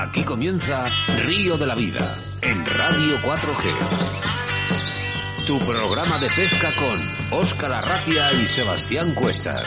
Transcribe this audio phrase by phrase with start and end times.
[0.00, 3.70] Aquí comienza Río de la Vida en Radio 4G.
[5.46, 6.98] Tu programa de pesca con
[7.38, 9.62] Óscar Arratia y Sebastián Cuestas.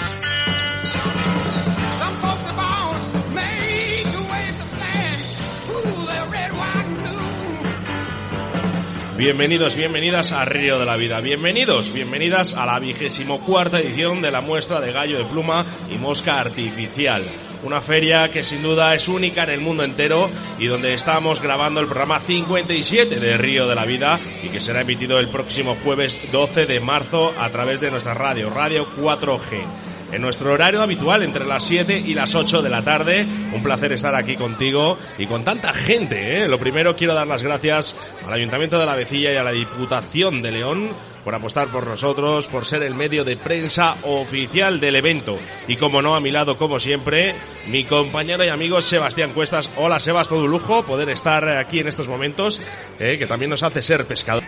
[9.20, 11.22] Bienvenidos, bienvenidas a Río de la Vida.
[11.22, 16.00] Bienvenidos, bienvenidas a la vigésimo cuarta edición de la muestra de gallo de pluma y
[16.00, 17.32] mosca artificial.
[17.64, 21.80] Una feria que sin duda es única en el mundo entero y donde estamos grabando
[21.80, 26.20] el programa 57 de Río de la Vida y que será emitido el próximo jueves
[26.32, 29.64] 12 de marzo a través de nuestra radio, Radio 4G
[30.14, 33.26] en nuestro horario habitual entre las 7 y las 8 de la tarde.
[33.54, 36.44] Un placer estar aquí contigo y con tanta gente.
[36.44, 36.48] ¿eh?
[36.48, 40.42] Lo primero quiero dar las gracias al Ayuntamiento de la Vecilla y a la Diputación
[40.42, 40.92] de León
[41.24, 45.38] por apostar por nosotros, por ser el medio de prensa oficial del evento.
[45.68, 47.36] Y como no, a mi lado, como siempre,
[47.68, 49.70] mi compañero y amigo Sebastián Cuestas.
[49.78, 52.62] Hola Sebas, todo un lujo poder estar aquí en estos momentos,
[53.00, 53.18] ¿eh?
[53.18, 54.44] que también nos hace ser pescador.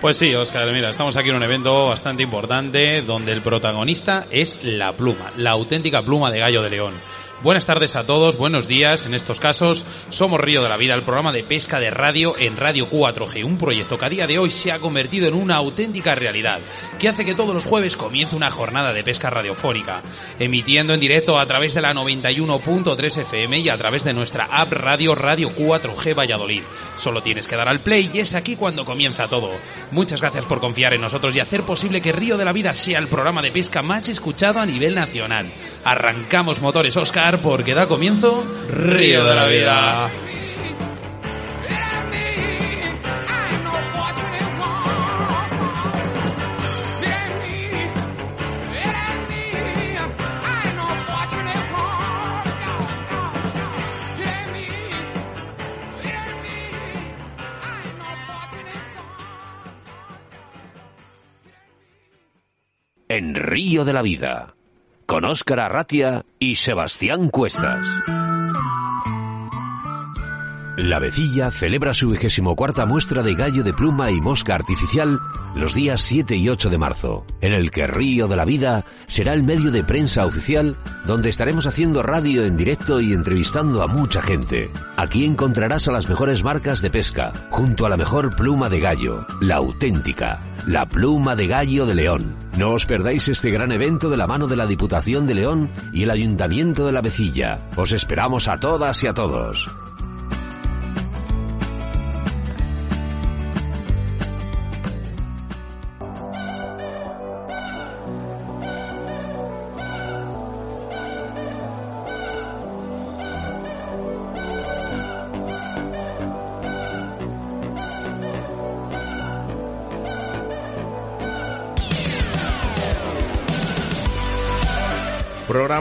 [0.00, 4.62] Pues sí, Oscar, mira, estamos aquí en un evento bastante importante donde el protagonista es
[4.62, 6.94] la pluma, la auténtica pluma de gallo de león.
[7.40, 9.06] Buenas tardes a todos, buenos días.
[9.06, 12.56] En estos casos, somos Río de la Vida, el programa de pesca de radio en
[12.56, 16.16] Radio 4G, un proyecto que a día de hoy se ha convertido en una auténtica
[16.16, 16.60] realidad,
[16.98, 20.02] que hace que todos los jueves comience una jornada de pesca radiofónica,
[20.40, 24.72] emitiendo en directo a través de la 91.3 FM y a través de nuestra app
[24.72, 26.64] Radio Radio 4G Valladolid.
[26.96, 29.52] Solo tienes que dar al play y es aquí cuando comienza todo.
[29.92, 32.98] Muchas gracias por confiar en nosotros y hacer posible que Río de la Vida sea
[32.98, 35.52] el programa de pesca más escuchado a nivel nacional.
[35.84, 40.10] Arrancamos motores, Oscar porque da comienzo Río de la Vida.
[63.10, 64.57] En Río de la Vida
[65.08, 67.88] con Óscar Arratia y Sebastián Cuestas.
[70.76, 75.18] La Vecilla celebra su vigésimo cuarta muestra de gallo de pluma y mosca artificial
[75.56, 79.32] los días 7 y 8 de marzo, en el que Río de la Vida será
[79.32, 80.76] el medio de prensa oficial
[81.06, 84.70] donde estaremos haciendo radio en directo y entrevistando a mucha gente.
[84.98, 89.26] Aquí encontrarás a las mejores marcas de pesca, junto a la mejor pluma de gallo,
[89.40, 92.36] la auténtica, la pluma de gallo de León.
[92.58, 96.02] No os perdáis este gran evento de la mano de la Diputación de León y
[96.02, 97.58] el Ayuntamiento de la Vecilla.
[97.76, 99.66] Os esperamos a todas y a todos.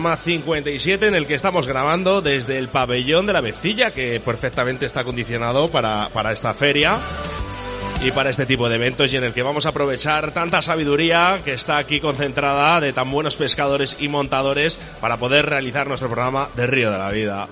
[0.08, 4.86] Programa 57 en el que estamos grabando desde el pabellón de la Vecilla, que perfectamente
[4.86, 6.98] está acondicionado para, para esta feria
[8.02, 11.42] y para este tipo de eventos y en el que vamos a aprovechar tanta sabiduría
[11.44, 16.48] que está aquí concentrada de tan buenos pescadores y montadores para poder realizar nuestro programa
[16.56, 17.50] de Río de la Vida.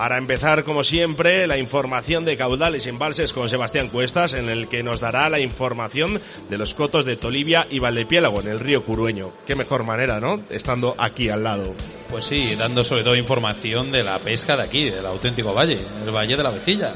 [0.00, 4.66] Para empezar, como siempre, la información de caudales y embalses con Sebastián Cuestas, en el
[4.66, 6.18] que nos dará la información
[6.48, 9.30] de los cotos de Tolivia y Valdepiélago, en el río Curueño.
[9.46, 10.40] Qué mejor manera, ¿no?
[10.48, 11.74] Estando aquí al lado.
[12.08, 16.10] Pues sí, dando sobre todo información de la pesca de aquí, del auténtico valle, el
[16.10, 16.94] Valle de la Vecilla.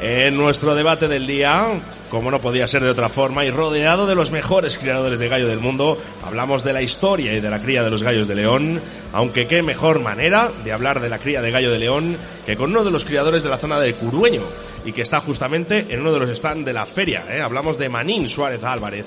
[0.00, 1.68] En nuestro debate del día,
[2.10, 5.48] como no podía ser de otra forma, y rodeado de los mejores criadores de gallo
[5.48, 8.80] del mundo, hablamos de la historia y de la cría de los gallos de león,
[9.12, 12.16] aunque qué mejor manera de hablar de la cría de gallo de león
[12.46, 14.42] que con uno de los criadores de la zona de Curueño,
[14.84, 17.24] y que está justamente en uno de los stands de la feria.
[17.30, 17.40] ¿eh?
[17.40, 19.06] Hablamos de Manín Suárez Álvarez.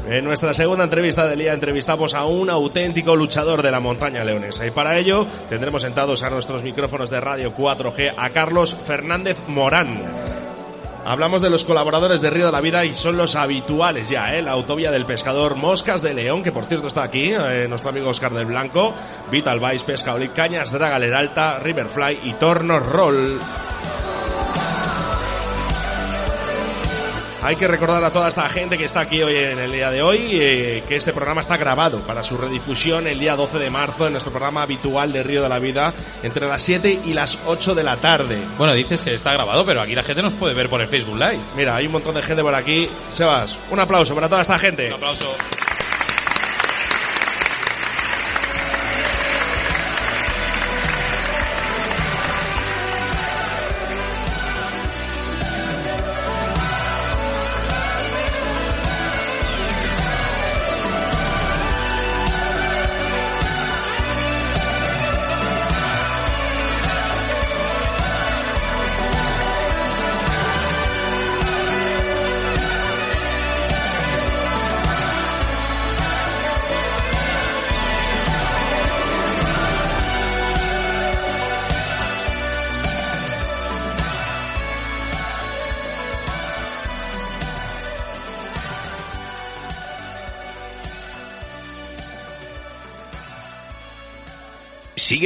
[0.09, 4.65] En nuestra segunda entrevista del día entrevistamos a un auténtico luchador de la montaña leonesa
[4.65, 10.01] y para ello tendremos sentados a nuestros micrófonos de Radio 4G a Carlos Fernández Morán.
[11.05, 14.43] Hablamos de los colaboradores de Río de la Vida y son los habituales ya, ¿eh?
[14.43, 18.11] la autovía del pescador Moscas de León, que por cierto está aquí, eh, nuestro amigo
[18.11, 18.95] Oscar del Blanco,
[19.31, 23.41] Vital Vice, Pesca Cañas, Draga Alta, Riverfly y Torno Roll.
[27.47, 30.03] Hay que recordar a toda esta gente que está aquí hoy en el día de
[30.03, 34.09] hoy eh, que este programa está grabado para su redifusión el día 12 de marzo
[34.09, 35.95] en nuestro programa habitual de Río de la Vida
[36.25, 38.41] entre las 7 y las 8 de la tarde.
[38.59, 41.21] Bueno, dices que está grabado, pero aquí la gente nos puede ver por el Facebook
[41.21, 41.39] Live.
[41.57, 42.91] Mira, hay un montón de gente por aquí.
[43.15, 44.89] Sebas, un aplauso para toda esta gente.
[44.89, 45.37] Un aplauso.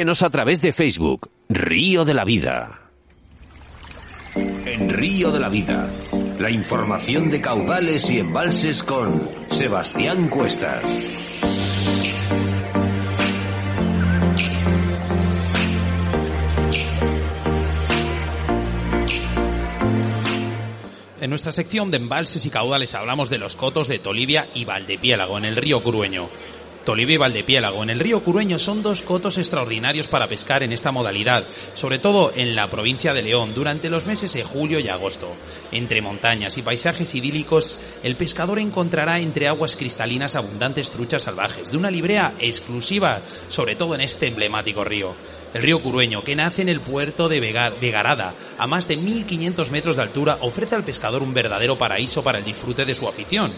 [0.00, 2.88] Síguenos a través de Facebook, Río de la Vida.
[4.34, 5.90] En Río de la Vida,
[6.38, 10.82] la información de caudales y embalses con Sebastián Cuestas.
[21.20, 25.36] En nuestra sección de embalses y caudales hablamos de los cotos de Tolivia y Valdepiélago
[25.36, 26.30] en el río Curueño.
[26.84, 30.92] Tolivia y Valdepiélago en el río Curueño son dos cotos extraordinarios para pescar en esta
[30.92, 35.34] modalidad, sobre todo en la provincia de León durante los meses de julio y agosto.
[35.72, 41.76] Entre montañas y paisajes idílicos, el pescador encontrará entre aguas cristalinas abundantes truchas salvajes, de
[41.76, 45.14] una librea exclusiva, sobre todo en este emblemático río.
[45.52, 49.96] El río Curueño, que nace en el puerto de Vegarada, a más de 1500 metros
[49.96, 53.52] de altura, ofrece al pescador un verdadero paraíso para el disfrute de su afición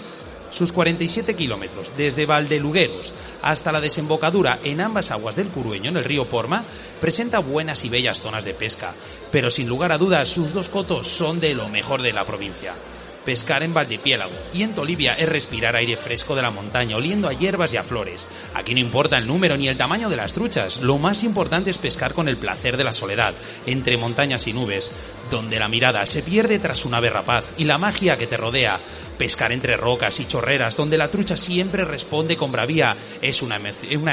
[0.52, 3.12] sus 47 kilómetros desde Valdelugueros
[3.42, 6.64] hasta la desembocadura en ambas aguas del Curueño, en el río Porma,
[7.00, 8.94] presenta buenas y bellas zonas de pesca,
[9.32, 12.74] pero sin lugar a dudas sus dos cotos son de lo mejor de la provincia
[13.24, 17.32] pescar en Valdepiélago y en Tolivia es respirar aire fresco de la montaña, oliendo a
[17.32, 18.26] hierbas y a flores.
[18.54, 21.78] Aquí no importa el número ni el tamaño de las truchas, lo más importante es
[21.78, 23.34] pescar con el placer de la soledad,
[23.66, 24.92] entre montañas y nubes,
[25.30, 28.78] donde la mirada se pierde tras una rapaz y la magia que te rodea.
[29.18, 33.56] Pescar entre rocas y chorreras, donde la trucha siempre responde con bravía, es una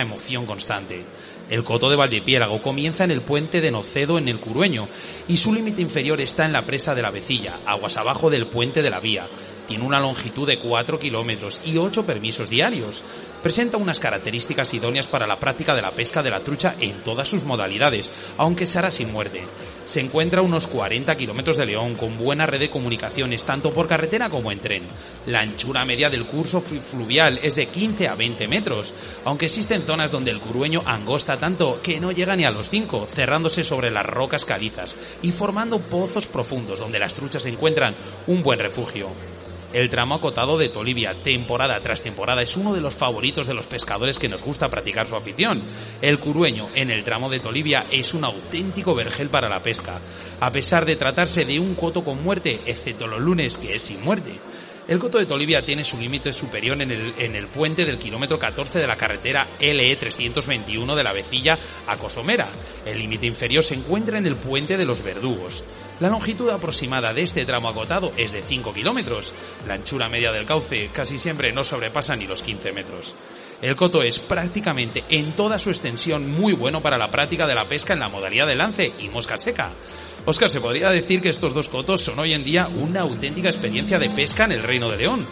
[0.01, 1.03] emoción constante.
[1.49, 4.87] El coto de Valdepiélago comienza en el puente de Nocedo en el Curueño
[5.27, 8.83] y su límite inferior está en la presa de la Vecilla, aguas abajo del puente
[8.83, 9.27] de la Vía.
[9.69, 13.03] Tiene una longitud de 4 kilómetros y 8 permisos diarios.
[13.43, 17.29] Presenta unas características idóneas para la práctica de la pesca de la trucha en todas
[17.29, 19.43] sus modalidades, aunque se hará sin muerte.
[19.85, 23.87] Se encuentra a unos 40 kilómetros de León, con buena red de comunicaciones, tanto por
[23.87, 24.83] carretera como en tren.
[25.27, 28.91] La anchura media del curso fluvial es de 15 a 20 metros,
[29.23, 33.07] aunque existen zonas donde el curueño angosta tanto que no llega ni a los 5,
[33.11, 37.93] cerrándose sobre las rocas calizas y formando pozos profundos donde las truchas encuentran
[38.25, 39.09] un buen refugio.
[39.71, 43.67] El tramo acotado de Tolivia, temporada tras temporada, es uno de los favoritos de los
[43.67, 45.61] pescadores que nos gusta practicar su afición.
[46.01, 50.01] El curueño en el tramo de Tolivia es un auténtico vergel para la pesca,
[50.39, 54.03] a pesar de tratarse de un coto con muerte, excepto los lunes que es sin
[54.03, 54.39] muerte.
[54.89, 58.39] El Coto de Tolivia tiene su límite superior en el, en el, puente del kilómetro
[58.39, 62.47] 14 de la carretera LE 321 de la Vecilla a Cosomera.
[62.87, 65.63] El límite inferior se encuentra en el puente de los Verdugos.
[65.99, 69.31] La longitud aproximada de este tramo acotado es de 5 kilómetros.
[69.67, 73.13] La anchura media del cauce casi siempre no sobrepasa ni los 15 metros.
[73.61, 77.67] El coto es prácticamente en toda su extensión muy bueno para la práctica de la
[77.67, 79.71] pesca en la modalidad de lance y mosca seca.
[80.25, 83.99] Oscar, ¿se podría decir que estos dos cotos son hoy en día una auténtica experiencia
[83.99, 85.25] de pesca en el Reino de León?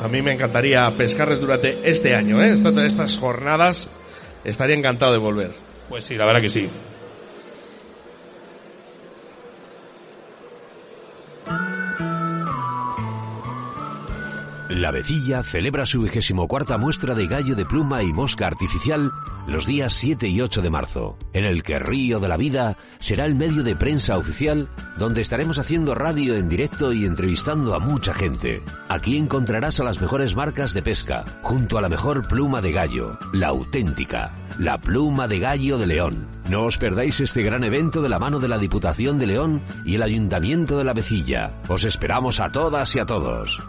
[0.00, 2.54] A mí me encantaría pescarles durante este año, ¿eh?
[2.54, 3.88] estas jornadas.
[4.44, 5.52] Estaría encantado de volver.
[5.88, 6.68] Pues sí, la verdad que sí.
[14.72, 19.12] La Vecilla celebra su vigésimo cuarta muestra de gallo de pluma y mosca artificial
[19.46, 23.26] los días 7 y 8 de marzo, en el que Río de la Vida será
[23.26, 28.14] el medio de prensa oficial donde estaremos haciendo radio en directo y entrevistando a mucha
[28.14, 28.62] gente.
[28.88, 33.18] Aquí encontrarás a las mejores marcas de pesca, junto a la mejor pluma de gallo,
[33.34, 36.26] la auténtica, la pluma de gallo de León.
[36.48, 39.96] No os perdáis este gran evento de la mano de la Diputación de León y
[39.96, 41.50] el Ayuntamiento de la Vecilla.
[41.68, 43.60] Os esperamos a todas y a todos.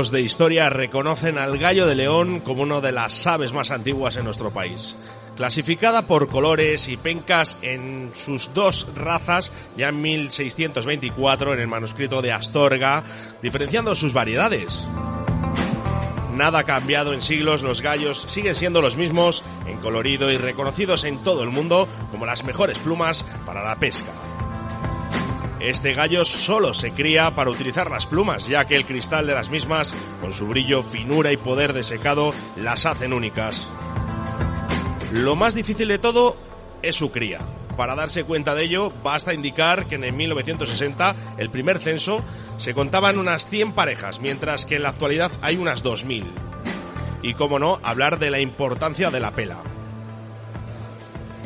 [0.00, 4.16] Siglos de historia reconocen al gallo de león como una de las aves más antiguas
[4.16, 4.96] en nuestro país.
[5.36, 12.22] Clasificada por colores y pencas en sus dos razas ya en 1624 en el manuscrito
[12.22, 13.04] de Astorga,
[13.42, 14.88] diferenciando sus variedades.
[16.32, 21.04] Nada ha cambiado en siglos, los gallos siguen siendo los mismos en colorido y reconocidos
[21.04, 24.12] en todo el mundo como las mejores plumas para la pesca.
[25.60, 29.50] Este gallo solo se cría para utilizar las plumas, ya que el cristal de las
[29.50, 33.70] mismas, con su brillo, finura y poder de secado, las hacen únicas.
[35.12, 36.36] Lo más difícil de todo
[36.80, 37.40] es su cría.
[37.76, 42.22] Para darse cuenta de ello, basta indicar que en 1960, el primer censo,
[42.56, 46.24] se contaban unas 100 parejas, mientras que en la actualidad hay unas 2.000.
[47.22, 49.62] Y cómo no, hablar de la importancia de la pela.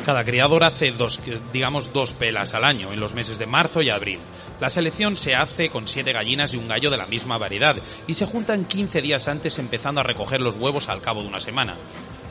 [0.04, 1.18] Cada criador hace dos,
[1.50, 4.18] digamos, dos pelas al año, en los meses de marzo y abril.
[4.60, 8.12] La selección se hace con siete gallinas y un gallo de la misma variedad, y
[8.12, 11.78] se juntan 15 días antes empezando a recoger los huevos al cabo de una semana.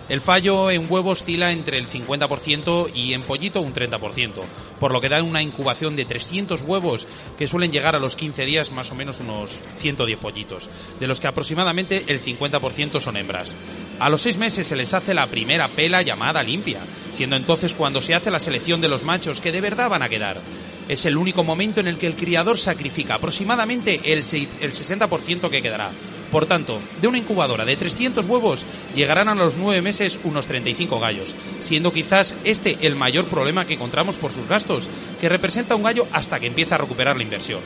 [0.09, 4.41] El fallo en huevo oscila entre el 50% y en pollito un 30%,
[4.79, 7.07] por lo que da una incubación de 300 huevos
[7.37, 10.69] que suelen llegar a los 15 días más o menos unos 110 pollitos,
[10.99, 13.55] de los que aproximadamente el 50% son hembras.
[13.99, 16.81] A los seis meses se les hace la primera pela llamada limpia,
[17.11, 20.09] siendo entonces cuando se hace la selección de los machos que de verdad van a
[20.09, 20.41] quedar.
[20.89, 25.61] Es el único momento en el que el criador sacrifica aproximadamente el, el 60% que
[25.61, 25.91] quedará.
[26.33, 30.99] Por tanto, de una incubadora de 300 huevos llegarán a los nueve meses unos 35
[30.99, 34.89] gallos, siendo quizás este el mayor problema que encontramos por sus gastos,
[35.21, 37.59] que representa un gallo hasta que empieza a recuperar la inversión.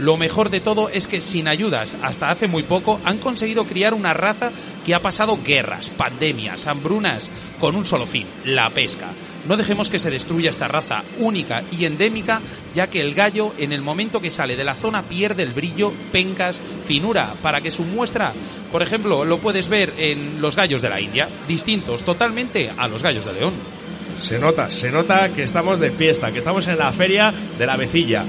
[0.00, 3.92] Lo mejor de todo es que sin ayudas, hasta hace muy poco, han conseguido criar
[3.92, 4.50] una raza
[4.86, 7.30] que ha pasado guerras, pandemias, hambrunas,
[7.60, 9.08] con un solo fin, la pesca.
[9.46, 12.40] No dejemos que se destruya esta raza única y endémica,
[12.74, 15.92] ya que el gallo, en el momento que sale de la zona, pierde el brillo,
[16.12, 18.32] pencas, finura, para que su muestra,
[18.72, 23.02] por ejemplo, lo puedes ver en los gallos de la India, distintos totalmente a los
[23.02, 23.52] gallos de León.
[24.18, 27.76] Se nota, se nota que estamos de fiesta, que estamos en la feria de la
[27.76, 28.24] vecilla.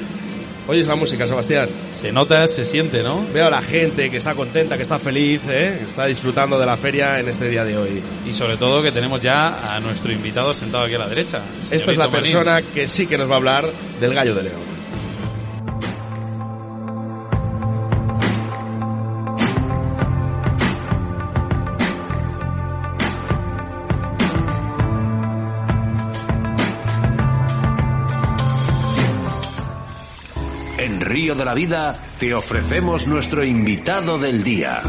[0.67, 1.69] Oyes la música, Sebastián.
[1.93, 3.25] Se nota, se siente, ¿no?
[3.33, 5.77] Veo a la gente que está contenta, que está feliz, ¿eh?
[5.79, 8.01] que está disfrutando de la feria en este día de hoy.
[8.27, 11.41] Y sobre todo que tenemos ya a nuestro invitado sentado aquí a la derecha.
[11.69, 12.21] Esta es la Manín.
[12.21, 14.70] persona que sí que nos va a hablar del gallo de león.
[31.35, 34.81] De la Vida te ofrecemos nuestro invitado del día.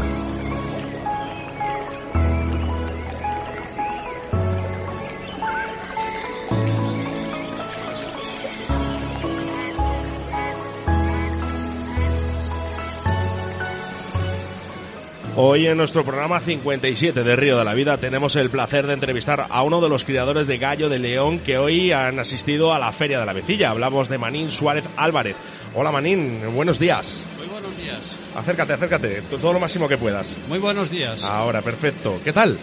[15.35, 19.47] Hoy en nuestro programa 57 de Río de la Vida tenemos el placer de entrevistar
[19.49, 22.91] a uno de los criadores de gallo de león que hoy han asistido a la
[22.91, 23.71] Feria de la Vecilla.
[23.71, 25.35] Hablamos de Manín Suárez Álvarez.
[25.75, 27.19] Hola Manín, buenos días.
[27.39, 28.19] Muy buenos días.
[28.35, 30.35] Acércate, acércate, todo lo máximo que puedas.
[30.47, 31.23] Muy buenos días.
[31.23, 32.21] Ahora, perfecto.
[32.23, 32.59] ¿Qué tal?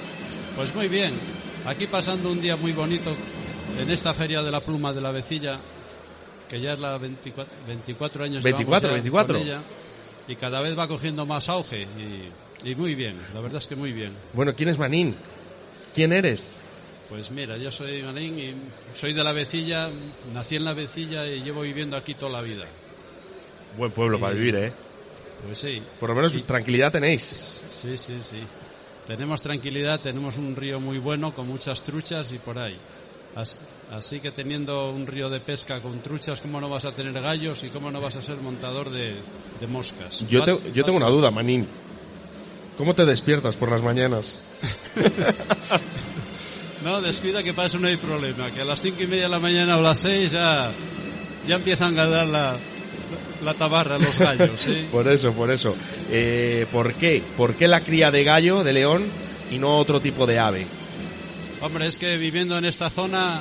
[0.54, 1.12] Pues muy bien.
[1.66, 3.10] Aquí pasando un día muy bonito
[3.80, 5.58] en esta Feria de la Pluma de la Vecilla,
[6.48, 9.38] que ya es la 24, 24 años 24, llevamos ya 24.
[9.38, 9.60] con ella,
[10.28, 11.88] y cada vez va cogiendo más auge
[12.62, 14.12] y, y muy bien, la verdad es que muy bien.
[14.34, 15.16] Bueno, ¿quién es Manín?
[15.94, 16.60] ¿Quién eres?
[17.08, 18.54] Pues mira, yo soy Manín y
[18.94, 19.90] soy de la Vecilla,
[20.32, 22.66] nací en la Vecilla y llevo viviendo aquí toda la vida.
[23.80, 24.72] Buen pueblo para vivir, ¿eh?
[25.46, 25.80] Pues sí.
[25.98, 27.22] Por lo menos Y- tranquilidad tenéis.
[27.70, 28.36] Sí, sí, sí.
[29.06, 32.76] Tenemos tranquilidad, tenemos un río muy bueno con muchas truchas y por ahí.
[33.34, 33.56] As-
[33.90, 37.64] Así que teniendo un río de pesca con truchas, ¿cómo no vas a tener gallos
[37.64, 39.14] y cómo no vas a ser montador de,
[39.58, 40.28] de moscas?
[40.28, 41.66] Yo, te- yo tengo una duda, Manín.
[42.76, 44.34] ¿Cómo te despiertas por las mañanas?
[46.84, 49.28] No, descuida que para eso no hay problema, que a las cinco y media de
[49.28, 50.70] la mañana o las seis ya,
[51.46, 52.56] ya empiezan a dar la,
[53.44, 54.86] la tabarra los gallos, ¿sí?
[54.92, 55.74] Por eso, por eso.
[56.10, 57.22] Eh, ¿Por qué?
[57.36, 59.04] ¿Por qué la cría de gallo, de león,
[59.50, 60.66] y no otro tipo de ave?
[61.62, 63.40] Hombre, es que viviendo en esta zona,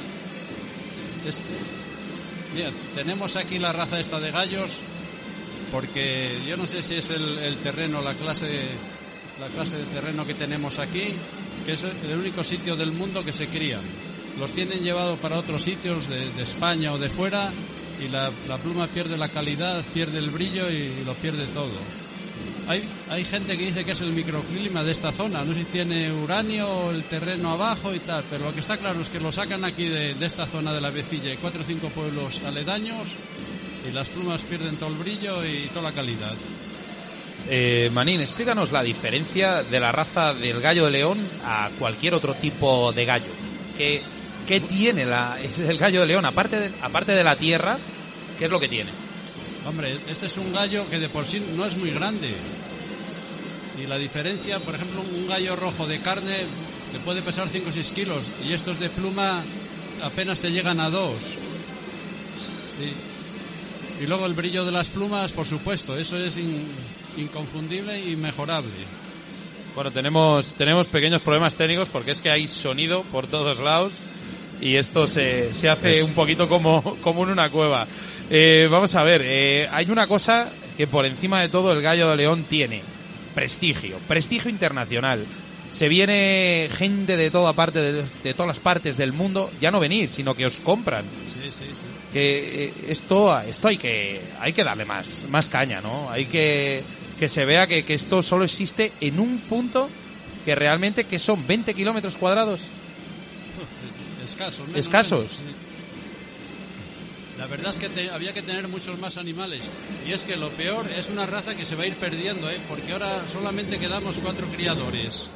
[1.28, 1.42] es-
[2.56, 4.80] mira, tenemos aquí la raza esta de gallos,
[5.72, 8.48] porque yo no sé si es el, el terreno, la clase,
[9.40, 11.14] la clase de terreno que tenemos aquí,
[11.66, 13.82] que es el único sitio del mundo que se crían.
[14.40, 17.52] Los tienen llevado para otros sitios de, de España o de fuera
[18.02, 21.70] y la, pluma pierde la calidad, pierde el brillo y lo pierde todo.
[22.68, 25.66] Hay, hay gente que dice que es el microclima de esta zona, no sé si
[25.66, 29.32] tiene uranio el terreno abajo y tal, pero lo que está claro es que lo
[29.32, 33.16] sacan aquí de, esta zona de la Vecilla y cuatro o cinco pueblos aledaños
[33.88, 36.36] y las plumas pierden todo el brillo y toda la calidad.
[37.50, 42.36] Eh, Manín, explícanos la diferencia de la raza del gallo de león a cualquier otro
[42.36, 43.32] tipo de gallo.
[43.76, 44.04] ¿Qué,
[44.50, 45.38] qué tiene la,
[45.68, 46.26] el gallo de león?
[46.26, 47.78] Aparte de, aparte de la tierra,
[48.38, 48.90] ¿qué es lo que tiene?
[49.66, 52.34] Hombre, este es un gallo que de por sí no es muy grande.
[53.82, 56.36] Y la diferencia, por ejemplo, un gallo rojo de carne
[56.92, 59.44] te puede pesar 5 o 6 kilos y estos de pluma
[60.04, 61.14] apenas te llegan a 2.
[64.00, 66.68] Y, y luego el brillo de las plumas, por supuesto, eso es in-
[67.18, 68.72] inconfundible y mejorable.
[69.76, 73.94] Bueno, tenemos, tenemos pequeños problemas técnicos porque es que hay sonido por todos lados
[74.62, 77.88] y esto se, se hace un poquito como, como en una cueva.
[78.30, 82.10] Eh, vamos a ver, eh, hay una cosa que por encima de todo el gallo
[82.10, 82.82] de león tiene.
[83.34, 85.26] Prestigio, prestigio internacional.
[85.72, 89.80] Se viene gente de toda parte, de, de todas las partes del mundo, ya no
[89.80, 91.06] venir, sino que os compran.
[91.28, 91.66] Sí, sí, sí.
[92.12, 96.10] Que eh, esto, esto hay que, hay que darle más, más caña, ¿no?
[96.10, 96.82] Hay que,
[97.20, 99.90] que se vea que, que esto solo existe en un punto
[100.44, 102.62] que realmente que son 20 kilómetros cuadrados.
[104.30, 104.68] Escasos.
[104.68, 105.20] menos, Escasos.
[105.20, 105.56] menos, sí.
[107.38, 109.62] La verdad es que te- había que tener muchos más animales.
[110.06, 112.60] Y es que lo peor es una raza que se va a ir perdiendo, ¿eh?
[112.68, 115.28] porque ahora solamente quedamos cuatro criadores.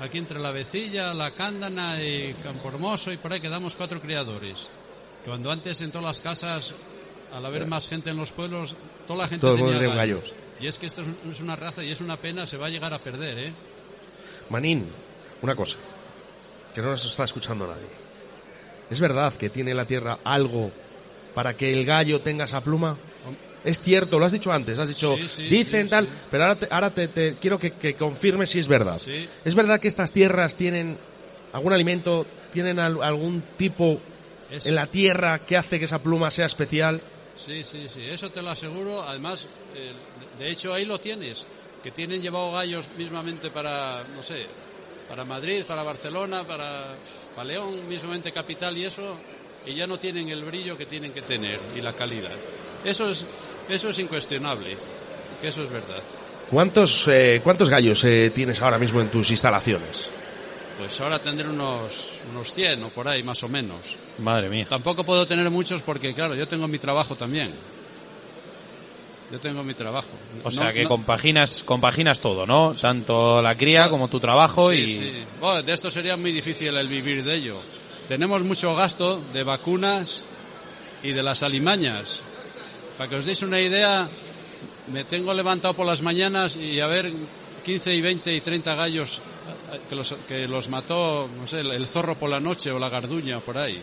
[0.00, 4.68] Aquí entre la vecilla, la cándana y Campormoso y por ahí quedamos cuatro criadores.
[5.24, 6.74] Cuando antes en todas las casas,
[7.34, 9.94] al haber más gente en los pueblos, toda la gente Todo tenía gallos.
[9.96, 10.34] gallos.
[10.60, 12.70] Y es que esto es- es una raza y es una pena, se va a
[12.70, 13.52] llegar a perder, ¿eh?
[14.50, 14.86] Manín,
[15.42, 15.78] una cosa,
[16.74, 17.88] que no nos está escuchando nadie.
[18.90, 20.70] ¿Es verdad que tiene la tierra algo
[21.34, 22.96] para que el gallo tenga esa pluma?
[23.64, 26.54] Es cierto, lo has dicho antes, has dicho, Sí, sí, dicen sí, tal, pero ahora,
[26.56, 29.00] te, ahora te, te quiero que, que confirmes si es verdad.
[29.44, 30.96] ¿Es verdad que estas tierras tienen
[31.52, 34.00] algún alimento, tienen al- algún tipo
[34.50, 37.00] Es- en la tierra que hace que esa pluma sea especial?
[37.34, 39.02] Sí, sí, sí, eso te lo aseguro.
[39.02, 39.92] Además, eh,
[40.38, 41.46] de hecho ahí lo tienes,
[41.82, 44.46] que tienen llevado gallos mismamente para, no sé,
[45.08, 46.94] para Madrid, para Barcelona, para,
[47.34, 49.16] para León, mismamente capital y eso,
[49.66, 52.36] y ya no tienen el brillo que tienen que tener y la calidad.
[52.84, 53.24] Eso es,
[53.68, 54.76] eso es incuestionable,
[55.40, 56.02] que eso es verdad.
[56.50, 60.10] ¿Cuántos, eh, cuántos gallos eh, tienes ahora mismo en tus instalaciones?
[60.78, 63.96] Pues ahora tendré unos, unos 100 o por ahí, más o menos.
[64.18, 64.66] Madre mía.
[64.68, 67.52] Tampoco puedo tener muchos porque, claro, yo tengo mi trabajo también.
[69.30, 70.08] Yo tengo mi trabajo.
[70.42, 72.74] O No- sea que no- compaginas, compaginas todo, ¿no?
[72.80, 74.88] Tanto la cría como tu trabajo Sí, y...
[74.90, 75.12] sí.
[75.40, 77.60] Bueno, de esto sería muy difícil el vivir de ello.
[78.08, 80.24] Tenemos mucho gasto de vacunas
[81.02, 82.22] y de las alimañas.
[82.96, 84.08] Para que os deis una idea,
[84.90, 87.12] me tengo levantado por las mañanas y a ver
[87.64, 89.20] 15 y 20 y 30 gallos
[89.74, 92.88] eh, que los, que los mató, no sé, el- zorro por la noche o la
[92.88, 93.78] garduña por ahí.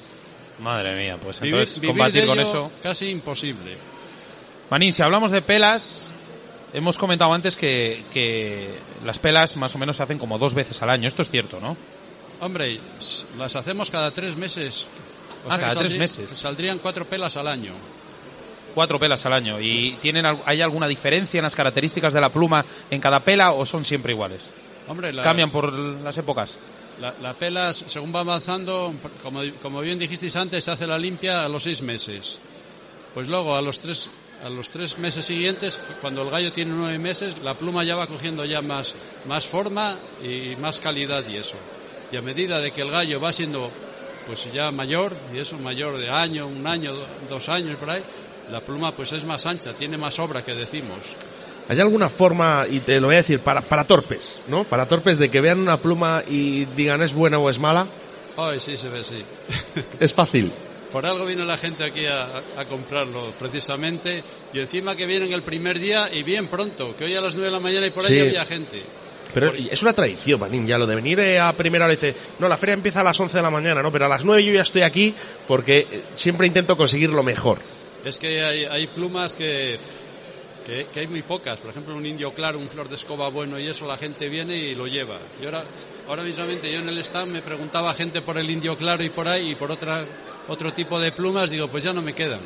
[0.60, 2.72] Madre mía, pues entonces vivir combatir de con eso...
[2.82, 3.78] casi imposible.
[4.70, 6.10] Manín, si hablamos de pelas,
[6.74, 8.68] hemos comentado antes que, que
[9.06, 11.08] las pelas más o menos se hacen como dos veces al año.
[11.08, 11.78] Esto es cierto, ¿no?
[12.42, 12.80] Hombre,
[13.38, 14.88] las hacemos cada tres meses.
[15.50, 16.30] Ah, cada que tres meses.
[16.30, 17.74] Saldrían cuatro pelas al año.
[18.74, 19.62] Cuatro pelas al año.
[19.62, 23.66] ¿Y tienen hay alguna diferencia en las características de la pluma en cada pela o
[23.66, 24.42] son siempre iguales?
[24.88, 26.58] Hombre, la, ¿Cambian por las épocas?
[27.00, 31.46] La, la pela, según va avanzando, como, como bien dijisteis antes, se hace la limpia
[31.46, 32.40] a los seis meses.
[33.14, 34.10] Pues luego, a los tres,
[34.46, 38.06] a los tres meses siguientes, cuando el gallo tiene nueve meses, la pluma ya va
[38.06, 38.94] cogiendo ya más,
[39.28, 41.56] más forma y más calidad y eso.
[42.12, 43.72] Y a medida de que el gallo va siendo
[44.28, 48.04] pues ya mayor, y eso mayor de año, un año, do- dos años por ahí,
[48.52, 50.98] la pluma pues es más ancha, tiene más obra que decimos.
[51.68, 54.64] ¿Hay alguna forma, y te lo voy a decir, para, para torpes, ¿no?
[54.64, 57.88] Para torpes de que vean una pluma y digan es buena o es mala?
[58.38, 59.24] Ay, sí, se ve, sí.
[60.00, 60.52] Es fácil.
[60.96, 62.24] Por algo viene la gente aquí a,
[62.56, 64.24] a comprarlo, precisamente.
[64.54, 67.48] Y encima que vienen el primer día y bien pronto, que hoy a las 9
[67.48, 68.20] de la mañana y por ahí Sí.
[68.22, 68.82] había gente.
[69.34, 71.98] Pero Por- es una tradición, Manín, ya lo de venir eh, a primera hora y
[71.98, 73.92] dice, no, la feria empieza a las 11 de la mañana, ¿no?
[73.92, 75.14] Pero a las 9 yo ya estoy aquí
[75.50, 77.60] porque eh, siempre intento conseguir lo mejor.
[78.06, 79.78] Es que hay, hay plumas que,
[80.66, 81.60] que, que hay muy pocas.
[81.60, 84.56] Por ejemplo, un indio claro, un flor de escoba bueno y eso, la gente viene
[84.56, 85.18] y lo lleva.
[85.42, 85.62] Y ahora,
[86.08, 89.28] ahora mismamente yo en el stand me preguntaba gente por el indio claro y por
[89.28, 90.06] ahí y por otra,
[90.48, 92.40] otro tipo de plumas, digo, pues ya no me quedan.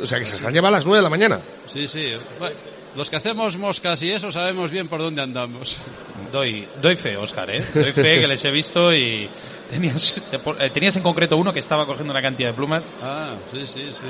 [0.00, 1.40] O sea, que se las lleva a las 9 de la mañana.
[1.66, 2.12] Sí, sí.
[2.38, 2.54] Bueno,
[2.96, 5.80] los que hacemos moscas y eso sabemos bien por dónde andamos.
[6.30, 7.64] Doy, doy fe, Oscar, ¿eh?
[7.74, 9.28] Doy fe que les he visto y
[9.70, 10.20] tenías,
[10.60, 12.84] eh, tenías en concreto uno que estaba cogiendo una cantidad de plumas.
[13.02, 14.04] Ah, sí, sí, sí.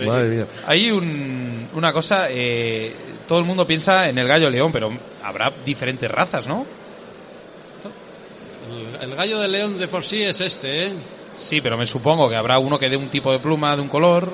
[0.06, 0.46] Madre mía.
[0.66, 2.94] Hay un- una cosa, eh,
[3.28, 6.66] todo el mundo piensa en el gallo león, pero habrá diferentes razas, ¿no?
[9.00, 10.92] El, el gallo de león de por sí es este, ¿eh?
[11.38, 13.88] Sí, pero me supongo que habrá uno que dé un tipo de pluma de un
[13.88, 14.30] color,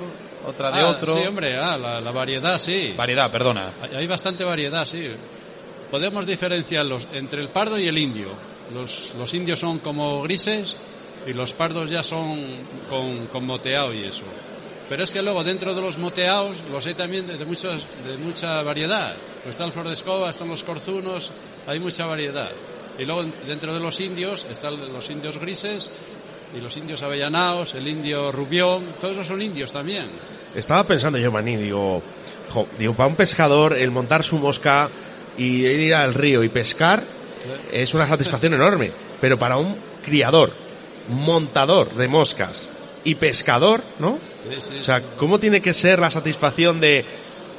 [0.47, 1.15] otra de Ah, otro.
[1.17, 2.95] Sí, hombre, ah, la, la variedad, sí.
[2.97, 3.71] Variedad, perdona.
[3.83, 5.09] Hay- Hay bastante variedad, sí.
[5.91, 8.29] Podemos diferenciarlos entre el pardo y el indio.
[8.73, 10.77] Los, los indios son como grises
[11.27, 12.39] y los pardos ya son
[12.89, 14.25] con, con moteado y eso.
[14.89, 18.63] Pero es que luego dentro de los moteados los hay también de, muchas, de mucha
[18.63, 19.15] variedad.
[19.43, 21.31] Pues está el flor de escoba, están los corzunos,
[21.67, 22.51] hay mucha variedad.
[22.99, 25.91] Y luego dentro de los indios están los indios grises
[26.57, 30.07] y los indios avellanaos, el indio rubión, todos esos son indios también.
[30.55, 32.03] Estaba pensando yo, Manín, digo,
[32.53, 34.89] jo, digo, para un pescador el montar su mosca
[35.39, 37.03] y ir al río y pescar
[37.73, 38.91] es una satisfacción enorme.
[39.21, 39.75] Pero para un
[40.05, 40.53] criador,
[41.09, 42.71] montador de moscas
[43.05, 44.19] y pescador, ¿no?
[44.51, 47.05] Sí, sí, O sea, ¿cómo tiene que ser la satisfacción de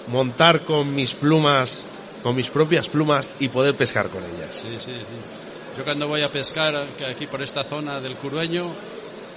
[0.07, 1.81] montar con mis plumas,
[2.23, 4.55] con mis propias plumas y poder pescar con ellas?
[4.55, 5.77] Sí, sí, sí.
[5.77, 6.75] Yo cuando voy a pescar
[7.09, 8.67] aquí por esta zona del Curueño,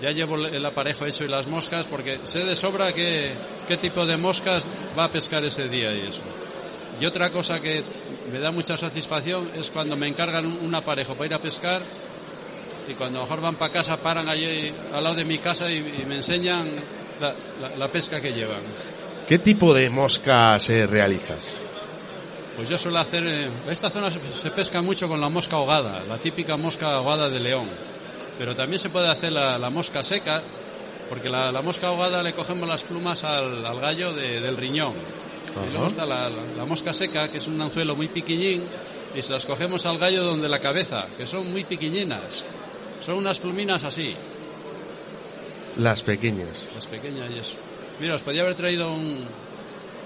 [0.01, 3.33] ya llevo el aparejo hecho y las moscas porque sé de sobra qué,
[3.67, 4.69] qué tipo de moscas
[4.99, 6.23] va a pescar ese día y eso.
[7.01, 7.83] Y otra cosa que
[8.33, 11.81] me da mucha satisfacción es cuando me encargan un un aparejo para ir a pescar
[12.89, 15.71] y cuando a lo mejor van para casa paran allí al lado de mi casa
[15.71, 16.67] y, y me enseñan
[17.21, 18.61] la, la- la pesca que llevan.
[19.27, 21.47] ¿Qué tipo de moscas eh, realizas?
[22.57, 23.23] Pues yo suelo hacer.
[23.27, 27.29] eh, esta zona se, se pesca mucho con la mosca ahogada, la típica mosca ahogada
[27.29, 27.69] de león.
[28.39, 30.43] Pero también se puede hacer la, la mosca seca,
[31.09, 34.95] porque la, la mosca ahogada le cogemos las plumas al, al gallo de- del riñón.
[35.67, 36.31] Y luego está la
[36.67, 38.63] mosca seca, que es un anzuelo muy piquiñín,
[39.15, 42.43] y se las cogemos al gallo donde la cabeza, que son muy piquiñinas.
[43.05, 44.15] Son unas pluminas así,
[45.79, 46.65] Las pequeñas.
[46.75, 47.57] las pequeñas y eso.
[48.01, 49.25] Mira, os podía haber traído un.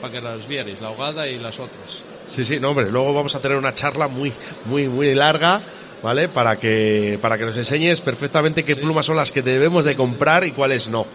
[0.00, 2.04] Para que las vierais, la ahogada y las otras.
[2.28, 4.32] Sí, sí, no, hombre, luego vamos a tener una charla muy,
[4.66, 5.60] muy, muy larga,
[6.02, 6.28] ¿vale?
[6.28, 9.08] Para que, para que nos enseñes perfectamente qué Sí, plumas sí.
[9.08, 11.06] son las que debemos de comprar y cuáles no.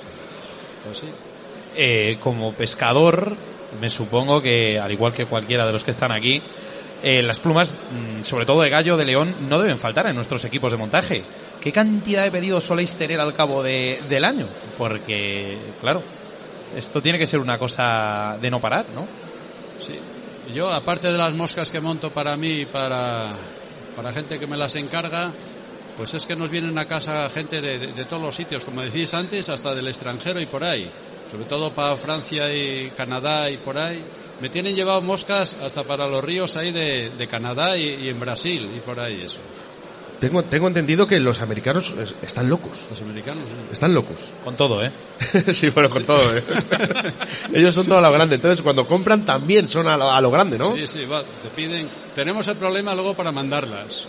[0.85, 1.07] Pues sí.
[1.75, 3.35] Eh, como pescador,
[3.81, 6.41] me supongo que, al igual que cualquiera de los que están aquí,
[7.03, 7.77] eh, las plumas,
[8.19, 11.23] mm, sobre todo de gallo, de león, no deben faltar en nuestros equipos de montaje.
[11.61, 14.45] ¿Qué cantidad de pedidos soléis tener al cabo de- del año?
[14.77, 16.03] Porque, claro,
[16.75, 19.07] esto tiene que ser una cosa de no parar, ¿no?
[19.79, 19.99] Sí.
[20.53, 23.33] Yo, aparte de las moscas que monto para mí y para,
[23.95, 25.31] para gente que me las encarga,
[25.97, 28.81] pues es que nos vienen a casa gente de, de- de todos los sitios, como
[28.81, 30.89] decís antes, hasta del extranjero y por ahí.
[31.31, 34.03] Sobre todo para Francia y Canadá y por ahí.
[34.41, 38.19] Me tienen llevado moscas hasta para los ríos ahí de, de Canadá y, y en
[38.19, 39.39] Brasil y por ahí eso.
[40.19, 42.85] Tengo, tengo entendido que los americanos es- están locos.
[42.89, 43.43] Los americanos.
[43.43, 43.71] ¿no?
[43.73, 44.15] Están locos.
[44.43, 44.91] Con todo, ¿eh?
[45.53, 46.41] sí, bueno, con todo, ¿eh?
[47.53, 48.35] Ellos son todo a lo grande.
[48.35, 50.75] Entonces, cuando compran también son a lo, a lo grande, ¿no?
[50.75, 51.87] Sí, sí, va, te piden.
[52.15, 54.07] Tenemos el problema luego para mandarlas.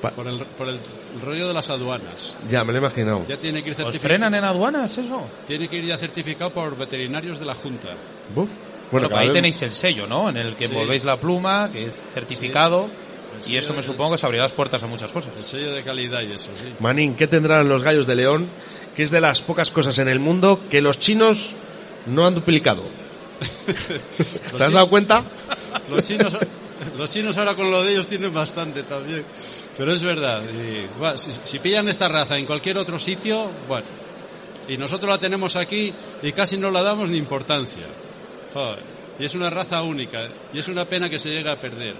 [0.00, 0.78] Pa- Por el, por el
[1.24, 2.36] rollo de las aduanas.
[2.48, 3.24] Ya, me lo he imaginado.
[3.28, 4.08] Ya tiene que ir ¿Os certificado.
[4.08, 5.22] frenan en aduanas eso?
[5.46, 7.88] Tiene que ir ya certificado por veterinarios de la Junta.
[8.34, 8.48] Buf.
[8.92, 10.28] Bueno, ahí vez- tenéis el sello, ¿no?
[10.30, 10.72] En el que Sí.
[10.72, 13.07] envolvéis la pluma, que es certificado, Sí.
[13.46, 15.32] Y eso me supongo que os abrirá las puertas a muchas cosas.
[15.36, 16.72] El sello de calidad y eso, sí.
[16.80, 18.48] Manín, ¿qué tendrán los gallos de león?
[18.96, 21.52] Que es de las pocas cosas en el mundo que los chinos
[22.06, 22.82] no han duplicado.
[24.58, 25.22] ¿Te has dado cuenta?
[25.88, 26.36] Los chinos,
[26.96, 29.24] los chinos ahora con lo de ellos tienen bastante también.
[29.76, 30.42] Pero es verdad.
[30.42, 33.86] y, bueno, si, si pillan esta raza en cualquier otro sitio, bueno.
[34.68, 37.86] Y nosotros la tenemos aquí y casi no la damos ni importancia.
[38.52, 38.78] Joder.
[39.18, 40.28] Y es una raza única.
[40.52, 41.94] Y es una pena que se llegue a perder.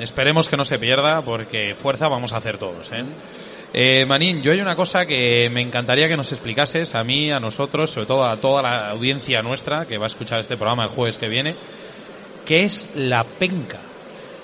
[0.00, 3.04] Esperemos que no se pierda, porque fuerza vamos a hacer todos, ¿eh?
[3.72, 7.38] Eh, Manín, yo hay una cosa que me encantaría que nos explicases a mí, a
[7.38, 10.88] nosotros, sobre todo a toda la audiencia nuestra que va a escuchar este programa el
[10.88, 11.56] jueves que viene,
[12.46, 13.78] ¿qué es la penca?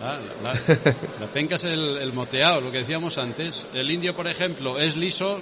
[0.02, 3.68] Ah, la, penca es el, moteado, lo que decíamos antes.
[3.72, 5.40] El indio, por ejemplo, es liso,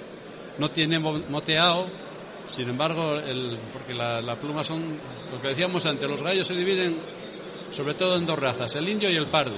[0.57, 1.87] no tiene mo- moteado.
[2.47, 4.81] Sin embargo, el, porque la, la pluma son,
[5.33, 6.95] lo que decíamos antes, los gallos se dividen
[7.71, 9.55] sobre todo en dos razas, el indio y el pardo.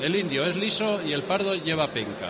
[0.00, 2.28] El indio es liso y el pardo lleva penca.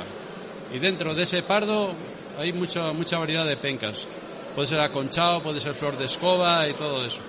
[0.75, 1.93] Y dentro de ese pardo
[2.39, 4.07] hay mucha, mucha variedad de pencas.
[4.55, 7.21] Puede ser aconchado, puede ser flor de escoba y todo eso.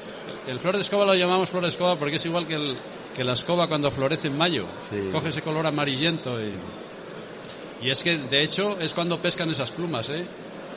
[0.47, 2.75] El flor de escoba lo llamamos flor de escoba porque es igual que, el-
[3.15, 4.65] que la escoba cuando florece en mayo.
[4.89, 5.09] Sí.
[5.11, 6.37] Coge ese color amarillento.
[6.41, 10.25] Y, y es que, de hecho, es cuando pescan esas plumas, ¿eh?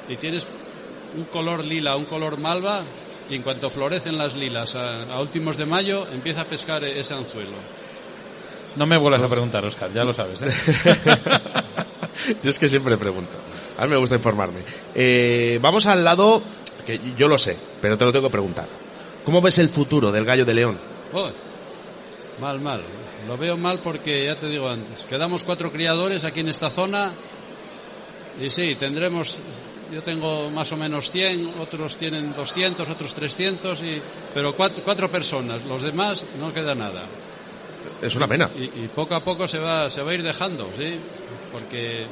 [0.08, 0.46] Y tienes
[1.16, 2.82] un color lila, un color malva,
[3.30, 7.14] y en cuanto florecen las lilas a, a últimos de mayo, empieza a pescar ese
[7.14, 7.56] anzuelo.
[8.76, 10.40] No me vuelvas a preguntar, Oscar, ya lo sabes.
[10.42, 10.52] ¿eh?
[12.42, 13.32] Yo es que siempre pregunto.
[13.78, 14.60] A mí me gusta informarme.
[14.94, 16.42] Eh, vamos al lado,
[16.86, 18.66] que yo lo sé, pero te lo tengo que preguntar.
[19.24, 20.78] ¿Cómo ves el futuro del gallo de León?
[21.12, 21.28] Oh,
[22.40, 22.80] mal, mal.
[23.28, 27.12] Lo veo mal porque, ya te digo antes, quedamos cuatro criadores aquí en esta zona
[28.40, 29.38] y sí, tendremos,
[29.92, 34.00] yo tengo más o menos 100, otros tienen 200, otros 300, y,
[34.32, 37.02] pero cuatro, cuatro personas, los demás no queda nada.
[38.06, 38.50] Es una pena.
[38.56, 40.96] Y, y poco a poco se va, se va a ir dejando, ¿sí?
[41.52, 42.06] Porque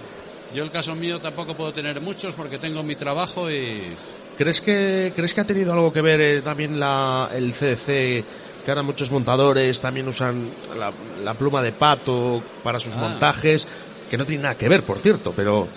[0.55, 3.95] yo el caso mío tampoco puedo tener muchos porque tengo mi trabajo y...
[4.37, 7.87] ¿Crees que, ¿crees que ha tenido algo que ver eh, también la, el CDC?
[8.65, 10.91] Que ahora muchos montadores también usan la,
[11.23, 12.99] la pluma de pato para sus Ah.
[12.99, 13.67] montajes,
[14.11, 15.69] que no tiene nada que ver, por cierto, pero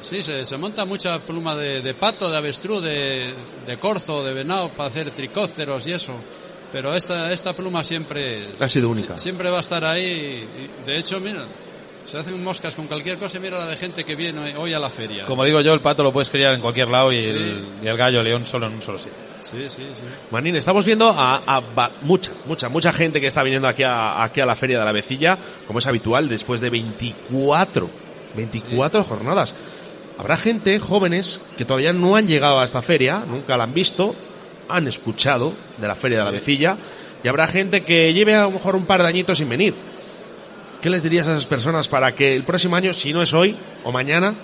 [0.00, 3.34] Sí, se, se monta mucha pluma de, de pato, de avestruz, de,
[3.66, 6.12] de corzo, de venado para hacer tricópteros y eso.
[6.76, 8.48] Pero esta, esta pluma siempre...
[8.60, 9.14] ha sido única.
[9.14, 10.04] sie- Siempre va a estar ahí.
[10.04, 11.42] y- y de hecho, mira,
[12.06, 13.40] se hacen moscas con cualquier cosa.
[13.40, 15.24] Mira la de gente que viene hoy a la feria.
[15.24, 17.30] Como digo yo, el pato lo puedes criar en cualquier lado y, Sí.
[17.30, 19.14] el, y el gallo león solo en un solo sitio.
[19.40, 20.02] Sí, sí, sí.
[20.32, 21.62] Manín, estamos viendo a,
[22.02, 24.92] mucha, mucha, mucha gente que está viniendo aquí a, aquí a la Feria de la
[24.92, 27.88] Vecilla, como es habitual, después de 24,
[28.36, 29.54] 24 jornadas.
[30.18, 34.14] Habrá gente, jóvenes, que todavía no han llegado a esta feria, nunca la han visto,
[34.68, 36.76] han escuchado de la Feria de la Vecilla,
[37.22, 39.74] y habrá gente que lleve a lo mejor un par de añitos sin venir.
[40.80, 43.56] ¿Qué les dirías a esas personas para que el próximo año, si no es hoy
[43.82, 44.34] o mañana,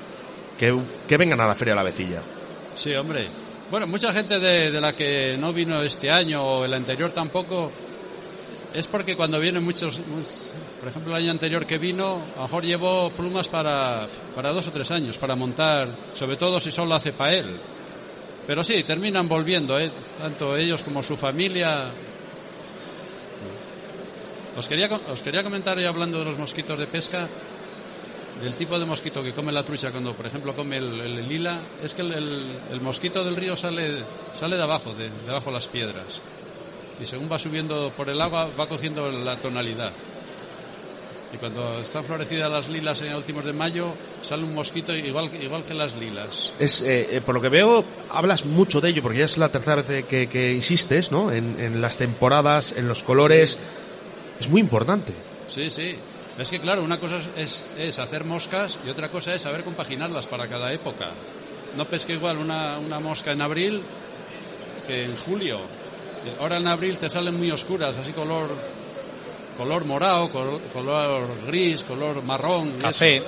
[0.59, 2.23] que, que vengan a la Feria de la Vecilla?
[2.75, 3.27] Sí, hombre.
[3.71, 7.71] Bueno, mucha gente de, de la que no vino este año o el anterior tampoco,
[8.75, 10.01] es porque cuando vienen muchos,
[10.81, 14.67] por ejemplo el año anterior que vino, a lo mejor llevó plumas para, para dos
[14.67, 17.47] o tres años, para montar, sobre todo si solo hace para él.
[18.53, 19.91] Pero sí, terminan volviendo, ¿eh?
[20.21, 21.87] tanto ellos como su familia.
[24.59, 27.27] Os quería, os quería comentar, ya hablando de los mosquitos de pesca,
[28.43, 31.95] del tipo de mosquito que come la trucha cuando, por ejemplo, come el, lila, es
[31.95, 36.21] que el, mosquito del río sale, sale de abajo, de, de abajo de las piedras.
[37.01, 39.93] Y según va subiendo por el agua, va cogiendo la tonalidad.
[41.33, 45.64] Y cuando están florecidas las lilas en últimos de mayo, sale un mosquito igual, igual
[45.64, 46.53] que las lilas.
[46.59, 49.49] Es, eh, eh, por lo que veo, hablas mucho de ello, porque ya es la
[49.49, 51.33] tercera vez que, que insistes, ¿no?
[51.33, 53.57] En, en las temporadas, en los colores.
[54.38, 55.14] Es muy importante.
[55.47, 55.97] Sí, sí.
[56.38, 60.27] Es que claro, una cosa es, es hacer moscas y otra cosa es saber compaginarlas
[60.27, 61.11] para cada época.
[61.77, 63.83] No pesque igual una, una mosca en abril
[64.87, 65.61] que en julio.
[66.40, 68.49] Ahora en abril te salen muy oscuras, así color
[69.62, 72.72] color morado, color, color gris, color marrón.
[72.81, 73.27] Café, eso.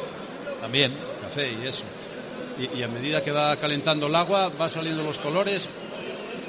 [0.61, 0.93] también.
[1.23, 1.85] Café y eso.
[2.59, 5.69] Y, y a medida que va calentando el agua, va saliendo los colores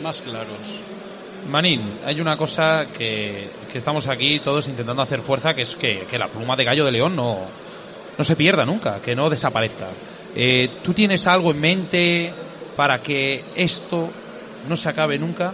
[0.02, 0.58] más claros.
[1.52, 6.08] Manín, hay una cosa que, que estamos aquí todos intentando hacer fuerza, que es que,
[6.10, 7.42] que la pluma de gallo de león no,
[8.18, 9.88] no se pierda nunca, que no desaparezca.
[10.36, 12.34] Eh, ¿Tú tienes algo en mente
[12.76, 14.10] para que esto
[14.68, 15.54] no se acabe nunca?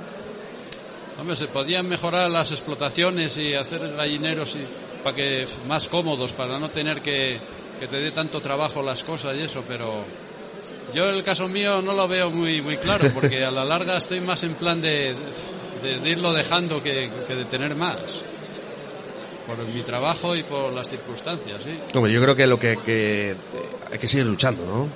[1.21, 4.57] Hombre, se podían mejorar las explotaciones y hacer gallineros
[5.03, 7.37] para que más cómodos, para no tener que,
[7.79, 10.03] que te dé tanto trabajo las cosas y eso, pero
[10.95, 14.19] yo el caso mío no lo veo muy, muy claro, porque a la larga estoy
[14.19, 15.15] más en plan de,
[15.83, 18.23] de- de irlo dejando que, que de tener más.
[19.45, 21.77] Por mi trabajo y por las circunstancias, sí.
[21.95, 23.35] Hombre, yo creo que lo que, que-
[23.91, 24.87] hay que seguir luchando, ¿no?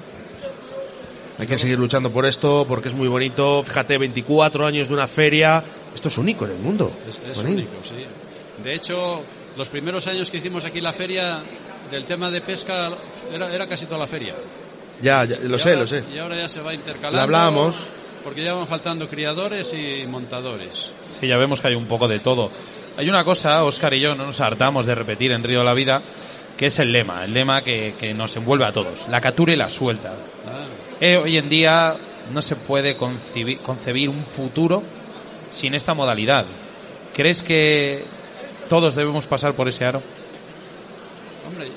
[1.37, 3.61] Hay que seguir luchando por esto, porque es muy bonito.
[3.63, 5.61] Fíjate, 24 años de una feria.
[5.95, 6.91] Esto es único en el mundo.
[7.07, 7.95] Es, es único, sí.
[8.63, 9.23] De hecho,
[9.57, 11.39] los primeros años que hicimos aquí la feria,
[11.89, 12.91] del tema de pesca,
[13.33, 14.35] era, era casi toda la feria.
[15.01, 16.03] Ya, ya, lo Y sé, ahora- lo sé.
[16.13, 17.17] Y ahora ya se va intercalando.
[17.17, 17.75] Lo hablábamos.
[18.23, 20.89] Porque ya van faltando criadores y montadores.
[21.19, 22.49] Sí, ya vemos que hay un poco de todo.
[22.97, 25.73] Hay una cosa, Oscar y yo no nos hartamos de repetir en Río de la
[25.75, 26.01] Vida,
[26.57, 29.57] que es el lema, el lema que, que nos envuelve a todos, la captura y
[29.57, 30.15] la suelta.
[30.47, 30.65] Ah,
[31.01, 31.93] Eh, hoy en día
[32.33, 34.81] no se puede concibi- concebir un futuro
[35.55, 36.45] sin esta modalidad.
[37.13, 38.03] ¿Crees que
[38.69, 40.03] todos debemos pasar por ese aro?
[41.47, 41.69] Hombre,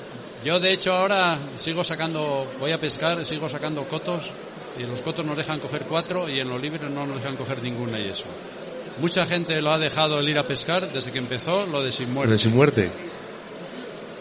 [0.43, 4.31] yo de hecho ahora sigo sacando, voy a pescar, sigo sacando cotos
[4.77, 7.37] y en los cotos nos dejan coger cuatro y en los libres no nos dejan
[7.37, 8.25] coger ninguna y eso.
[8.99, 12.13] Mucha gente lo ha dejado el ir a pescar desde que empezó lo de sin
[12.13, 12.33] muerte.
[12.33, 12.91] De sin muerte.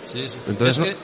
[0.06, 0.38] Sí, sí.
[0.46, 0.96] Entonces, Es que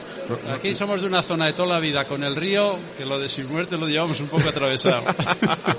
[0.55, 3.29] aquí somos de una zona de toda la vida con el río que lo de
[3.29, 5.05] sin muerte lo llevamos un poco atravesado.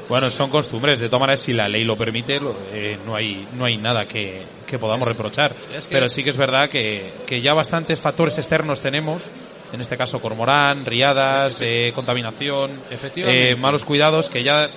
[0.08, 1.00] Bueno, son costumbres.
[1.00, 2.40] De todas maneras, si la ley lo permite,
[2.74, 5.56] eh, no hay no hay nada que, que podamos reprochar.
[5.76, 9.24] es que- Pero sí que es verdad que, que ya bastantes factores externos tenemos.
[9.74, 12.72] En este caso, cormorán, riadas, eh, contaminación,
[13.16, 14.70] eh, malos cuidados, que ya,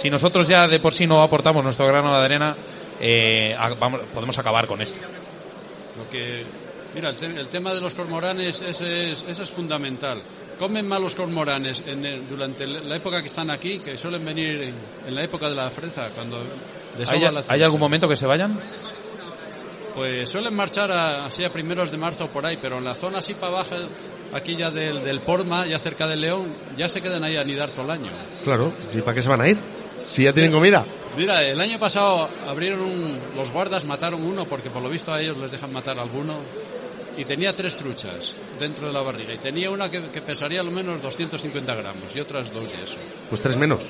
[0.00, 2.54] si nosotros ya de por sí no aportamos nuestro grano de arena,
[3.00, 4.98] eh, a- vamos- podemos acabar con esto.
[5.96, 6.44] Lo que,
[6.94, 10.20] mira, el, te- el tema de los cormoranes, ese es, ese es fundamental.
[10.58, 14.62] Comen mal los cormoranes en el- durante la época que están aquí, que suelen venir
[14.62, 14.74] en,
[15.08, 16.38] en la época de la fresa, cuando
[17.10, 18.58] ¿Hay, la ¿Hay algún momento que se vayan?
[19.94, 23.18] Pues suelen marchar a- así a primeros de marzo por ahí, pero en la zona
[23.18, 23.76] así para abajo,
[24.32, 27.70] aquí ya del, del Porma, ya cerca del León, ya se quedan ahí a anidar
[27.70, 28.10] todo el año.
[28.42, 28.72] Claro.
[28.92, 29.56] ¿Y para qué se van a ir?
[30.10, 30.84] Si ya tienen comida.
[31.16, 35.20] Mira, el año pasado abrieron un, los guardas, mataron uno, porque por lo visto a
[35.20, 36.34] ellos les dejan matar alguno,
[37.16, 40.70] y tenía tres truchas dentro de la barriga, y tenía una que, que pesaría al
[40.70, 42.96] menos 250 gramos, y otras dos y eso.
[43.28, 43.80] Pues tres menos.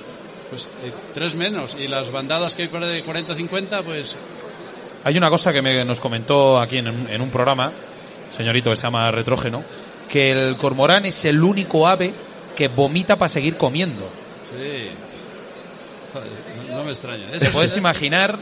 [0.50, 4.16] Pues eh, tres menos, y las bandadas que hay por ahí de 40-50, pues
[5.04, 7.72] Hay una cosa que me, nos comentó aquí en, un- en un programa,
[8.37, 9.62] señorito, que se llama Retrógeno,
[10.08, 12.12] que el cormorán es el único ave
[12.56, 14.08] que vomita para seguir comiendo.
[14.50, 14.88] sí.
[16.68, 17.24] No, no me extraña.
[17.38, 18.38] ¿Te puedes imaginar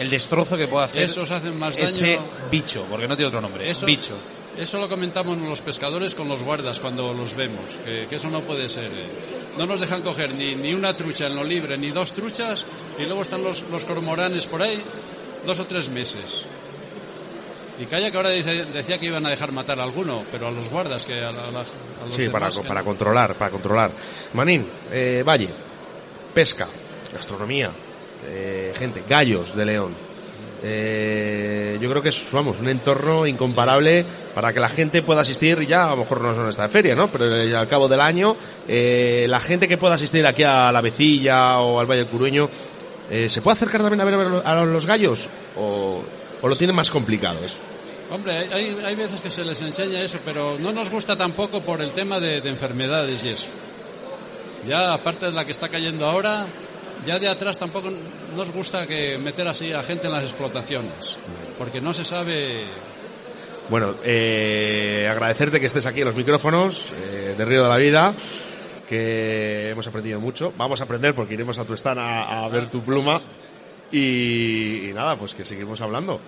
[0.00, 1.88] el destrozo que puede hacer esos hacen más daño.
[1.88, 2.18] ese
[2.50, 2.84] bicho?
[2.90, 3.68] Porque no tiene otro nombre.
[3.70, 4.14] Eso, bicho.
[4.58, 8.40] Eso lo comentamos los pescadores con los guardas cuando los vemos, que, que eso no
[8.40, 8.86] puede ser.
[8.86, 9.06] eh.
[9.56, 12.64] No nos dejan coger ni, ni una trucha en lo libre, ni dos truchas,
[12.98, 14.82] y luego están los, los cormoranes por ahí
[15.46, 16.44] dos o tres meses.
[17.80, 20.50] Y calla que ahora dice- decía que iban a dejar matar a alguno, pero a
[20.50, 22.84] los guardas, que a, la- a la- a los Sí, para, demás, para no.
[22.86, 23.90] controlar, para controlar.
[24.34, 25.48] Manín, eh, Valle,
[26.34, 26.68] pesca,
[27.14, 27.70] gastronomía,
[28.28, 29.94] eh, gente, gallos de León.
[30.62, 34.04] Eh, yo creo que es, vamos, un entorno incomparable
[34.34, 37.08] para que la gente pueda asistir, ya a lo mejor no son esta feria, ¿no?
[37.08, 38.36] Pero eh, al cabo del año,
[38.68, 42.48] eh, la gente que pueda asistir aquí a la Vecilla o al Valle del Curueño,
[43.10, 45.28] eh, ¿se puede acercar también a ver a los gallos?
[45.56, 46.02] ¿O,
[46.42, 47.56] o lo tienen más complicado eso?
[48.10, 51.80] Hombre, hay, hay- veces que se les enseña eso, pero no nos gusta tampoco por
[51.80, 53.48] el tema de, de enfermedades y eso.
[54.68, 56.44] Ya aparte de la que está cayendo ahora,
[57.06, 57.90] ya de atrás tampoco
[58.36, 61.18] nos gusta que meter así a gente en las explotaciones,
[61.58, 62.64] porque no se sabe.
[63.68, 68.14] Bueno, eh, agradecerte que estés aquí en los micrófonos eh, de Río de la Vida,
[68.88, 70.52] que hemos aprendido mucho.
[70.56, 73.22] Vamos a aprender porque iremos a tu stand a, a ver tu pluma.
[73.92, 76.20] Y, y nada, pues que seguimos hablando.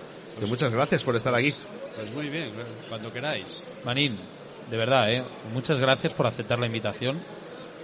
[0.47, 1.53] Muchas gracias por estar aquí.
[1.95, 2.49] Pues muy bien,
[2.89, 3.63] cuando queráis.
[3.85, 4.17] Manín,
[4.69, 5.23] de verdad, ¿eh?
[5.53, 7.19] muchas gracias por aceptar la invitación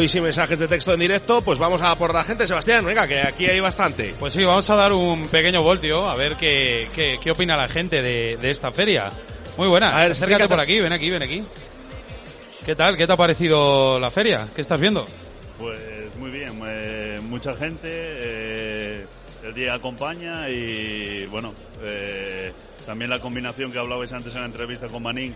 [0.00, 3.06] Hoy sin mensajes de texto en directo, pues vamos a por la gente, Sebastián, venga,
[3.06, 4.14] que aquí hay bastante.
[4.18, 7.68] Pues sí, vamos a dar un pequeño voltio a ver qué, qué, qué opina la
[7.68, 9.12] gente de, de esta feria.
[9.58, 9.94] Muy buena.
[9.94, 11.44] A ver, acércate por aquí, ven aquí, ven aquí.
[12.64, 12.96] ¿Qué tal?
[12.96, 14.48] ¿Qué te ha parecido la feria?
[14.54, 15.04] ¿Qué estás viendo?
[15.58, 15.82] Pues
[16.16, 19.06] muy bien, eh, mucha gente, eh,
[19.44, 22.54] el día acompaña y bueno, eh,
[22.90, 25.32] también la combinación que hablabais antes en la entrevista con Manín,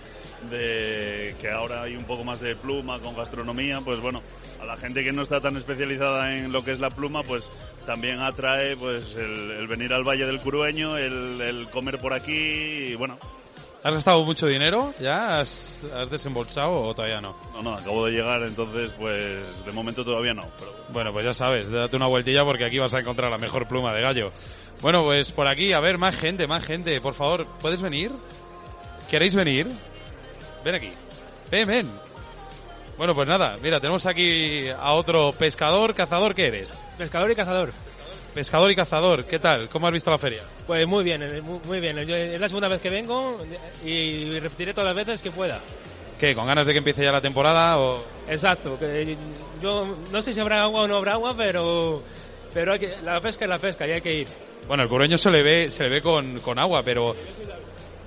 [0.50, 4.22] de que ahora hay un poco más de pluma con gastronomía, pues bueno,
[4.61, 7.52] a la gente que no está tan especializada en lo que es la pluma, pues
[7.86, 12.96] también atrae pues el, venir al Valle del Curueño, el, el comer por aquí y
[12.96, 13.20] bueno,
[13.84, 14.94] ¿Has gastado mucho dinero?
[14.98, 15.40] ¿Ya?
[15.40, 17.36] ¿Has, desembolsado o todavía no?
[17.52, 20.48] No, no, acabo de llegar, entonces pues de momento todavía no.
[20.88, 23.92] Bueno, pues ya sabes, date una vueltilla porque aquí vas a encontrar la mejor pluma
[23.92, 24.32] de gallo.
[24.81, 27.01] Bueno, pues por aquí, a ver, más gente, más gente.
[27.01, 28.12] Por favor, ¿puedes venir?
[29.11, 29.68] ¿Queréis venir?
[30.64, 30.93] Ven aquí.
[31.51, 31.91] Ven, ven.
[32.97, 36.72] Bueno, pues nada, mira, tenemos aquí a otro pescador, cazador, ¿qué eres?
[36.97, 37.72] Pescador y cazador.
[38.35, 39.68] Pescador y cazador, ¿qué tal?
[39.68, 40.43] ¿Cómo has visto la feria?
[40.66, 41.99] Pues muy bien, eh, muy, bien.
[41.99, 43.39] es la segunda vez que vengo
[43.85, 45.61] y repetiré todas las veces que pueda.
[46.18, 46.35] ¿Qué?
[46.35, 48.03] ¿Con ganas de que empiece ya la temporada o...?
[48.29, 48.79] Exacto.
[48.79, 49.16] Que
[49.61, 52.03] yo no sé si habrá agua o no habrá agua, pero,
[52.53, 54.29] pero hay que, la pesca es la pesca y hay que ir.
[54.66, 57.14] Bueno, el cureño se le ve, se le ve con, con agua, pero...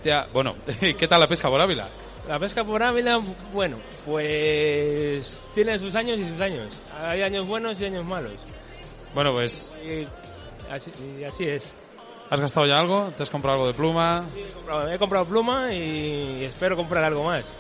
[0.03, 1.87] Ya, bueno, ¿qué tal la pesca por Ávila?
[2.27, 3.21] La pesca por Ávila,
[3.53, 6.67] bueno, pues tiene sus años y sus años.
[6.99, 8.33] Hay años buenos y años malos.
[9.13, 9.77] Bueno, pues...
[9.83, 10.07] Y
[11.23, 11.77] así, es.
[12.29, 13.13] ¿Has gastado ya algo?
[13.15, 14.25] ¿Te has comprado algo de pluma?
[14.33, 17.53] Sí, he comprado, pluma y espero comprar algo más.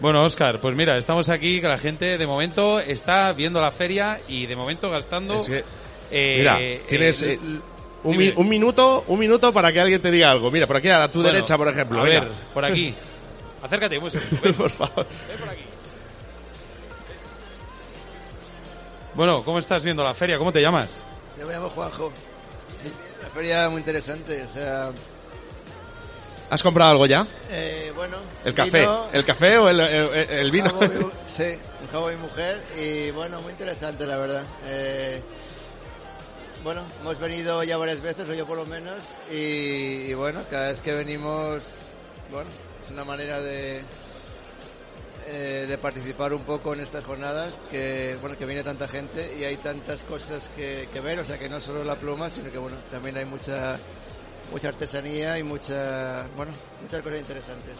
[0.00, 4.18] Bueno, Oscar, pues mira, estamos aquí, que la gente de momento está viendo la feria
[4.26, 5.40] y de momento gastando...
[6.14, 6.58] Eh, mira,
[6.88, 7.38] tienes eh,
[8.04, 10.50] un, minuto un minuto para que alguien te diga algo.
[10.50, 12.00] Mira, por aquí a tu derecha, por ejemplo.
[12.00, 12.94] A ver, por aquí.
[13.62, 14.10] Acércate, muy
[14.56, 15.06] por favor.
[15.28, 15.62] Ven por aquí.
[19.14, 20.38] Bueno, ¿cómo estás viendo la feria?
[20.38, 21.04] ¿Cómo te llamas?
[21.38, 22.12] Yo me llamo Juanjo.
[23.22, 24.90] La feria muy interesante, o sea...
[26.50, 27.26] ¿Has comprado algo ya?
[27.50, 28.18] Eh, bueno.
[28.44, 28.86] ¿El café?
[29.12, 30.70] ¿El café o el, vino?
[31.26, 31.44] sí,
[31.80, 34.44] un joven y mujer y bueno, muy interesante la verdad.
[34.66, 35.22] Eh,
[36.62, 40.80] bueno, hemos venido ya varias veces, o yo por lo menos, y, bueno, cada vez
[40.80, 41.64] que venimos,
[42.30, 42.48] bueno,
[42.80, 43.82] es una manera de,
[45.26, 49.44] eh, de participar un poco en estas jornadas, que bueno que viene tanta gente y
[49.44, 52.78] hay tantas cosas que, ver, o sea que no solo la pluma, sino que bueno
[52.90, 53.76] también hay mucha
[54.50, 56.52] mucha artesanía y mucha bueno
[56.82, 57.74] muchas cosas interesantes.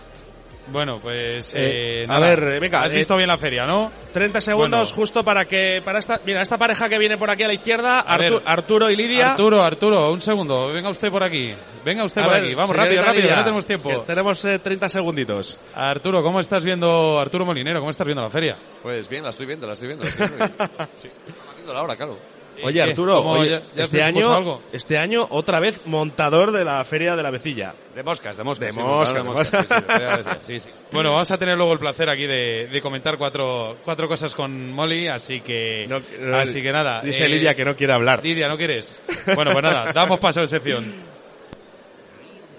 [0.69, 3.91] Bueno, pues eh, eh, a ver, venga, has visto bien la feria, ¿no?
[4.13, 7.49] 30 segundos justo para que para esta mira esta pareja que viene por aquí a
[7.49, 9.33] la izquierda, Arturo y Lidia.
[9.33, 11.53] Arturo, Arturo, un segundo, venga usted por aquí,
[11.85, 14.05] venga usted por aquí, vamos rápido, rápido, no tenemos tiempo.
[14.07, 15.59] Tenemos 30 segunditos.
[15.75, 17.81] Arturo, ¿cómo estás viendo Arturo Molinero?
[17.81, 18.57] ¿Cómo estás viendo la feria?
[18.83, 20.05] Pues bien, la estoy viendo, la estoy viendo.
[20.05, 20.55] La estoy viendo.
[20.97, 21.09] sí,
[21.57, 22.32] viendo la hora, claro.
[22.63, 23.43] Oye, Arturo,
[23.77, 27.75] este, año, este año otra vez montador de la Feria de la Vecilla.
[27.95, 28.75] De moscas, de moscas.
[28.75, 34.35] De moscas, Bueno, vamos a tener luego el placer aquí de, comentar cuatro, cuatro cosas
[34.35, 35.89] con Molly, así que,
[36.35, 37.03] así que nada.
[37.03, 38.23] Dice Lidia eh, que no quiere hablar.
[38.23, 39.03] Lidia, ¿no quieres?
[39.35, 40.85] Bueno, pues nada, damos paso a la sección.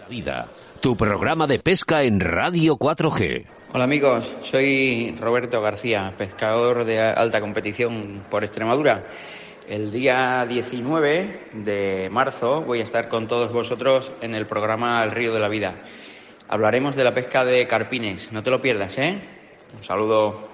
[0.10, 0.48] Vida,
[0.82, 3.46] tu programa de pesca en Radio 4G.
[3.74, 9.04] Hola amigos, soy Roberto García, pescador de alta competición por Extremadura.
[9.68, 15.12] El día 19 de marzo voy a estar con todos vosotros en el programa El
[15.12, 15.76] Río de la Vida.
[16.50, 19.18] Hablaremos de la pesca de carpines, no te lo pierdas, ¿eh?
[19.74, 20.53] Un saludo.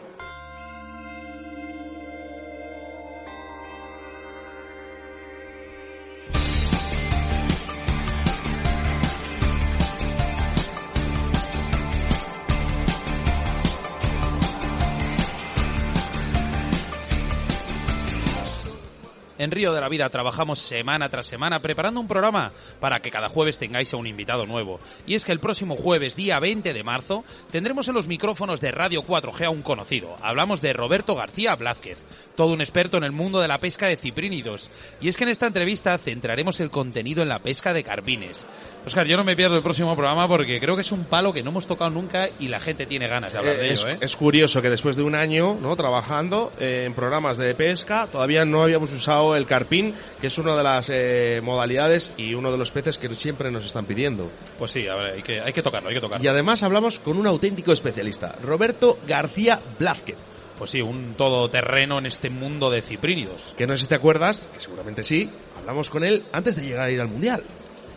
[19.60, 23.58] Río de la Vida trabajamos semana tras semana preparando un programa para que cada jueves
[23.58, 24.80] tengáis a un invitado nuevo.
[25.06, 28.72] Y es que el próximo jueves, día 20 de marzo, tendremos en los micrófonos de
[28.72, 30.16] Radio 4G a un conocido.
[30.22, 32.06] Hablamos de Roberto García Blázquez,
[32.38, 34.72] todo un experto en el mundo de la pesca de ciprínidos.
[35.02, 38.46] Y es que en esta entrevista centraremos el contenido en la pesca de carpines.
[38.86, 41.44] Oscar, yo no me pierdo el próximo programa porque creo que es un palo que
[41.44, 43.94] no hemos tocado nunca y la gente tiene ganas de hablar de es, ello.
[43.94, 43.98] ¿eh?
[44.00, 45.76] Es curioso que después de un año ¿no?
[45.76, 50.56] trabajando eh, en programas de pesca, todavía no habíamos usado el carpín, que es una
[50.56, 54.32] de las eh, modalidades y uno de los peces que siempre nos están pidiendo.
[54.58, 56.24] Pues sí, hay, que, hay que tocarlo, hay que tocarlo.
[56.24, 60.16] Y además hablamos con un auténtico especialista, Roberto García Blázquez
[60.60, 63.56] pues sí, un todoterreno en este mundo de ciprínidos.
[63.58, 66.82] Que no sé si te acuerdas, que seguramente sí, hablamos con él antes de llegar
[66.82, 67.44] a ir al Mundial.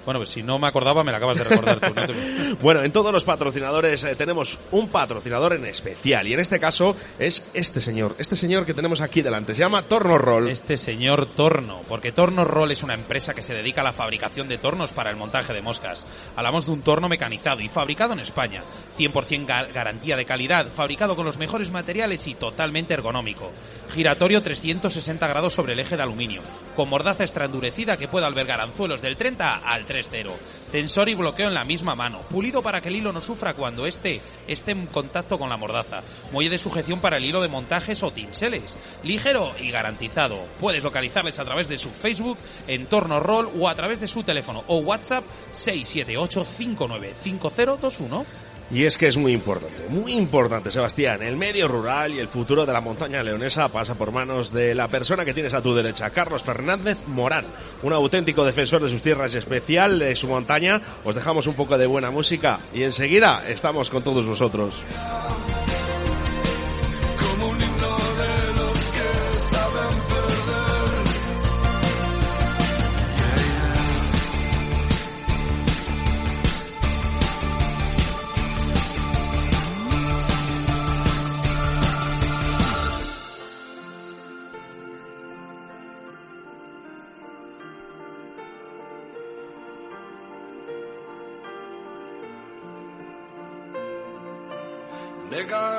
[0.05, 2.15] Bueno, pues si no me acordaba, me la acabas de recordar tú.
[2.61, 6.27] bueno, en todos los patrocinadores eh, tenemos un patrocinador en especial.
[6.27, 8.17] Y en este caso es este señor.
[8.19, 9.55] Este señor que tenemos aquí delante.
[9.55, 10.49] Se llama Torno Roll.
[10.49, 11.83] Este señor Torno.
[11.89, 15.11] Porque Torno Roll es una empresa que se dedica a la fabricación de tornos para
[15.11, 16.05] el montaje de moscas.
[16.35, 18.65] Hablamos de un torno mecanizado y fabricado en España.
[18.99, 20.67] 100% garantía de calidad.
[20.67, 23.53] Fabricado con los mejores materiales y totalmente ergonómico.
[23.95, 26.43] Giratorio 360 grados sobre el eje de aluminio.
[26.75, 29.92] Con mordaza extra endurecida que puede albergar anzuelos del 30 al 3.0.
[30.71, 32.21] Tensor y bloqueo en la misma mano.
[32.23, 36.03] Pulido para que el hilo no sufra cuando esté, esté en contacto con la mordaza.
[36.33, 38.79] Muelle de sujeción para el hilo de montajes o tinseles.
[39.03, 40.47] Ligero y garantizado.
[40.59, 44.65] Puedes localizarles a través de su Facebook, Entorno Roll o a través de su teléfono
[44.67, 48.52] o WhatsApp 678 595021.
[48.73, 51.23] Y es que es muy importante, muy importante, Sebastián.
[51.23, 54.89] El medio rural y el futuro de la montaña leonesa pasa por manos de la
[54.89, 57.45] persona que tienes a tu derecha, Carlos Fernández Morán,
[57.83, 60.81] un auténtico defensor de sus tierras y especial de su montaña.
[61.05, 64.83] Os dejamos un poco de buena música y enseguida estamos con todos vosotros.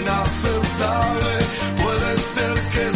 [0.00, 1.38] inaceptable,
[1.82, 2.92] puede ser que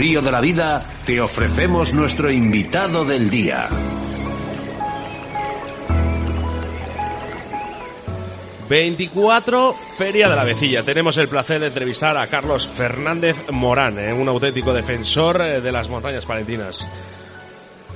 [0.00, 3.68] Río de la Vida te ofrecemos nuestro invitado del día.
[8.68, 10.84] ...24 Feria de la Vecilla.
[10.84, 15.72] Tenemos el placer de entrevistar a Carlos Fernández Morán, eh, un auténtico defensor eh, de
[15.72, 16.86] las montañas palentinas.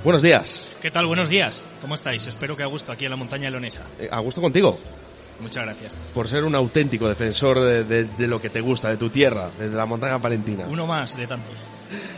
[0.03, 0.69] Buenos días.
[0.83, 1.07] ¿Qué tal?
[1.07, 1.65] Buenos días.
[1.81, 2.27] ¿Cómo estáis?
[2.27, 3.85] Espero que a gusto aquí en la montaña leonesa.
[4.01, 4.79] Eh, A gusto contigo,
[5.41, 5.97] Muchas gracias.
[6.13, 9.51] por ser un auténtico defensor de, de- de lo que te gusta, de tu tierra,
[9.59, 10.65] de la montaña palentina.
[10.69, 11.55] Uno más de tantos.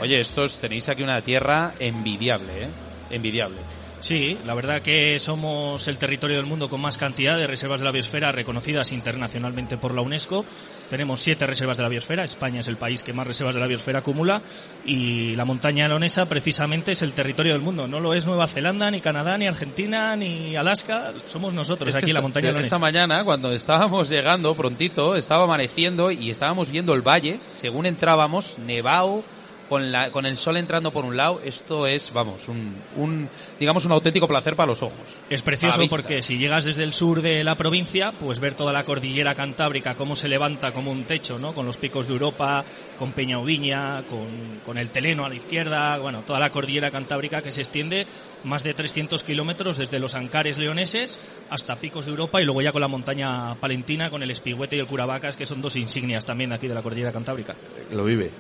[0.00, 2.68] Oye, estos tenéis aquí una tierra envidiable, ¿eh?
[3.10, 3.58] Envidiable.
[3.98, 7.86] Sí, la verdad que somos el territorio del mundo con más cantidad de reservas de
[7.86, 10.44] la biosfera reconocidas internacionalmente por la UNESCO.
[10.90, 12.22] Tenemos siete reservas de la biosfera.
[12.22, 14.42] España es el país que más reservas de la biosfera acumula.
[14.84, 17.88] Y la montaña leonesa precisamente es el territorio del mundo.
[17.88, 21.12] No lo es Nueva Zelanda, ni Canadá, ni Argentina, ni Alaska.
[21.24, 22.66] Somos nosotros Es aquí en la esta- montaña leonesa.
[22.66, 27.40] Esta mañana, cuando estábamos llegando prontito, estaba amaneciendo y estábamos viendo el valle.
[27.48, 29.24] Según entrábamos, nevado,
[29.68, 31.40] con, la, con el sol entrando por un lado.
[31.44, 35.16] Esto es, vamos, un, un digamos, un auténtico placer para los ojos.
[35.30, 38.84] Es precioso porque si llegas desde el sur de la provincia, pues ver toda la
[38.84, 41.54] cordillera cantábrica, cómo se levanta como un techo, ¿no?
[41.54, 42.64] Con los picos de Europa,
[42.98, 47.42] con Peña Ubiña, con, con el Teleno a la izquierda, bueno, toda la cordillera cantábrica
[47.42, 48.06] que se extiende
[48.44, 51.18] más de 300 kilómetros desde los Ancares leoneses
[51.50, 54.80] hasta picos de Europa y luego ya con la montaña palentina, con el Espigüete y
[54.80, 57.54] el Curavacas, que son dos insignias también de aquí de la cordillera cantábrica.
[57.90, 58.30] Lo vive.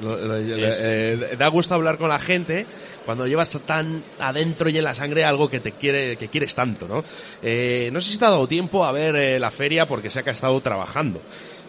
[0.00, 2.66] Eh, da gusto hablar con la gente
[3.04, 6.88] cuando llevas tan adentro y en la sangre algo que te quiere, que quieres tanto,
[6.88, 7.04] ¿no?
[7.42, 10.22] Eh, no sé si te ha dado tiempo a ver eh, la feria porque sé
[10.22, 11.20] que has estado trabajando.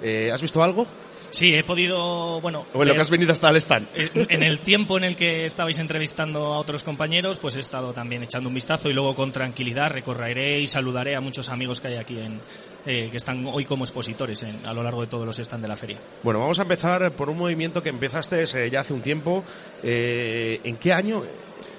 [0.02, 0.88] Eh, ¿Has visto algo?
[1.34, 2.60] Sí, he podido, bueno...
[2.60, 3.88] O en lo ver- que has venido hasta el stand.
[3.96, 7.92] En en el tiempo en el que estabais entrevistando a otros compañeros, pues he estado
[7.92, 11.88] también echando un vistazo y luego con tranquilidad recorreré y saludaré a muchos amigos que
[11.88, 12.40] hay aquí en,
[12.86, 15.68] eh, que están hoy como expositores en- a lo largo de todos los stands de
[15.68, 15.98] la feria.
[16.22, 19.44] Bueno, vamos a empezar por un movimiento que empezaste eh, ya hace un tiempo.
[19.82, 21.24] Eh, ¿En qué año?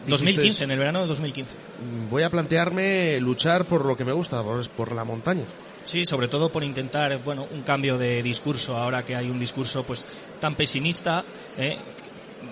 [0.06, 1.54] 2015, dijiste, en el verano de 2015.
[1.54, 5.44] "Mm, Voy a plantearme luchar por lo que me gusta, por, por la montaña.
[5.84, 9.82] Sí, sobre todo por intentar, bueno, un cambio de discurso ahora que hay un discurso
[9.84, 10.06] pues
[10.40, 11.22] tan pesimista,
[11.58, 11.76] ¿eh?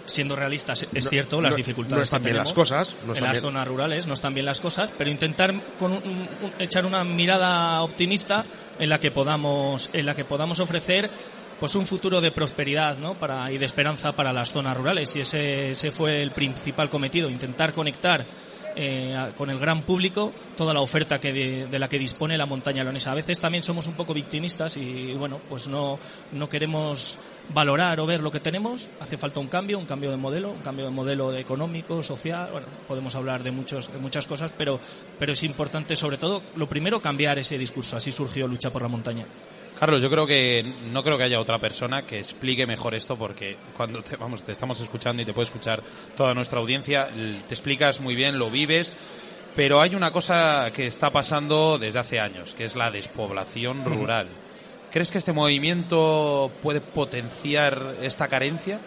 [0.06, 2.96] siendo realistas es No- cierto las no- dificultades no están que bien tenemos las cosas,
[3.06, 3.42] no en las bien.
[3.42, 7.80] zonas rurales no están bien las cosas, pero intentar con un- un- echar una mirada
[7.82, 8.44] optimista
[8.78, 11.08] en la que podamos en la que podamos ofrecer
[11.60, 13.14] pues un futuro de prosperidad ¿no?
[13.14, 17.30] para, y de esperanza para las zonas rurales y ese, ese fue el principal cometido,
[17.30, 18.24] intentar conectar
[18.76, 22.46] eh, con el gran público toda la oferta que de, de la que dispone la
[22.46, 23.12] montaña leonesa.
[23.12, 25.98] A veces también somos un poco victimistas y bueno, pues no,
[26.32, 27.18] no queremos
[27.54, 28.88] valorar o ver lo que tenemos.
[29.00, 32.48] Hace falta un cambio, un cambio de modelo, un cambio de modelo económico, social.
[32.52, 34.78] Bueno, podemos hablar de muchos, de muchas cosas, pero,
[35.18, 37.96] pero es importante sobre todo, lo primero, cambiar ese discurso.
[37.96, 39.26] Así surgió Lucha por la Montaña.
[39.82, 43.56] Carlos, yo creo que no creo que haya otra persona que explique mejor esto porque
[43.76, 45.82] cuando te, vamos, te estamos escuchando y te puede escuchar
[46.16, 48.96] toda nuestra audiencia, te explicas muy bien, lo vives,
[49.56, 54.28] pero hay una cosa que está pasando desde hace años, que es la despoblación rural.
[54.92, 58.78] ¿Crees que este movimiento puede potenciar esta carencia?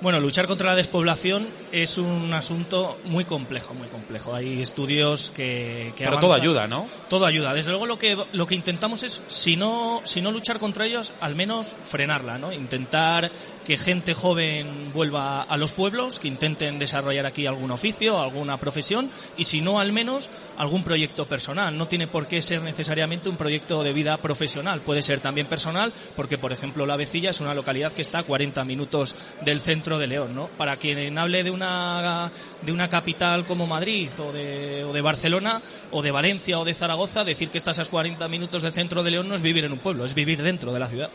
[0.00, 4.34] Bueno, luchar contra la despoblación es un asunto muy complejo, muy complejo.
[4.34, 6.86] Hay estudios que, que Pero todo ayuda, ¿no?
[7.08, 7.54] Todo ayuda.
[7.54, 11.14] Desde luego lo que lo que intentamos es, si no si no luchar contra ellos,
[11.20, 12.52] al menos frenarla, ¿no?
[12.52, 13.30] Intentar
[13.66, 19.10] que gente joven vuelva a los pueblos, que intenten desarrollar aquí algún oficio, alguna profesión
[19.36, 21.76] y si no al menos algún proyecto personal.
[21.76, 25.92] No tiene por qué ser necesariamente un proyecto de vida profesional, puede ser también personal,
[26.14, 29.98] porque por ejemplo La Vecilla es una localidad que está a 40 minutos del centro
[29.98, 30.46] de León, ¿no?
[30.46, 32.30] Para quien hable de una
[32.62, 35.60] de una capital como Madrid o de, o de Barcelona
[35.90, 39.10] o de Valencia o de Zaragoza, decir que estás a 40 minutos del centro de
[39.10, 41.10] León no es vivir en un pueblo, es vivir dentro de la ciudad.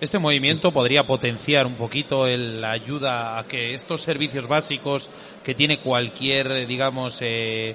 [0.00, 5.08] Este movimiento podría potenciar un poquito el- la ayuda a que estos servicios básicos
[5.42, 7.74] que tiene cualquier, eh, digamos, eh,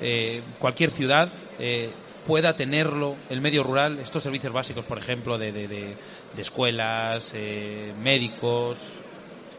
[0.00, 1.90] eh, cualquier ciudad eh,
[2.26, 5.94] pueda tenerlo el medio rural, estos servicios básicos, por ejemplo, de, de- de-
[6.34, 8.78] de escuelas, eh, médicos.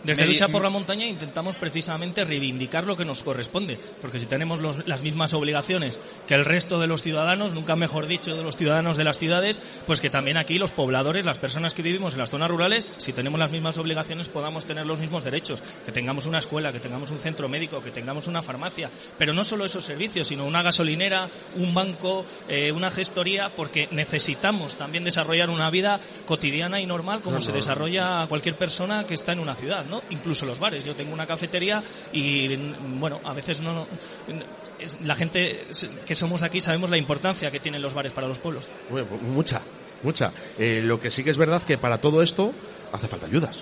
[0.04, 4.60] Desde Lucha por la Montaña intentamos precisamente reivindicar lo que nos corresponde, porque si tenemos
[4.60, 5.97] los- las mismas obligaciones
[6.28, 9.62] que el resto de los ciudadanos, nunca mejor dicho de los ciudadanos de las ciudades,
[9.88, 13.14] pues que también aquí los pobladores, las personas que vivimos en las zonas rurales, si
[13.14, 17.10] tenemos las mismas obligaciones podamos tener los mismos derechos, que tengamos una escuela, que tengamos
[17.12, 21.30] un centro médico, que tengamos una farmacia, pero no solo esos servicios, sino una gasolinera,
[21.56, 27.36] un banco, eh, una gestoría, porque necesitamos también desarrollar una vida cotidiana y normal como
[27.38, 29.93] No, se desarrolla cualquier persona que está en una ciudad, ¿no?
[30.10, 30.86] Incluso los bares.
[30.86, 32.56] Yo tengo una cafetería y,
[33.00, 33.88] bueno, a veces no...
[35.04, 35.66] la gente
[36.06, 38.70] que somos de aquí sabemos la importancia que tienen los bares para los pueblos.
[38.89, 39.62] Bueno, mucha,
[40.04, 40.32] mucha.
[40.58, 42.54] Eh, lo que sí que es verdad que para todo esto
[42.91, 43.62] hace falta ayudas.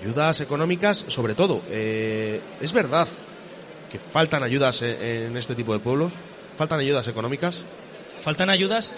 [0.00, 1.62] Ayudas económicas, sobre todo.
[1.70, 3.08] Eh, es verdad
[3.90, 6.12] que faltan ayudas en, en este tipo de pueblos.
[6.56, 7.58] Faltan ayudas económicas.
[8.20, 8.94] Faltan ayudas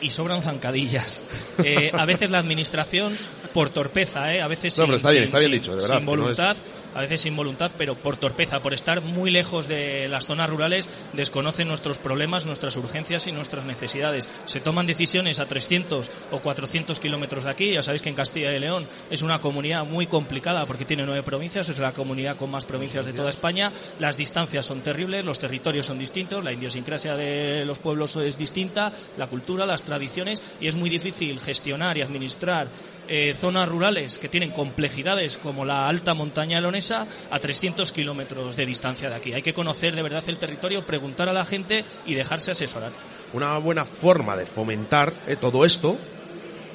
[0.00, 1.22] y sobran zancadillas.
[1.64, 3.16] Eh, a veces la administración,
[3.56, 4.42] por torpeza, ¿eh?
[4.42, 5.98] a veces No, sin, pero está bien, sin- está bien sin- dicho, de verdad, sin
[6.00, 6.56] que no es- voluntad,
[6.94, 10.88] a veces sin voluntad, pero por torpeza, por estar muy lejos de las zonas rurales,
[11.14, 14.28] desconocen nuestros problemas, nuestras urgencias y nuestras necesidades.
[14.44, 17.72] Se toman decisiones a 300 o 400 kilómetros de aquí.
[17.72, 21.22] Ya sabéis que en Castilla y León es una comunidad muy complicada porque tiene nueve
[21.22, 23.72] provincias, es la comunidad con más provincias de toda España.
[23.98, 28.92] Las distancias son terribles, los territorios son distintos, la idiosincrasia de los pueblos es distinta,
[29.16, 32.68] la cultura, las tradiciones y es muy difícil gestionar y administrar
[33.08, 38.66] eh, zonas rurales que tienen complejidades como la alta montaña leonesa a 300 kilómetros de
[38.66, 39.32] distancia de aquí.
[39.32, 42.92] Hay que conocer de verdad el territorio, preguntar a la gente y dejarse asesorar.
[43.32, 45.96] Una buena forma de fomentar eh, todo esto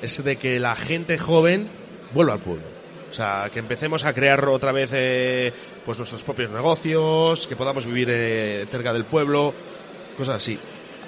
[0.02, 1.68] es de que la gente joven
[2.14, 2.64] vuelva al pueblo.
[3.10, 5.52] O sea, que empecemos a crear otra vez eh,
[5.86, 9.54] pues nuestros propios negocios, que podamos vivir eh, cerca del pueblo,
[10.18, 10.58] cosas así.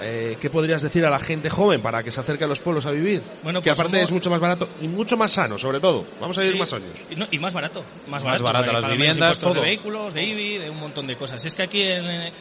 [0.04, 2.86] Eh, ¿Qué podrías decir a la gente joven para que se acerque a los pueblos
[2.86, 3.22] a vivir?
[3.42, 6.06] Bueno, que pues aparte somos- es mucho más barato y mucho más sano, sobre todo.
[6.20, 6.60] Vamos a vivir Sí.
[6.60, 6.90] más años.
[7.10, 7.82] Y, no- y más barato.
[8.08, 8.44] Más, Más barato.
[8.44, 9.54] barato Hay las viviendas, todo.
[9.54, 11.44] de vehículos, de IBI, de un montón de cosas.
[11.46, 12.32] Es que aquí en, eh,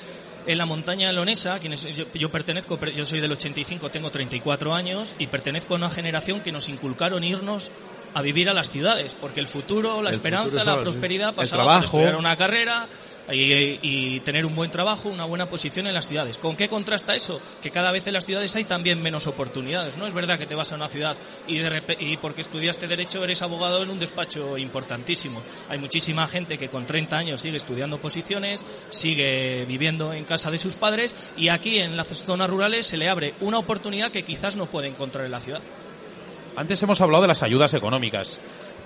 [0.46, 5.14] en la montaña leonesa, quienes, yo, yo pertenezco, yo soy del 85, tengo 34 años
[5.20, 7.70] y pertenezco a una generación que nos inculcaron irnos
[8.14, 11.34] a vivir a las ciudades, porque el futuro, la El esperanza, futuro la prosperidad el
[11.36, 12.86] pasaba por estudiar una carrera
[13.30, 16.38] y, tener un buen trabajo, una buena posición en las ciudades.
[16.38, 17.40] ¿Con qué contrasta eso?
[17.60, 19.96] Que cada vez en las ciudades hay también menos oportunidades.
[19.96, 21.16] No es verdad que te vas a una ciudad
[21.46, 25.40] y, de y porque estudiaste derecho eres abogado en un despacho importantísimo.
[25.68, 30.58] Hay muchísima gente que con 30 años sigue estudiando posiciones, sigue viviendo en casa de
[30.58, 34.56] sus padres y aquí en las zonas rurales se le abre una oportunidad que quizás
[34.56, 35.62] no puede encontrar en la ciudad.
[36.54, 38.38] Antes hemos hablado de las ayudas económicas.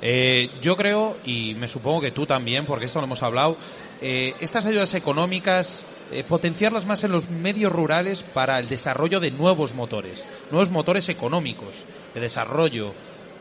[0.03, 3.57] Eh, yo creo, y me supongo que tú también, porque esto lo hemos hablado,
[4.01, 9.30] eh, estas ayudas económicas, eh, potenciarlas más en los medios rurales para el desarrollo de
[9.30, 11.74] nuevos motores, nuevos motores económicos
[12.14, 12.92] de desarrollo.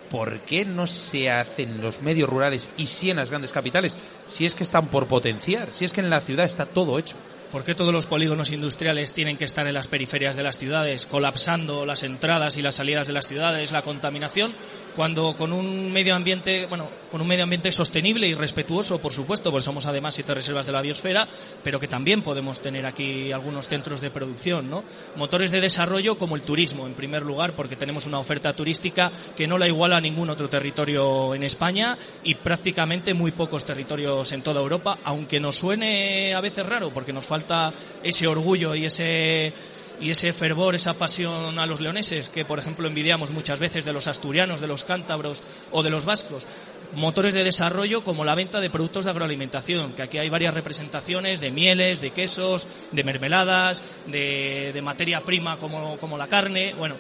[0.10, 3.98] ¿Por qué no se hacen en los medios rurales y sí en las grandes capitales?
[4.28, 7.16] Si es que están por potenciar, si es que en la ciudad está todo hecho.
[7.52, 11.06] ¿Por qué todos los polígonos industriales tienen que estar en las periferias de las ciudades,
[11.06, 14.54] colapsando las entradas y las salidas de las ciudades, la contaminación,
[14.96, 19.52] cuando con un medio ambiente, bueno, con un medio ambiente sostenible y respetuoso, por supuesto,
[19.52, 21.28] pues somos además siete reservas de la biosfera,
[21.64, 24.84] pero que también podemos tener aquí algunos centros de producción, ¿no?
[25.16, 29.48] Motores de desarrollo como el turismo, en primer lugar, porque tenemos una oferta turística que
[29.48, 34.42] no la iguala a ningún otro territorio en España y prácticamente muy pocos territorios en
[34.42, 39.54] toda Europa, aunque nos suene a veces raro, porque nos falta ese orgullo y ese
[40.00, 43.94] y ese fervor, esa pasión a los leoneses que, por ejemplo, envidiamos muchas veces de
[43.94, 46.48] los asturianos, de los cántabros o de los vascos.
[46.94, 51.40] Motores de desarrollo como la venta de productos de agroalimentación, que aquí hay varias representaciones
[51.40, 56.96] de mieles, de quesos, de mermeladas, de, de materia prima como, como la carne, bueno,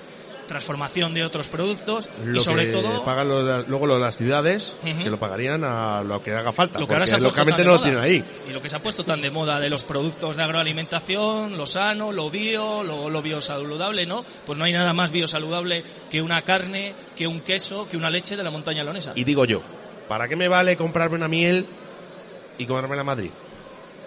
[0.48, 4.74] transformación de otros productos Lo y sobre que todo pagan los- luego los- las ciudades,
[4.84, 6.80] que lo pagarían a lo que haga falta.
[6.80, 8.24] lo que ahora se ha tan no lo tienen ahí.
[8.50, 11.66] Y lo que se ha puesto tan de moda de los productos de agroalimentación, lo
[11.66, 14.24] sano, lo bio, lo, lo biosaludable, ¿no?
[14.46, 18.36] Pues no hay nada más biosaludable que una carne, que un queso, que una leche
[18.38, 19.14] de la montaña leonesa.
[19.16, 19.62] Y digo yo,
[20.08, 21.66] ¿para qué me vale comprarme una miel
[22.58, 23.32] y comérmela en Madrid?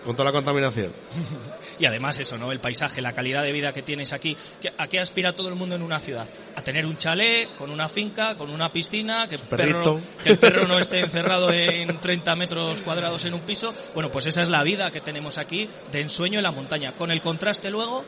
[0.05, 0.93] Con toda la contaminación.
[1.79, 2.51] Y además eso, ¿no?
[2.53, 4.37] El paisaje, la calidad de vida que tienes aquí.
[4.61, 6.27] ¿Qué- ¿A qué aspira todo el mundo en una ciudad?
[6.57, 10.39] A tener un chalet, con una finca, con una piscina, que el, perro, que el
[10.39, 13.73] perro no esté encerrado en 30 metros cuadrados en un piso.
[13.95, 16.93] Bueno, pues esa es la vida que tenemos aquí de ensueño en la montaña.
[16.97, 18.05] Con el contraste luego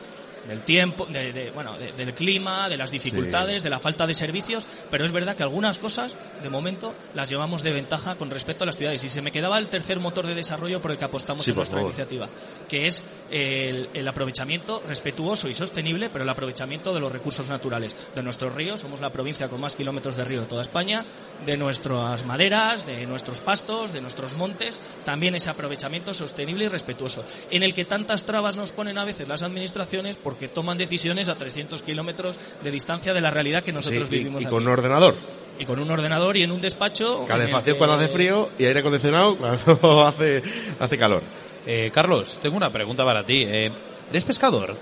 [0.47, 4.13] del tiempo, de, de- bueno, de- del clima, de las dificultades, de la falta de
[4.13, 8.63] servicios, pero es verdad que algunas cosas, de momento, las llevamos de ventaja con respecto
[8.63, 9.03] a las ciudades.
[9.03, 11.55] Y se me quedaba el tercer motor de desarrollo por el que apostamos Sí, en
[11.55, 11.91] por nuestra favor.
[11.91, 12.29] iniciativa,
[12.67, 17.95] que es el, el aprovechamiento respetuoso y sostenible, pero el aprovechamiento de los recursos naturales
[18.15, 18.79] de nuestros ríos.
[18.81, 21.05] Somos la provincia con más kilómetros de río de toda España,
[21.45, 24.79] de nuestras maderas, de nuestros pastos, de nuestros montes.
[25.05, 29.27] También ese aprovechamiento sostenible y respetuoso, en el que tantas trabas nos ponen a veces
[29.27, 34.07] las administraciones porque toman decisiones a 300 kilómetros de distancia de la realidad que nosotros
[34.07, 35.13] Sí, vivimos y, con un ordenador.
[35.59, 37.25] Y con un ordenador y en un despacho.
[37.25, 40.41] Calefacción que- cuando hace frío y aire acondicionado cuando hace,
[40.79, 41.21] hace calor.
[41.67, 43.43] Eh, Carlos, tengo una pregunta para ti.
[43.45, 43.73] Eh,
[44.09, 44.77] ¿Eres pescador?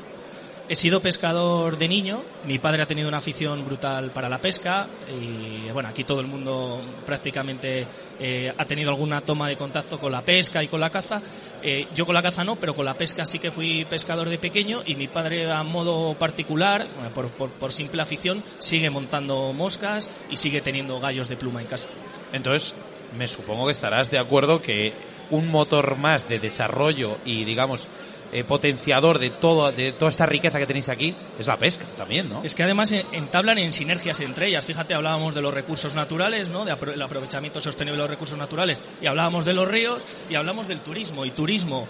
[0.69, 4.85] He sido pescador de niño, mi padre ha tenido una afición brutal para la pesca
[5.19, 7.87] y bueno, aquí todo el mundo prácticamente
[8.19, 11.23] eh, ha tenido alguna toma de contacto con la pesca y con la caza.
[11.63, 14.37] Eh, yo con la caza no, pero con la pesca sí que fui pescador de
[14.37, 20.61] pequeño y mi padre a modo particular, por simple afición, sigue montando moscas y sigue
[20.61, 21.87] teniendo gallos de pluma en casa.
[22.31, 22.75] Entonces,
[23.17, 24.93] me supongo que estarás de acuerdo que
[25.31, 27.87] un motor más de desarrollo y, digamos,
[28.31, 32.29] eh, potenciador de, todo, de toda esta riqueza que tenéis aquí es la pesca también,
[32.29, 32.41] ¿no?
[32.43, 34.65] Es que además eh, entablan en sinergias entre ellas.
[34.65, 36.65] Fíjate, hablábamos de los recursos naturales, ¿no?
[36.65, 38.79] De apro- el aprovechamiento sostenible de los recursos naturales.
[39.01, 41.25] Y hablábamos de los ríos y hablamos del turismo.
[41.25, 41.87] Y turismo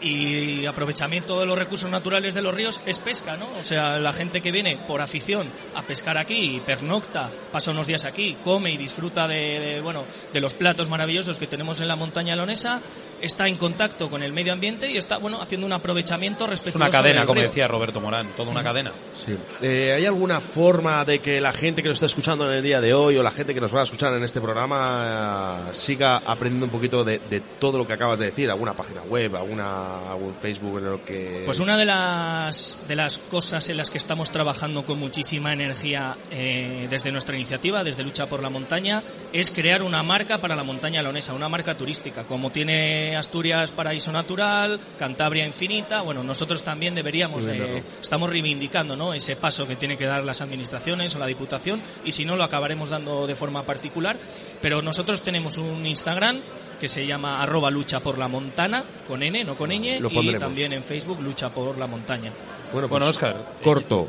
[0.00, 3.46] y aprovechamiento de los recursos naturales de los ríos es pesca, ¿no?
[3.60, 7.86] O sea, la gente que viene por afición a pescar aquí, y pernocta, pasa unos
[7.86, 11.88] días aquí, come y disfruta de, de, bueno, de los platos maravillosos que tenemos en
[11.88, 12.80] la montaña leonesa,
[13.20, 16.78] está en contacto con el medio ambiente y está, bueno, haciendo un aprovechamiento Es respecto
[16.78, 18.92] una cadena, como decía Roberto Morán, toda una cadena.
[19.14, 19.36] Sí.
[19.62, 22.80] Eh, ¿Hay alguna forma de que la gente que nos está escuchando en el día
[22.80, 26.22] de hoy o la gente que nos va a escuchar en este programa eh, siga
[26.24, 28.50] aprendiendo un poquito de, de todo lo que acabas de decir?
[28.50, 31.42] ¿Alguna página web, alguna, algún Facebook en lo que...
[31.44, 36.16] Pues una de las, de las cosas en las que estamos trabajando con muchísima energía
[36.30, 40.62] eh, desde nuestra iniciativa, desde Lucha por la Montaña, es crear una marca para la
[40.64, 46.94] montaña leonesa, una marca turística, como tiene Asturias Paraíso Natural, Cantabria Infinita, bueno, nosotros también
[46.94, 47.82] deberíamos, de- venderlo.
[48.00, 49.14] estamos reivindicando ¿no?
[49.14, 52.44] ese paso que tiene que dar las administraciones o la Diputación, y si no lo
[52.44, 54.16] acabaremos dando de forma particular,
[54.60, 56.40] pero nosotros tenemos un Instagram
[56.78, 60.34] que se llama arroba lucha por la montana, con N, no con ñ, Lo y
[60.34, 62.32] también en Facebook lucha por la montaña.
[62.72, 64.06] Bueno, Bueno, pues, Óscar, corto,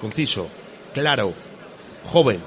[0.00, 0.48] conciso,
[0.92, 1.32] claro,
[2.04, 2.40] joven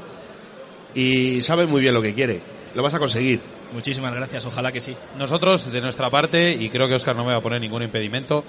[0.94, 2.42] y sabe muy bien lo que quiere.
[2.74, 3.40] Lo vas a conseguir.
[3.74, 4.96] Muchísimas gracias, ojalá que sí.
[5.18, 8.44] Nosotros, de nuestra parte, y creo que Oscar no me va a poner ningún impedimento,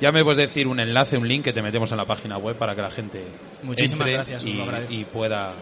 [0.00, 2.56] ya me puedes decir un enlace, un link que te metemos en la página web
[2.56, 3.22] para que la gente
[3.62, 5.52] Muchísimas entre gracias, y pueda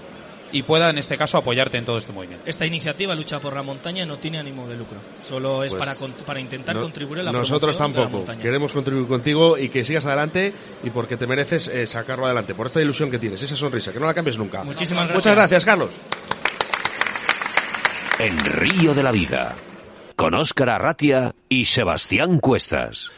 [0.53, 2.45] y pueda en este caso apoyarte en todo este movimiento.
[2.49, 5.95] Esta iniciativa Lucha por la Montaña no tiene ánimo de lucro, solo es Pues, para,
[5.97, 8.19] con- para intentar No- contribuir a la Nosotros promoción de la tampoco.
[8.19, 8.43] montaña.
[8.43, 12.55] Queremos contribuir contigo y que sigas adelante y porque te mereces eh, sacarlo adelante.
[12.55, 14.63] Por esta ilusión que tienes, esa sonrisa, que no la cambies nunca.
[14.65, 15.91] Muchísimas Muchas gracias, Carlos.
[18.19, 19.55] En Río de la Vida,
[20.17, 23.13] con Óscar Arratia y Sebastián Cuestas.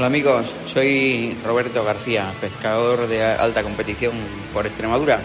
[0.00, 4.14] Hola amigos, soy Roberto García, pescador de alta competición
[4.50, 5.20] por Extremadura.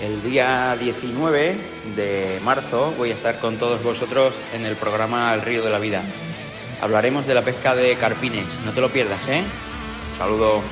[0.00, 1.56] El día 19
[1.94, 5.78] de marzo voy a estar con todos vosotros en el programa El Río de la
[5.78, 6.00] Vida.
[6.80, 9.42] Hablaremos de la pesca de carpines, no te lo pierdas, ¿eh?
[10.16, 10.62] Saludo.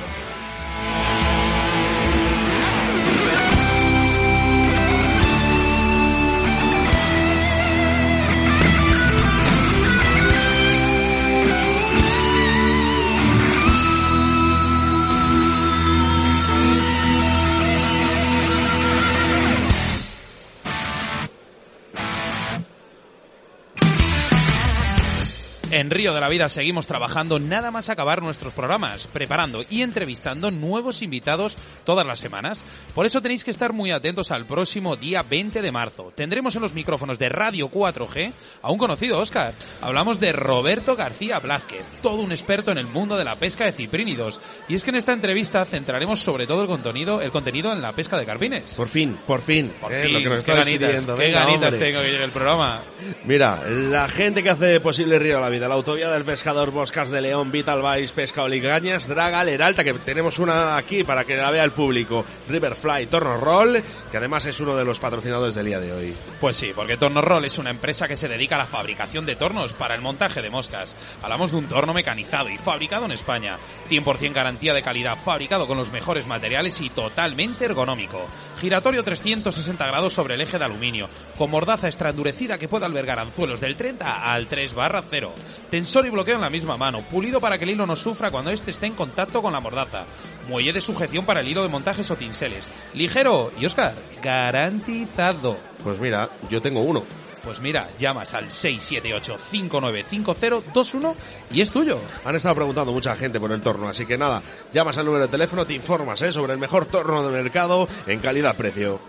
[25.87, 30.51] En Río de la Vida seguimos trabajando nada más acabar nuestros programas, preparando y entrevistando
[30.51, 32.61] nuevos invitados todas las semanas.
[32.93, 36.11] Por eso tenéis que estar muy atentos al próximo día 20 de marzo.
[36.13, 38.33] Tendremos en los micrófonos de Radio 4G
[38.63, 39.53] a un conocido Oscar.
[39.79, 43.71] Hablamos de Roberto García Blázquez, todo un experto en el mundo de la pesca de
[43.71, 44.41] ciprínidos.
[44.67, 47.93] Y es que en esta entrevista centraremos sobre todo el contenido, el contenido en la
[47.93, 48.73] pesca de carpines.
[48.73, 49.71] Por fin, por fin.
[49.79, 52.31] Por eh, fin, lo que nos qué ganitas, qué Venga, ganitas tengo que llegue el
[52.31, 52.81] programa.
[53.23, 57.09] Mira, la gente que hace posible Río de la Vida, la autovía del pescador Boscas
[57.09, 61.51] de León, Vital Vice, Pesca Oligañas, Draga, Leralta, que tenemos una aquí para que la
[61.51, 65.79] vea el público, Riverfly, Torno Roll, que además es uno de los patrocinadores del día
[65.79, 66.15] de hoy.
[66.41, 69.35] Pues sí, porque Torno Roll es una empresa que se dedica a la fabricación de
[69.35, 70.95] tornos para el montaje de moscas.
[71.21, 73.57] Hablamos de un torno mecanizado y fabricado en España.
[73.89, 78.25] 100% garantía de calidad, fabricado con los mejores materiales y totalmente ergonómico.
[78.59, 83.19] Giratorio 360 grados sobre el eje de aluminio, con mordaza extra endurecida que puede albergar
[83.19, 85.33] anzuelos del 30 al 3 barra 0.
[85.69, 88.49] Tensor y bloqueo en la misma mano, pulido para que el hilo no sufra cuando
[88.49, 90.05] éste esté en contacto con la mordaza.
[90.47, 92.69] Muelle de sujeción para el hilo de montajes o tinseles.
[92.95, 93.93] Ligero y, Oscar,
[94.23, 95.57] garantizado.
[95.83, 97.03] Pues mira, yo tengo uno.
[97.47, 101.15] Pues mira, llamas al 678-595021
[101.49, 101.97] y es tuyo.
[102.25, 104.43] Han estado preguntando mucha gente por el torno, así que nada,
[104.73, 106.33] llamas al número de teléfono, te informas ¿eh?
[106.33, 108.99] sobre el mejor torno del mercado en calidad-precio.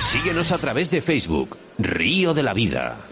[0.00, 3.06] Síguenos a través de Facebook, Río de la Vida.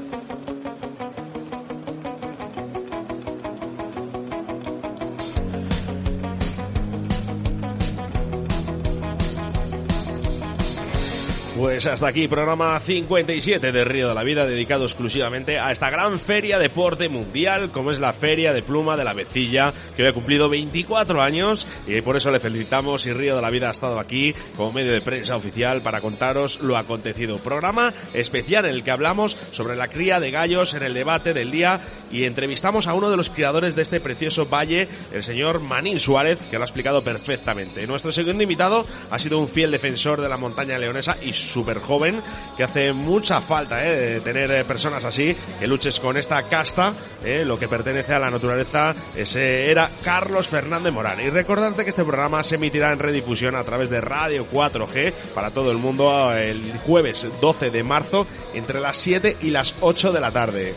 [11.61, 16.19] Pues hasta aquí, programa 57 de Río de la Vida, dedicado exclusivamente a esta gran
[16.19, 20.15] feria deporte mundial, como es la Feria de Pluma de la Vecilla, que hoy ha
[20.15, 23.99] cumplido 24 años, y por eso le felicitamos y Río de la Vida ha estado
[23.99, 27.37] aquí como medio de prensa oficial para contaros lo acontecido.
[27.37, 31.51] Programa especial en el que hablamos sobre la cría de gallos en el debate del
[31.51, 36.01] día y entrevistamos a uno de los criadores de este precioso valle, el señor Manín
[36.01, 37.87] Suárez, que lo ha explicado perfectamente.
[37.87, 42.22] Nuestro segundo invitado ha sido un fiel defensor de la montaña leonesa y súper joven,
[42.57, 43.96] que hace mucha falta ¿eh?
[43.96, 46.92] de tener eh, personas así, que luches con esta casta,
[47.24, 47.44] ¿eh?
[47.44, 48.94] lo que pertenece a la naturaleza.
[49.16, 51.20] Ese era Carlos Fernández Morán.
[51.20, 55.51] Y recordarte que este programa se emitirá en redifusión a través de Radio 4G para
[55.51, 60.20] todo el mundo el jueves 12 de marzo entre las 7 y las 8 de
[60.20, 60.74] la tarde.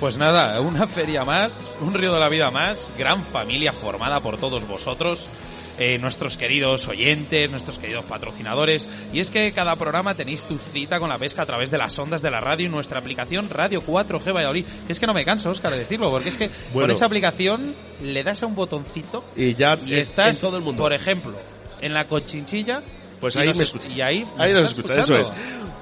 [0.00, 4.38] Pues nada, una feria más, un río de la vida más, gran familia formada por
[4.38, 5.28] todos vosotros.
[5.78, 8.88] Eh, nuestros queridos oyentes, nuestros queridos patrocinadores.
[9.12, 11.98] Y es que cada programa tenéis tu cita con la pesca a través de las
[11.98, 14.64] ondas de la radio y nuestra aplicación Radio 4G Valladolid.
[14.88, 18.22] Es que no me canso, Oscar, de decirlo, porque es que con esa aplicación le
[18.24, 20.82] das a un botoncito Y ya y es estás, en todo el mundo.
[20.82, 21.36] por ejemplo,
[21.80, 22.82] en la cochinchilla.
[23.20, 23.96] Pues y ahí nos me es- escuchas.
[23.96, 25.32] Y ahí, Ahí nos escuchas, eso es.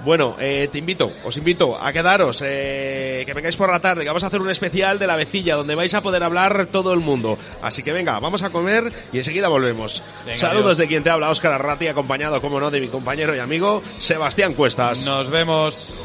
[0.06, 4.08] Bueno, eh, te invito, os invito a quedaros, eh, que vengáis por la tarde, que
[4.08, 7.00] vamos a hacer un especial de la vecilla, donde vais a poder hablar todo el
[7.00, 7.36] mundo.
[7.60, 10.04] Así que venga, vamos a comer y enseguida volvemos.
[10.24, 10.78] Venga, Saludos adiós.
[10.78, 14.54] de quien te habla, Óscar Arrati, acompañado, como no, de mi compañero y amigo Sebastián
[14.54, 15.04] Cuestas.
[15.04, 16.04] Nos vemos.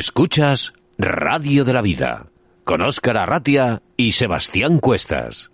[0.00, 2.28] Escuchas Radio de la Vida
[2.64, 5.49] con Óscar Arratia y Sebastián Cuestas.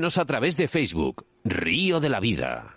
[0.00, 2.74] Síguenos a través de Facebook, Río de la Vida.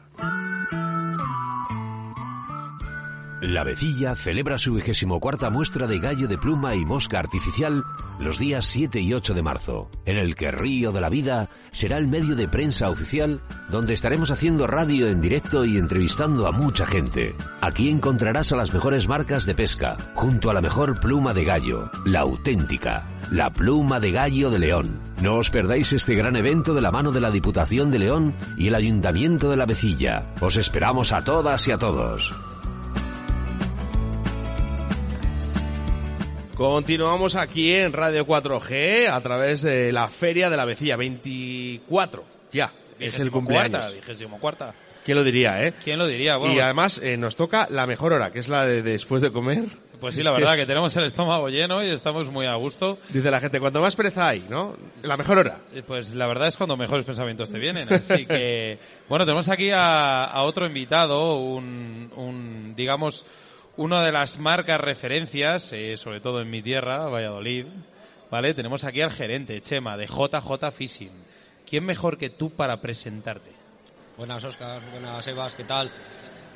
[3.40, 7.82] La Vecilla celebra su 24 muestra de gallo de pluma y mosca artificial
[8.20, 11.98] los días 7 y 8 de marzo, en el que Río de la Vida será
[11.98, 16.86] el medio de prensa oficial donde estaremos haciendo radio en directo y entrevistando a mucha
[16.86, 17.36] gente.
[17.62, 21.90] Aquí encontrarás a las mejores marcas de pesca, junto a la mejor pluma de gallo,
[22.06, 25.13] la auténtica, la pluma de gallo de León.
[25.24, 28.68] No os perdáis este gran evento de la mano de la Diputación de León y
[28.68, 30.22] el Ayuntamiento de la Vecilla.
[30.42, 32.34] Os esperamos a todas y a todos.
[36.56, 42.26] Continuamos aquí en Radio 4G a través de la Feria de la Vecilla 24.
[42.52, 43.96] Ya, es el cumpleaños.
[43.96, 44.76] Vigésimo cuarta.
[45.06, 45.74] ¿Quién lo diría, eh?
[45.86, 46.36] ¿Quién lo diría?
[46.36, 49.32] Bueno, y además eh, nos toca la mejor hora, que es la de después de
[49.32, 49.70] comer.
[50.04, 53.00] Pues sí, la verdad es- que tenemos el estómago lleno y estamos muy a gusto.
[53.10, 54.76] Dice la gente, cuanto más pereza hay, ¿no?
[55.02, 55.60] La mejor hora.
[55.74, 57.92] Eh, Pues la verdad es cuando mejores pensamientos te vienen.
[57.94, 58.78] Así que,
[59.10, 63.26] bueno, tenemos aquí a, a otro invitado, un, un, digamos,
[63.78, 67.66] una de las marcas referencias, eh, sobre todo en mi tierra, Valladolid.
[68.30, 68.54] ¿Vale?
[68.54, 71.12] Tenemos aquí al gerente, Chema, de JJ Fishing.
[71.70, 73.52] ¿Quién mejor que tú para presentarte?
[74.18, 74.82] Buenas, Oscar.
[74.92, 75.56] Buenas, Sebas.
[75.56, 75.90] ¿Qué tal?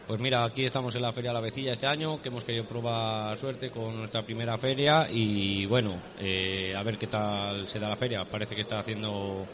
[0.07, 3.37] Pues mira, aquí estamos en la Feria La Vecilla este año, que hemos querido probar
[3.37, 7.97] suerte con nuestra primera feria y bueno, eh, a ver qué tal se da la
[7.97, 8.23] feria.
[8.23, 9.45] Parece que está haciendo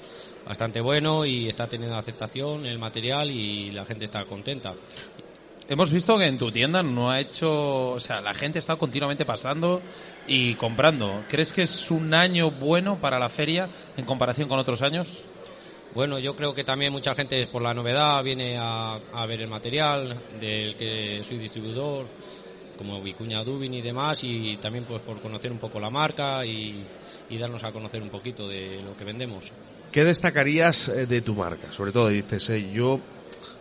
[0.45, 4.75] bastante bueno y está teniendo aceptación el material y la gente está contenta.
[5.69, 9.25] Hemos visto que en tu tienda no ha hecho, o sea, la gente está continuamente
[9.25, 9.81] pasando
[10.27, 11.23] y comprando.
[11.31, 15.23] ¿Crees que es un año bueno para la feria en comparación con otros años?
[15.93, 19.47] Bueno, yo creo que también mucha gente por la novedad viene a, a ver el
[19.47, 22.07] material del que soy distribuidor,
[22.77, 26.83] como Vicuña Dubin y demás, y también pues por conocer un poco la marca y,
[27.29, 29.51] y darnos a conocer un poquito de lo que vendemos.
[29.91, 31.71] ¿Qué destacarías eh, de tu marca?
[31.71, 32.99] Sobre todo dices, eh, yo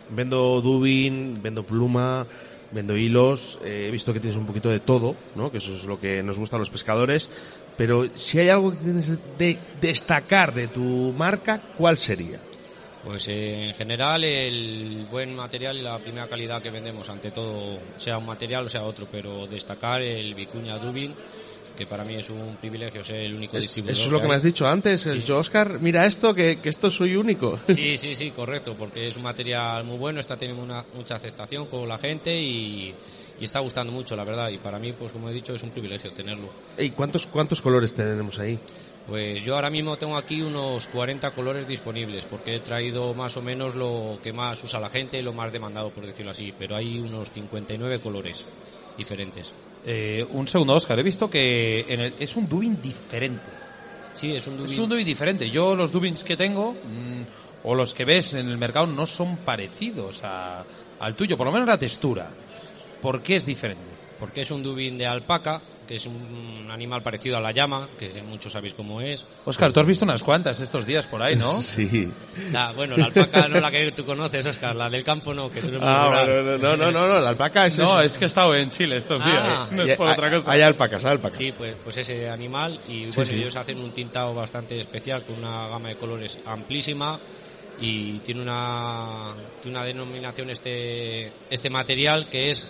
[0.09, 2.25] vendo dubin, vendo pluma,
[2.71, 5.51] vendo hilos, eh, he visto que tienes un poquito de todo, ¿no?
[5.51, 7.29] Que eso es lo que nos gusta a los pescadores.
[7.77, 12.39] Pero si hay algo que tienes de destacar de tu marca, ¿cuál sería?
[13.03, 17.79] Pues eh, en general el buen material y la primera calidad que vendemos, ante todo,
[17.97, 21.13] sea un material o sea otro, pero destacar el Vicuña Dubin,
[21.75, 23.97] que para mí es un privilegio ser el único Es- distribuidor.
[23.97, 25.01] eso es lo que me has dicho antes.
[25.01, 25.09] Sí.
[25.09, 27.59] Has dicho, Oscar, mira esto, que, que esto soy único.
[27.67, 31.65] Sí, sí, sí, correcto, porque es un material muy bueno, está teniendo una, mucha aceptación
[31.65, 32.93] con la gente y,
[33.43, 34.47] y está gustando mucho, la verdad.
[34.49, 36.47] Y para mí, pues como he dicho, es un privilegio tenerlo.
[36.77, 38.57] ¿Y cuántos, cuántos colores tenemos ahí?
[39.05, 43.41] Pues yo ahora mismo tengo aquí unos 40 colores disponibles, porque he traído más o
[43.41, 46.53] menos lo que más usa la gente y lo más demandado, por decirlo así.
[46.57, 48.45] Pero hay unos 59 colores
[48.97, 49.51] diferentes.
[49.85, 50.97] Eh, un segundo, Oscar.
[50.99, 53.43] He visto que en el- es un dubin diferente.
[54.13, 54.71] Sí, es un dubin.
[54.71, 55.49] Es un dubin diferente.
[55.49, 59.35] Yo los dubins que tengo mm, o los que ves en el mercado no son
[59.37, 60.63] parecidos a-
[60.99, 62.29] al tuyo, por lo menos la textura.
[63.03, 63.83] ¿Por qué es diferente?
[64.19, 68.09] Porque es un dubin de alpaca, que es un animal parecido a la llama, que
[68.23, 69.25] muchos sabéis cómo es.
[69.43, 71.51] Oscar, tú has visto unas cuantas estos días por ahí, ¿no?
[71.61, 72.09] Sí.
[72.51, 75.59] La- bueno, la alpaca no la que tú conoces, Oscar, la del campo no, que
[75.59, 78.27] tú muy Ah, bueno, no, no, no, no, la alpaca es No, es que he
[78.27, 79.25] estado en Chile estos Ah.
[79.29, 79.71] días.
[79.73, 80.51] No es por hay- otra cosa.
[80.53, 81.37] Hay alpacas, hay alpacas.
[81.37, 83.37] Sí, pues, pues ese animal y Sí, bueno, sí.
[83.39, 87.19] ellos hacen un tintado bastante especial con una gama de colores amplísima
[87.81, 92.65] y tiene una, tiene una denominación este, este material que es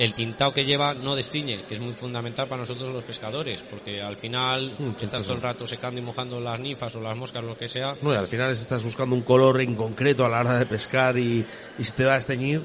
[0.00, 4.00] el tintado que lleva no destiñe, que es muy fundamental para nosotros los pescadores, porque
[4.00, 7.44] al final Mm, estás todo el rato secando y mojando las ninfas o las moscas,
[7.44, 7.94] lo que sea.
[8.00, 11.18] No, y al final estás buscando un color en concreto a la hora de pescar
[11.18, 11.44] y,
[11.78, 12.62] y si te va a desteñir,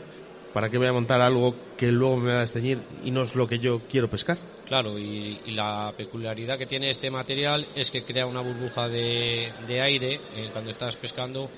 [0.54, 3.36] ¿para qué voy a montar algo que luego me va a desteñir y no es
[3.36, 4.38] lo que yo quiero pescar?
[4.66, 9.52] Claro, y, y la peculiaridad que tiene este material es que crea una burbuja de,
[9.68, 11.50] de aire eh, cuando estás pescando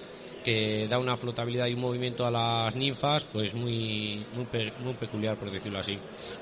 [0.48, 4.94] que da una flotabilidad y un movimiento a las ninfas pues muy muy, pe- muy
[4.94, 5.98] peculiar por decirlo así.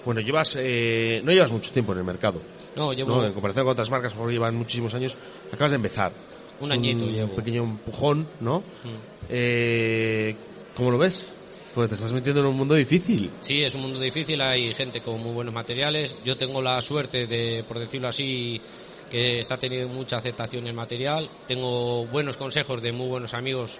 [0.06, 2.40] Bueno, llevas, eh, no llevas mucho tiempo en el mercado.
[2.76, 5.15] No, llevo- En comparación con otras marcas, por llevan muchísimos años.
[5.52, 6.11] Acabas de empezar.
[6.60, 7.36] Un añito un llevo.
[7.36, 8.60] pequeño empujón, ¿no?
[8.60, 9.26] Mm.
[9.30, 10.36] Eh,
[10.76, 11.27] ¿Cómo lo ves?
[11.73, 13.32] Porque te estás metiendo en un mundo difícil.
[13.41, 16.14] Sí, es un mundo difícil, hay gente con muy buenos materiales.
[16.23, 18.61] Yo tengo la suerte de, por decirlo así,
[19.10, 21.30] que está teniendo mucha aceptación el material.
[21.48, 23.80] Tengo buenos consejos de muy buenos amigos,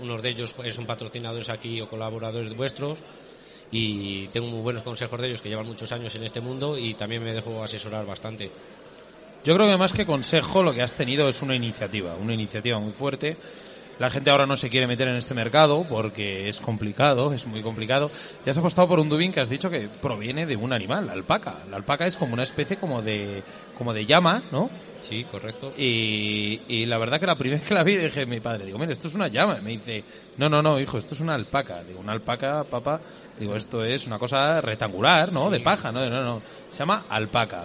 [0.00, 2.98] unos de ellos son patrocinadores aquí o colaboradores vuestros.
[3.70, 6.94] Y tengo muy buenos consejos de ellos que llevan muchos años en este mundo y
[6.94, 8.50] también me dejo asesorar bastante.
[9.44, 12.78] Yo creo que más que consejo lo que has tenido es una iniciativa, una iniciativa
[12.78, 13.36] muy fuerte
[13.98, 17.62] La gente ahora no se quiere meter en este mercado porque es complicado, es muy
[17.62, 18.10] complicado.
[18.44, 21.12] Y has apostado por un dubín que has dicho que proviene de un animal, la
[21.12, 21.60] alpaca.
[21.70, 23.42] La alpaca es como una especie como de,
[23.78, 24.68] como de llama, ¿no?
[25.08, 25.72] Sí, correcto.
[25.78, 28.66] Y, y la verdad que la primera vez que la vi dije a mi padre,
[28.66, 29.58] digo, mira, esto es una llama.
[29.60, 30.02] Y me dice,
[30.36, 31.82] no, no, no, hijo, esto es una alpaca.
[31.84, 33.00] Digo, una alpaca, papá.
[33.38, 35.48] Digo, esto es una cosa rectangular, ¿no?
[35.50, 36.04] De paja, ¿no?
[36.10, 36.42] No, no.
[36.70, 37.64] Se llama alpaca.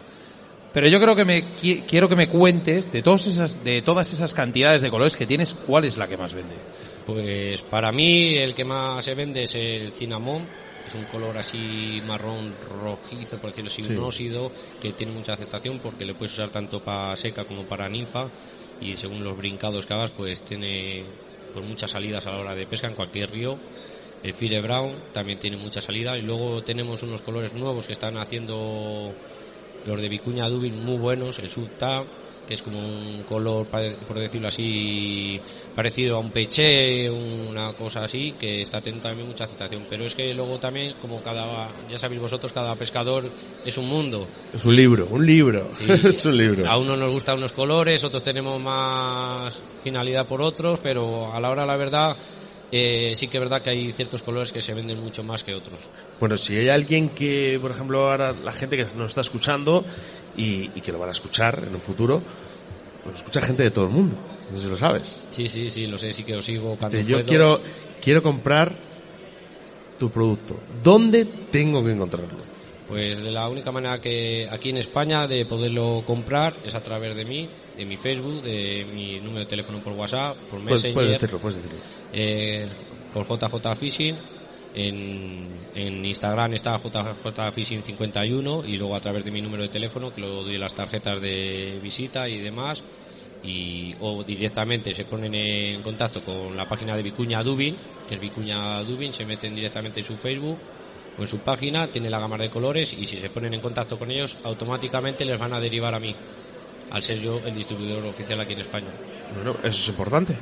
[0.74, 4.14] Pero yo creo que me qui- quiero que me cuentes de todas esas de todas
[4.14, 6.56] esas cantidades de colores que tienes, ¿cuál es la que más vende?
[7.06, 10.44] Pues para mí el que más se vende es el cinnamon.
[10.86, 13.94] Es un color así marrón rojizo, por decirlo así, Sí.
[13.94, 14.52] un óxido
[14.82, 18.28] que tiene mucha aceptación porque le puedes usar tanto para seca como para ninfa
[18.82, 21.04] y según los brincados que hagas pues tiene
[21.54, 23.58] pues, muchas salidas a la hora de pesca en cualquier río.
[24.24, 28.18] El Fire Brown también tiene mucha salida y luego tenemos unos colores nuevos que están
[28.18, 29.14] haciendo
[29.86, 32.04] los de Vicuña Dubin muy buenos, el Subta,
[32.48, 35.40] que es como un color, por decirlo así,
[35.76, 39.86] parecido a un peché, una cosa así, que está teniendo también mucha aceptación.
[39.90, 43.30] Pero es que luego también, como cada, ya sabéis vosotros, cada pescador
[43.66, 44.28] es un mundo.
[44.54, 45.70] Es un libro, un libro.
[45.74, 45.86] Sí.
[46.04, 46.70] es un libro.
[46.70, 51.50] A uno nos gustan unos colores, otros tenemos más finalidad por otros, pero a la
[51.50, 52.18] hora, la verdad,
[52.72, 55.54] eh, sí que es verdad que hay ciertos colores que se venden mucho más que
[55.54, 55.80] otros.
[56.20, 59.84] Bueno, si hay alguien que, por ejemplo, ahora la gente que nos está escuchando
[60.44, 62.22] y, y que lo van a escuchar en un futuro,
[63.04, 64.16] pues escucha gente de todo el mundo.
[64.52, 65.24] No sé si lo sabes.
[65.30, 67.28] Sí, sí, sí, lo sé, sí que lo sigo cuando Eh, Yo puedo.
[67.30, 67.62] quiero,
[68.04, 68.74] quiero comprar
[70.00, 70.56] tu producto.
[70.84, 72.30] ¿Dónde tengo que encontrarlo?
[72.88, 77.16] Pues de la única manera que aquí en España de poderlo comprar es a través
[77.16, 77.48] de mí,
[77.78, 81.40] de mi Facebook, de mi número de teléfono por WhatsApp, por Puedes, Messenger, puedes decirlo,
[81.40, 81.80] puedes decirlo.
[82.14, 82.68] eh,
[83.14, 84.16] por JJ Fishing.
[84.74, 89.70] En, en Instagram está JJ Fishing 51 y luego a través de mi número de
[89.70, 92.82] teléfono que lo doy las tarjetas de visita y demás
[93.44, 97.76] y o directamente se ponen en contacto con la página de Vicuña Dubin,
[98.08, 100.58] que es Vicuña Dubin, se meten directamente en su Facebook
[101.18, 103.98] o en su página, tiene la gama de colores y si se ponen en contacto
[103.98, 106.16] con ellos automáticamente les van a derivar a mí,
[106.92, 108.90] al ser yo el distribuidor oficial aquí en España.
[109.36, 110.36] Bueno, eso es importante.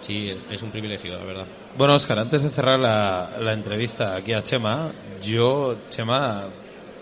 [0.00, 1.46] Sí, es un privilegio, la verdad.
[1.76, 4.90] Bueno, Oscar, antes de cerrar la, la entrevista aquí a Chema,
[5.22, 6.44] yo, Chema,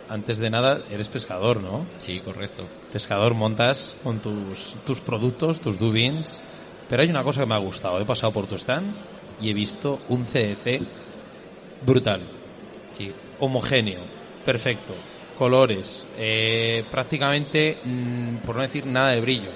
[0.09, 1.87] antes de nada, eres pescador, ¿no?
[1.99, 2.65] Sí, correcto.
[2.93, 6.41] Pescador, montas con tus, tus productos, tus dubins.
[6.89, 8.01] Pero hay una cosa que me ha gustado.
[8.01, 8.95] He pasado por tu stand
[9.41, 10.83] y he visto un CEC
[11.85, 12.21] brutal.
[12.93, 13.13] Sí.
[13.41, 14.01] Homogéneo,
[14.45, 14.95] perfecto.
[15.39, 19.51] Colores, eh, prácticamente, mm, por no decir nada de brillo.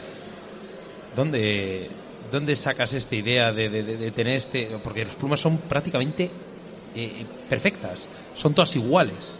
[1.14, 1.88] ¿Dónde,
[2.30, 4.78] dónde sacas esta idea de, tener este...?
[4.82, 6.30] Porque las plumas son prácticamente
[6.94, 9.38] eh, perfectas, son todas iguales.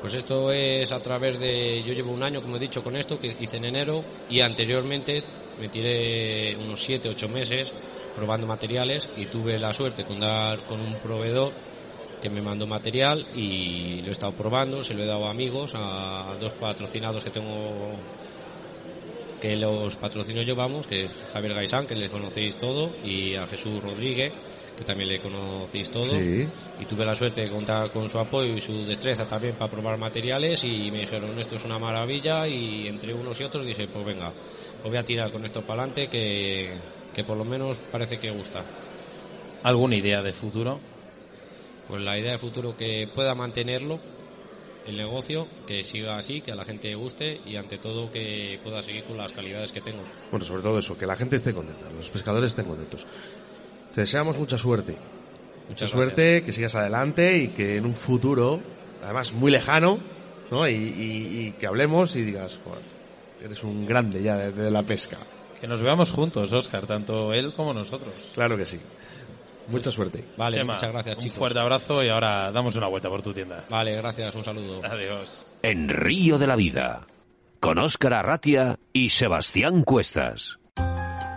[0.00, 1.82] Pues esto es a través de.
[1.82, 5.24] Yo llevo un año, como he dicho, con esto que hice en enero y anteriormente
[5.60, 7.72] me tiré unos 7, 8 meses
[8.14, 11.52] probando materiales y tuve la suerte con dar con un proveedor
[12.22, 15.72] que me mandó material y lo he estado probando, se lo he dado a amigos,
[15.74, 17.92] a dos patrocinados que tengo
[19.40, 23.82] que los patrocinios llevamos, que es Javier Gaisán, que le conocéis todo, y a Jesús
[23.82, 24.32] Rodríguez,
[24.78, 26.12] que también le conocéis todo.
[26.12, 26.46] Sí.
[26.80, 29.98] Y tuve la suerte de contar con su apoyo y su destreza también para probar
[29.98, 34.06] materiales y me dijeron esto es una maravilla y entre unos y otros dije pues
[34.06, 36.70] venga, os voy a tirar con esto para adelante que,
[37.12, 38.62] que por lo menos parece que gusta.
[39.64, 40.78] ¿Alguna idea de futuro?
[41.88, 43.98] Pues la idea de futuro que pueda mantenerlo,
[44.88, 48.82] el negocio, que siga así, que a la gente guste y ante todo que pueda
[48.82, 50.02] seguir con las calidades que tengo.
[50.30, 53.06] Bueno, sobre todo eso, que la gente esté contenta, los pescadores estén contentos.
[53.94, 54.92] Te deseamos mucha suerte.
[54.92, 58.60] Mucha Muchas suerte, que sigas adelante y que en un futuro,
[59.04, 59.98] además muy lejano,
[60.50, 60.66] ¿no?
[60.68, 62.80] Y, y- y que hablemos y digas, "Joder,
[63.44, 65.18] eres un grande ya de, de la pesca.
[65.60, 68.14] Que nos veamos juntos, Oscar, tanto él como nosotros.
[68.34, 68.80] Claro que sí.
[69.68, 70.24] Mucha suerte.
[70.36, 71.38] Vale, Chema, muchas gracias un chicos.
[71.38, 73.64] fuerte abrazo y ahora damos una vuelta por tu tienda.
[73.68, 74.80] Vale, gracias, un saludo.
[74.84, 75.46] Adiós.
[75.62, 77.06] En Río de la Vida,
[77.60, 80.58] con Óscar Arratia y Sebastián Cuestas.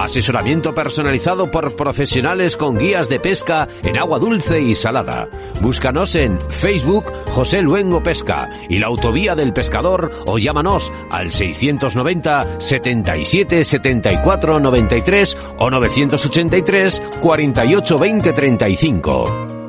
[0.00, 5.28] Asesoramiento personalizado por profesionales con guías de pesca en agua dulce y salada.
[5.60, 12.60] Búscanos en Facebook José Luengo Pesca y la Autovía del Pescador o llámanos al 690
[12.60, 19.59] 77 74 93 o 983 48 20 35.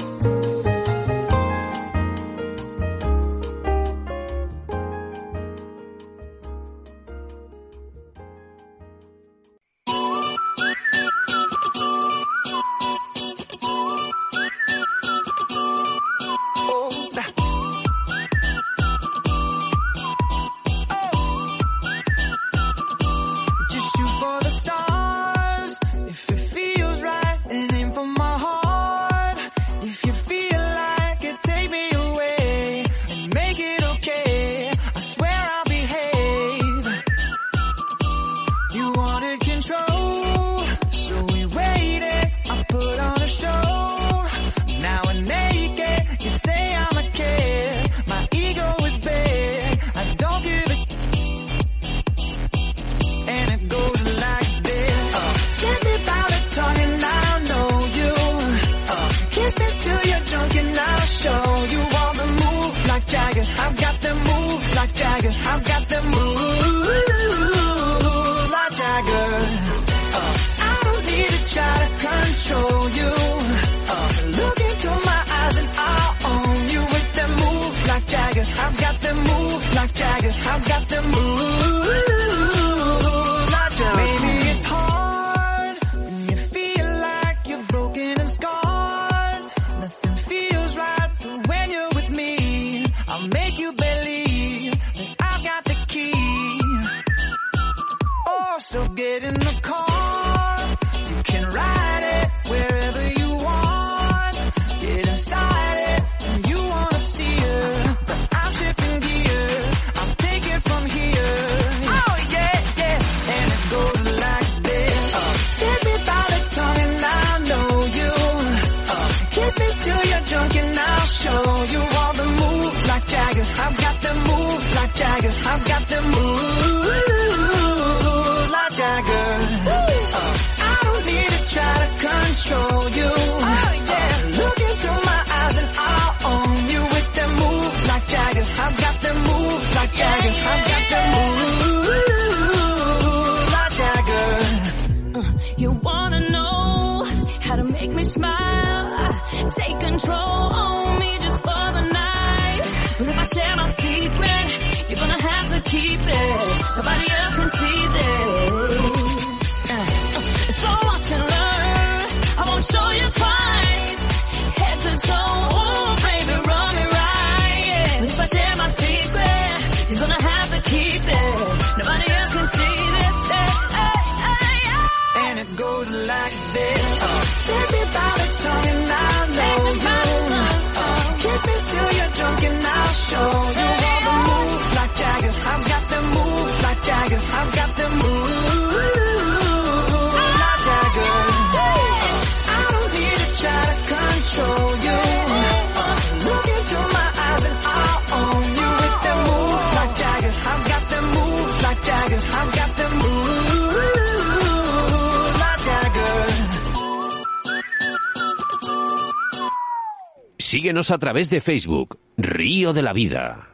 [210.82, 213.50] Síguenos a través de Facebook, Río de la Vida.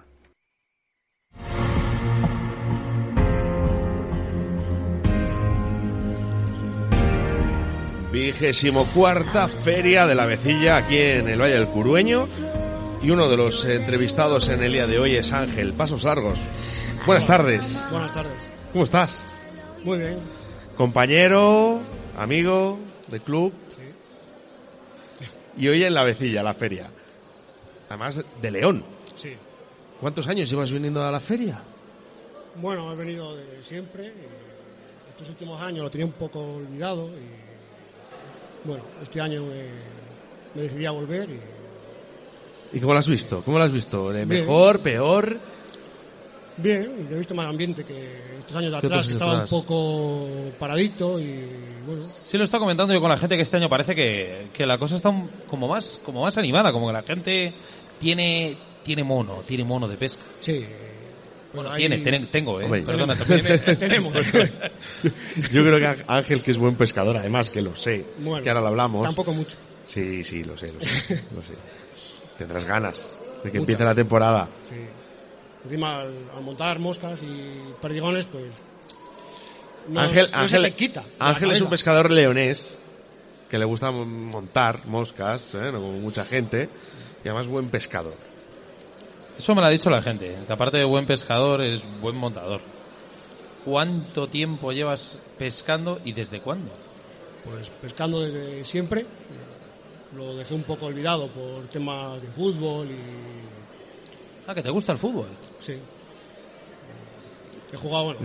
[8.14, 12.28] Vigésimo cuarta Feria de la Vecilla aquí en el Valle del Curueño.
[13.04, 16.40] Y uno de los entrevistados en el día de hoy es Ángel Pasos Largos.
[17.06, 17.90] Buenas tardes.
[17.92, 18.50] Buenas tardes.
[18.72, 19.36] ¿Cómo estás?
[19.84, 20.20] Muy bien.
[20.78, 21.82] Compañero,
[22.18, 22.80] amigo
[23.10, 23.52] de club.
[25.58, 26.90] Y hoy en la Vecilla, la feria.
[27.90, 28.84] Además de León.
[29.16, 29.34] Sí.
[30.00, 31.60] ¿Cuántos años llevas viniendo a la feria?
[32.56, 34.14] Bueno, he venido de siempre.
[35.10, 39.64] Estos últimos años lo tenía un poco olvidado y bueno, este año me,
[40.54, 41.40] me decidí a volver y
[42.74, 43.42] ¿Y cómo lo has visto?
[43.44, 44.12] ¿Cómo lo has visto?
[44.12, 44.42] ¿Eh, Bien.
[44.42, 44.82] ¿Mejor?
[44.82, 45.38] ¿Peor?
[46.58, 50.28] bien, he visto más ambiente que estos años de ¿Qué atrás, que estaba un poco
[50.60, 51.46] paradito y
[52.02, 54.78] Sí, lo está comentando yo con la gente que este año parece que, que la
[54.78, 57.54] cosa está un- como más, como más animada, como que la gente
[58.00, 60.22] tiene, tiene mono, tiene mono de pesca.
[60.40, 60.66] Sí.
[61.54, 62.66] Bueno, hay- tiene, tengo, eh.
[62.66, 63.62] Hombre, Perdona, tenemos.
[63.62, 63.78] también.
[63.80, 64.14] Tenemos.
[65.52, 68.62] Yo creo que Ángel, que es buen pescador, además que lo sé, Bueno, que ahora
[68.62, 69.06] lo hablamos.
[69.06, 69.56] tampoco mucho.
[69.84, 71.54] Sí, sí, lo sé, lo sé, lo sé.
[72.38, 72.98] Tendrás ganas
[73.44, 73.60] de que Muchas.
[73.60, 74.48] empiece la temporada.
[74.70, 74.76] Sí.
[75.64, 78.44] Encima al, al montar moscas y perdigones, pues
[79.90, 81.04] no, Ángel, no Ángel, se te quita.
[81.20, 82.66] Ángel es un pescador leonés
[83.50, 85.72] que le gusta montar moscas, ¿eh?
[85.72, 86.70] no como mucha gente,
[87.24, 88.14] y además buen pescador.
[89.38, 92.60] Eso me lo ha dicho la gente, que aparte de buen pescador es buen montador.
[93.64, 96.72] ¿Cuánto tiempo llevas pescando y desde cuándo?
[97.46, 99.06] Pues pescando desde siempre.
[100.16, 102.98] Lo dejé un poco olvidado por temas de fútbol y
[104.50, 105.28] Ah, que te gusta el fútbol.
[105.60, 105.74] sí.
[107.74, 108.20] He jugado bueno,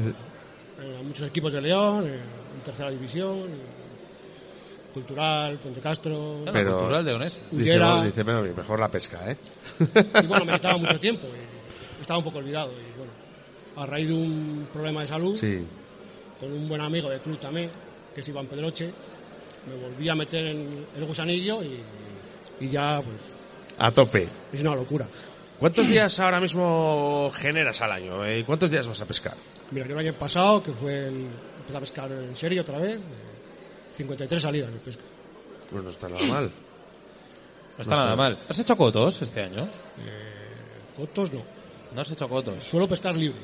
[0.83, 7.41] en muchos equipos de León, en tercera división, y cultural, Puente Castro, Pero cultural leonés.
[7.51, 7.97] Dice, Ullera.
[7.97, 9.37] "Oh, dice, "Pero mejor la pesca, ¿eh?
[10.23, 11.27] Y bueno, me quitaba mucho tiempo.
[11.99, 12.73] y estaba un poco olvidado.
[12.73, 13.13] Y bueno,
[13.77, 15.61] a raíz de un problema de salud, Sí.
[16.41, 17.71] con un buen amigo de club también,
[18.15, 18.91] que es Iván Pedroche,
[19.69, 21.81] me volví a meter en el gusanillo y,
[22.65, 23.17] y ya, pues,
[23.79, 24.27] A tope.
[24.53, 25.07] es una locura.
[25.61, 28.27] ¿Cuántos días ahora mismo generas al año?
[28.27, 28.43] eh?
[28.45, 29.35] ¿Cuántos días vas a pescar?
[29.73, 31.27] Mira, yo el año pasado, que fue el,
[31.61, 33.01] empecé a pescar en serio otra vez, eh,
[33.94, 35.03] 53 salidas de pesca.
[35.70, 36.51] Pues no está nada mal.
[37.78, 38.39] No está nada mal.
[38.49, 39.66] ¿Has hecho cotos este año?
[40.97, 41.43] Cotos no.
[41.94, 42.62] No has hecho cotos.
[42.65, 43.39] Suelo pescar libre.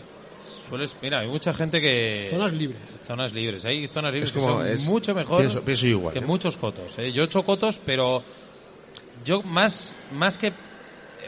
[0.68, 2.28] Sueles, mira, hay mucha gente que...
[2.30, 2.80] Zonas libres.
[3.06, 3.64] Zonas libres.
[3.64, 6.22] Hay zonas libres Es que como- son es- mucho mejor pienso- pienso igual, que ¿eh?
[6.22, 6.98] muchos cotos.
[6.98, 7.10] ¿eh?
[7.12, 8.22] Yo he hecho cotos, pero
[9.24, 10.52] yo más, más que...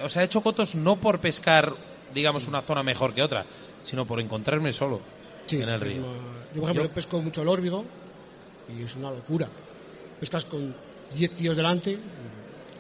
[0.03, 1.75] O sea, he hecho cotos no por pescar,
[2.15, 3.47] digamos, una zona mejor que otra,
[3.81, 5.01] sino por encontrarme solo
[5.47, 6.03] Sí, en el río.
[6.55, 7.85] Yo, por ejemplo, Yo- pesco mucho el órbigo
[8.79, 9.49] y es una locura.
[10.21, 10.75] Pescas con
[11.15, 11.99] 10 tíos delante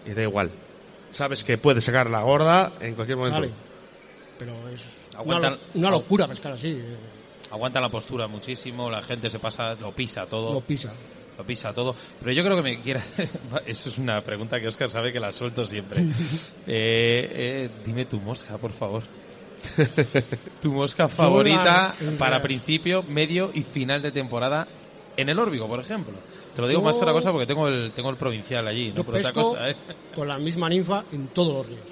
[0.06, 0.50] Y da igual.
[1.12, 3.38] Sabes que puedes sacar la gorda en cualquier momento.
[3.40, 3.50] Sale.
[4.38, 6.68] Pero es Aguantan- una locura pescar así.
[6.72, 6.96] eh,
[7.50, 10.54] Aguanta la postura muchísimo, la gente se pasa, lo pisa todo.
[10.54, 10.92] Lo pisa.
[11.36, 11.96] Lo pisa todo.
[12.20, 13.02] Pero yo creo que me quiera.
[13.66, 16.00] Eso es una pregunta que Oscar sabe que la suelto siempre.
[16.66, 19.02] Eh, eh, dime tu mosca, por favor.
[20.62, 24.66] tu mosca favorita para principio, medio y final de temporada
[25.16, 26.14] en el Órbigo, por ejemplo.
[26.54, 28.88] Te lo digo Yo- más que otra cosa porque tengo el, tengo el provincial allí,
[28.90, 29.70] no Yo por otra cosa.
[29.70, 29.76] ¿eh?
[30.14, 31.86] con la misma ninfa en todos los ríos.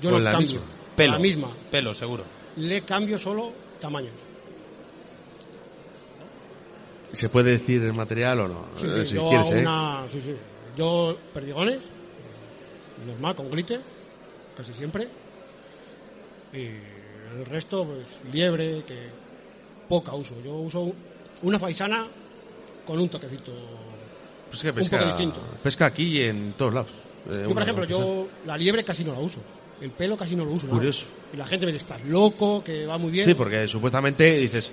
[0.00, 0.50] Yo Con no la cambio.
[0.52, 0.66] misma.
[0.96, 1.12] Pelo.
[1.12, 1.48] La misma.
[1.70, 2.24] Pelo, seguro.
[2.56, 4.12] Le cambio solo tamaños.
[7.12, 8.66] ¿Se puede decir el material o no?
[8.74, 9.60] Sí, Eh, sí, si yo quieres, ¿eh?
[9.60, 10.04] una...
[10.08, 10.36] Sí, sí.
[10.76, 11.80] Yo perdigones,
[13.06, 13.80] normal, con glitter,
[14.56, 15.08] casi siempre.
[16.56, 19.08] Y el resto, pues, liebre, que
[19.88, 20.34] poca uso.
[20.44, 20.92] Yo uso
[21.42, 22.06] una faisana
[22.86, 23.52] con un toquecito
[24.48, 25.40] Pues que un pesca, poco distinto.
[25.62, 26.90] pesca aquí y en todos lados.
[27.32, 29.40] Eh, Yo, por ejemplo, yo la liebre casi no la uso.
[29.80, 30.68] El pelo casi no lo uso.
[30.68, 31.04] Curioso.
[31.34, 33.26] Y la gente me dice, estás loco, que va muy bien.
[33.26, 34.72] Sí, porque supuestamente dices,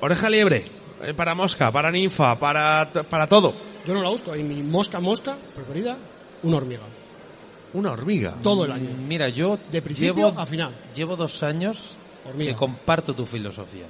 [0.00, 0.64] oreja liebre,
[1.02, 3.52] eh, para mosca, para ninfa, para, para todo.
[3.86, 4.34] Yo no la uso.
[4.36, 5.98] Y mi mosca mosca preferida,
[6.44, 6.82] una hormiga.
[7.74, 8.34] Una hormiga.
[8.42, 8.90] Todo el año.
[9.06, 10.74] Mira, yo De principio llevo, a final.
[10.94, 11.96] llevo dos años
[12.28, 12.52] Hormiga.
[12.52, 13.86] que comparto tu filosofía.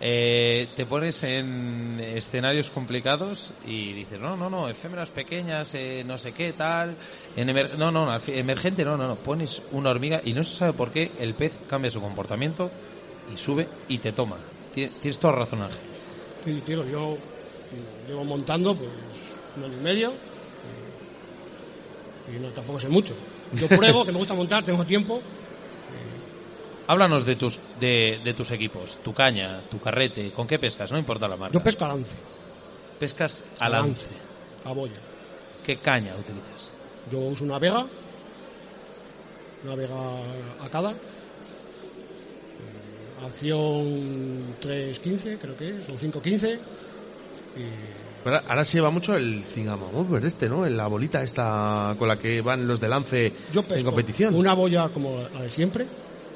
[0.00, 6.18] Eh, te pones en escenarios complicados y dices, no, no, no, efémeras pequeñas, eh, no
[6.18, 6.96] sé qué, tal.
[7.36, 9.14] En emer- no, no, no, emergente, no, no, no.
[9.16, 12.70] Pones una hormiga y no se sabe por qué el pez cambia su comportamiento
[13.32, 14.36] y sube y te toma.
[14.74, 15.78] Tie- Tienes toda razón, Ángel.
[16.44, 17.16] Sí, tío, yo
[18.08, 18.90] llevo montando pues
[19.56, 20.12] un año y medio
[22.32, 23.14] y, y no tampoco sé mucho.
[23.52, 25.20] Yo pruebo, que me gusta montar, tengo tiempo.
[26.86, 30.90] Háblanos de tus, de, de tus equipos, tu caña, tu carrete, ¿con qué pescas?
[30.92, 31.54] No importa la marca.
[31.58, 32.14] Yo pesco a lance,
[32.98, 34.10] Pescas a a lance.
[34.66, 34.92] a boya.
[35.64, 36.70] ¿Qué caña utilizas?
[37.10, 37.86] Yo uso una vega,
[39.64, 39.96] una vega
[40.62, 40.94] acada, eh,
[43.26, 46.58] acción 3.15 creo que es, o 5.15.
[47.54, 47.66] Pero
[48.24, 50.64] ahora se lleva mucho el cingamover este, ¿no?
[50.66, 54.34] En la bolita esta con la que van los de lance Yo en pesco competición.
[54.34, 55.86] una boya como la de siempre,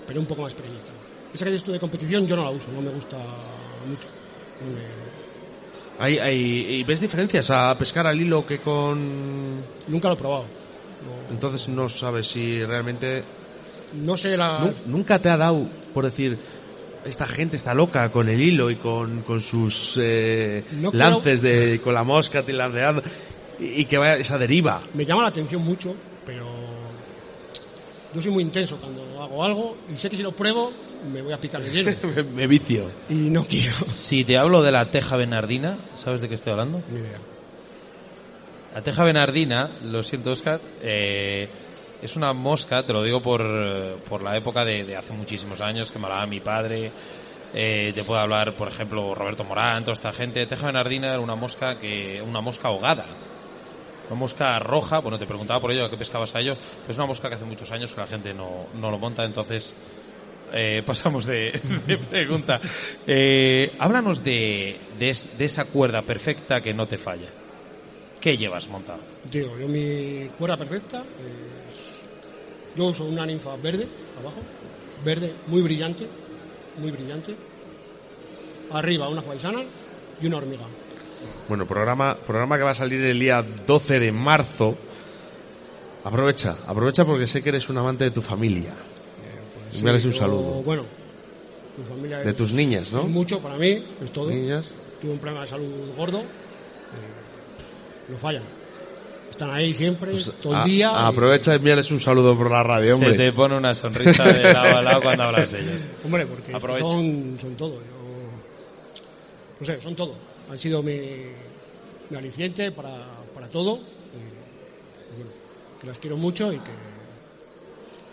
[0.07, 0.91] pero un poco más pequeñita.
[1.33, 4.09] Esa que tú de competición yo no la uso, no me gusta mucho.
[4.61, 9.57] No me- Hay, hay- ¿Y ves diferencias a pescar al hilo que con...?
[9.89, 10.45] Nunca lo he probado.
[11.31, 13.23] Entonces no sabes si realmente...
[13.95, 14.59] No sé la...
[14.61, 15.63] Nu- Nunca te ha dado,
[15.95, 16.39] por decir,
[17.05, 21.41] esta gente está loca con el hilo y con, con sus eh, No creo- lances
[21.43, 23.03] de, con la mosca tilanceando
[23.61, 24.79] y, y que vaya esa deriva.
[24.95, 25.95] Me llama la atención mucho,
[26.27, 26.47] pero
[28.15, 30.73] yo soy muy intenso cuando hago algo y sé que si lo pruebo
[31.13, 31.97] me voy a picar de lleno.
[32.17, 32.91] me, me vicio.
[33.09, 33.75] Y no quiero.
[33.87, 36.83] Si te hablo de la teja bernardina, ¿sabes de qué estoy hablando?
[36.93, 37.19] Ni idea.
[38.75, 41.49] La teja bernardina, lo siento Oscar, eh,
[42.03, 45.91] es una mosca, te lo digo por, eh, por la época de, hace muchísimos años
[45.91, 46.91] que me hablaba mi padre.
[47.55, 50.45] Eh, te puedo hablar, por ejemplo, Roberto Morán, toda esta gente.
[50.47, 53.07] Teja bernardina era una mosca que, una mosca ahogada.
[54.11, 56.57] Una mosca roja, bueno, te preguntaba por ello, ¿a qué pescabas a ello?
[56.89, 59.75] Es una mosca que hace muchos años que la gente no, no lo monta, entonces
[60.53, 61.61] eh, pasamos de,
[62.11, 62.61] pregunta.
[63.07, 67.29] Eh, háblanos de, de, es- de esa cuerda perfecta que no te falla.
[68.21, 68.99] ¿Qué llevas montado?
[69.31, 71.58] Digo, yo mi cuerda perfecta es...
[72.79, 73.89] Yo uso una ninfa verde
[74.21, 74.37] abajo,
[75.05, 76.07] verde muy brillante,
[76.81, 77.35] muy brillante.
[78.71, 79.63] Arriba una faisana
[80.23, 80.63] y una hormiga.
[81.49, 84.77] Bueno, programa, programa que va a salir el día 12 de marzo.
[86.05, 88.73] Aprovecha, aprovecha porque sé que eres un amante de tu familia.
[89.71, 90.63] Sí, Envíales un yo, saludo.
[90.63, 90.85] Bueno,
[91.77, 93.01] mi familia De es- tus niñas, ¿no?
[93.01, 94.31] Es mucho para mí, es todo.
[94.31, 94.71] Niñas.
[95.01, 96.25] Tuve un problema de salud gordo, eh,
[98.09, 98.45] no fallan.
[99.39, 100.13] Están ahí siempre,
[100.43, 101.07] todo el A- día.
[101.07, 103.13] aprovecha y envíales un saludo por la radio, hombre.
[103.13, 105.75] Se te pone una sonrisa de lado a lado cuando hablas de ellos.
[106.05, 106.85] Hombre, porque es que Aprovecha.
[106.89, 107.75] son, son todo.
[107.75, 107.81] Yo-
[109.61, 110.15] no sé, son todo.
[110.51, 110.99] Han sido mi,
[112.11, 112.91] mi aliciente para,
[113.33, 113.77] para todo.
[113.77, 115.31] Y, bueno,
[115.81, 116.71] que las quiero mucho y que,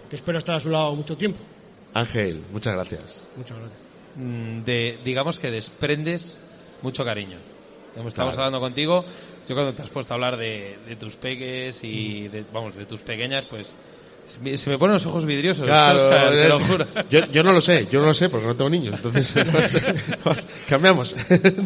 [0.09, 1.39] que espero estar a su lado mucho tiempo.
[1.95, 3.27] Ángel, muchas gracias.
[3.35, 3.79] Muchas gracias.
[4.15, 6.37] Mm, de, digamos que desprendes
[6.83, 7.37] mucho cariño.
[7.95, 8.47] Como estamos Claro.
[8.47, 9.05] hablando contigo,
[9.47, 12.85] yo cuando te has puesto a hablar de, de tus peques y de, vamos, de
[12.85, 13.75] tus pequeñas, pues
[14.27, 16.85] Se me ponen los ojos vidriosos, Claro, te lo juro.
[17.09, 18.95] Yo, yo no lo sé, yo no lo sé porque no tengo niños.
[18.95, 19.33] Entonces,
[20.69, 21.15] cambiamos.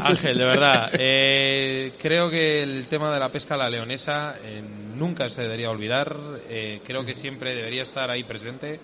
[0.02, 4.62] Ángel, de verdad, eh, creo que el tema de la pesca a la leonesa eh,
[4.98, 6.16] nunca se debería olvidar.
[6.50, 8.80] eh, creo que siempre debería estar ahí presente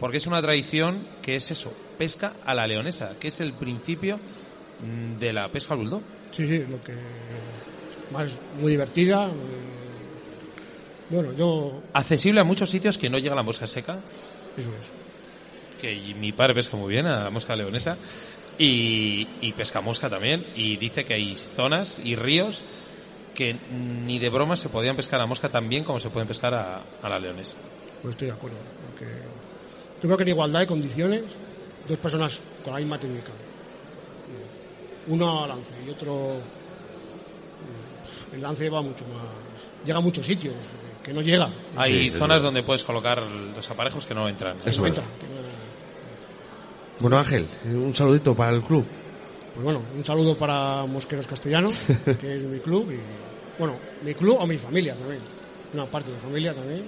[0.00, 4.16] porque es una tradición que es eso, pesca a la leonesa, que es el principio
[4.16, 6.02] mm, de la pesca al bulldog.
[6.30, 6.92] Sí, sí, lo que
[8.12, 9.26] más muy divertida.
[9.28, 9.68] muy-
[11.10, 13.98] Bueno, yo Accesible a muchos sitios que no llega la mosca seca.
[14.56, 14.90] Eso es.
[15.80, 17.96] Que y mi padre pesca muy bien a la mosca leonesa.
[18.58, 20.44] Y, y pesca mosca también.
[20.56, 22.60] Y dice que hay zonas y ríos
[23.34, 23.54] que
[24.04, 26.82] ni de broma se podían pescar a mosca tan bien como se pueden pescar a,
[27.02, 27.56] a la leonesa.
[28.02, 28.56] pues estoy de acuerdo.
[28.90, 31.22] Porque yo creo que en igualdad de condiciones,
[31.88, 33.30] dos personas con la misma técnica.
[35.06, 36.57] Uno a lance y otro.
[38.32, 39.22] El lance va mucho más.
[39.84, 41.48] Llega a muchos sitios eh, que no llega.
[41.76, 44.58] Hay zonas donde puedes colocar los aparejos que no entran.
[44.58, 45.38] Que no entra, que no-
[47.00, 48.84] Bueno, Ángel, un saludito para el club.
[49.54, 51.74] Pues bueno, un saludo para Mosqueros Castellanos,
[52.20, 52.98] que es mi club, y
[53.58, 55.20] bueno, mi club o mi familia también.
[55.74, 56.84] Una parte de mi familia también.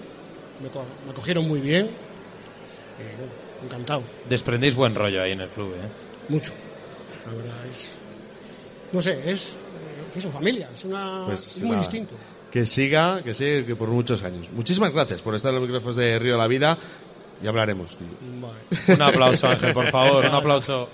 [0.62, 1.86] Me, co- me acogieron muy bien.
[1.86, 3.32] y, bueno,
[3.64, 4.02] encantado.
[4.28, 5.88] Desprendéis buen rollo ahí en el club, ¿eh?
[6.28, 6.52] Mucho.
[7.26, 7.92] La verdad es.
[8.92, 9.56] No sé, es.
[10.14, 12.14] Es su familia, es, una, Pues es muy nada, distinto.
[12.50, 14.48] Que siga, que siga, que por muchos años.
[14.52, 16.76] Muchísimas gracias por estar en los micrófonos de Río de la Vida.
[17.42, 17.96] Y hablaremos.
[17.96, 18.06] tío.
[18.94, 20.88] Un aplauso, Ángel, por favor, un aplauso.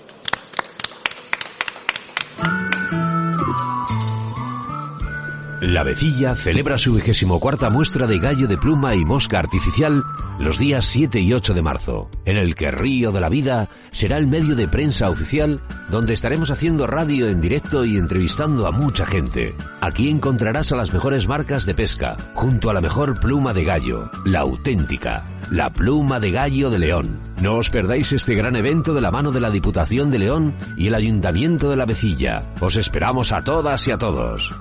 [5.61, 10.03] La Vecilla celebra su vigésimo cuarta muestra de gallo de pluma y mosca artificial
[10.39, 14.17] los días 7 y 8 de marzo, en el que Río de la Vida será
[14.17, 15.59] el medio de prensa oficial
[15.89, 19.55] donde estaremos haciendo radio en directo y entrevistando a mucha gente.
[19.81, 24.11] Aquí encontrarás a las mejores marcas de pesca, junto a la mejor pluma de gallo,
[24.25, 27.19] la auténtica, la pluma de gallo de León.
[27.41, 30.85] No os perdáis este gran evento de la mano de la Diputación de León y
[30.85, 32.43] el Ayuntamiento de la Vecilla.
[32.59, 34.53] Os esperamos a todas y a todos.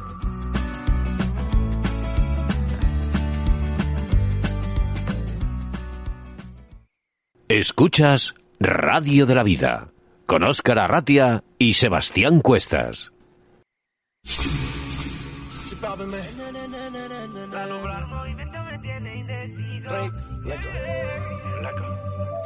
[7.49, 9.93] Escuchas Radio de la Vida
[10.27, 13.13] con Óscar Arratia y Sebastián Cuestas.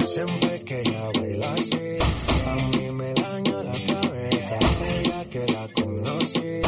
[0.04, 1.98] Siempre que ella baila así,
[2.46, 4.58] a mí me daña la cabeza.
[4.86, 6.60] Ella que la conocí,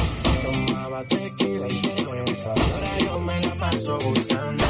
[0.42, 2.48] tomaba tequila y cerveza.
[2.48, 4.64] Ahora yo me la paso buscando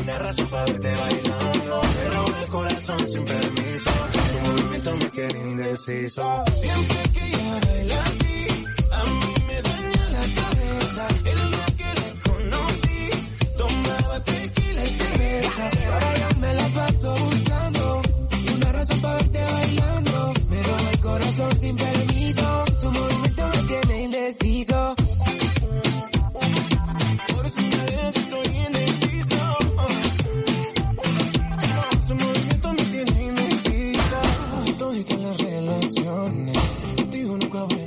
[0.00, 1.85] una razón para verte bailando.
[2.86, 3.90] Corazón sin permiso,
[4.30, 6.44] su movimiento me tiene indeciso.
[6.60, 8.46] Siempre que ella baila así,
[8.92, 11.08] a mí me daña la cabeza.
[11.24, 13.10] El día que la conocí,
[13.58, 15.64] tomaba tequila y cerveza.
[15.92, 18.02] Ahora yo me la paso buscando
[18.54, 20.32] una razón para verte bailando.
[20.48, 21.95] Pero el corazón sin permiso,
[35.38, 36.58] relaciones,
[36.96, 37.86] contigo nunca habrá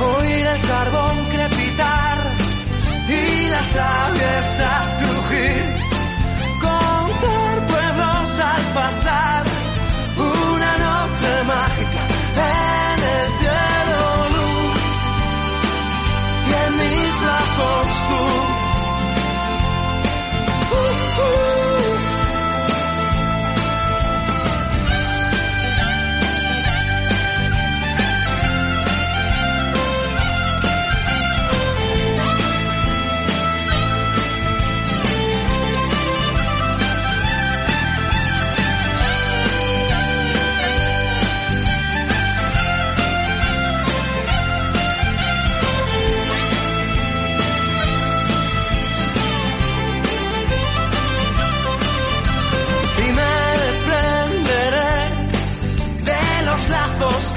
[0.00, 2.18] oír el carbón crepitar
[3.08, 5.64] y las traviesas crujir,
[6.60, 9.42] contar pueblos al pasar,
[10.16, 12.02] una noche mágica
[12.36, 14.00] en el cielo
[14.36, 14.76] luz
[16.48, 18.41] y en mis brazos tú.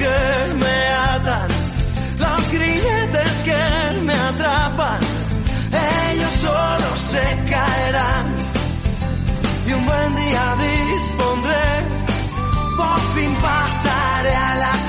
[0.06, 0.78] que me
[1.14, 1.48] atan,
[2.24, 5.00] los grilletes que me atrapan,
[6.12, 8.26] ellos solo se caerán.
[9.68, 11.68] Y un buen día dispondré,
[12.78, 14.85] por fin pasaré a la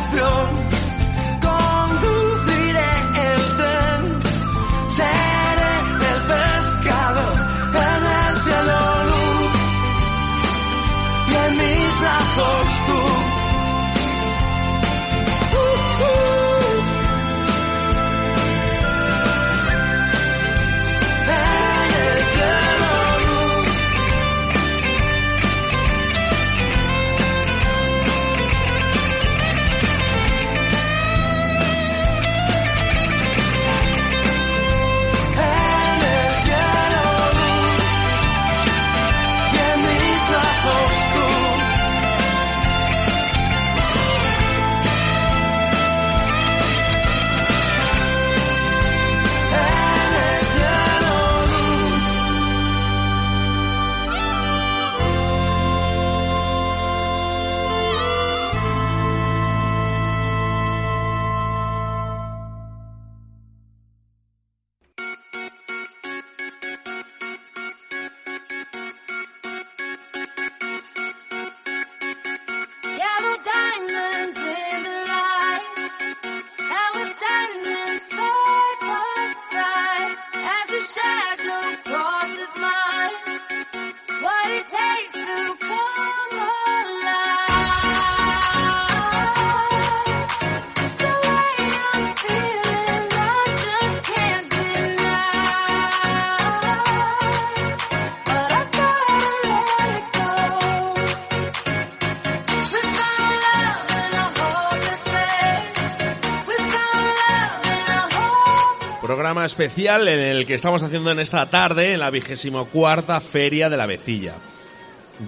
[109.47, 113.71] Programa especial en el que estamos haciendo en esta tarde en la vigésimo cuarta Feria
[113.71, 114.35] de la Vecilla.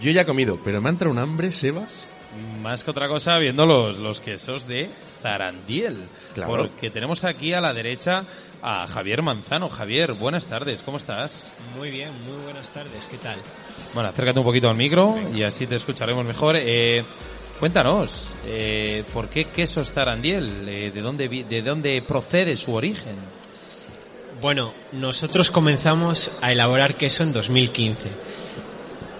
[0.00, 2.08] Yo ya he comido, pero me ha entrado un hambre, Sebas.
[2.60, 4.90] Más que otra cosa, viendo los, los quesos de
[5.22, 5.98] Zarandiel.
[6.34, 6.50] Claro.
[6.50, 8.24] Porque tenemos aquí a la derecha
[8.60, 9.68] a Javier Manzano.
[9.68, 11.46] Javier, buenas tardes, ¿cómo estás?
[11.76, 13.38] Muy bien, muy buenas tardes, ¿qué tal?
[13.94, 16.56] Bueno, acércate un poquito al micro y así te escucharemos mejor.
[16.58, 17.04] Eh,
[17.60, 20.68] cuéntanos, eh, ¿por qué quesos Zarandiel?
[20.68, 23.37] Eh, ¿de, dónde, ¿De dónde procede su origen?
[24.40, 28.08] Bueno, nosotros comenzamos a elaborar queso en 2015.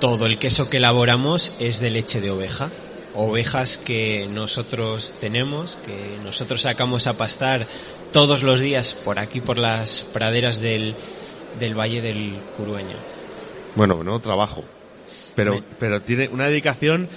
[0.00, 2.70] Todo el queso que elaboramos es de leche de oveja.
[3.14, 7.66] Ovejas que nosotros tenemos, que nosotros sacamos a pastar
[8.12, 10.94] todos los días por aquí, por las praderas del,
[11.58, 12.96] del Valle del Curueño.
[13.74, 14.62] Bueno, bueno, trabajo.
[15.34, 17.08] Pero, pero tiene una dedicación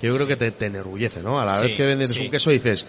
[0.00, 1.40] que yo creo que te, te enorgullece, ¿no?
[1.40, 2.20] A la Sí, vez que vendes sí.
[2.20, 2.86] un queso dices,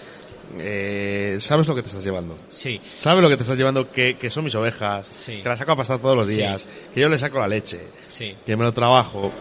[0.60, 2.36] eh, ¿sabes lo que te estás llevando?
[2.50, 2.80] Sí.
[3.00, 3.92] ¿Sabes lo que te estás llevando?
[3.92, 5.42] Que, que son mis ovejas, Sí.
[5.42, 6.36] que las saco a pastar todos los Sí.
[6.38, 8.36] días, que yo le saco la leche, Sí.
[8.46, 9.32] que me lo trabajo.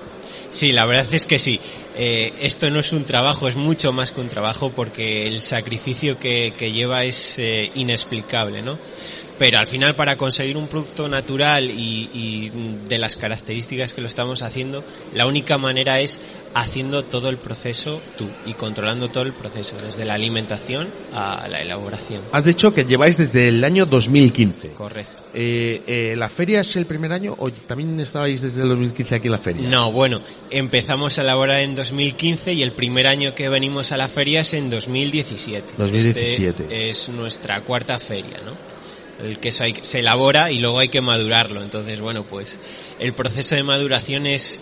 [0.51, 1.61] Sí, la verdad es que sí.
[1.97, 6.17] Eh, esto no es un trabajo, es mucho más que un trabajo porque el sacrificio
[6.19, 8.79] que, que lleva es eh, inexplicable, ¿no?
[9.41, 12.53] Pero al final para conseguir un producto natural y, y
[12.87, 14.85] de las características que lo estamos haciendo,
[15.15, 16.21] la única manera es
[16.53, 21.63] haciendo todo el proceso tú y controlando todo el proceso, desde la alimentación a la
[21.63, 22.21] elaboración.
[22.33, 24.73] Has dicho que lleváis desde el año 2015.
[24.73, 25.23] Correcto.
[25.33, 29.29] Eh, eh, ¿La feria es el primer año o también estabais desde el 2015 aquí
[29.29, 29.67] en la feria?
[29.71, 34.07] No, bueno, empezamos a elaborar en 2015 y el primer año que venimos a la
[34.07, 35.75] feria es en 2017.
[35.79, 36.63] 2017.
[36.65, 38.70] Este es nuestra cuarta feria, ¿no?
[39.23, 41.63] El queso hay- se elabora y luego hay que madurarlo.
[41.63, 42.59] Entonces, bueno, pues
[42.99, 44.61] el proceso de maduración es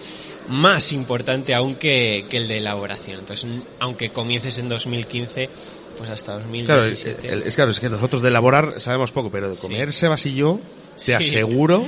[0.49, 3.21] más importante aún que, que el de elaboración.
[3.21, 3.49] Entonces,
[3.81, 5.49] aunque comiences en 2015,
[5.97, 7.29] pues hasta Claro, es, 2017.
[7.33, 10.35] el- es claro, es que nosotros de elaborar sabemos poco, pero de comer Sebas y
[10.35, 10.59] yo,
[10.97, 11.13] te Sí.
[11.13, 11.87] aseguro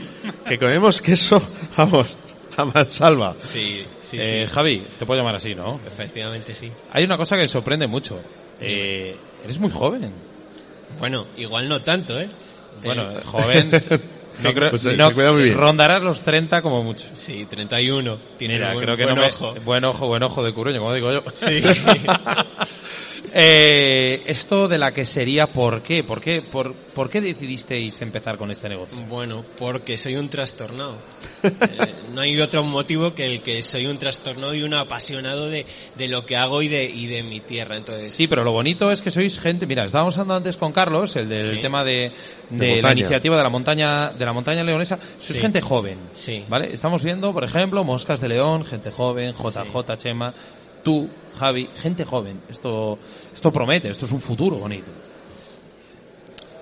[0.49, 1.43] que comemos queso,
[1.77, 2.17] vamos,
[2.57, 3.35] a mansalva.
[3.39, 4.53] Sí, sí, Eh, sí.
[4.55, 5.81] Javi, te puedo llamar así, ¿no?
[5.87, 6.71] Efectivamente, sí.
[6.93, 8.21] Hay una cosa que sorprende mucho.
[8.61, 10.13] Eh, eres muy joven.
[10.99, 12.29] Bueno, igual no tanto, ¿eh?
[12.85, 13.71] Bueno, Del- joven.
[14.43, 15.59] No creo, Pues no- se cuida muy bien.
[15.59, 17.05] Rondarás los 30 como mucho.
[17.13, 18.17] Sí, 31.
[18.39, 19.55] Tiene Mira, buen, creo que buen no me- ojo.
[19.67, 21.23] buen ojo, buen ojo de curuño, como digo yo.
[21.35, 21.63] Sí.
[23.33, 26.03] Eh, esto de la quesería, ¿por qué?
[26.03, 28.99] ¿Por qué, por, ¿Por qué decidisteis empezar con este negocio?
[29.09, 30.97] Bueno, porque soy un trastornado.
[31.43, 35.65] Eh, no hay otro motivo que el que soy un trastornado y un apasionado de,
[35.97, 37.77] de lo que hago y de, y de mi tierra.
[37.79, 39.67] Entonces, Sí, pero lo bonito es que sois gente.
[39.67, 41.63] Mira, estábamos hablando antes con Carlos, el del Sí.
[41.63, 42.13] tema de,
[42.51, 44.99] De de la iniciativa de la montaña de la montaña leonesa.
[45.19, 45.41] Sois Sí.
[45.41, 46.45] gente joven, Sí.
[46.49, 46.75] ¿vale?
[46.75, 50.35] Estamos viendo, por ejemplo, Moscas de León, gente joven, JJ Chema,
[50.83, 51.09] tú,
[51.39, 52.41] Javi, gente joven.
[52.49, 52.99] Esto,
[53.35, 54.91] esto promete, esto es un futuro bonito.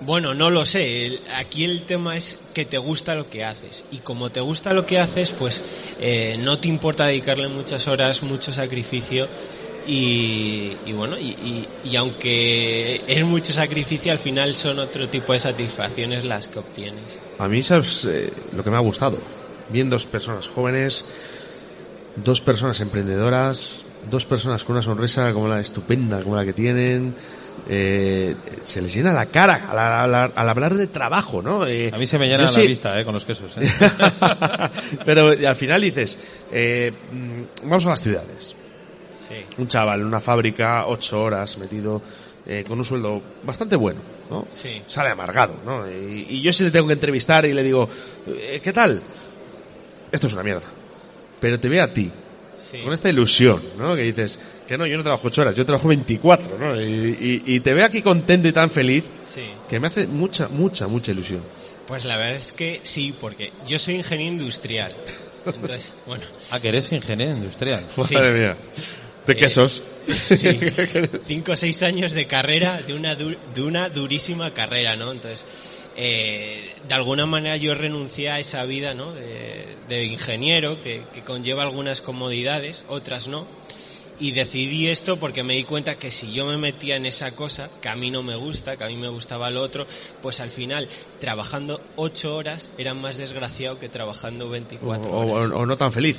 [0.01, 1.05] Bueno, no lo sé.
[1.05, 3.85] El- Aquí el tema es que te gusta lo que haces.
[3.91, 5.63] Y como te gusta lo que haces, pues
[5.99, 9.27] eh, no te importa dedicarle muchas horas, mucho sacrificio.
[9.87, 15.33] Y, y bueno, y, y- y aunque es mucho sacrificio, al final son otro tipo
[15.33, 17.19] de satisfacciones las que obtienes.
[17.39, 19.17] A mí, ¿sabes eh, lo que me ha gustado?
[19.69, 21.05] Bien dos personas jóvenes,
[22.15, 23.77] dos personas emprendedoras,
[24.09, 27.13] dos personas con una sonrisa como la estupenda, como la que tienen.
[27.71, 31.67] eh, se les llena la cara al, al- al hablar de trabajo, ¿no?
[31.67, 33.51] Eh, A mí se me llena la vista, eh, con los quesos.
[33.57, 33.69] eh.
[35.05, 36.17] Pero al final dices,
[36.51, 38.55] mm, vamos a las ciudades.
[39.15, 39.35] Sí.
[39.57, 42.01] Un chaval en una fábrica, ocho horas metido,
[42.67, 43.99] con un sueldo bastante bueno,
[44.31, 44.47] ¿no?
[44.51, 44.81] Sí.
[44.87, 45.87] Sale amargado, ¿no?
[45.87, 47.87] Y, y yo sí le tengo que entrevistar y le digo,
[48.63, 48.99] ¿qué tal?
[50.11, 50.63] Esto es una mierda.
[51.39, 52.11] Pero te veo a ti,
[52.59, 52.79] Sí.
[52.79, 53.95] con esta ilusión, ¿no?
[53.95, 56.81] Que dices, que no, yo no trabajo ocho horas, yo trabajo 24, ¿no?
[56.81, 59.41] Y, y- y te veo aquí contento y tan feliz, Sí.
[59.69, 61.41] que me hace mucha, mucha, mucha ilusión.
[61.87, 64.93] Pues la verdad es que sí, porque yo soy ingeniero industrial.
[65.45, 66.23] Entonces, bueno.
[66.51, 67.85] Ah, que eres ingeniero industrial.
[68.07, 68.13] Sí.
[68.13, 68.57] Madre mía.
[69.25, 69.81] ¿De Eh, quesos?
[70.11, 70.59] Sí,
[71.27, 75.11] cinco o seis años de carrera, de una, du- de una durísima carrera, ¿no?
[75.11, 75.45] Entonces,
[76.01, 79.11] eh, de alguna manera yo renuncié a esa vida, ¿no?
[79.11, 83.45] De, de ingeniero, que, que conlleva algunas comodidades, otras no.
[84.21, 87.69] Y decidí esto porque me di cuenta que si yo me metía en esa cosa,
[87.81, 89.85] que a mí no me gusta, que a mí me gustaba lo otro,
[90.21, 90.87] pues al final,
[91.19, 95.51] trabajando ocho horas, era más desgraciado que trabajando O, 24 o- horas.
[95.53, 96.17] o no tan feliz.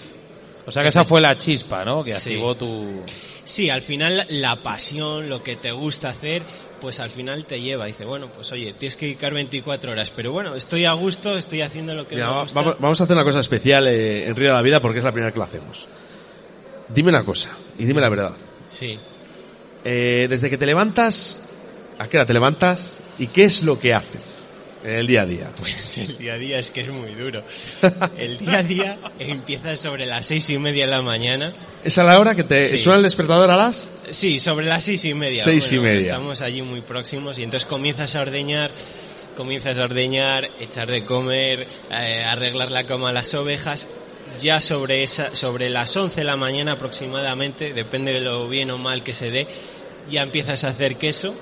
[0.67, 2.05] O sea que esa fue la chispa, ¿no?
[2.05, 2.19] Que Sí.
[2.35, 3.03] activó tu...
[3.45, 6.43] Sí, al final la pasión, lo que te gusta hacer,
[6.81, 7.87] pues al final te lleva.
[7.87, 11.61] Dice, bueno, pues oye, tienes que dedicar 24 horas, pero bueno, estoy a gusto, estoy
[11.63, 12.61] haciendo lo que Mira, me gusta.
[12.61, 15.05] vamos, vamos a hacer una cosa especial eh, en Río de la Vida porque es
[15.05, 15.87] la primera que lo hacemos.
[16.89, 18.33] Dime una cosa y dime la verdad.
[18.69, 18.99] Sí.
[19.85, 21.41] Eh, desde que te levantas,
[21.99, 24.40] ¿a qué hora te levantas y qué es lo que haces?
[24.83, 25.51] En el día a día.
[25.57, 27.43] Pues el día a día es que es muy duro.
[28.19, 31.53] El día a día empieza sobre las seis y media de la mañana.
[31.85, 32.79] ¿Es a la hora que te Sí.
[32.79, 33.87] suena el despertador a las?
[34.11, 35.45] Sí, sobre las seis y media.
[35.45, 36.13] Seis y media.
[36.13, 38.71] Estamos allí muy próximos y entonces comienzas a ordeñar,
[39.37, 43.89] comienzas a ordeñar, echar de comer, eh, arreglar la cama a las ovejas.
[44.39, 48.79] Ya sobre esa, sobre las 11 de la mañana aproximadamente, depende de lo bien o
[48.79, 49.47] mal que se dé,
[50.11, 51.35] ya empiezas a hacer queso.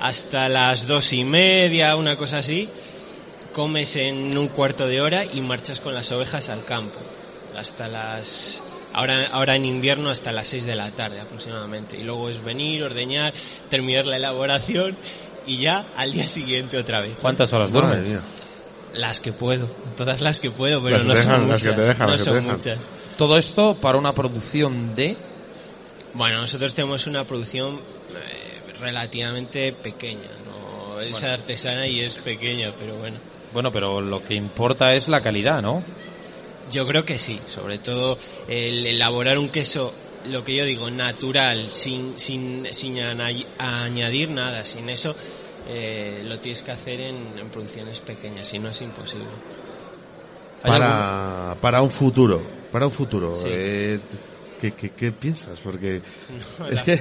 [0.00, 2.68] Hasta las dos y media, una cosa así,
[3.52, 6.98] comes en un cuarto de hora y marchas con las ovejas al campo.
[7.56, 8.62] Hasta las
[8.92, 11.98] ahora, ahora en invierno hasta las 6 de la tarde aproximadamente.
[11.98, 13.32] Y luego es venir, ordeñar,
[13.70, 14.96] terminar la elaboración
[15.46, 17.12] y ya al día siguiente otra vez.
[17.20, 18.20] ¿Cuántas horas duermes?
[18.94, 21.62] Las que puedo, todas las que puedo, pero Las no son las muchas.
[21.62, 22.56] que te dejan, no las que te son dejan.
[22.56, 22.78] muchas.
[23.16, 25.16] Todo esto para una producción de...
[26.14, 27.80] Bueno, nosotros tenemos una producción
[28.80, 31.28] relativamente pequeña, no es Bueno.
[31.28, 33.16] artesana y es pequeña, pero bueno.
[33.52, 35.82] Bueno, pero lo que importa es la calidad, ¿no?
[36.70, 38.18] Yo creo que sí, sobre todo
[38.48, 39.94] el elaborar un queso,
[40.30, 42.98] lo que yo digo, natural, sin, sin, sin
[43.58, 45.14] añadir nada, sin eso
[45.70, 49.24] eh, lo tienes que hacer en, en producciones pequeñas, si no es imposible.
[50.62, 52.42] Para, para un futuro,
[52.72, 53.34] para un futuro.
[53.34, 53.46] Sí.
[53.48, 54.00] eh,
[54.60, 55.58] ¿qué, qué, qué piensas?
[55.62, 56.02] Porque
[56.58, 57.00] No, es la- que,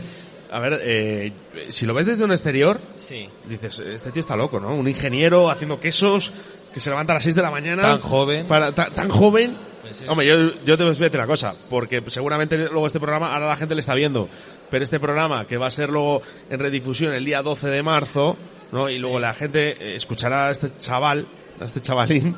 [0.52, 1.32] a ver, eh,
[1.70, 3.28] si lo ves desde un exterior, Sí.
[3.48, 4.76] dices, este tío está loco, ¿no?
[4.76, 6.34] Un ingeniero haciendo quesos
[6.74, 7.82] que se levanta a las 6 de la mañana.
[7.84, 8.48] Tan joven.
[8.48, 9.56] Para, ta- tan joven.
[9.82, 13.00] Pues es- Hombre, yo, yo te voy a decir una cosa, porque seguramente luego este
[13.00, 14.28] programa, ahora la gente le está viendo,
[14.70, 18.36] pero este programa que va a ser luego en redifusión el día 12 de marzo,
[18.72, 18.90] ¿no?
[18.90, 21.26] Y luego la gente eh, escuchará a este chaval,
[21.62, 22.36] a este chavalín,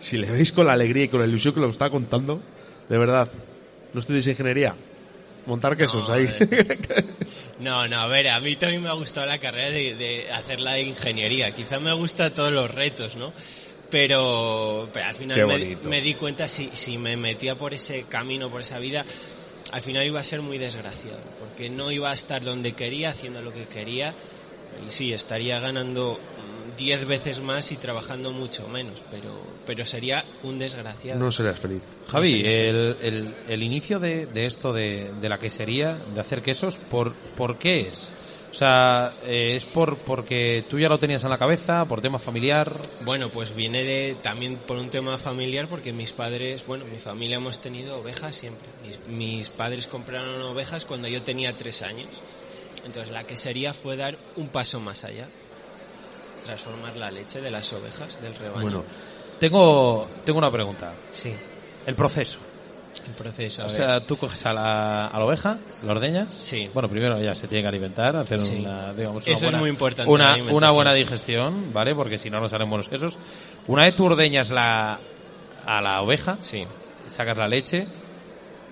[0.00, 2.40] si le veis con la alegría y con la ilusión que lo está contando,
[2.88, 3.28] de verdad,
[3.94, 4.74] no estudies ingeniería,
[5.46, 6.28] montar quesos No, ahí.
[7.60, 10.58] No, no, a ver, a mí también me ha gustado la carrera de, de hacer
[10.58, 11.54] la de ingeniería.
[11.54, 13.32] Quizá me gustan todos los retos, ¿no?
[13.88, 18.50] Pero, pero al final me, me di cuenta si, si me metía por ese camino,
[18.50, 19.04] por esa vida,
[19.70, 21.20] al final iba a ser muy desgraciado.
[21.38, 24.14] Porque no iba a estar donde quería, haciendo lo que quería.
[24.86, 26.18] Y sí, estaría ganando
[26.76, 29.02] 10 veces más y trabajando mucho menos.
[29.10, 31.18] Pero, pero sería un desgraciado.
[31.18, 31.82] no serás feliz.
[32.10, 36.76] Javi, el, el, el inicio de, de esto de, de la quesería, de hacer quesos,
[36.76, 38.12] ¿por, ¿por qué es?
[38.52, 42.18] O sea, eh, ¿es por porque tú ya lo tenías en la cabeza, por tema
[42.18, 42.70] familiar?
[43.00, 47.36] Bueno, pues viene de, también por un tema familiar, porque mis padres, bueno, mi familia
[47.38, 48.68] hemos tenido ovejas siempre.
[48.86, 52.08] Mis, mis padres compraron ovejas cuando yo tenía tres años.
[52.84, 55.28] Entonces la quesería fue dar un paso más allá.
[56.42, 58.62] Transformar la leche de las ovejas, del rebaño.
[58.62, 58.84] Bueno,
[59.38, 60.92] tengo, tengo una pregunta.
[61.12, 61.32] Sí.
[61.86, 62.38] El proceso.
[63.06, 63.76] El proceso, a O ver.
[63.76, 66.32] sea, tú coges a la, a la oveja, la ordeñas.
[66.34, 66.68] Sí.
[66.74, 68.58] Bueno, primero ya se tiene que alimentar, hacer Sí.
[68.60, 71.94] una, digamos, Eso una es buena, muy importante, Una, una buena digestión, ¿vale?
[71.94, 73.14] Porque si no, no salen buenos quesos.
[73.66, 74.98] Una vez tú ordeñas la,
[75.64, 76.64] a la oveja, sí.
[77.08, 77.86] sacas la leche,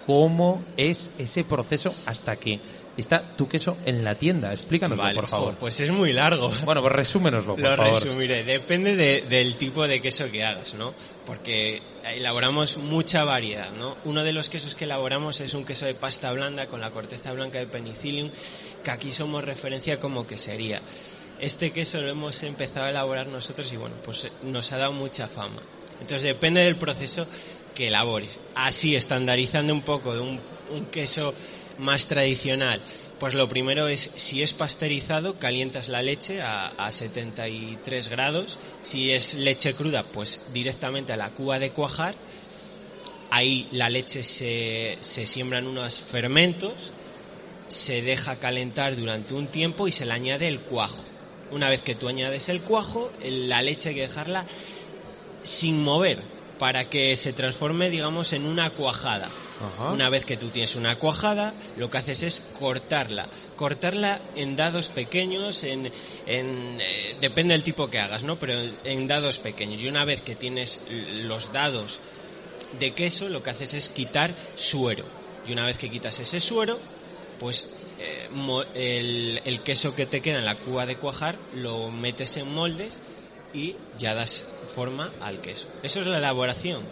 [0.07, 2.61] ¿cómo es ese proceso hasta que
[3.01, 4.53] está tu queso en la tienda?
[4.53, 5.55] Explícanoslo, Vale, por favor.
[5.57, 6.51] pues es muy largo.
[6.65, 7.93] Bueno, pues resúmenoslo, por Lo favor.
[7.95, 8.45] resumiré.
[8.45, 10.95] Depende de- del tipo de queso que hagas, ¿no?
[11.27, 11.83] Porque
[12.15, 13.97] elaboramos mucha variedad, ¿no?
[14.05, 17.33] Uno de los quesos que elaboramos es un queso de pasta blanda con la corteza
[17.33, 18.31] blanca de penicillium,
[18.85, 20.81] que aquí somos referencia como quesería.
[21.41, 24.93] Este queso lo hemos empezado a elaborar nosotros y bueno, pues eh, nos ha dado
[24.93, 25.63] mucha fama.
[25.95, 27.27] Entonces depende del proceso
[27.75, 28.41] que elabores.
[28.55, 30.41] Así, estandarizando un poco de un,
[30.71, 31.33] un queso
[31.81, 32.81] más tradicional,
[33.21, 38.59] pues lo primero es, si es pasteurizado, calientas la leche a, a 73 grados.
[38.83, 42.15] Si es leche cruda, pues directamente a la cuba de cuajar.
[43.31, 46.73] Ahí la leche se, se siembran unos fermentos,
[47.69, 51.05] se deja calentar durante un tiempo y se le añade el cuajo.
[51.51, 54.47] Una vez que tú añades el cuajo, la leche hay que dejarla
[55.43, 56.19] sin mover
[56.59, 59.29] para que se transforme, digamos, en una cuajada.
[59.93, 63.29] Una vez que tú tienes una cuajada, lo que haces es cortarla.
[63.57, 65.93] Cortarla en dados pequeños, en,
[66.27, 68.39] en, eh, depende del tipo que hagas, ¿no?
[68.39, 68.55] Pero
[68.85, 69.83] en dados pequeños.
[69.83, 70.81] Y una vez que tienes
[71.25, 72.01] los dados
[72.79, 75.05] de queso, lo que haces es quitar suero.
[75.47, 76.79] Y una vez que quitas ese suero,
[77.39, 78.29] pues eh,
[78.75, 83.03] el, el queso que te queda en la cuba de cuajar lo metes en moldes
[83.53, 85.69] y ya das forma al queso.
[85.83, 86.83] Eso es la elaboración,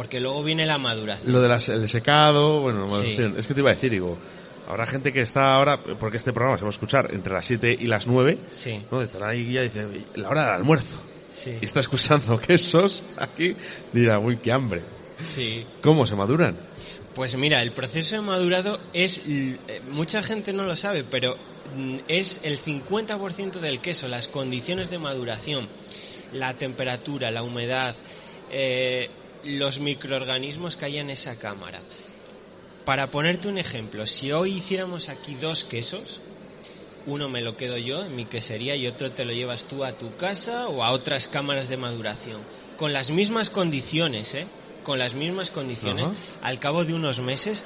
[0.00, 1.30] porque luego viene la maduración.
[1.30, 3.18] Lo del secado, bueno, Sí.
[3.36, 4.16] es que te iba a decir, digo,
[4.66, 7.76] habrá gente que está ahora, porque este programa se va a escuchar entre las 7
[7.78, 8.80] y las 9, Sí.
[8.90, 9.02] ¿no?
[9.02, 11.02] Estará ahí y ya dice, la hora del almuerzo.
[11.30, 11.52] Sí.
[11.60, 13.54] Y está escuchando quesos aquí,
[13.92, 14.80] dirá, uy, qué hambre.
[15.22, 15.66] Sí.
[15.82, 16.56] ¿Cómo se maduran?
[17.14, 19.58] Pues mira, el proceso de madurado es, eh,
[19.90, 21.36] mucha gente no lo sabe, pero
[21.76, 25.68] mm, es el 50% del queso, las condiciones de maduración.
[26.32, 27.94] la temperatura, la humedad,
[28.52, 29.10] eh,
[29.44, 31.80] los microorganismos que hay en esa cámara.
[32.84, 36.20] Para ponerte un ejemplo, si hoy hiciéramos aquí dos quesos,
[37.06, 39.92] uno me lo quedo yo en mi quesería y otro te lo llevas tú a
[39.92, 42.40] tu casa o a otras cámaras de maduración.
[42.76, 44.46] Con las mismas condiciones, ¿eh?
[44.82, 46.06] Con las mismas condiciones.
[46.42, 47.64] Al cabo de unos meses,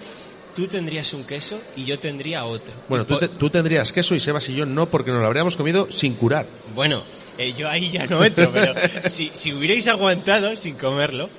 [0.57, 2.75] tú tendrías un queso y yo tendría otro.
[2.89, 5.57] Bueno, tú, te- tú tendrías queso y Sebas y yo no, porque nos lo habríamos
[5.57, 6.47] comido sin curar.
[6.75, 7.03] Bueno,
[7.39, 8.75] eh, yo ahí ya no entro, pero
[9.09, 11.31] si, si hubierais aguantado sin comerlo,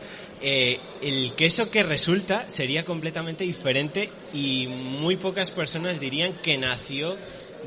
[0.48, 7.18] eh, el queso que resulta sería completamente diferente y muy pocas personas dirían que nació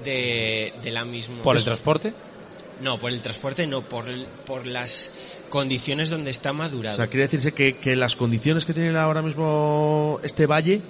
[0.05, 1.43] de, de la misma.
[1.43, 2.13] ¿Por el transporte?
[2.81, 5.13] No, por el transporte no, por, el- por las
[5.51, 6.95] condiciones donde está madurado.
[6.95, 10.83] O sea, quiere decirse que, que las condiciones que tiene ahora mismo este valle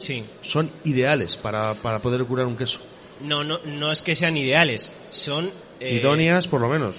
[0.42, 2.80] son ideales para, para poder curar un queso.
[3.22, 5.50] No, no, no es que sean ideales, son...
[5.80, 6.96] eh, Idóneas, por lo menos.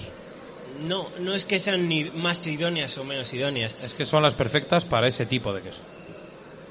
[0.86, 3.74] No, no es que sean ni más idóneas o menos idóneas.
[3.84, 5.80] Es que son las perfectas para ese tipo de queso.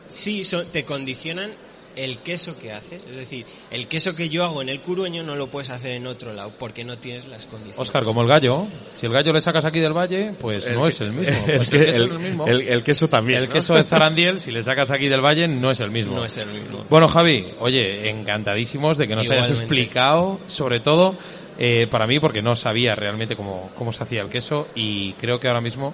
[0.08, 1.52] Sí, son- te condicionan
[1.96, 3.04] el queso que haces.
[3.10, 6.08] Es decir, el queso que yo hago en el curueño no lo puedes hacer en
[6.08, 7.80] otro lado porque no tienes las condiciones.
[7.80, 8.66] Oscar, como el gallo,
[8.96, 11.34] si el gallo le sacas aquí del valle, pues El no es el mismo.
[11.48, 12.48] el Pues que- el queso el- es el mismo.
[12.48, 13.54] el- el queso también, El ¿no?
[13.54, 16.16] queso de Zarandiel, si le sacas aquí del valle, no es el mismo.
[16.16, 16.86] No es el mismo.
[16.90, 21.16] Bueno, Javi, oye, encantadísimos de que nos hayas explicado, sobre todo
[21.60, 25.40] eh, para mí, porque no sabía realmente cómo, cómo se hacía el queso y creo
[25.40, 25.94] que ahora mismo,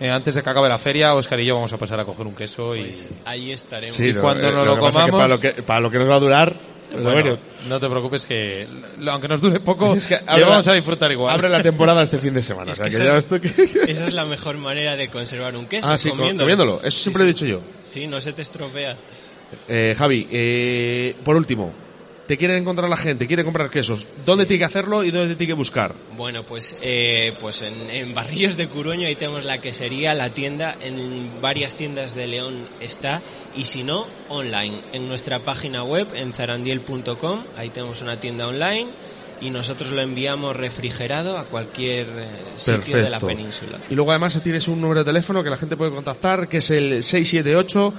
[0.00, 2.26] eh, antes de que acabe la feria, Oscar y yo vamos a pasar a coger
[2.26, 2.80] un queso y...
[2.80, 4.00] Pues ahí estaremos.
[4.00, 5.20] y cuando eh, nos lo lo que es que comamos...
[5.20, 6.56] para lo que- para lo que nos va a durar,
[6.96, 8.66] lo Bueno, no te preocupes que,
[8.98, 11.34] lo- aunque nos dure poco, Es que lo abre vamos a disfrutar igual.
[11.34, 12.72] Abre la temporada este fin de semana.
[12.72, 13.48] Es o sea, que que esa- ya esto que-
[13.92, 15.88] Esa es la mejor manera de conservar un queso.
[15.90, 16.44] Ah, sí, co- comiéndolo.
[16.50, 16.80] comiéndolo.
[16.86, 17.32] Eso Sí, siempre he sí.
[17.32, 17.60] dicho yo.
[17.84, 18.96] Sí, no se te estropea.
[19.68, 21.72] Eh, Javi, eh, por último,
[22.32, 24.06] te quiere encontrar la gente, quiere comprar quesos.
[24.24, 25.94] ¿Dónde tiene que hacerlo y dónde tiene que buscar?
[26.16, 30.74] Bueno, pues, eh, pues en, en Barrillos de Curuño ahí tenemos la quesería, la tienda,
[30.80, 33.20] en varias tiendas de León está,
[33.54, 38.88] y si no, online, en nuestra página web, en zarandiel.com, ahí tenemos una tienda online,
[39.42, 43.76] y nosotros lo enviamos refrigerado a cualquier eh, sitio de la península.
[43.90, 46.70] Y luego además tienes un número de teléfono que la gente puede contactar, que es
[46.70, 47.92] el 678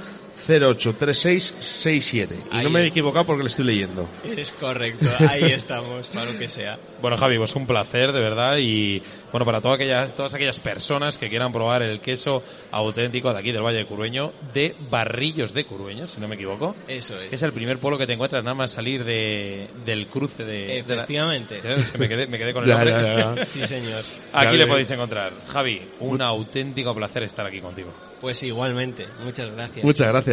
[0.47, 2.27] 083667.
[2.51, 4.07] Y Ahí no me he equivocado porque lo estoy leyendo.
[4.37, 6.77] Es correcto, ahí estamos, para lo que sea.
[7.03, 8.55] Bueno, Javi, pues un placer, de verdad.
[8.59, 9.03] Y
[9.33, 12.41] bueno, para toda aquella- todas aquellas personas que quieran probar el queso
[12.71, 16.77] auténtico de aquí del Valle de Curueño, de Barrillos de Curueño, si no me equivoco.
[16.87, 17.33] Eso es.
[17.33, 20.53] Es el primer pueblo que te encuentras nada más salir de, del cruce de.
[20.53, 21.59] de la- Efectivamente.
[21.61, 22.91] Es que me quedé, me quedé con el nombre.
[22.93, 23.45] ya, ya.
[23.45, 24.01] Sí, señor.
[24.31, 25.33] Aquí le podéis encontrar.
[25.51, 27.91] Javi, un auténtico placer estar aquí contigo.
[28.21, 29.83] Pues igualmente, muchas gracias.
[29.83, 30.32] Muchas gracias.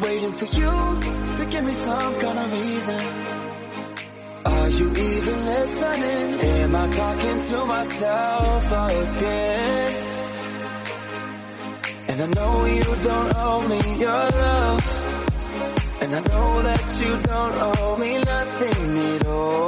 [0.00, 0.70] waiting for you
[1.36, 3.00] to give me some kind of reason.
[4.44, 6.40] Are you even listening?
[6.40, 10.04] Am I talking to myself again?
[12.08, 14.80] And I know you don't owe me your love.
[16.00, 19.67] And I know that you don't owe me nothing at all.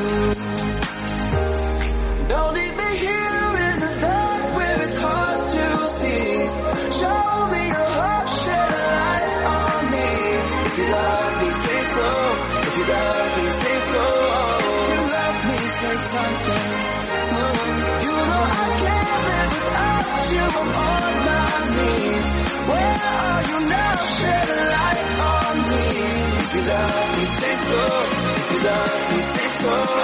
[29.71, 30.00] Me,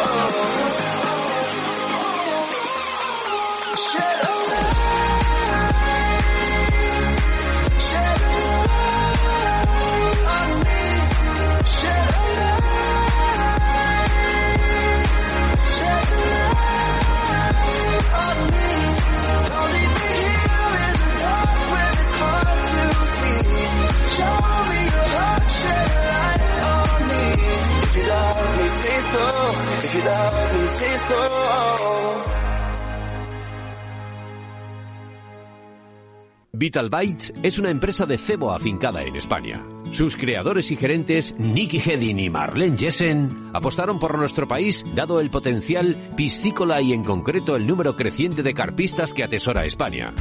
[36.57, 39.63] Vital Bytes es una empresa de cebo afincada en España.
[39.91, 45.29] Sus creadores y gerentes, Nicky Hedin y Marlene Jessen, apostaron por nuestro país dado el
[45.29, 50.13] potencial piscícola y en concreto el número creciente de carpistas que atesora España.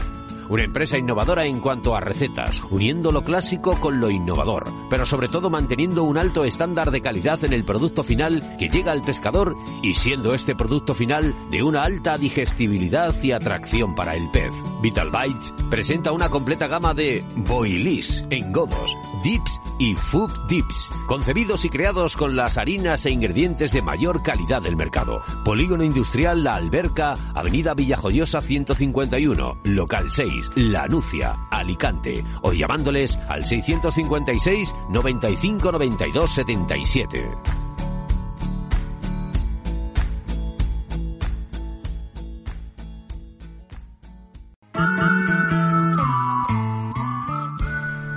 [0.48, 5.28] Una empresa innovadora en cuanto a recetas, uniendo lo clásico con lo innovador, pero sobre
[5.28, 9.56] todo manteniendo un alto estándar de calidad en el producto final que llega al pescador
[9.82, 14.52] y siendo este producto final de una alta digestibilidad y atracción para el pez.
[14.82, 21.70] Vital Bites presenta una completa gama de boilies, engodos, dips y food dips, concebidos y
[21.70, 25.22] creados con las harinas e ingredientes de mayor calidad del mercado.
[25.44, 33.44] Polígono Industrial La Alberca, Avenida Villajoyosa 151, local 6, La Nucia, Alicante, o llamándoles al
[33.44, 37.65] 656 95 92 77.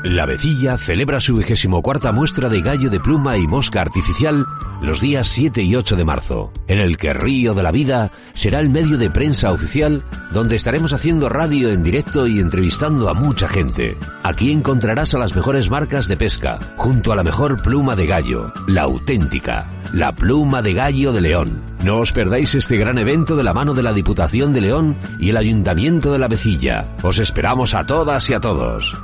[0.10, 4.44] La Vecilla celebra su vigésimo cuarta muestra de gallo de pluma y mosca artificial
[4.82, 8.60] los días 7 y 8 de marzo, en el que Río de la Vida será
[8.60, 13.48] el medio de prensa oficial donde estaremos haciendo radio en directo y entrevistando a mucha
[13.48, 13.98] gente.
[14.24, 18.52] Aquí encontrarás a las mejores marcas de pesca, junto a la mejor pluma de gallo,
[18.66, 21.62] la auténtica, la pluma de gallo de León.
[21.84, 25.30] No os perdáis este gran evento de la mano de la Diputación de León y
[25.30, 26.86] el Ayuntamiento de la Vecilla.
[27.04, 28.98] Os esperamos a todas y a todos.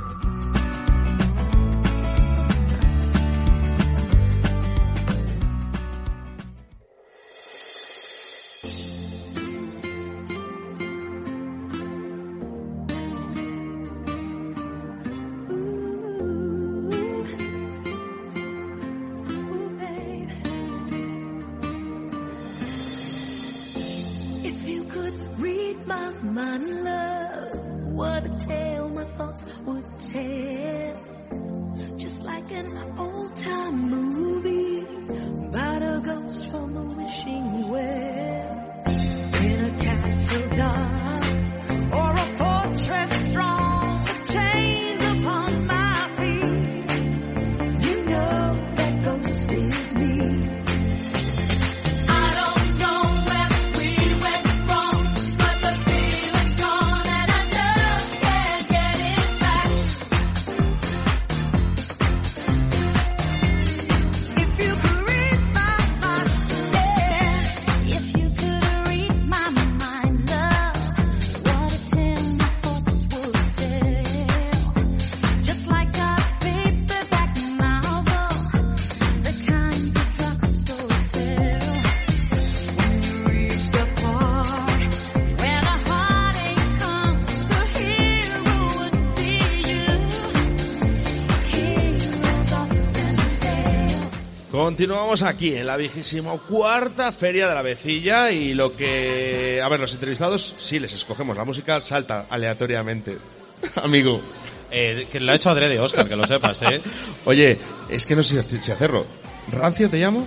[95.22, 99.60] Aquí en la vigésimo cuarta feria de la vecilla y lo que...
[99.62, 103.18] A ver, los entrevistados, sí les escogemos la música, salta aleatoriamente.
[103.82, 104.20] Amigo.
[104.70, 106.80] Eh, que lo ha hecho adrede, Oscar, que lo sepas, ¿eh?
[107.24, 107.56] Oye,
[107.88, 109.06] es que no sé si hacerlo.
[109.52, 110.26] ¿Rancio te llamo?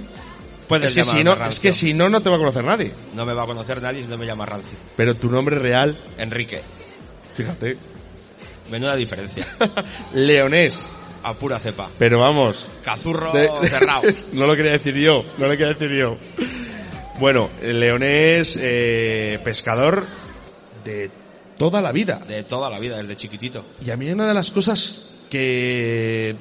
[0.68, 1.50] Puedes es que, si no, Rancio.
[1.50, 2.94] es que si no, no te va a conocer nadie.
[3.16, 4.78] No me va a conocer nadie si no me llama Rancio.
[4.96, 6.62] Pero tu nombre real, Enrique.
[7.36, 7.78] fíjate,
[8.72, 9.48] Menuda diferencia.
[10.14, 10.94] leonés.
[11.24, 11.90] A pura cepa.
[11.98, 12.70] Pero vamos.
[12.84, 14.04] Cazurro de- cerrado.
[14.34, 16.18] no lo quería decir yo, no lo quería decir yo.
[17.20, 20.06] Bueno, el leonés, eh, pescador
[20.86, 21.12] de
[21.58, 22.20] toda la vida.
[22.28, 23.66] De toda la vida, desde chiquitito.
[23.86, 26.36] Y a mí una de las cosas que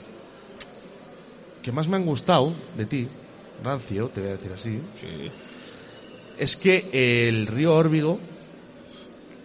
[1.62, 3.08] que más me han gustado de ti,
[3.62, 4.80] Rancio, te voy a decir así,
[6.38, 8.20] es que el río Órbigo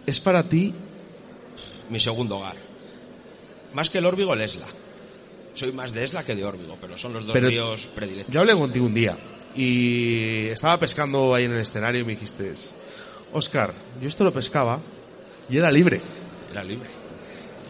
[0.06, 0.72] es para ti
[1.90, 2.56] Mi segundo hogar.
[3.74, 4.66] Más que el Órbigo, el Esla.
[5.54, 8.32] Soy más de Esla que de Órbigo, pero son los dos Pero ríos predilectos.
[8.34, 9.16] Yo hablé contigo un día
[9.54, 12.52] y estaba pescando ahí en el escenario y me dijiste,
[13.32, 14.80] Oscar, yo esto lo pescaba
[15.48, 16.00] y era libre.
[16.50, 16.88] Era libre.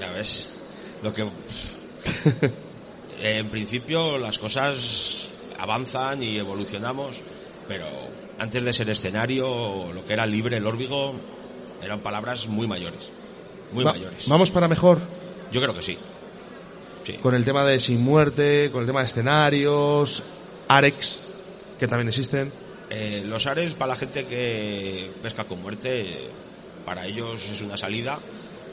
[0.01, 0.57] Ya ves.
[1.03, 1.27] Lo que.
[3.23, 5.29] en principio las cosas
[5.59, 7.21] avanzan y evolucionamos,
[7.69, 7.87] pero
[8.39, 11.15] antes de ser escenario, lo que era libre, el órbigo,
[11.83, 13.11] eran palabras muy mayores.
[13.73, 14.27] Muy Va- mayores.
[14.29, 14.99] ¿Vamos para mejor?
[15.53, 15.99] Yo creo que sí.
[17.05, 17.13] Sí.
[17.15, 20.23] Con el tema de Sin Muerte, con el tema de escenarios,
[20.69, 21.19] Arex,
[21.79, 22.51] que también existen.
[22.91, 26.29] Eh, los ares, para la gente que pesca con muerte,
[26.87, 28.19] para ellos es una salida,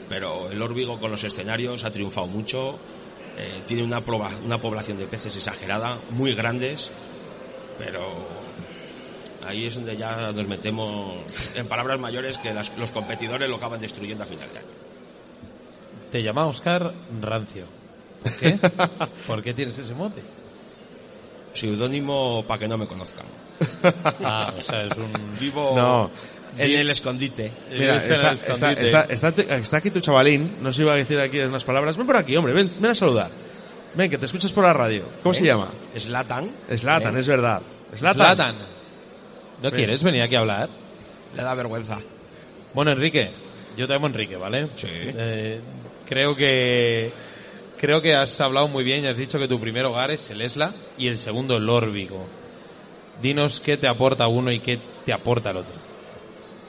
[0.08, 2.78] pero el órbigo con los escenarios ha triunfado mucho.
[3.38, 6.92] eh, tiene una, proba- una población de peces exagerada, muy grandes,
[7.78, 8.06] pero
[9.46, 11.14] ahí es donde ya nos metemos
[11.54, 14.68] en palabras mayores que las- los competidores lo acaban destruyendo a final de año.
[16.10, 16.92] Te llama Oscar
[17.22, 17.64] Rancio.
[18.22, 18.58] ¿Por qué?
[19.26, 20.22] ¿Por qué tienes ese mote?
[21.52, 23.26] Seudónimo para que no me conozcan.
[24.24, 25.10] Ah, o sea, es un...
[25.40, 26.10] Vivo No.
[26.58, 27.52] en el escondite.
[27.70, 31.38] Mira, está, está, está- está- está aquí tu chavalín, no se iba a decir aquí
[31.40, 31.96] unas palabras.
[31.96, 33.30] Ven por aquí, hombre, ven, ven a saludar.
[33.94, 35.04] Ven, que te escuchas por la radio.
[35.22, 35.68] ¿Cómo se llama?
[35.96, 36.50] Slatan.
[36.74, 37.20] Slatan, ¿Eh?
[37.20, 37.62] es verdad.
[37.94, 38.14] Slatan.
[38.16, 38.54] Zlatan.
[39.62, 39.74] ¿No Ven.
[39.74, 40.68] quieres venir aquí a hablar?
[41.36, 42.00] Le da vergüenza.
[42.74, 43.30] Bueno, Enrique,
[43.76, 44.68] yo te llamo Enrique, ¿vale?
[44.76, 44.88] Sí.
[44.90, 45.60] Eh,
[46.08, 47.12] creo que
[47.82, 50.40] creo que has hablado muy bien y has dicho que tu primer hogar es el
[50.40, 52.24] Esla y el segundo el Órbigo.
[53.20, 55.74] Dinos qué te aporta uno y qué te aporta el otro.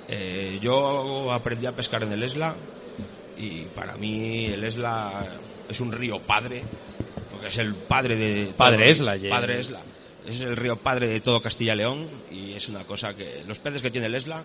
[0.10, 2.56] Eh, yo aprendí a pescar en el Esla
[3.38, 5.26] y para mí el Esla
[5.70, 6.62] es un río padre,
[7.32, 8.46] porque es el padre de...
[8.48, 9.30] todo- Padre Esla, ya.
[9.30, 9.80] Padre Esla.
[10.28, 13.60] Es el río padre de todo Castilla y León y es una cosa que los
[13.60, 14.44] peces que tiene el Esla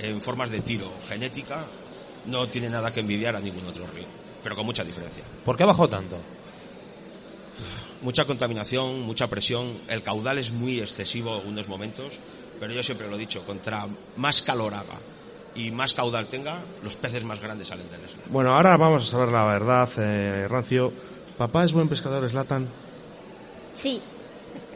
[0.00, 1.64] en formas de tiro genética
[2.26, 4.06] no tiene nada que envidiar a ningún otro río,
[4.46, 5.24] pero con mucha diferencia.
[5.44, 6.16] ¿Por qué bajado tanto?
[8.02, 12.12] Mucha contaminación, mucha presión, el caudal es muy excesivo en algunos momentos,
[12.60, 15.00] pero yo siempre lo he dicho, contra más calor haga
[15.56, 17.98] y más caudal tenga, los peces más grandes salen del.
[18.30, 20.92] Bueno, ahora vamos a saber la verdad, eh, Rancio.
[21.36, 22.68] ¿Papá es buen pescador, Slatan?
[23.74, 24.00] Sí,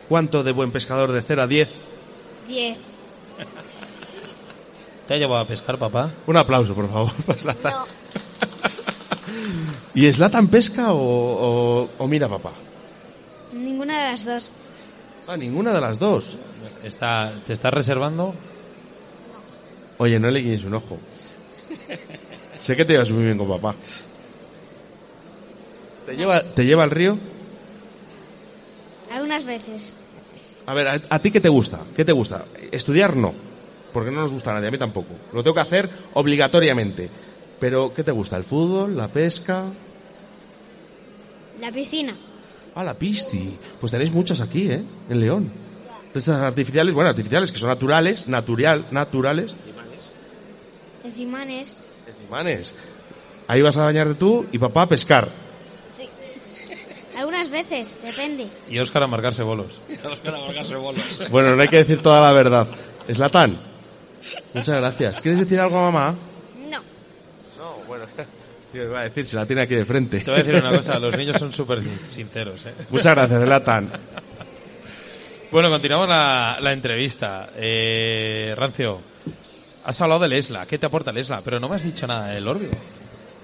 [0.09, 1.71] ¿Cuánto de buen pescador de 0 a 10?
[2.49, 2.79] 10.
[5.07, 6.11] ¿Te ha llevado a pescar, papá?
[6.27, 7.13] Un aplauso, por favor.
[7.25, 7.73] para Zlatan.
[7.73, 8.00] No,
[9.95, 12.53] ¿Y Slatan pesca o, o- o mira papá?
[13.53, 14.53] ninguna de las dos.
[15.27, 16.37] Ah, ninguna de las dos.
[16.85, 18.35] Está, ¿Te estás reservando?
[19.99, 20.99] Oye, no le guiñes un ojo.
[22.61, 23.75] sé que te llevas muy bien con papá.
[26.07, 27.19] ¿Te lleva, ¿Te lleva al río?
[29.13, 29.95] Algunas veces.
[30.67, 31.81] A ver, ¿a, a ti qué te gusta?
[31.97, 32.45] ¿Qué te gusta?
[32.71, 33.35] Estudiar no,
[33.93, 35.09] porque no nos gusta a nadie, a mí tampoco.
[35.33, 37.11] Lo tengo que hacer obligatoriamente.
[37.61, 38.37] Pero, ¿qué te gusta?
[38.37, 38.97] ¿El fútbol?
[38.97, 39.65] ¿La pesca?
[41.61, 42.17] La piscina.
[42.75, 43.55] Ah, la pisti.
[43.79, 44.83] Pues tenéis muchas aquí, ¿eh?
[45.09, 45.53] En León.
[46.13, 49.55] De Estas artificiales, bueno, artificiales que son naturales, natural, naturales.
[51.05, 51.77] Encimanes.
[52.29, 52.75] Imanes.
[53.49, 55.29] Ahí vas a bañarte tú y papá a pescar.
[55.97, 56.09] Sí.
[57.19, 58.49] Algunas veces, depende.
[58.69, 59.81] Y Óscar a marcarse bolos.
[61.31, 62.69] Bueno, no hay que decir toda la verdad.
[63.09, 63.59] Eslatan,
[64.55, 65.21] muchas gracias.
[65.21, 66.15] ¿Quieres decir algo a mamá?
[68.01, 68.07] No.
[68.07, 68.29] No, bueno,
[68.73, 69.27] ¿qué iba a decir?
[69.27, 70.21] Se la tiene aquí de frente.
[70.21, 72.65] Te voy a decir una cosa, los niños son súper sin- sinceros.
[72.67, 72.75] ¿eh?
[72.91, 73.91] Muchas gracias, Eslatan.
[75.51, 77.51] Bueno, continuamos la, la entrevista.
[77.57, 79.01] Eh, Rancio,
[79.85, 80.67] has hablado del Esla.
[80.67, 81.43] ¿Qué te aporta el Esla?
[81.45, 82.73] Pero no me has dicho nada del Órbigo.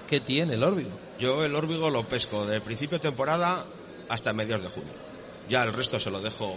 [0.09, 0.91] ¿Qué tiene el Órbigo?
[1.19, 3.65] Yo el órbigo lo pesco de principio de temporada
[4.07, 4.93] hasta mediados de junio.
[5.49, 6.53] Ya el resto se lo dejo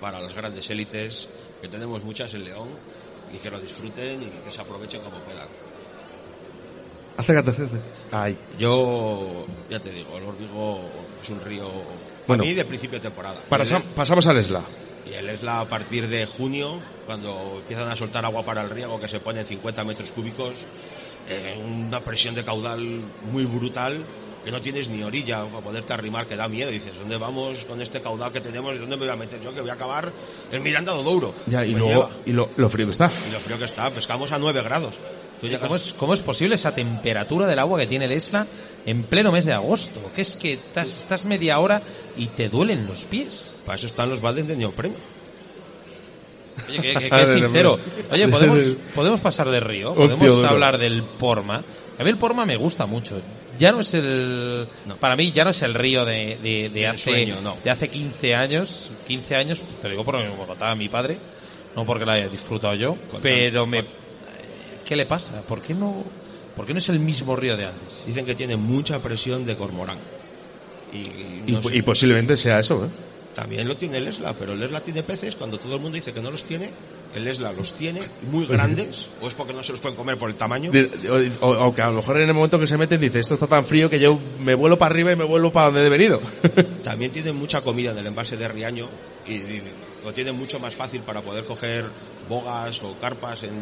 [0.00, 1.28] para las grandes élites,
[1.60, 2.68] que tenemos muchas en León,
[3.34, 5.48] y que lo disfruten y que se aprovechen como puedan.
[7.16, 7.80] Acércate, acércate.
[8.12, 8.36] Ahí.
[8.58, 10.80] Yo, ya te digo, el órbigo
[11.22, 12.44] es un río, para Bueno.
[12.44, 13.40] mí, de principio de temporada.
[13.48, 14.62] Para- el- pasamos al Esla.
[15.08, 19.00] Y el Esla a partir de junio, cuando empiezan a soltar agua para el riego,
[19.00, 20.54] que se pone en 50 metros cúbicos,
[21.30, 22.80] eh, una presión de caudal
[23.32, 23.96] muy brutal,
[24.44, 26.70] que no tienes ni orilla para poderte arrimar, que da miedo.
[26.70, 28.74] Dices, ¿dónde vamos con este caudal que tenemos?
[28.76, 29.52] ¿Y dónde me voy a meter yo?
[29.54, 30.12] Que voy a acabar
[30.52, 31.34] en Miranda do Douro.
[31.46, 33.10] Ya, luego, y lo, lo frío que está.
[33.28, 34.94] Y lo frío que está, pescamos a 9 grados.
[35.40, 38.46] Tú llegas- ¿Cómo es, ¿Cómo es posible esa temperatura del agua que tiene el Esla
[38.86, 40.00] en pleno mes de agosto?
[40.14, 41.82] Que es que estás, estás media hora
[42.16, 43.54] y te duelen los pies.
[43.66, 44.94] Para eso están los baldes de neopreno.
[46.68, 47.78] Oye, que, que- que A ver, sincero.
[48.10, 48.58] Oye, ¿podemos,
[48.94, 51.62] podemos pasar de río, podemos hablar del Porma.
[51.98, 53.20] A mí el Porma me gusta mucho.
[53.58, 54.68] Ya no es el,
[55.00, 57.56] para mí ya no es el río de, de, de Del hace, sueño, no.
[57.64, 58.90] de hace 15 años.
[59.06, 61.16] 15 años, te lo digo porque me contaba mi padre,
[61.74, 63.82] no porque la haya disfrutado yo, pero me,
[64.86, 65.42] ¿qué le pasa?
[65.42, 66.04] ¿Por qué no,
[66.54, 68.04] por qué no es el mismo río de antes?
[68.06, 69.98] Dicen que tiene mucha presión de cormorán.
[70.92, 72.88] Y, Y, no sé- y posiblemente sea eso, ¿eh?
[73.34, 76.14] También lo tiene el Esla, pero el Esla tiene peces cuando todo el mundo dice
[76.14, 76.70] que no los tiene.
[77.14, 78.00] El Esla los tiene
[78.30, 80.70] muy grandes, o es porque no se los pueden comer por el tamaño.
[81.40, 83.34] O, o- o que a lo mejor en el momento que se meten dice, esto
[83.34, 85.88] está tan frío que yo me vuelo para arriba y me vuelvo para donde he
[85.90, 86.20] venido.
[86.82, 88.88] También tienen mucha comida en el envase de Riaño
[89.26, 89.62] y, y
[90.02, 91.84] lo tienen mucho más fácil para poder coger
[92.30, 93.52] bogas o carpas en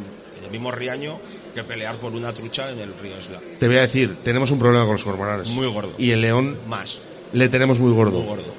[0.45, 1.19] el mismo Riaño
[1.55, 3.41] que pelear por una trucha en el río Esla.
[3.59, 5.49] Te voy a decir, tenemos un problema con los cormoranes.
[5.51, 5.93] Muy gordo.
[5.99, 7.01] Y el león Más.
[7.33, 8.19] le tenemos muy gordo.
[8.19, 8.53] Muy gordo.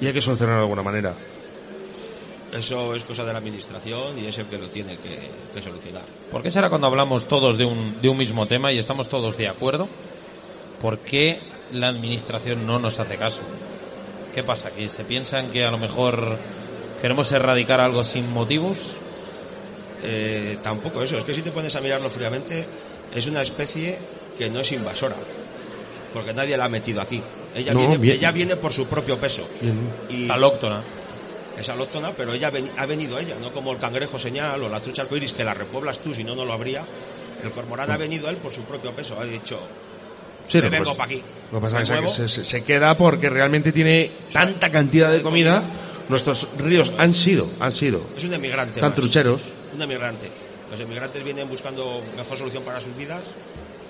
[0.00, 1.14] Y hay que solucionarlo de alguna manera.
[2.52, 5.18] Eso es cosa de la administración y es el que lo tiene que,
[5.54, 6.02] que solucionar.
[6.30, 9.36] ¿Por qué será cuando hablamos todos de un, de un mismo tema y estamos todos
[9.36, 9.88] de acuerdo?
[10.80, 11.38] ¿Por qué
[11.72, 13.40] la administración no nos hace caso?
[14.34, 14.70] ¿Qué pasa?
[14.70, 16.38] ¿Que se piensan que a lo mejor
[17.02, 18.96] queremos erradicar algo sin motivos?
[20.08, 22.64] Eh, tampoco eso, es que si te pones a mirarlo fríamente,
[23.14, 23.98] es una especie
[24.38, 25.16] que no es invasora,
[26.12, 27.20] porque nadie la ha metido aquí.
[27.54, 28.16] Ella, No, viene, bien.
[28.18, 29.46] ella viene por su propio peso.
[30.10, 30.82] Y Es alóctona.
[31.58, 34.68] es alóctona, pero ella ha veni- ha venido ella, no como el cangrejo señal o
[34.68, 36.84] la trucha arcoíris que la repueblas tú, si no, no lo habría.
[37.42, 39.58] El cormorán ha venido él por su propio peso, ha dicho,
[40.46, 41.22] Sí, me vengo para aquí.
[41.50, 45.20] Lo que pasa es que se, se- se queda porque realmente tiene tanta cantidad de
[45.22, 45.64] comida.
[46.08, 48.00] Nuestros ríos han sido, han sido.
[48.16, 48.78] Es un emigrante.
[48.78, 48.94] Tan más.
[48.94, 49.42] trucheros.
[49.76, 50.30] Un emigrante.
[50.70, 53.22] Los emigrantes vienen buscando mejor solución para sus vidas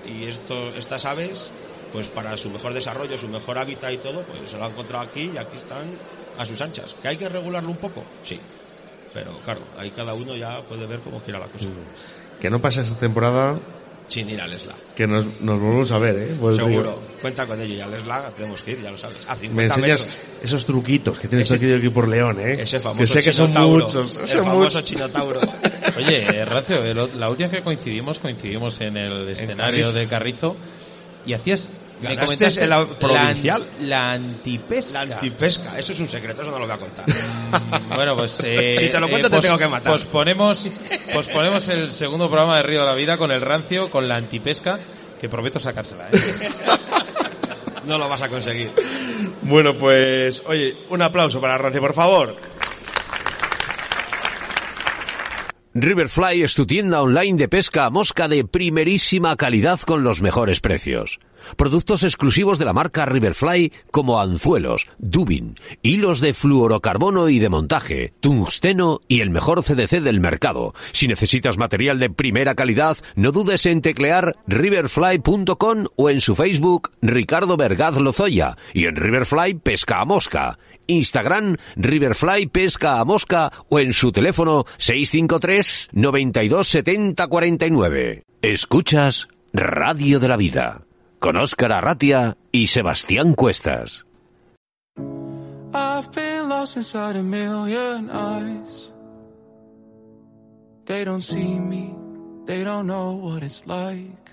[0.05, 1.49] y esto, estas aves,
[1.93, 5.05] pues para su mejor desarrollo, su mejor hábitat y todo, pues se lo han encontrado
[5.05, 5.97] aquí y aquí están
[6.37, 6.97] a sus anchas.
[7.01, 8.03] ¿Que hay que regularlo un poco?
[8.23, 8.41] Sí.
[9.15, 11.69] Pero claro, ahí cada uno ya puede ver cómo quiera la cosa.
[12.41, 13.59] Que no pasa esta temporada
[14.09, 14.75] Sin ir al Esla.
[14.95, 16.37] que nos, nos volvemos a ver, ¿eh?
[16.55, 16.99] Seguro.
[17.21, 19.27] Cuenta con ello y al Esla tenemos que ir, ya lo sabes.
[19.29, 20.19] A 50 Me enseñas metros.
[20.45, 22.53] esos truquitos que tienes Ese- aquí, aquí por León, ¿eh?
[22.61, 23.85] Ese famoso que sé que son chinotauro.
[23.85, 24.17] muchos.
[24.17, 24.85] El son famoso muchos.
[24.85, 25.41] chinotauro.
[25.97, 29.93] Oye, eh, Racio, la última vez que coincidimos, coincidimos en el escenario Carrizo.
[29.93, 30.57] de Carrizo
[31.27, 31.69] y hacías...
[32.01, 33.67] me Ganaste en la la- provincial.
[33.83, 35.05] La, antipesca.
[35.05, 35.79] La antipesca.
[35.79, 37.05] Eso es un secreto, eso no lo voy a contar.
[37.95, 38.41] Bueno, pues...
[38.45, 39.93] eh, Si te lo eh, cuento te tengo que matar.
[39.93, 40.69] Posponemos,
[41.13, 44.79] posponemos el segundo programa de Río de la Vida con el rancio, con la antipesca,
[45.21, 46.21] que prometo sacársela, ¿eh?
[47.87, 48.73] No lo vas a conseguir.
[49.43, 52.37] Bueno, pues, oye, un aplauso para Rancio, por favor.
[55.73, 60.61] Riverfly es tu tienda online de pesca a mosca de primerísima calidad con los mejores
[60.61, 61.19] precios.
[61.57, 68.13] Productos exclusivos de la marca Riverfly como anzuelos, dubin, hilos de fluorocarbono y de montaje,
[68.21, 70.75] tungsteno y el mejor CDC del mercado.
[70.93, 76.91] Si necesitas material de primera calidad, no dudes en teclear riverfly.com o en su Facebook
[77.03, 80.59] Ricardo Vergaz Lozoya y en Riverfly Pesca a Mosca.
[80.87, 88.25] Instagram Riverfly Pesca a Mosca o en su teléfono 653 92 70 49.
[88.43, 90.86] Escuchas Radio de la Vida
[91.19, 94.07] con Óscar Arratia y Sebastián Cuestas.
[95.75, 98.93] I've been lost inside a million eyes.
[100.87, 101.95] They don't see me,
[102.45, 104.31] they don't know what it's like.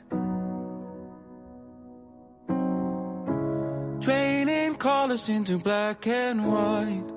[3.99, 7.11] Draining colors into black and white.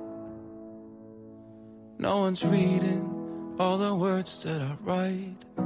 [1.98, 5.65] No one's reading all the words that I write.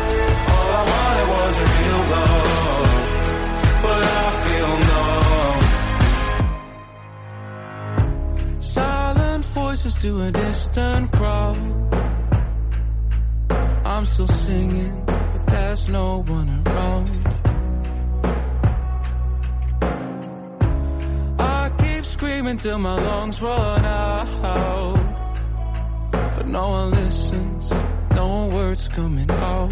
[1.57, 2.89] Real love.
[3.83, 4.05] But I
[4.43, 5.61] feel numb.
[8.61, 11.57] Silent voices to a distant crowd.
[13.85, 17.09] I'm still singing, but there's no one around.
[21.39, 24.97] I keep screaming till my lungs run out.
[26.11, 27.69] But no one listens,
[28.15, 29.71] no words coming out.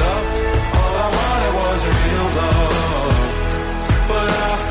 [1.89, 2.69] real low,
[4.07, 4.70] but I.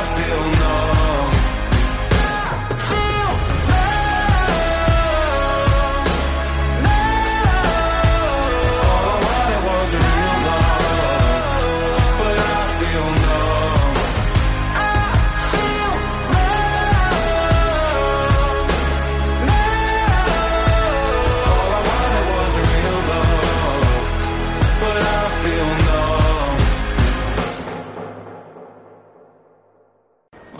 [0.27, 0.60] feel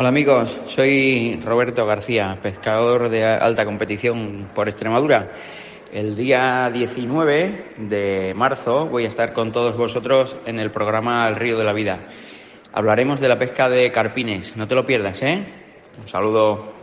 [0.02, 5.32] Hola amigos, soy Roberto García, pescador de alta competición por Extremadura.
[5.94, 11.36] El día 19 de marzo voy a estar con todos vosotros en el programa El
[11.36, 12.00] Río de la Vida.
[12.74, 15.44] Hablaremos de la pesca de carpines, no te lo pierdas, ¿eh?
[16.02, 16.81] Un saludo.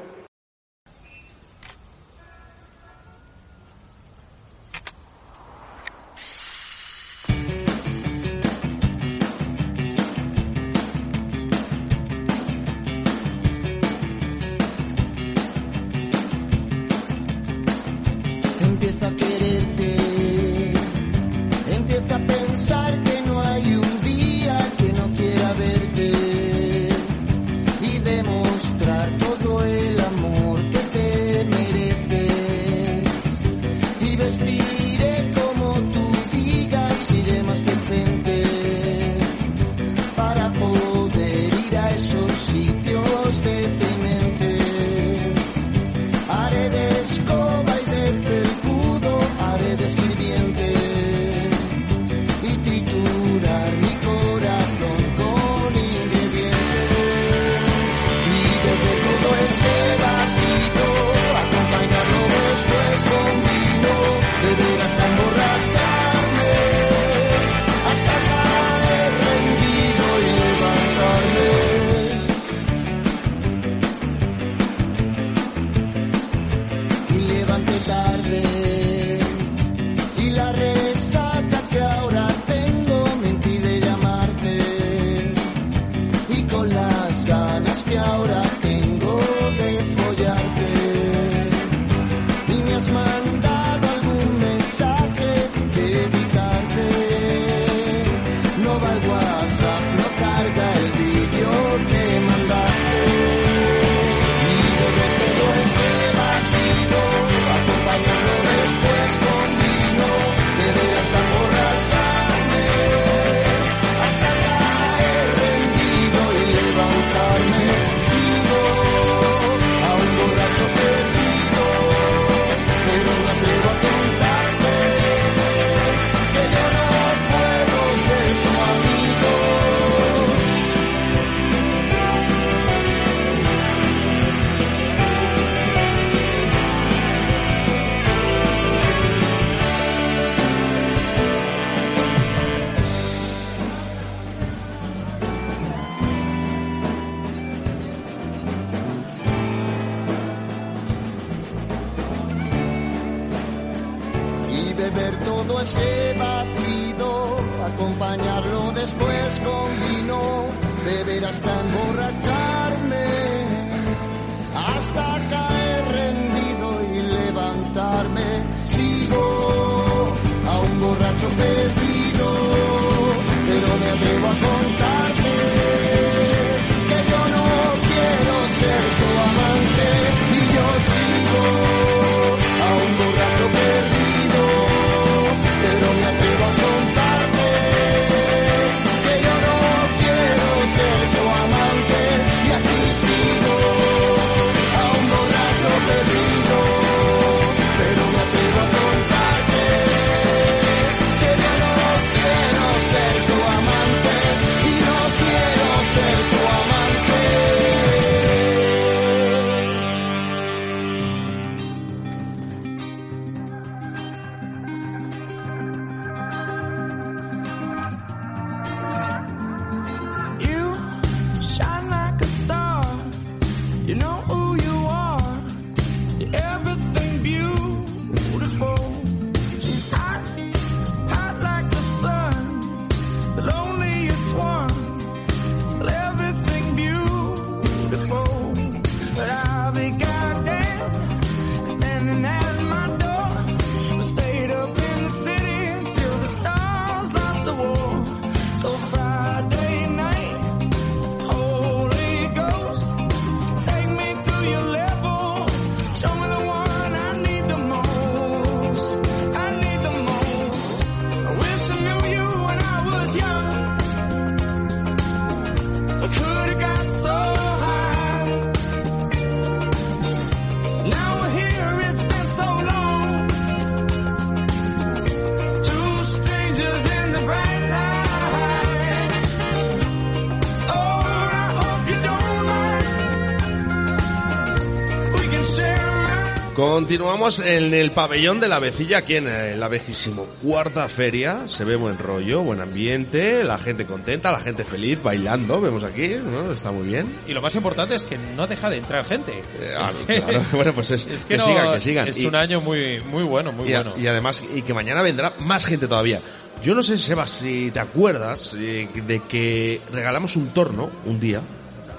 [286.79, 291.49] Continuamos en el pabellón de la vecilla, aquí en eh, la vejísimo cuarta feria.
[291.49, 296.11] Se ve buen rollo, buen ambiente, la gente contenta, la gente feliz, bailando, vemos aquí,
[296.25, 296.53] ¿no?
[296.53, 297.13] Está muy bien.
[297.27, 299.43] Y lo más importante es que no deja de entrar gente.
[299.77, 300.41] ah, que- claro.
[300.53, 302.07] Bueno, pues es- que no- sigan, que sigan.
[302.09, 303.99] Es Y- un año muy, muy bueno, muy y, a- bueno.
[304.01, 306.21] y además, y que mañana vendrá más gente todavía.
[306.63, 311.41] Yo no sé, Sebas, si te acuerdas eh, de que regalamos un torno un día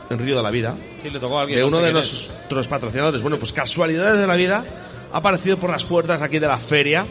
[0.09, 1.57] en Río de la Vida Sí, le tocó a alguien.
[1.57, 2.31] de no uno de es.
[2.49, 3.21] Nuestros patrocinadores.
[3.21, 4.65] Bueno, pues casualidades de la vida
[5.13, 7.05] ha aparecido por las puertas aquí de la feria,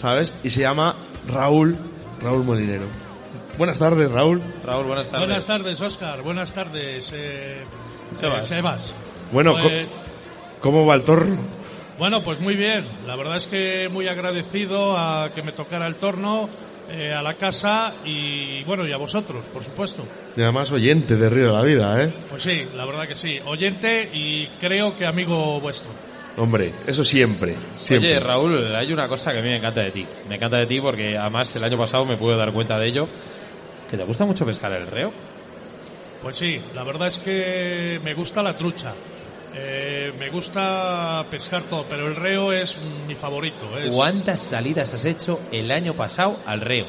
[0.00, 0.32] ¿sabes?
[0.42, 0.94] Y se llama
[1.28, 1.76] Raúl,
[2.20, 2.86] Raúl Molinero.
[3.58, 4.40] Buenas tardes, Raúl.
[4.64, 5.26] Raúl, buenas tardes.
[5.26, 6.22] Buenas tardes, Oscar.
[6.22, 7.62] Buenas tardes, eh,
[8.18, 8.50] Sebas.
[8.50, 8.94] eh, Sebas.
[9.32, 9.92] Bueno, Pues, co-
[10.60, 11.36] ¿cómo va el torno?
[11.98, 12.86] bueno, pues muy bien.
[13.06, 16.48] La verdad es que muy agradecido a que me tocara el torno,
[16.90, 20.04] eh, a la casa y bueno, y a vosotros, por supuesto.
[20.36, 22.12] Y además oyente de Río de la Vida, ¿eh?
[22.28, 23.38] Pues sí, la verdad que sí.
[23.46, 25.90] Oyente y creo que amigo vuestro.
[26.36, 28.10] Hombre, eso siempre, siempre.
[28.10, 30.06] Oye, Raúl, hay una cosa que a mí me encanta de ti.
[30.28, 33.08] Me encanta de ti porque además el año pasado me pude dar cuenta de ello.
[33.90, 35.12] Que te gusta mucho pescar el reo.
[36.22, 38.92] Pues sí, la verdad es que me gusta la trucha.
[39.54, 43.78] Eh, me gusta pescar todo, pero el reo es mi favorito.
[43.78, 46.86] Es, ¿Cuántas salidas has hecho el año pasado al reo?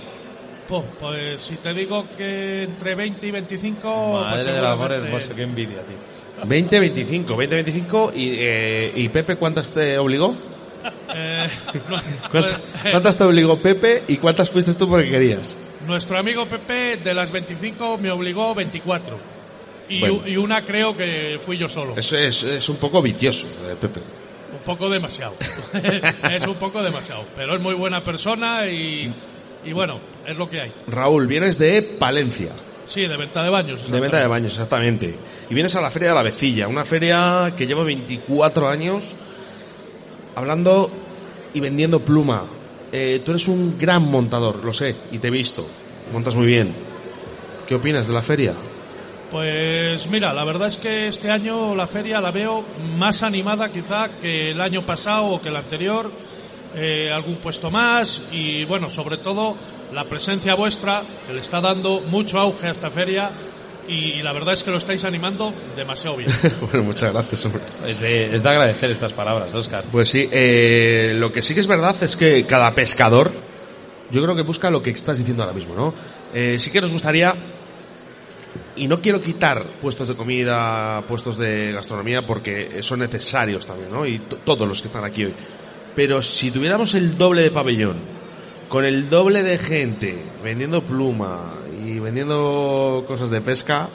[0.67, 4.21] Po, pues si te digo que entre 20 y 25...
[4.21, 6.47] Madre pues del amor hermoso, qué envidia, tío.
[6.47, 10.35] 20, 25, 20, 25 y, eh, y Pepe, ¿cuántas te obligó?
[11.13, 11.47] Eh,
[11.89, 12.45] ¿Cuántas, pues,
[12.89, 15.57] cuántas te obligó Pepe y cuántas fuiste tú porque querías?
[15.85, 19.40] Nuestro amigo Pepe de las 25 me obligó 24.
[19.91, 20.21] Y, Bueno.
[20.25, 21.95] y una creo que fui yo solo.
[21.97, 23.99] Eso es, es un poco vicioso, eh, Pepe.
[24.57, 25.33] Un poco demasiado.
[26.31, 27.23] es un poco demasiado.
[27.35, 29.11] Pero es muy buena persona y,
[29.65, 30.71] y bueno, es lo que hay.
[30.87, 32.51] Raúl, vienes de Palencia,
[32.87, 33.89] Sí, de venta de baños.
[33.89, 35.15] de venta de baños, exactamente.
[35.49, 39.15] Y vienes a la Feria de la Vecilla, una feria que lleva 24 años
[40.35, 40.89] hablando
[41.53, 42.45] y vendiendo pluma.
[42.91, 45.65] Eh, tú eres un gran montador, lo sé, y te he visto.
[46.11, 46.73] Montas muy bien.
[47.67, 48.53] ¿Qué opinas de la feria?
[49.31, 52.65] Pues mira, la verdad es que este año la feria la veo
[52.97, 56.11] más animada quizá que el año pasado o que el anterior.
[56.73, 59.57] Eh, algún puesto más y bueno, sobre todo
[59.91, 63.29] la presencia vuestra que le está dando mucho auge a esta feria
[63.89, 66.31] y la verdad es que lo estáis animando demasiado bien.
[66.61, 67.61] bueno, muchas gracias, hombre.
[67.85, 69.83] Es de, es de agradecer estas palabras, Oscar.
[69.91, 73.31] Pues sí, eh, lo que sí que es verdad es que cada pescador,
[74.09, 75.93] yo creo que busca lo que estás diciendo ahora mismo, ¿no?
[76.33, 77.35] Eh, sí que nos gustaría,
[78.75, 84.05] y no quiero quitar puestos de comida, puestos de gastronomía, porque son necesarios también, ¿no?
[84.05, 85.33] Y to- todos los que están aquí hoy.
[85.95, 87.97] Pero si tuviéramos el doble de pabellón,
[88.69, 91.53] con el doble de gente vendiendo pluma
[91.85, 93.89] y vendiendo cosas de pesca,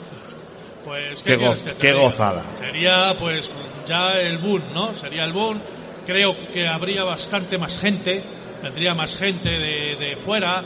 [0.85, 2.43] Pues Qué quieres goz- que qué gozada.
[2.59, 3.51] Sería pues
[3.87, 4.95] ya el boom, ¿no?
[4.95, 5.59] Sería el boom.
[6.05, 8.23] Creo que habría bastante más gente,
[8.63, 10.63] vendría más gente de, de fuera.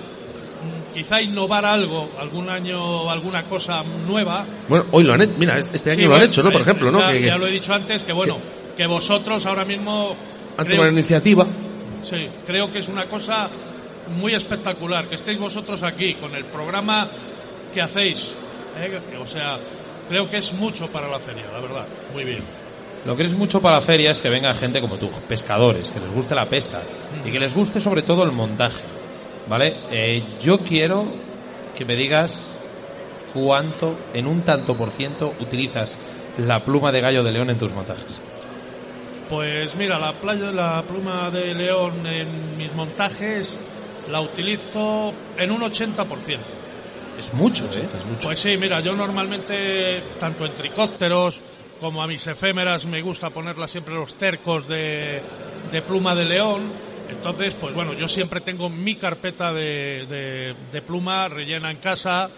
[0.93, 4.45] Quizá innovar algo, algún año, alguna cosa nueva.
[4.67, 6.51] bueno, hoy lo han hecho, mira, este año Sí, lo han hecho, ¿no?
[6.51, 6.99] Por eh, ejemplo, ¿no?
[6.99, 8.37] Ya, Que- que ya lo he dicho antes, que bueno,
[8.75, 10.15] que vosotros ahora mismo
[10.57, 11.45] han creo- tomado la iniciativa.
[12.03, 13.49] Sí, creo que es una cosa
[14.19, 17.07] muy espectacular que estéis vosotros aquí con el programa
[17.73, 18.33] que hacéis.
[18.79, 18.99] ¿eh?
[19.21, 19.57] O sea,
[20.09, 21.85] creo que es mucho para la feria, la verdad.
[22.13, 22.39] Muy bien.
[23.05, 25.99] Lo que es mucho para la feria es que venga gente como tú, pescadores, que
[25.99, 26.81] les guste la pesca
[27.25, 28.79] y que les guste sobre todo el montaje.
[29.51, 29.75] ¿Vale?
[29.91, 31.05] Eh, yo quiero
[31.77, 32.57] que me digas
[33.33, 35.99] cuánto, en un tanto por ciento, utilizas
[36.37, 38.21] la pluma de gallo de león en tus montajes.
[39.27, 43.59] Pues mira, la playa, la pluma de león en mis montajes
[44.09, 46.05] la utilizo en un 80%.
[47.19, 47.83] Es mucho, ¿eh?
[48.23, 51.41] Pues sí, mira, yo normalmente, tanto en tricópteros
[51.81, 55.21] como a mis efémeras me gusta ponerlas siempre los cercos de,
[55.69, 56.90] de pluma de león.
[57.11, 62.29] Entonces, pues bueno, yo siempre tengo mi carpeta de, de- de pluma rellena en casa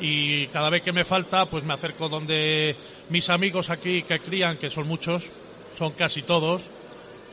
[0.00, 2.76] y cada vez que me falta, pues me acerco donde
[3.08, 5.24] mis amigos aquí que crían, que son muchos,
[5.78, 6.60] son casi todos,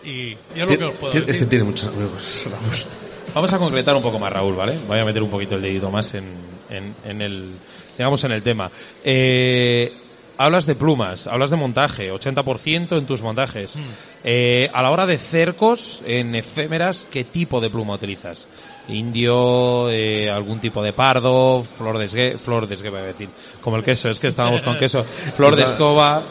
[0.03, 1.29] y, y es lo que os puedo decir.
[1.29, 2.43] Es que tiene muchos amigos.
[2.49, 2.75] Raúl.
[3.33, 4.77] Vamos a concretar un poco más, Raúl, ¿vale?
[4.87, 6.25] Voy a meter un poquito el dedito más en,
[6.69, 7.51] en, en el,
[7.97, 8.69] digamos, en el tema.
[9.03, 9.91] Eh,
[10.37, 13.75] hablas de plumas, hablas de montaje, 80% en tus montajes.
[13.75, 13.81] Hmm.
[14.23, 18.47] Eh, a la hora de cercos, en efémeras, ¿qué tipo de pluma utilizas?
[18.87, 23.29] Indio, eh, algún tipo de pardo, flor de esgue, flor de esgue, voy a decir,
[23.61, 26.23] como el queso, es que estábamos con queso, flor de escoba,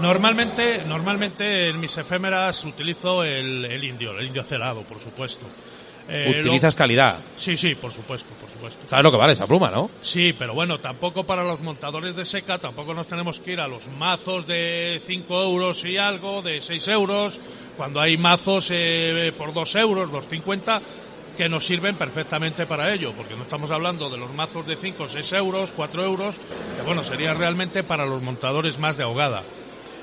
[0.00, 5.46] Normalmente, normalmente en mis efémeras utilizo el, el indio, el indio celado, por supuesto.
[6.08, 7.16] Eh, utilizas lo- calidad.
[7.36, 8.86] Sí, sí, por supuesto, por supuesto.
[8.86, 9.90] ¿Sabes lo que vale esa pluma, no?
[10.02, 13.68] Sí, pero bueno, tampoco para los montadores de seca, tampoco nos tenemos que ir a
[13.68, 17.38] los mazos de 5 euros y algo, de 6 euros,
[17.76, 20.80] cuando hay mazos eh, por 2 euros, 2,50,
[21.36, 25.08] que nos sirven perfectamente para ello, porque no estamos hablando de los mazos de 5,
[25.08, 26.34] 6 euros, 4 euros,
[26.76, 29.42] que bueno, sería realmente para los montadores más de ahogada.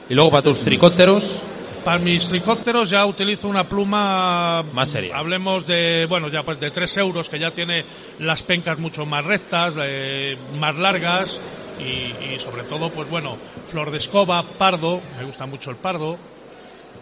[0.10, 1.42] Y luego para tus tricópteros,
[1.84, 5.18] Para mis tricópteros ya utilizo una pluma Más seria.
[5.18, 7.84] Hablemos de, bueno, ya pues de 3 euros, que ya tiene
[8.20, 11.42] las pencas mucho más rectas, eh, más largas
[11.80, 13.36] y, y sobre todo, pues bueno,
[13.70, 16.18] flor de escoba, pardo, me gusta mucho el pardo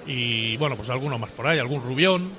[0.07, 2.29] y bueno, pues alguno más por ahí, algún rubión.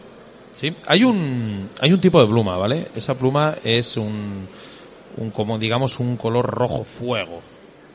[0.53, 2.89] Sí, hay un, hay un tipo de pluma, ¿vale?
[2.95, 4.49] Esa pluma es un,
[5.19, 7.43] un como digamos un color rojo fuego.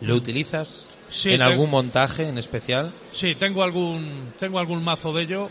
[0.02, 2.92] ¿Lo utilizas Sí, en algún montaje en especial?
[3.12, 5.50] Sí, tengo algún, tengo algún mazo de ello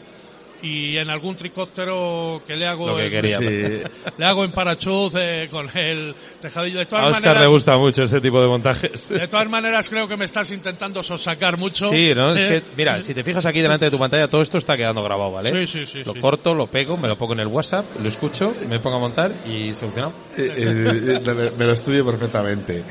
[0.62, 3.38] y en algún tricóptero que le hago Lo que en- quería.
[3.38, 3.44] Sí.
[4.18, 7.76] le hago en parachuz eh, con el tejadillo de A todas Oscar maneras le gusta
[7.76, 9.08] mucho ese tipo de montajes.
[9.10, 11.90] De todas maneras, creo que me estás intentando sosacar mucho.
[11.90, 12.34] Sí, ¿no?
[12.34, 14.74] Es Eh, que, mira, si te fijas aquí delante de tu pantalla, todo esto está
[14.76, 15.50] quedando grabado, ¿vale?
[15.66, 16.20] Sí, sí, sí, Lo sí.
[16.20, 19.34] corto, lo pego, me lo pongo en el WhatsApp, lo escucho, me pongo a montar
[19.46, 20.14] y solucionado.
[20.36, 22.82] Eh, eh, me lo estudio perfectamente.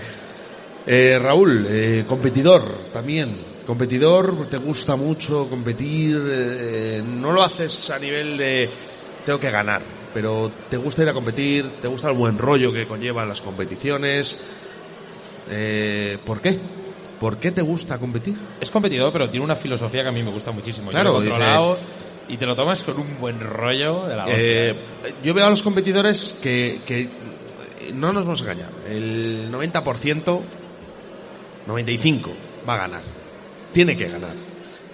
[0.86, 3.36] Eh, Raúl, eh, competidor también.
[3.66, 6.22] Competidor, te gusta mucho competir.
[6.26, 8.70] eh, no lo haces a nivel de
[9.26, 9.82] tengo que ganar,
[10.14, 14.38] pero te gusta ir a competir, te gusta el buen rollo que conllevan las competiciones.
[15.50, 16.60] Eh, ¿Por qué?
[17.20, 18.36] ¿Por qué te gusta competir?
[18.60, 20.88] Es competidor, pero tiene una filosofía que a mí me gusta muchísimo.
[20.88, 21.78] Yo Claro, lo dice- controlado
[22.28, 24.26] y te lo tomas con un buen rollo de la.
[24.28, 24.76] Eh,
[25.24, 27.08] yo veo a los competidores que, que
[27.94, 28.70] no nos vamos a engañar.
[28.90, 30.42] El 90%,
[31.68, 32.30] 95%
[32.68, 33.02] va a ganar.
[33.72, 34.34] Tiene que ganar.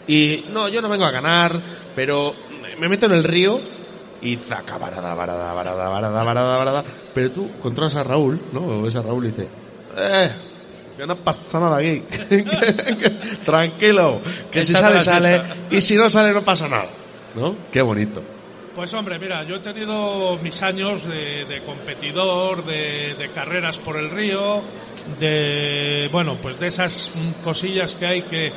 [0.07, 1.59] Y no, yo no vengo a ganar,
[1.95, 2.33] pero
[2.79, 3.59] me meto en el río
[4.21, 6.83] y zaca, varada, varada, varada, varada, varada, varada.
[7.13, 8.61] Pero tú controlas a Raúl, ¿no?
[8.61, 9.47] O ves a Raúl y dices,
[9.97, 10.31] eh,
[10.97, 12.03] que no pasa nada aquí.
[13.45, 15.41] Tranquilo, que si sale, sale.
[15.71, 16.89] Y si no sale, no pasa nada.
[17.35, 17.55] ¿No?
[17.71, 18.21] Qué bonito.
[18.79, 24.61] Pues hombre, mira, yo he tenido mis años de, competidor, de, carreras por el río,
[25.19, 27.11] de, bueno, pues de esas
[27.43, 28.53] cosillas que hay que,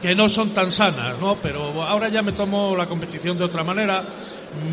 [0.00, 1.34] que no son tan sanas, ¿no?
[1.42, 4.04] Pero ahora ya me tomo la competición de otra manera.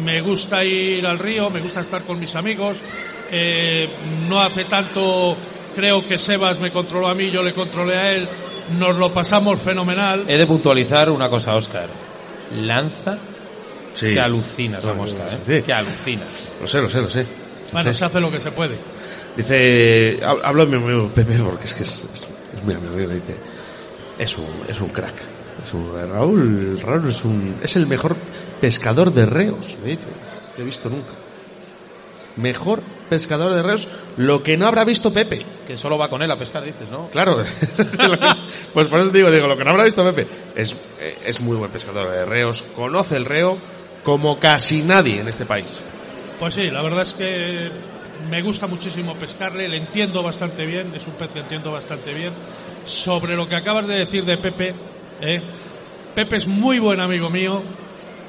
[0.05, 2.77] Me gusta ir al río, me gusta estar con mis amigos.
[3.31, 3.89] Eh,
[4.29, 5.35] no hace tanto,
[5.75, 8.27] creo que Sebas me controló a mí, yo le controlé a él.
[8.77, 10.25] Nos lo pasamos fenomenal.
[10.27, 11.87] He de puntualizar una cosa, Oscar.
[12.51, 13.17] Lanza
[13.97, 14.13] Sí.
[14.13, 15.37] que alucinas la mosca, ¿eh?
[15.57, 15.61] sí.
[15.63, 16.27] Que alucinas.
[16.61, 17.21] Lo sé, lo sé, lo sé.
[17.23, 17.97] Lo Bueno, sé.
[17.97, 18.75] se hace lo que se puede.
[19.35, 22.93] Dice, hab- hablo de mi amigo Pepe porque es que es, es, es muy amigo,
[22.95, 23.35] mío, dice,
[24.19, 25.15] es un, es un crack.
[25.65, 28.15] Es un, Raúl, Raúl es un, es el mejor
[28.61, 30.03] pescador de reos, me dice,
[30.55, 31.11] que he visto nunca.
[32.35, 35.43] Mejor pescador de reos, lo que no habrá visto Pepe.
[35.65, 37.07] Que solo va con él a pescar, dices, ¿no?
[37.07, 37.37] Claro,
[38.73, 41.41] pues por eso te digo, digo, lo que no habrá visto Pepe es, eh, es
[41.41, 43.57] muy buen pescador de reos, conoce el reo
[44.07, 45.65] como casi nadie en este país.
[46.39, 47.69] Pues sí, la verdad es que
[48.29, 52.31] me gusta muchísimo pescarle, le entiendo bastante bien, es un pez que entiendo bastante bien.
[52.85, 54.73] Sobre lo que acabas de decir de Pepe,
[55.19, 55.41] ¿eh?
[56.15, 57.61] Pepe es muy buen amigo mío,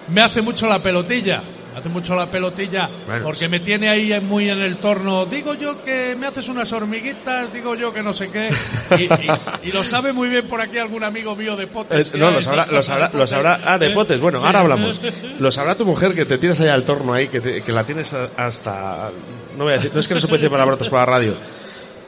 [0.08, 1.44] me hace mucho la pelotilla,
[1.78, 3.48] hace mucho la pelotilla, Bueno, porque sí.
[3.48, 5.26] me tiene ahí muy en el torno.
[5.26, 8.50] Digo yo que me haces unas hormiguitas, digo yo que no sé qué,
[8.98, 11.98] y, y- y lo sabe muy bien por aquí algún amigo mío de potes.
[12.00, 13.60] Es- que no, lo sabrá, lo sabrá, lo sabrá.
[13.64, 13.94] Ah, de ¿Eh?
[13.94, 14.20] potes.
[14.20, 14.46] Bueno, Sí.
[14.46, 15.00] ahora hablamos.
[15.38, 17.84] Lo sabrá tu mujer que te tienes allá al torno ahí, que, te- que la
[17.84, 19.10] tienes hasta.
[19.56, 21.34] No voy a decir, no es que no se puede decir palabrotas por la radio.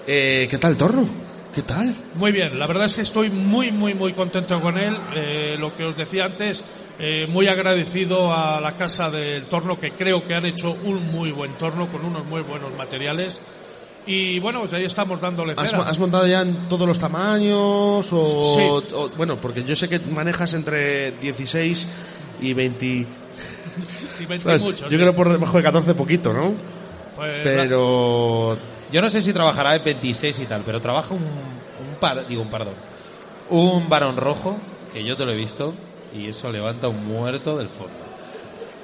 [0.07, 1.30] Eh, ¿Qué tal el torno?
[1.55, 1.95] ¿Qué tal?
[2.15, 4.97] Muy bien, la verdad es que estoy muy, muy, muy contento con él.
[5.15, 6.63] Eh, lo que os decía antes,
[7.01, 11.33] eh, muy agradecido a la casa del torno, que creo que han hecho un muy
[11.33, 13.41] buen torno con unos muy buenos materiales.
[14.07, 15.83] Y bueno, pues ahí estamos dándole ¿Has, cera.
[15.83, 18.09] has montado ya en todos los tamaños?
[18.13, 18.93] O, Sí.
[18.95, 21.89] o- bueno, porque yo sé que manejas entre 16
[22.41, 22.87] y 20.
[24.21, 24.61] Y veinti ¿sabes?
[24.63, 24.97] muchos, yo sí.
[24.97, 26.53] creo por debajo de 14 poquito, ¿no?
[27.17, 28.57] Pues, Pero.
[28.93, 32.43] Yo no sé si trabajará en 26 y tal, pero trabaja un, un par, digo
[32.43, 32.75] un perdón,
[33.51, 34.57] un varón rojo
[34.93, 35.73] que yo te lo he visto
[36.17, 37.93] y eso levanta un muerto del fondo.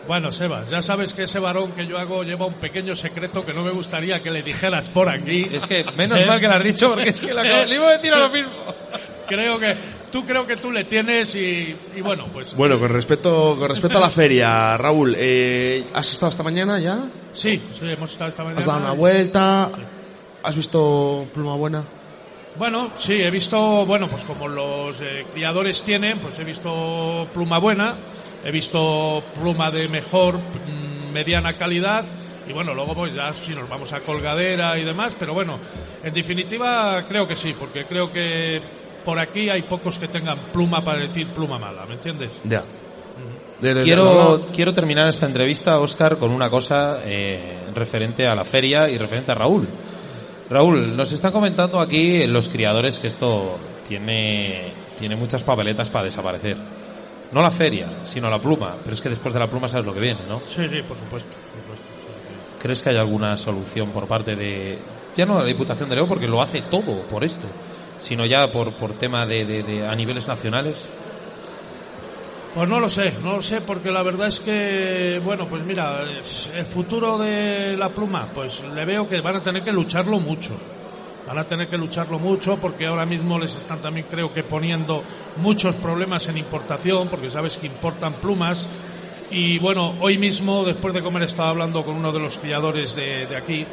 [0.06, 3.52] Bueno, Sebas, ya sabes que ese varón que yo hago lleva un pequeño secreto que
[3.52, 5.48] no me gustaría que le dijeras por aquí.
[5.50, 7.88] Es que menos mal que lo has dicho porque es que lo acabo- le iba
[7.88, 8.50] a decir a lo mismo.
[9.28, 9.74] Creo que
[10.12, 13.98] tú creo que tú le tienes y, y bueno, pues Bueno, con respecto, con respecto
[13.98, 17.00] a la feria, Raúl, eh, ¿has estado esta mañana ya?
[17.32, 18.60] sí, sí, hemos estado esta mañana.
[18.60, 19.68] ¿Has dado una vuelta?
[20.42, 21.84] ¿Has visto Pluma Buena?
[22.58, 27.58] Bueno, sí, he visto, bueno, pues como los eh, criadores tienen, pues he visto pluma
[27.58, 27.94] buena,
[28.44, 32.06] he visto pluma de mejor, mm, mediana calidad,
[32.48, 35.58] y bueno, luego pues ya si nos vamos a colgadera y demás, pero bueno,
[36.02, 38.62] en definitiva creo que sí, porque creo que
[39.04, 42.30] por aquí hay pocos que tengan pluma para decir pluma mala, ¿me entiendes?
[42.44, 42.62] Ya.
[43.60, 48.98] Quiero, quiero terminar esta entrevista, Oscar, con una cosa eh, referente a la feria y
[48.98, 49.66] referente a Raúl.
[50.48, 53.56] Raúl, nos están comentando aquí los criadores que esto
[53.88, 56.56] tiene, tiene muchas papeletas para desaparecer.
[57.32, 58.74] No la feria, sino la pluma.
[58.84, 60.38] Pero es que después de la pluma sabes lo que viene, ¿no?
[60.38, 61.30] Sí, sí, por supuesto.
[61.30, 61.84] por supuesto.
[62.62, 64.78] ¿Crees que hay alguna solución por parte de...
[65.16, 67.46] Ya no la Diputación de León, porque lo hace todo por esto,
[67.98, 70.84] sino ya por, por tema de, de- de- a niveles nacionales?
[72.56, 76.02] Pues no lo sé, no lo sé, porque la verdad es que, bueno, pues mira,
[76.56, 80.54] el futuro de la pluma, pues le veo que van a tener que lucharlo mucho.
[81.26, 85.02] Van a tener que lucharlo mucho porque ahora mismo les están también, creo que, poniendo
[85.36, 88.66] muchos problemas en importación, porque sabes que importan plumas.
[89.30, 93.26] Y bueno, hoy mismo, después de comer, estaba hablando con uno de los criadores de,
[93.26, 93.66] de aquí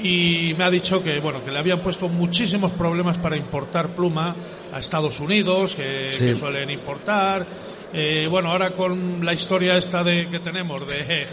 [0.00, 4.32] y me ha dicho que bueno que le habían puesto muchísimos problemas para importar pluma
[4.72, 6.18] a Estados Unidos que, Sí.
[6.20, 7.44] que suelen importar
[7.92, 11.26] Eh, bueno ahora con la historia esta de que tenemos de, de-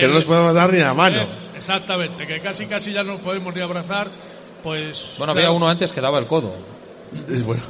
[0.00, 1.20] Que no nos podemos dar ni la mano.
[1.20, 4.08] Eh, exactamente que casi casi ya no nos podemos ni abrazar
[4.62, 5.48] pues Bueno, claro.
[5.48, 6.54] había uno antes que daba el codo.
[7.44, 7.62] Bueno.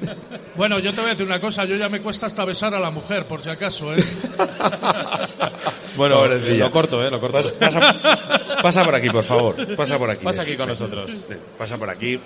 [0.56, 2.80] bueno yo te voy a decir una cosa yo ya me cuesta hasta besar a
[2.80, 4.02] la mujer por si acaso ¿eh?
[5.96, 7.10] Bueno, lo corto, ¿eh?
[7.10, 7.38] Lo corto.
[7.38, 9.76] Pasa, pasa- pasa por aquí, por favor.
[9.76, 10.24] Pasa por aquí.
[10.24, 11.10] Pasa aquí con nosotros.
[11.58, 12.18] Pasa por aquí.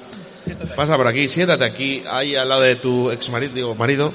[0.77, 4.13] Pasa por aquí, siéntate aquí, ahí al lado de tu ex marido, digo, marido.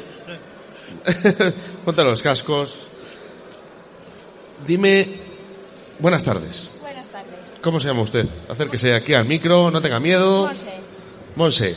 [1.86, 2.88] Ponte los cascos.
[4.66, 5.08] Dime,
[6.00, 6.70] buenas tardes.
[6.82, 7.56] Buenas tardes.
[7.62, 8.26] ¿Cómo se llama usted?
[8.50, 10.48] Acérquese aquí al micro, no tenga miedo.
[10.48, 10.74] Monse,
[11.36, 11.76] Monse.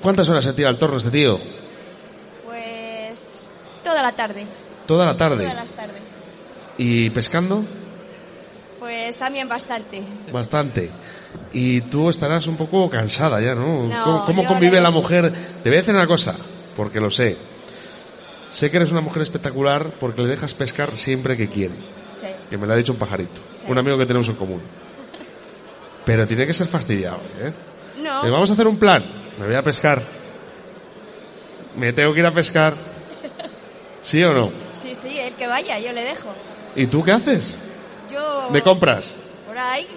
[0.00, 1.40] ¿Cuántas horas se tira al torno este tío?
[2.44, 3.46] pues
[3.82, 4.46] toda la tarde.
[4.86, 5.44] Toda la tarde.
[5.44, 6.18] Todas las tardes.
[6.76, 7.64] ¿Y pescando?
[8.78, 10.02] Pues también bastante.
[10.30, 10.90] Bastante.
[11.52, 13.86] Y tú estarás un poco cansada ya, ¿no?
[13.86, 15.32] No, ¿Cómo, cómo convive la mujer?
[15.62, 16.34] Te voy a decir una cosa,
[16.76, 17.36] porque lo sé.
[18.54, 21.74] Sé que eres una mujer espectacular porque le dejas pescar siempre que quiere.
[22.20, 22.28] Sí.
[22.48, 23.40] Que me lo ha dicho un pajarito.
[23.50, 23.64] Sí.
[23.66, 24.62] Un amigo que tenemos en común.
[26.04, 27.52] Pero tiene que ser fastidiado, ¿eh?
[28.00, 28.22] No.
[28.22, 29.04] Vamos a hacer un plan.
[29.40, 30.00] Me voy a pescar.
[31.76, 32.74] Me tengo que ir a pescar.
[34.00, 34.52] ¿Sí o no?
[34.72, 36.28] Sí, sí, el que vaya, yo le dejo.
[36.76, 37.58] ¿Y tú qué haces?
[38.12, 38.50] Yo.
[38.52, 39.14] ¿De compras?
[39.48, 39.88] Por ahí,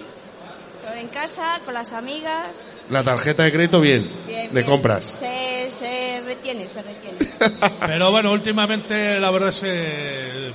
[0.96, 2.56] en casa, con las amigas.
[2.90, 4.08] La tarjeta de crédito, bien.
[4.26, 4.66] Bien, de bien.
[4.66, 5.04] compras.
[5.04, 7.18] Se, se retiene, se retiene.
[7.86, 10.52] Pero bueno, últimamente la verdad es que eh,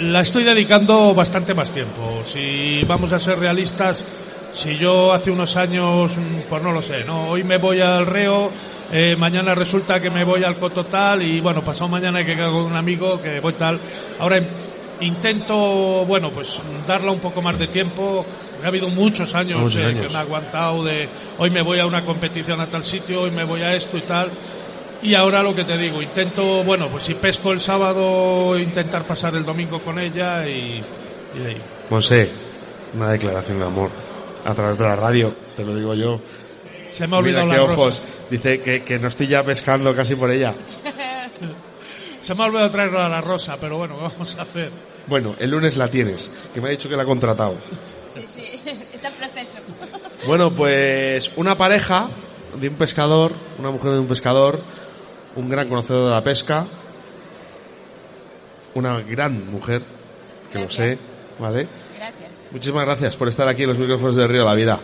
[0.00, 2.22] la estoy dedicando bastante más tiempo.
[2.24, 4.04] Si vamos a ser realistas,
[4.52, 7.28] si yo hace unos años, mm, pues no lo sé, ¿no?
[7.28, 8.50] Hoy me voy al reo,
[8.92, 12.50] eh, mañana resulta que me voy al cototal y bueno, pasado mañana hay que quedar
[12.50, 13.78] con un amigo que voy tal.
[14.18, 14.40] Ahora
[15.00, 18.24] intento, bueno, pues darle un poco más de tiempo.
[18.64, 20.06] Ha habido muchos años, Muchos años.
[20.06, 23.30] que me ha aguantado de hoy me voy a una competición a tal sitio, hoy
[23.30, 24.30] me voy a esto y tal.
[25.00, 29.34] Y ahora lo que te digo, intento, bueno, pues si pesco el sábado, intentar pasar
[29.36, 30.82] el domingo con ella y,
[31.36, 31.56] y de ahí.
[31.88, 32.28] Monse,
[32.94, 33.90] una declaración de amor
[34.44, 36.20] a través de la radio, te lo digo yo.
[36.90, 37.80] Se me ha olvidado Mira la qué rosa.
[37.82, 38.02] ojos.
[38.30, 40.52] Dice que, que no estoy ya pescando casi por ella.
[42.20, 44.70] Se me ha olvidado traerla a la rosa, pero bueno, ¿qué vamos a hacer?
[45.06, 47.54] Bueno, el lunes la tienes, que me ha dicho que la ha contratado.
[48.26, 48.60] Sí, sí,
[48.92, 49.58] está en proceso.
[50.26, 52.08] Bueno, pues una pareja
[52.60, 54.60] de un pescador, una mujer de un pescador,
[55.36, 56.66] un gran conocedor de la pesca,
[58.74, 59.82] una gran mujer,
[60.52, 60.98] que lo sé,
[61.38, 61.68] ¿vale?
[61.96, 62.30] Gracias.
[62.50, 64.80] Muchísimas gracias por estar aquí en los micrófonos de Río de la Vida.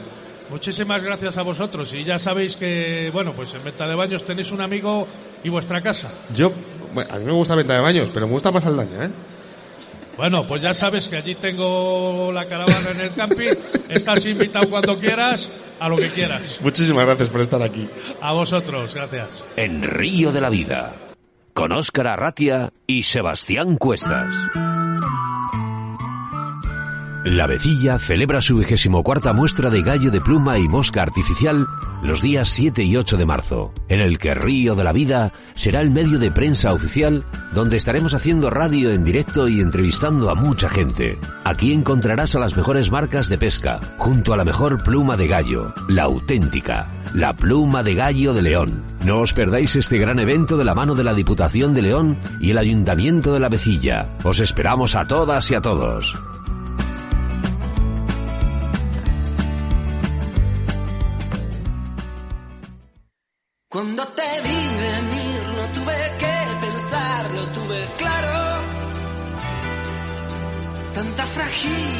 [0.50, 4.52] Muchísimas gracias a vosotros y ya sabéis que, bueno, pues en Venta de Baños tenéis
[4.52, 5.06] un amigo
[5.42, 6.12] y vuestra casa.
[6.34, 6.52] Yo,
[6.92, 9.10] bueno, a mí me gusta Venta de Baños, pero me gusta más Aldaña, ¿eh?
[10.16, 13.54] Bueno, pues ya sabes que allí tengo la caravana en el camping.
[13.88, 16.58] Estás invitado cuando quieras, a lo que quieras.
[16.62, 17.88] Muchísimas gracias por estar aquí.
[18.20, 19.44] A vosotros, gracias.
[19.56, 20.94] En Río de la Vida,
[21.52, 24.34] con Óscar Arratia y Sebastián Cuestas.
[27.24, 31.66] La Vecilla celebra su 24 muestra de gallo de pluma y mosca artificial
[32.02, 35.80] los días 7 y 8 de marzo, en el que Río de la Vida será
[35.80, 40.68] el medio de prensa oficial donde estaremos haciendo radio en directo y entrevistando a mucha
[40.68, 41.18] gente.
[41.44, 45.72] Aquí encontrarás a las mejores marcas de pesca, junto a la mejor pluma de gallo,
[45.88, 48.82] la auténtica, la pluma de gallo de León.
[49.06, 52.50] No os perdáis este gran evento de la mano de la Diputación de León y
[52.50, 54.08] el Ayuntamiento de la Vecilla.
[54.24, 56.14] Os esperamos a todas y a todos.
[63.74, 68.62] Cuando te vi venir no tuve que pensarlo, tuve claro.
[70.94, 71.93] Tanta fragilidad,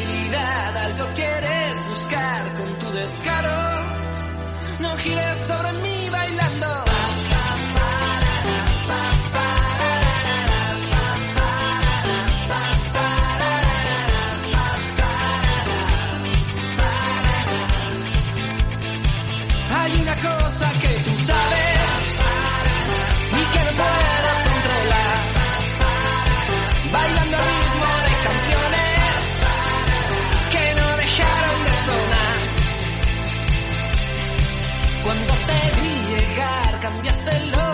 [37.31, 37.74] llegar, cambiaste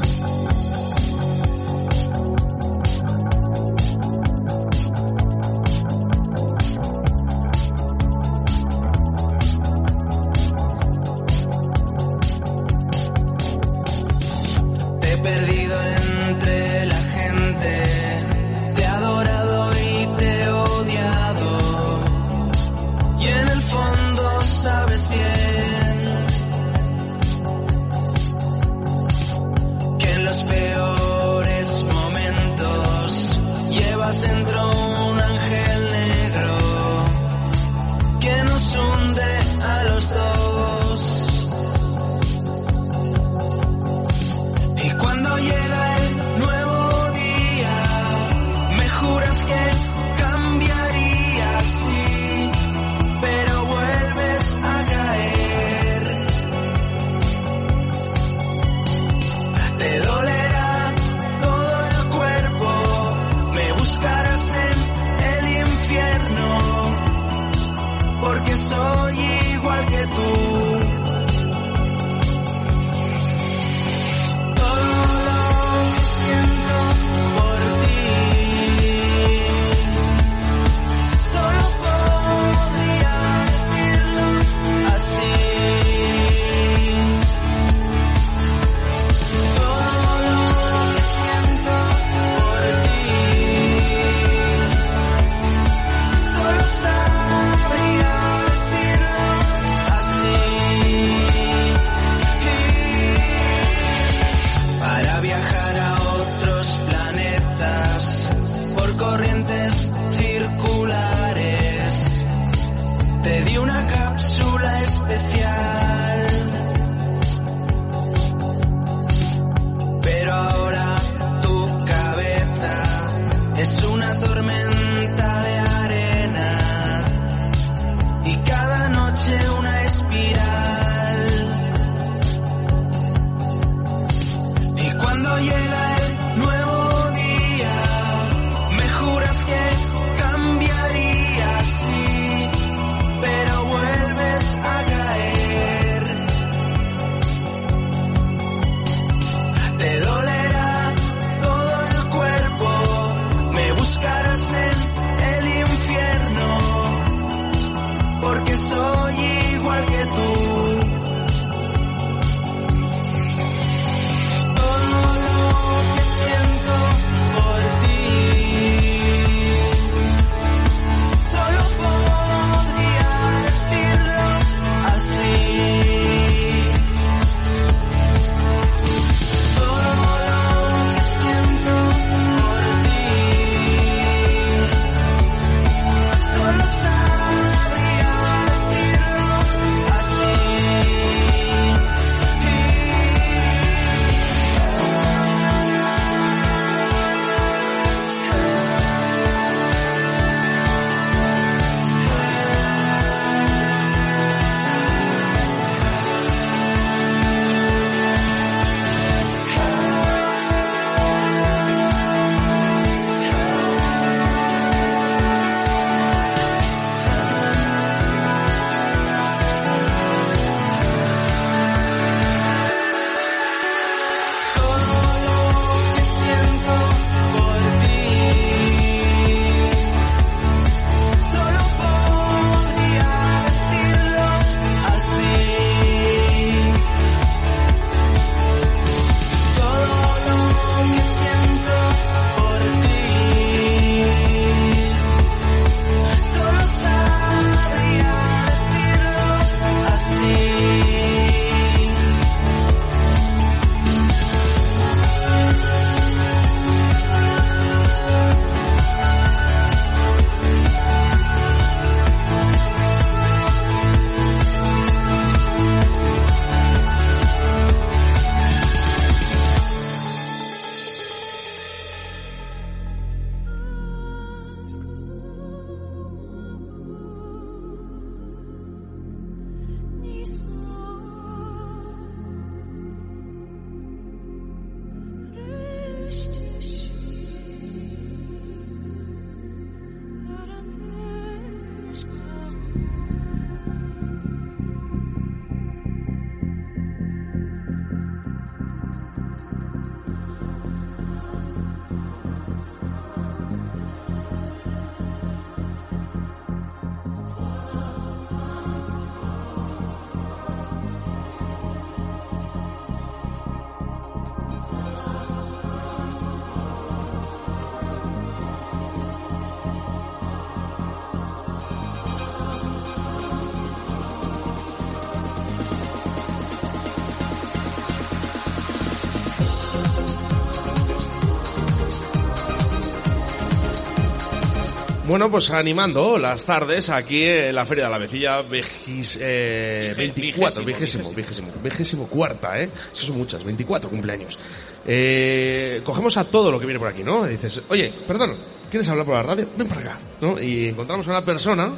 [335.21, 340.65] Bueno, pues animando las tardes aquí en la Feria de la Vecilla vejis, eh, 24,
[340.65, 342.71] vigésimo, vigésimo, vigésimo cuarta, ¿eh?
[342.91, 344.39] Eso son muchas, 24 cumpleaños.
[344.83, 347.27] Eh, cogemos a todo lo que viene por aquí, ¿no?
[347.27, 348.35] Y dices, oye, perdón,
[348.71, 349.47] ¿quieres hablar por la radio?
[349.55, 350.41] Ven para acá, ¿no?
[350.41, 351.71] Y encontramos a una persona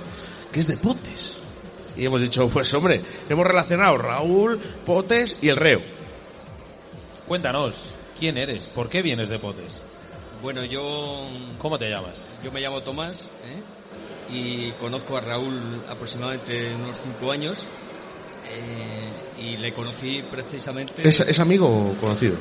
[0.49, 1.39] que es de Potes.
[1.97, 5.81] Y hemos dicho, pues hombre, hemos relacionado Raúl, Potes y el reo.
[7.27, 8.67] Cuéntanos, ¿quién eres?
[8.67, 9.81] ¿Por qué vienes de Potes?
[10.41, 11.25] Bueno, yo...
[11.57, 12.35] ¿Cómo te llamas?
[12.43, 13.32] Yo me llamo Tomás.
[14.33, 17.65] Y conozco a Raúl aproximadamente unos cinco años
[18.51, 21.07] eh, y le conocí precisamente...
[21.07, 22.35] ¿Es, es amigo o conocido?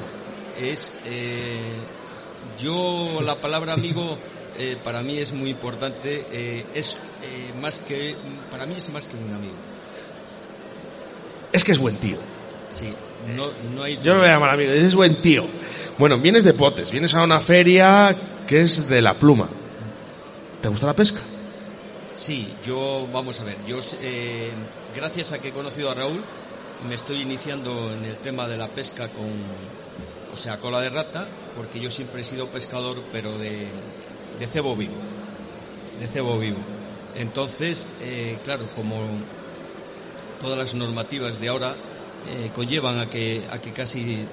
[0.61, 1.03] Es...
[1.07, 1.77] eh,
[2.59, 4.19] yo la palabra amigo
[4.59, 6.27] eh, para mí es muy importante.
[6.33, 6.99] eh, es
[7.61, 8.15] más que...
[8.51, 9.55] Para mí es más que un amigo.
[11.53, 12.19] Es que es buen tío.
[12.73, 12.93] Sí,
[13.37, 13.99] no, no hay...
[14.03, 15.45] Yo lo voy a llamar amigo, es buen tío.
[15.99, 19.49] Bueno, vienes de Potes, vienes a una feria que es de la pluma.
[20.61, 21.21] ¿Te gusta la pesca?
[22.15, 24.51] Sí, yo, vamos a ver, yo, eh,
[24.95, 26.23] gracias a que he conocido a Raúl,
[26.89, 29.31] me estoy iniciando en el tema de la pesca con,
[30.33, 31.27] o sea, cola de rata,
[31.57, 33.67] porque yo siempre he sido pescador, pero de,
[34.39, 34.95] de cebo vivo,
[36.01, 36.59] de cebo vivo.
[37.17, 38.97] Entonces, eh, claro, como
[40.41, 41.75] todas las normativas de ahora
[42.29, 44.25] eh, conllevan a que, a que casi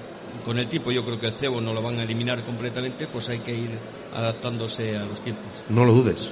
[0.44, 3.28] con el tiempo yo creo que el cebo no lo van a eliminar completamente, pues
[3.28, 3.70] hay que ir
[4.14, 5.46] adaptándose a los tiempos.
[5.68, 6.30] No lo dudes.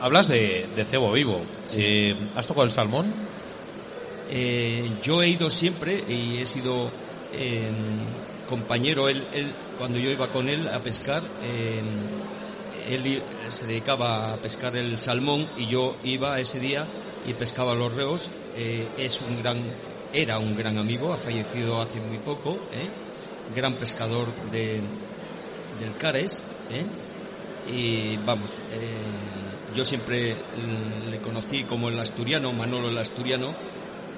[0.00, 1.42] Hablas de, de cebo vivo.
[1.76, 3.12] Eh, ¿Has tocado el salmón?
[4.30, 6.90] Eh, yo he ido siempre y he sido
[7.32, 7.70] eh,
[8.48, 11.80] compañero, él, él- cuando yo iba con él a pescar, eh,
[12.90, 16.84] él se dedicaba a pescar el salmón y yo iba ese día
[17.26, 18.30] y pescaba los reos.
[18.56, 19.58] Eh, es un gran,
[20.12, 22.58] era un gran amigo, ha fallecido hace muy poco,
[23.54, 24.80] gran pescador de,
[25.80, 26.42] del Cares,
[27.70, 28.96] y vamos, eh,
[29.74, 30.36] yo siempre
[31.10, 33.54] le conocí como el asturiano, Manolo el asturiano,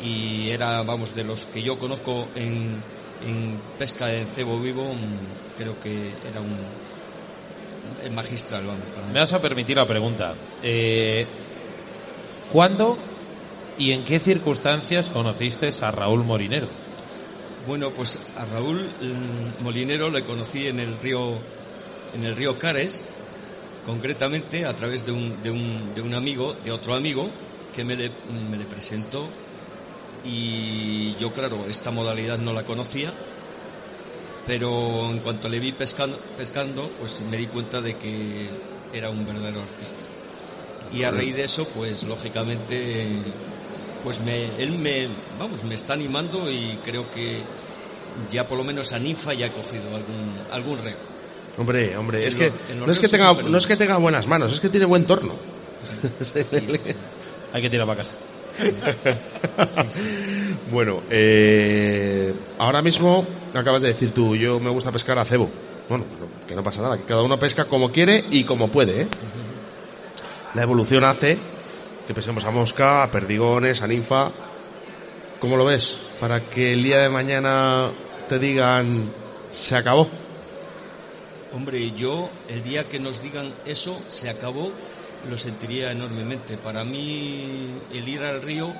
[0.03, 2.83] y era, vamos, de los que yo conozco en,
[3.27, 4.93] en pesca de cebo vivo,
[5.57, 6.57] creo que era un
[8.15, 9.13] magistral, vamos, para mí.
[9.13, 10.35] Me vas a permitir la pregunta.
[10.63, 11.27] Eh,
[12.53, 12.99] ¿Cuándo
[13.79, 16.69] y en qué circunstancias conociste a Raúl Morinero?
[17.67, 21.35] Bueno, pues a Raúl mm, Molinero le conocí en el río,
[22.15, 23.11] en el río Cares,
[23.85, 27.31] concretamente a través de un, de un, de un amigo, de otro amigo,
[27.75, 28.11] que me le,
[28.51, 29.29] me le presentó
[30.25, 33.13] y yo, claro, esta modalidad no la conocía,
[34.47, 38.49] pero en cuanto le vi pescando, pescando pues me di cuenta de que
[38.93, 40.01] era un verdadero artista.
[40.93, 43.09] Y a raíz de eso, pues lógicamente,
[44.03, 47.41] pues me, él me, vamos, me está animando y creo que
[48.29, 51.10] ya por lo menos a Ninfa ya ha cogido algún, algún reo.
[51.61, 54.61] Hombre, hombre, es que, no, es que tenga, no es que tenga buenas manos, es
[54.61, 55.35] que tiene buen torno.
[57.53, 58.15] Hay que tirar para casa.
[60.71, 65.49] Bueno, eh, ahora mismo acabas de decir tú, yo me gusta pescar a cebo.
[65.89, 69.03] Bueno, no- que no pasa nada, que cada uno pesca como quiere y como puede.
[69.03, 69.09] ¿eh?
[70.55, 71.39] La evolución hace
[72.07, 74.31] que pesquemos a mosca, a perdigones, a ninfa.
[75.41, 75.99] ¿Cómo lo ves?
[76.21, 77.91] Para que el día de mañana
[78.29, 79.11] te digan,
[79.53, 80.09] se acabó.
[81.53, 84.71] Hombre, yo el día que nos digan eso, se acabó,
[85.29, 86.57] lo sentiría enormemente.
[86.57, 88.73] Para mí el ir al río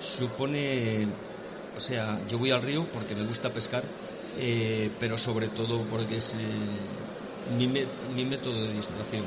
[0.00, 1.06] supone,
[1.76, 3.82] o sea, yo voy al río porque me gusta pescar,
[4.38, 9.24] eh, pero sobre todo porque es eh, mi, me- mi método de distracción.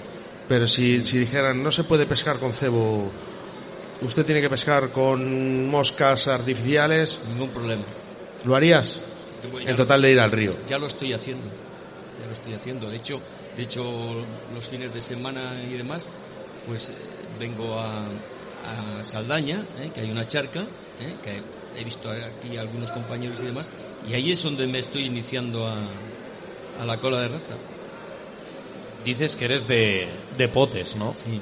[0.47, 3.09] Pero si, si dijeran, no se puede pescar con cebo,
[4.01, 7.83] usted tiene que pescar con moscas artificiales, Ningún problema.
[8.45, 8.99] ¿lo harías?
[9.65, 10.55] En total de ir al río.
[10.67, 11.43] Ya lo estoy haciendo.
[12.31, 12.89] Lo estoy haciendo.
[12.89, 13.19] De hecho,
[13.57, 13.83] de hecho
[14.55, 16.09] los fines de semana y demás,
[16.65, 16.93] pues eh,
[17.37, 21.41] vengo a, a Saldaña, eh, que hay una charca, eh, que
[21.77, 23.73] he visto aquí a algunos compañeros y demás,
[24.07, 25.75] y ahí es donde me estoy iniciando a,
[26.79, 27.55] a la cola de rata.
[29.03, 31.13] Dices que eres de, de potes, ¿no?
[31.13, 31.41] Sí.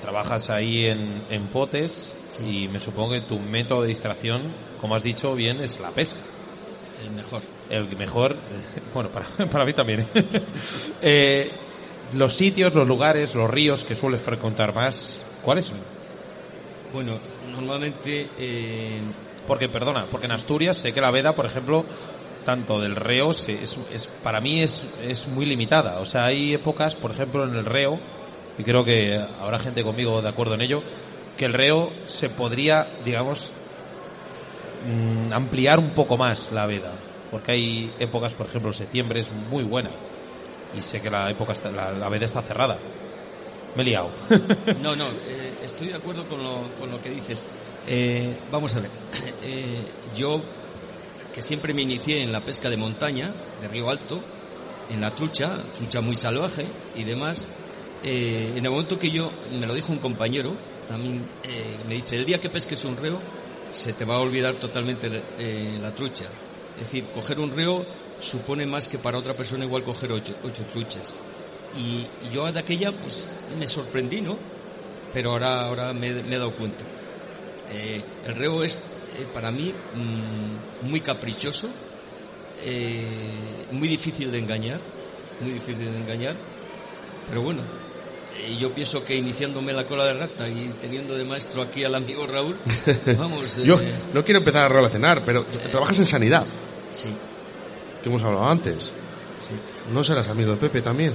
[0.00, 2.14] Trabajas ahí en, en potes
[2.48, 4.40] y me supongo que tu método de distracción,
[4.80, 6.20] como has dicho bien, es la pesca.
[7.04, 7.42] El mejor.
[7.70, 8.36] El mejor,
[8.94, 10.06] bueno, para, para mí también.
[11.02, 11.50] Eh,
[12.14, 15.78] los sitios, los lugares, los ríos que sueles frecuentar más, ¿cuáles son?
[16.92, 17.18] Bueno,
[17.50, 18.28] normalmente...
[18.38, 19.00] eh,
[19.46, 21.84] Porque, perdona, porque en Asturias sé que la veda, por ejemplo,
[22.44, 25.98] tanto del reo, se- es, es- para mí es, es muy limitada.
[26.00, 27.98] O sea, hay épocas, por ejemplo, en el reo,
[28.58, 30.82] y creo que habrá gente conmigo de acuerdo en ello,
[31.36, 33.52] que el reo se podría, digamos,
[34.88, 36.92] mm, ampliar un poco más la veda.
[37.30, 39.90] Porque hay épocas, por ejemplo, septiembre es muy buena.
[40.76, 42.78] Y sé que la época está- la, la veda está cerrada.
[43.74, 44.10] Me he liado.
[44.82, 47.44] No, no, eh, estoy de acuerdo con lo, con lo que dices.
[47.86, 48.90] Eh, vamos a ver,
[49.42, 49.82] eh,
[50.16, 50.40] yo
[51.32, 54.20] que siempre me inicié en la pesca de montaña, de río alto,
[54.90, 56.64] en la trucha, trucha muy salvaje
[56.94, 57.48] y demás,
[58.02, 60.54] eh, en el momento que yo, me lo dijo un compañero,
[60.88, 61.26] también
[61.88, 63.18] me dice, el día que pesques un reo,
[63.70, 65.10] se te va a olvidar totalmente
[65.82, 66.24] la trucha.
[66.78, 67.84] Es decir, coger un reo
[68.20, 71.14] supone más que para otra persona igual coger ocho, ocho truchas.
[71.76, 73.26] Y, y yo de aquella, pues
[73.58, 74.36] me sorprendí, ¿no?
[75.12, 76.84] Pero ahora, ahora me, me he dado cuenta.
[77.72, 81.68] Eh, el reo es eh, para mí mm, muy caprichoso,
[82.62, 83.04] eh,
[83.72, 84.78] muy difícil de engañar,
[85.40, 86.36] muy difícil de engañar,
[87.28, 87.62] pero bueno,
[88.58, 92.26] yo pienso que iniciándome la cola de rata y teniendo de maestro aquí al amigo
[92.26, 92.56] Raúl,
[93.18, 96.44] vamos, Yo eh, no quiero empezar a relacionar, pero trabajas en sanidad,
[96.92, 97.08] sí,
[98.02, 98.92] que hemos hablado antes.
[99.92, 101.12] ¿No serás amigo de Pepe también?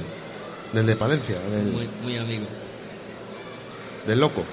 [0.71, 2.45] Del de Palencia, del, muy, muy amigo.
[4.07, 4.43] del loco.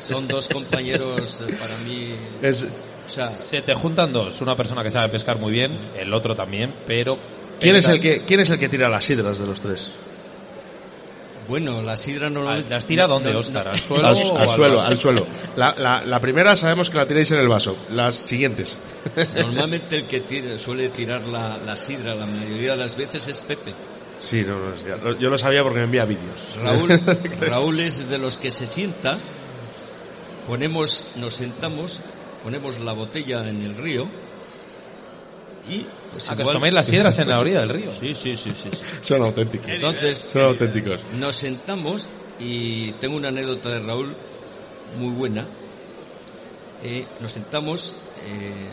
[0.00, 2.08] Son dos compañeros eh, para mí.
[2.42, 2.64] Es-
[3.04, 6.36] o sea, Se te juntan dos, una persona que sabe pescar muy bien, el otro
[6.36, 7.18] también, pero...
[7.58, 9.92] ¿Quién es, el que, ¿Quién es el que tira las sidras de los tres?
[11.52, 12.70] Bueno, la sidra normalmente...
[12.70, 13.68] ¿Las tira dónde, Óscar?
[13.68, 14.88] ¿Al suelo Al, o al suelo, vaso?
[14.90, 15.26] al suelo.
[15.54, 17.76] La, la- la primera sabemos que la tenéis en el vaso.
[17.90, 18.78] Las siguientes.
[19.36, 23.38] Normalmente el que tira- suele tirar la, la sidra la mayoría de las veces es
[23.40, 23.74] Pepe.
[24.18, 24.56] Sí, no,
[25.04, 26.56] no, yo lo sabía porque me envía vídeos.
[26.62, 26.88] Raúl,
[27.42, 29.18] Raúl es de los que se sienta,
[30.46, 32.00] ponemos, nos sentamos,
[32.42, 34.06] ponemos la botella en el río
[35.70, 37.90] y pues ¿A que os las sidras en la orilla del río?
[37.90, 38.68] Sí, sí, sí, sí.
[38.72, 38.84] sí.
[39.02, 39.68] Son auténticos.
[39.68, 41.00] Entonces, Son auténticos.
[41.18, 42.08] nos sentamos
[42.38, 44.14] y tengo una anécdota de Raúl
[44.98, 45.46] muy buena.
[46.82, 48.66] Eh, nos sentamos, eh,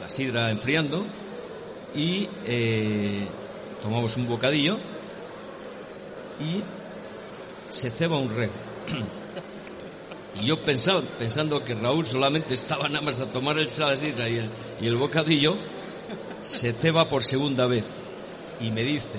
[0.00, 1.04] la sidra enfriando
[1.94, 3.26] y eh,
[3.82, 4.76] tomamos un bocadillo
[6.40, 6.62] y
[7.68, 8.50] se ceba un reo.
[10.40, 14.28] Y yo pensaba, pensando que Raúl solamente estaba nada más a tomar el la sidra
[14.28, 15.56] y el, y el bocadillo,
[16.44, 17.84] se ceba por segunda vez
[18.60, 19.18] y me dice,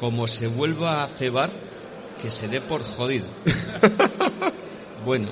[0.00, 1.50] como se vuelva a cebar,
[2.20, 3.26] que se dé por jodido.
[5.04, 5.28] Bueno,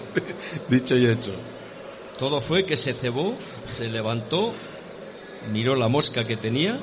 [0.68, 1.32] Dicho y hecho.
[2.18, 3.34] todo fue que se cebó,
[3.64, 4.54] se levantó,
[5.52, 6.78] miró la mosca que tenía,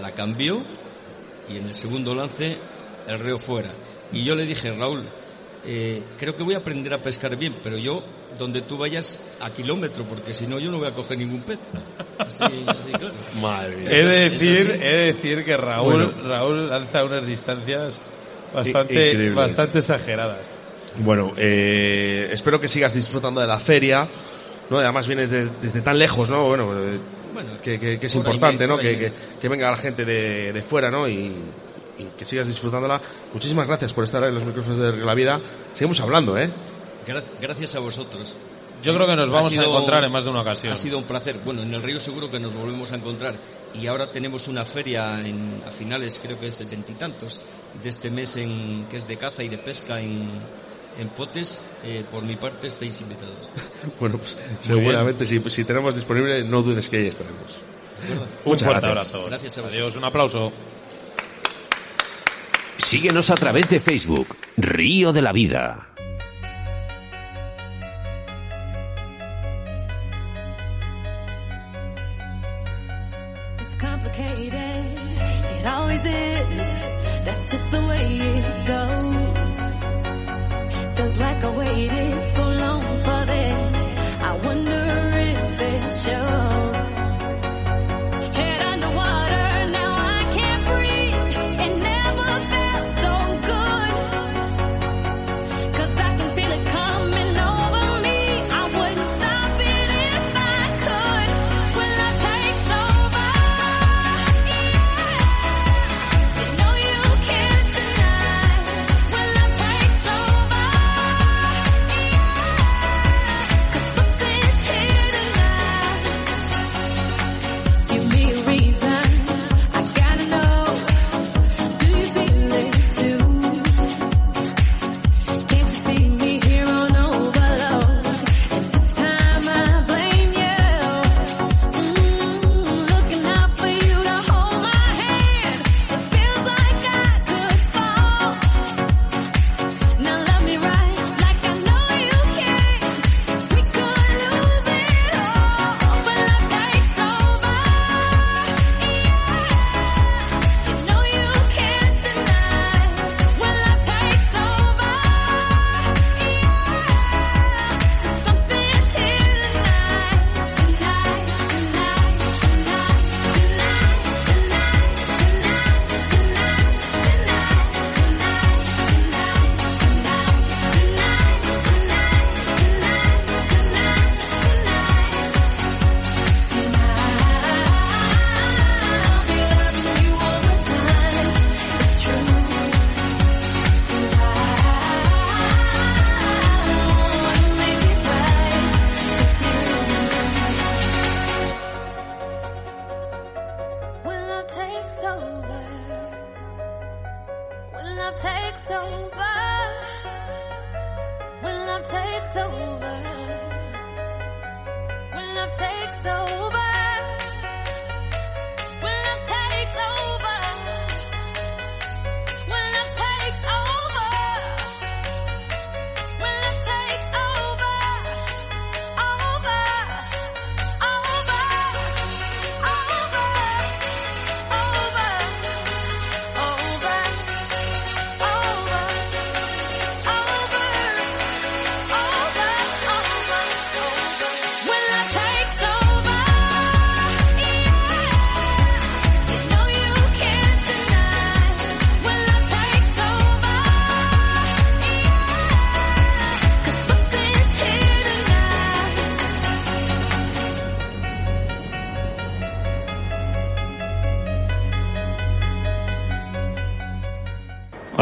[0.00, 0.62] la cambió
[1.48, 2.58] y en el segundo lance
[3.08, 3.70] el reo fuera.
[4.12, 5.02] Y yo le dije, Raúl,
[5.64, 8.04] eh, creo que voy a aprender a pescar bien, pero yo
[8.38, 11.58] donde tú vayas a kilómetro, porque si no yo no voy a coger ningún pez.
[12.18, 13.12] Así, así claro.
[13.40, 13.88] Madre mía.
[13.90, 14.82] He de decir, así.
[14.82, 16.28] he de decir que Raúl, Bueno.
[16.28, 18.10] Raúl lanza unas distancias
[18.54, 19.34] bastante, Increíbles.
[19.34, 20.46] bastante exageradas.
[20.98, 24.08] Bueno, eh, espero que sigas disfrutando de la feria.
[24.70, 24.78] ¿no?
[24.78, 26.44] Además vienes de- desde tan lejos, ¿no?
[26.46, 26.98] Bueno, eh,
[27.32, 28.78] Bueno, que, que- que es importante, me- ¿no?
[28.78, 31.08] Que, que- venga la gente de, de fuera, ¿no?
[31.08, 31.32] Y,
[31.98, 33.00] y que sigas disfrutándola.
[33.32, 35.40] Muchísimas gracias por estar en los micrófonos de la vida.
[35.72, 36.50] Seguimos hablando, ¿eh?
[37.08, 38.34] Gra- Gracias a vosotros.
[38.82, 40.72] Yo creo que nos vamos a sido- encontrar en más de una ocasión.
[40.72, 41.40] Ha sido un placer.
[41.44, 43.34] Bueno, en el río seguro que nos volvemos a encontrar.
[43.74, 47.42] Y ahora tenemos una feria en, a finales, creo que es el veintitantos
[47.82, 50.28] de este mes, en, que es de caza y de pesca en,
[50.98, 51.60] en Potes.
[51.84, 53.50] Eh, por mi parte estáis invitados.
[53.98, 57.56] Bueno, pues seguramente si, si tenemos disponible, no dudes que ahí estaremos.
[58.44, 59.12] Un Muchas fuerte gracias.
[59.14, 59.26] abrazo.
[59.28, 59.82] Gracias a vosotros.
[59.82, 60.52] Adiós, un aplauso.
[62.76, 65.88] Síguenos a través de Facebook, Río de la Vida.
[77.50, 79.52] Just the way it goes.
[80.96, 82.07] Feels like I waited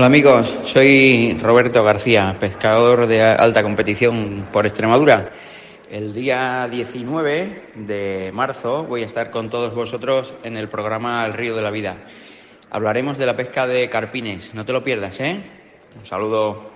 [0.07, 5.33] Hola amigos, soy Roberto García, pescador de alta competición por Extremadura.
[5.91, 11.33] El día 19 de marzo voy a estar con todos vosotros en el programa El
[11.33, 11.97] Río de la Vida.
[12.71, 15.41] Hablaremos de la pesca de carpines, no te lo pierdas, ¿eh?
[15.99, 16.76] Un saludo.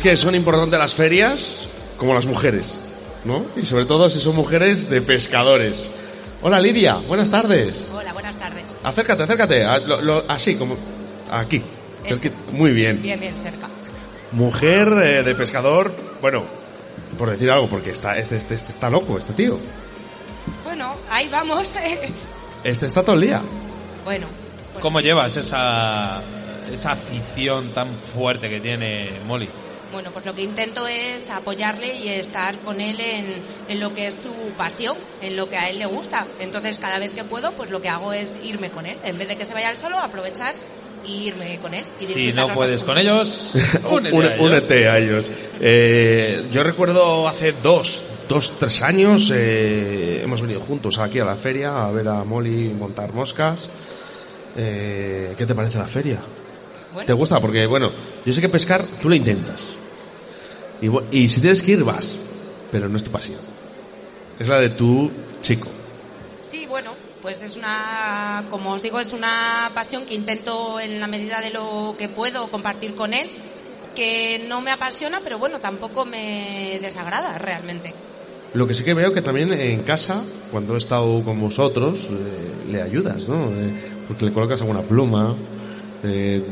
[0.00, 2.88] Que son importantes las ferias como las mujeres,
[3.24, 3.44] ¿no?
[3.56, 5.90] Y sobre todo si son mujeres de pescadores.
[6.42, 7.86] Hola Lidia, buenas tardes.
[7.94, 8.64] Hola, buenas tardes.
[8.82, 9.64] Acércate, acércate.
[9.64, 10.76] a- lo- lo- así, como
[11.30, 11.62] aquí.
[12.04, 13.02] Cerqui- Muy bien.
[13.02, 13.68] Bien, bien, cerca.
[14.32, 16.44] Mujer eh, de pescador, bueno,
[17.18, 19.58] por decir algo, porque está, este, este, este está loco, este tío.
[20.64, 21.74] Bueno, ahí vamos.
[22.64, 23.42] Este está todo el día.
[24.04, 24.26] bueno,
[24.80, 26.22] ¿Cómo llevas esa,
[26.72, 29.48] esa afición tan fuerte que tiene Molly?
[29.92, 33.26] Bueno, pues lo que intento es apoyarle y estar con él en,
[33.68, 36.26] en lo que es su pasión, en lo que a él le gusta.
[36.40, 38.96] Entonces, cada vez que puedo, pues lo que hago es irme con él.
[39.04, 40.54] En vez de que se vaya él solo, aprovechar
[41.04, 41.84] y irme con él.
[42.00, 43.52] Y Si no puedes con ellos,
[43.90, 44.40] únete a ellos.
[44.40, 45.30] únete a ellos.
[45.60, 51.36] Eh, yo recuerdo hace dos, dos, tres años eh, hemos venido juntos aquí a la
[51.36, 53.70] feria a ver a Molly montar moscas.
[54.56, 56.18] Eh, ¿Qué te parece la feria?
[57.06, 57.40] ¿Te gusta?
[57.40, 57.92] Porque, bueno,
[58.24, 59.62] yo sé que pescar tú lo intentas.
[60.80, 62.16] Y, y si tienes que ir, vas.
[62.70, 63.38] Pero no es tu pasión.
[64.38, 65.10] Es la de tu
[65.42, 65.68] chico.
[66.40, 71.06] Sí, bueno, pues es una, como os digo, es una pasión que intento en la
[71.06, 73.28] medida de lo que puedo compartir con él,
[73.94, 77.92] que no me apasiona, pero bueno, tampoco me desagrada realmente.
[78.54, 82.72] Lo que sí que veo que también en casa, cuando he estado con vosotros, eh,
[82.72, 83.48] le ayudas, ¿no?
[83.50, 83.72] Eh,
[84.08, 85.36] porque le colocas alguna pluma,
[86.02, 86.42] eh,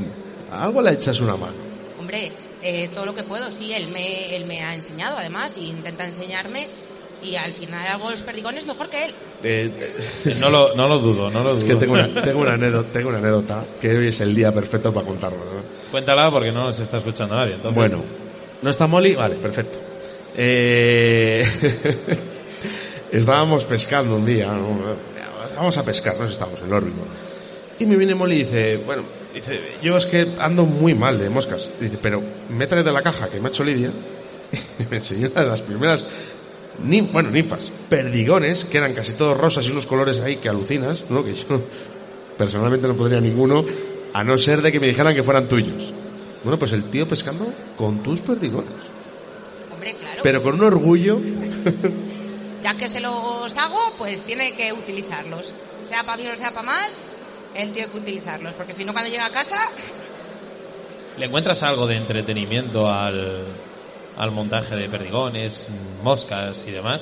[0.52, 1.56] algo le echas una mano.
[1.98, 2.30] Hombre,
[2.62, 6.04] eh, todo lo que puedo, sí, él me, él me ha enseñado además y intenta
[6.04, 6.66] enseñarme
[7.22, 9.10] y al final hago los perdigones mejor que él.
[9.42, 9.70] Eh,
[10.40, 11.56] No lo, no lo dudo, no lo dudo.
[11.58, 14.52] Es que tengo una, tengo, una anécdota, tengo una anécdota que hoy es el día
[14.52, 15.38] perfecto para contarlo.
[15.38, 15.90] ¿no?
[15.90, 17.54] Cuéntala porque no nos está escuchando nadie.
[17.54, 18.02] entonces- Bueno,
[18.62, 19.14] ¿no está Molly?
[19.14, 19.78] Vale, perfecto.
[20.36, 21.44] Eh,
[23.12, 24.96] estábamos pescando un día, ¿no?
[25.56, 27.04] vamos a pescar, nos estamos en el órbigo.
[27.80, 29.02] Y me viene Molly y dice, bueno,
[29.34, 31.70] dice, yo es que ando muy mal de moscas.
[31.80, 33.90] Dice, pero métale de la caja que me ha hecho Lidia.
[34.78, 36.04] Y me enseñó una de las primeras,
[36.86, 41.04] nin- bueno, ninfas, perdigones, que eran casi todos rosas y unos colores ahí que alucinas,
[41.10, 41.24] ¿no?
[41.24, 41.62] Que yo
[42.38, 43.64] personalmente no podría ninguno,
[44.14, 45.92] a no ser de que me dijeran que fueran tuyos.
[46.44, 48.72] Bueno, pues el tío pescando con tus perdigones.
[49.72, 50.20] Hombre, claro.
[50.22, 51.20] Pero con un orgullo.
[52.60, 55.54] Ya que se los hago, pues tiene que utilizarlos.
[55.88, 56.90] Sea para bien o sea para mal,
[57.58, 59.58] él tiene que utilizarlos, porque si no cuando llega a casa,
[61.18, 63.44] ¿Le encuentras algo de entretenimiento al,
[64.16, 65.68] al montaje de perdigones,
[66.00, 67.00] moscas y demás?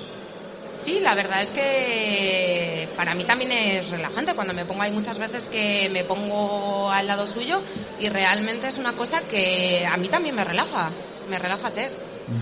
[0.72, 4.82] Sí, la verdad es que para mí también es relajante cuando me pongo.
[4.82, 7.60] Hay muchas veces que me pongo al lado suyo
[8.00, 10.90] y realmente es una cosa que a mí también me relaja,
[11.28, 11.90] me relaja hacer.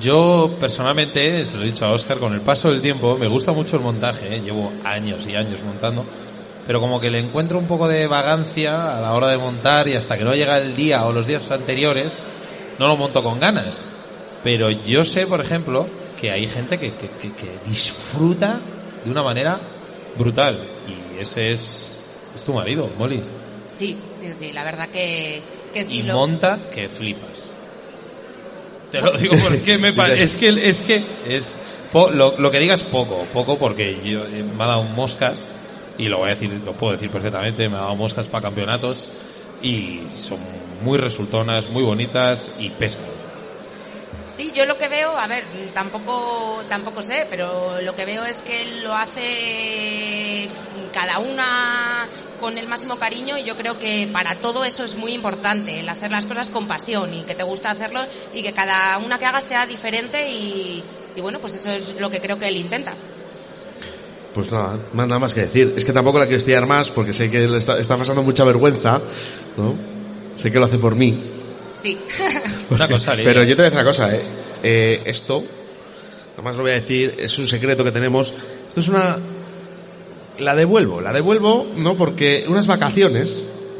[0.01, 3.51] Yo personalmente, se lo he dicho a Oscar, con el paso del tiempo me gusta
[3.51, 4.41] mucho el montaje, ¿eh?
[4.41, 6.05] llevo años y años montando,
[6.67, 9.95] pero como que le encuentro un poco de vagancia a la hora de montar y
[9.97, 12.17] hasta que no llega el día o los días anteriores,
[12.79, 13.85] no lo monto con ganas.
[14.43, 15.87] Pero yo sé, por ejemplo,
[16.21, 18.59] que hay gente que, que- que- que disfruta
[19.05, 19.59] de una manera
[20.17, 21.97] brutal y ese es,
[22.35, 23.23] es tu marido, Molly.
[23.69, 26.15] Sí, sí, sí, la verdad que, que sí y lo...
[26.15, 27.51] monta que flipas.
[28.91, 31.53] Te lo digo porque me pa- es que es que es
[31.93, 35.43] po- lo, lo que digas poco, poco porque yo eh, me ha dado moscas
[35.99, 39.11] y lo voy a decir, lo puedo decir perfectamente, me ha dado moscas para campeonatos
[39.63, 40.39] y son
[40.83, 43.07] muy resultonas, muy bonitas y pescan.
[44.27, 48.43] Sí, yo lo que veo, a ver, tampoco, tampoco sé, pero lo que veo es
[48.43, 50.49] que él lo hace
[50.93, 52.09] cada una
[52.41, 55.89] con el máximo cariño y yo creo que para todo eso es muy importante, el
[55.89, 58.01] hacer las cosas con pasión y que te gusta hacerlo
[58.35, 60.83] y que cada una que hagas sea diferente y
[61.21, 62.93] bueno, pues eso es lo que creo que él intenta.
[64.35, 65.75] Pues nada, más- nada más que decir.
[65.77, 68.45] Es que tampoco la quiero estirar más porque sé que le está, está pasando mucha
[68.45, 69.01] vergüenza,
[69.57, 69.75] ¿no?
[70.35, 71.17] Sé que lo hace por mí.
[71.81, 71.97] Sí.
[72.71, 73.31] Una cosa, Lidia.
[73.31, 74.21] Pero yo te voy a decir una cosa, ¿eh?
[74.63, 75.45] Eh, esto,
[76.33, 78.33] nada más lo voy a decir, es un secreto que tenemos.
[78.69, 79.19] Esto es una...
[80.39, 81.95] La devuelvo, la devuelvo, ¿no?
[81.95, 83.37] Porque unas vacaciones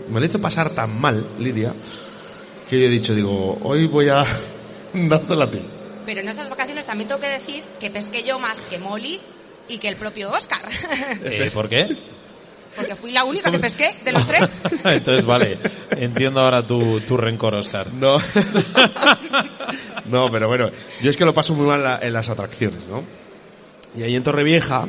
[0.09, 1.75] me lo hizo pasar tan mal, Lidia,
[2.71, 4.25] que yo he dicho, digo, hoy voy a
[4.95, 5.59] dártela a ti.
[6.07, 9.19] Pero en esas vacaciones también tengo que decir que pesqué yo más que Molly
[9.69, 10.61] y que el propio Oscar.
[11.25, 11.97] Eh, ¿Por qué?
[12.77, 14.51] Porque fui la única que pesqué de los tres.
[14.85, 15.59] Entonces, vale.
[15.97, 17.87] Entiendo ahora tu, tu rencor, Oscar.
[17.93, 18.19] No.
[20.07, 20.71] no, pero bueno,
[21.01, 23.05] yo es que lo paso muy mal en la- en las atracciones, ¿no?
[23.97, 24.87] Y ahí en Torrevieja,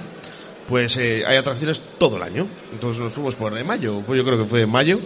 [0.68, 2.48] pues eh, hay atracciones todo el año.
[2.74, 5.00] Entonces nos fuimos por de mayo, pues yo creo que fue en mayo,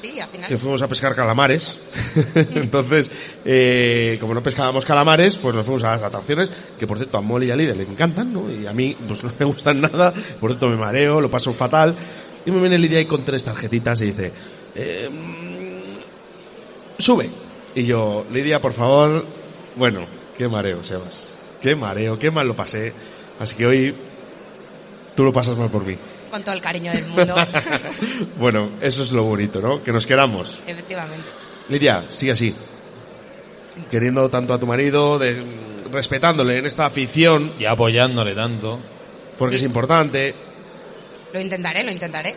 [0.00, 0.48] Sí, al final.
[0.48, 1.78] que fuimos a pescar calamares.
[2.34, 3.10] Entonces,
[3.44, 7.20] eh, como no pescábamos calamares, pues nos fuimos a las atracciones, que por cierto a
[7.20, 8.50] Molly y a Lidia le encantan, ¿no?
[8.50, 11.94] Y a mí, pues no me gustan nada, por cierto me mareo, lo paso fatal.
[12.46, 14.32] Y me viene Lidia ahí con tres tarjetitas y dice,
[14.74, 17.28] eh, mm, sube.
[17.74, 19.24] Y yo, Lidia, por favor,
[19.76, 20.06] bueno,
[20.36, 21.28] qué mareo, Sebas.
[21.60, 22.92] Qué mareo, qué mal lo pasé.
[23.38, 23.94] Así que hoy
[25.14, 25.96] tú lo pasas mal por mí.
[26.30, 27.34] Con todo el cariño del mundo.
[28.38, 29.82] Bueno, eso es lo bonito, ¿no?
[29.82, 30.60] Que nos queramos.
[30.66, 31.26] Efectivamente.
[31.68, 32.54] Lidia, sigue así.
[33.90, 35.42] Queriendo tanto a tu marido, de,
[35.92, 37.52] respetándole en esta afición.
[37.58, 38.78] Y apoyándole tanto.
[39.38, 40.34] Porque es importante.
[41.32, 42.34] Lo intentaré, lo intentaré.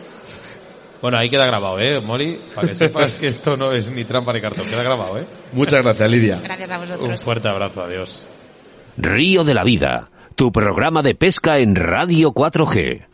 [1.02, 2.40] Bueno, ahí queda grabado, ¿eh, Molly?
[2.54, 4.66] Para que sepas que esto no es ni trampa ni cartón.
[4.66, 5.26] Queda grabado, ¿eh?
[5.52, 6.40] Muchas gracias, Lidia.
[6.42, 7.22] Gracias a Un vosotros.
[7.22, 8.26] fuerte abrazo, adiós.
[8.96, 13.06] Río de la Vida, tu programa de pesca en Radio 4G.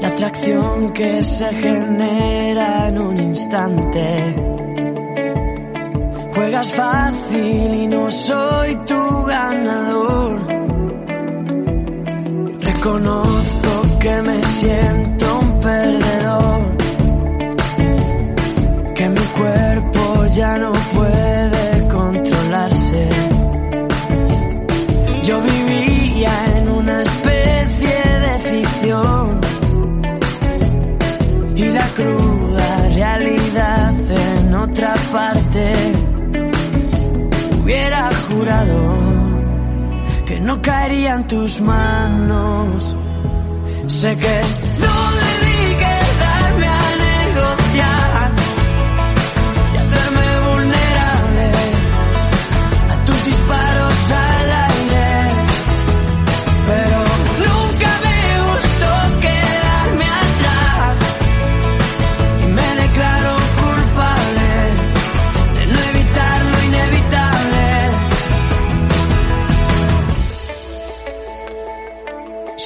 [0.00, 4.34] La atracción que se genera en un instante.
[6.34, 10.46] Juegas fácil y no soy tu ganador.
[12.60, 16.76] Reconozco que me siento un perdedor,
[18.94, 20.79] que mi cuerpo ya no
[31.94, 35.72] cruda realidad en otra parte.
[37.62, 39.00] Hubiera jurado
[40.26, 42.96] que no caería en tus manos.
[43.86, 44.40] Sé que
[44.80, 44.89] no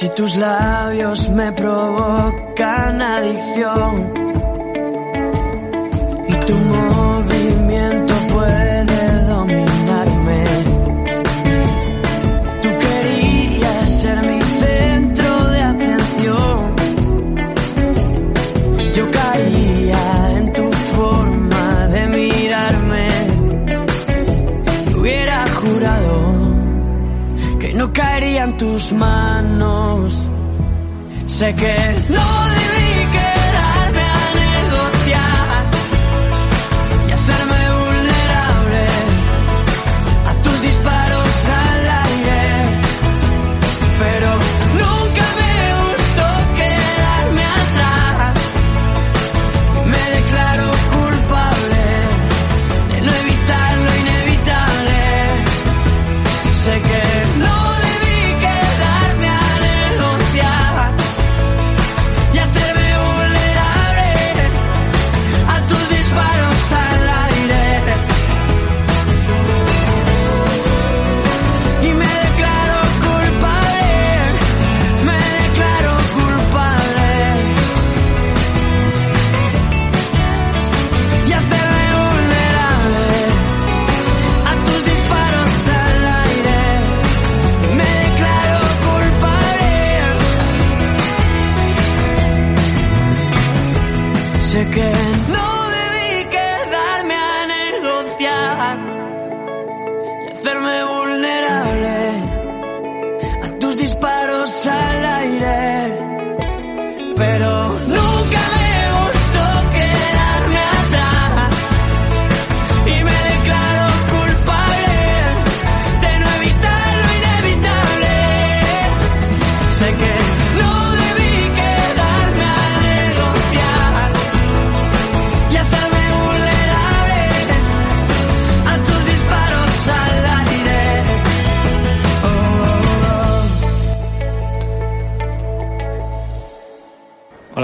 [0.05, 4.13] Si tus labios me provocan adicción
[6.27, 7.04] y tu
[28.57, 30.13] tus manos.
[31.25, 31.75] Sé que
[32.09, 32.54] no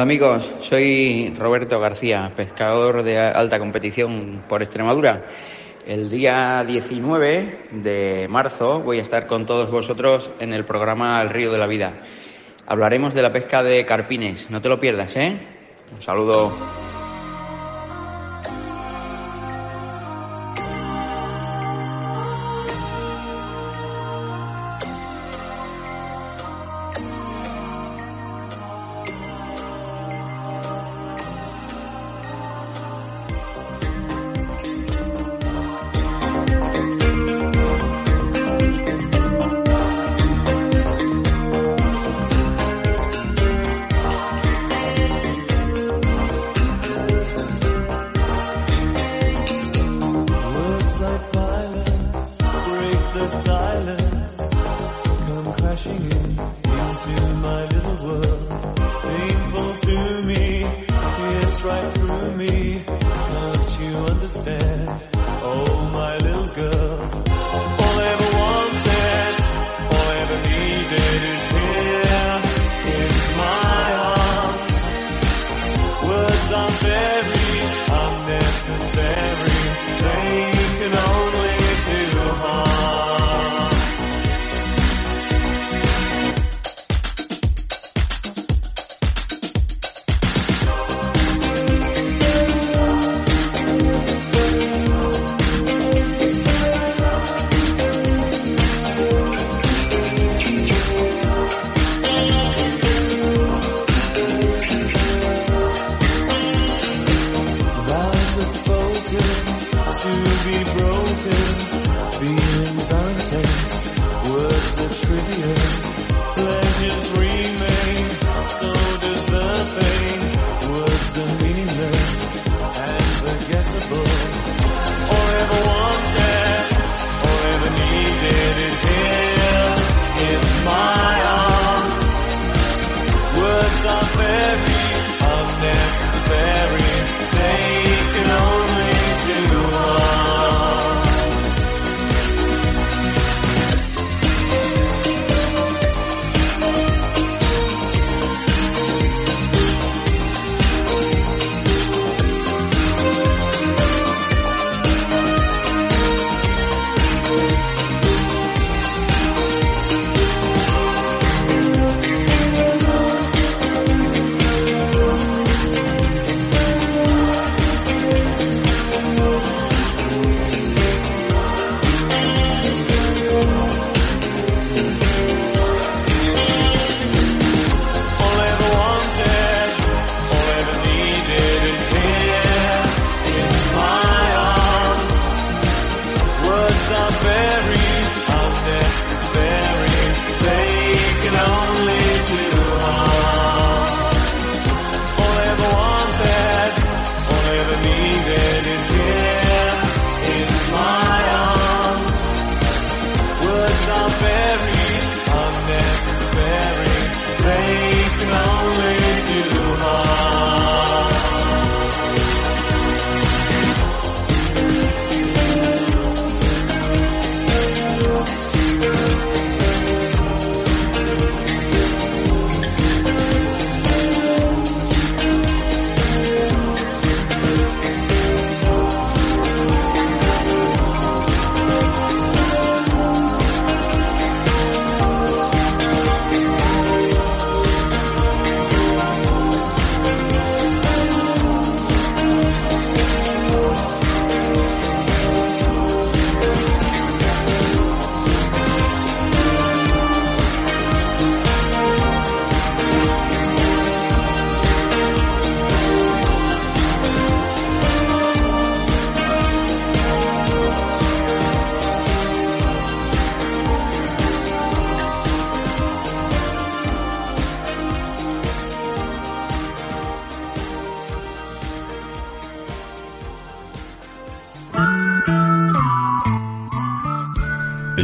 [0.02, 5.28] Hola amigos, soy Roberto García, pescador de alta competición por Extremadura.
[5.86, 11.30] El día 19 de marzo voy a estar con todos vosotros en el programa El
[11.30, 12.02] Río de la Vida.
[12.66, 15.38] Hablaremos de la pesca de carpines, no te lo pierdas, ¿eh?
[15.94, 16.52] Un saludo.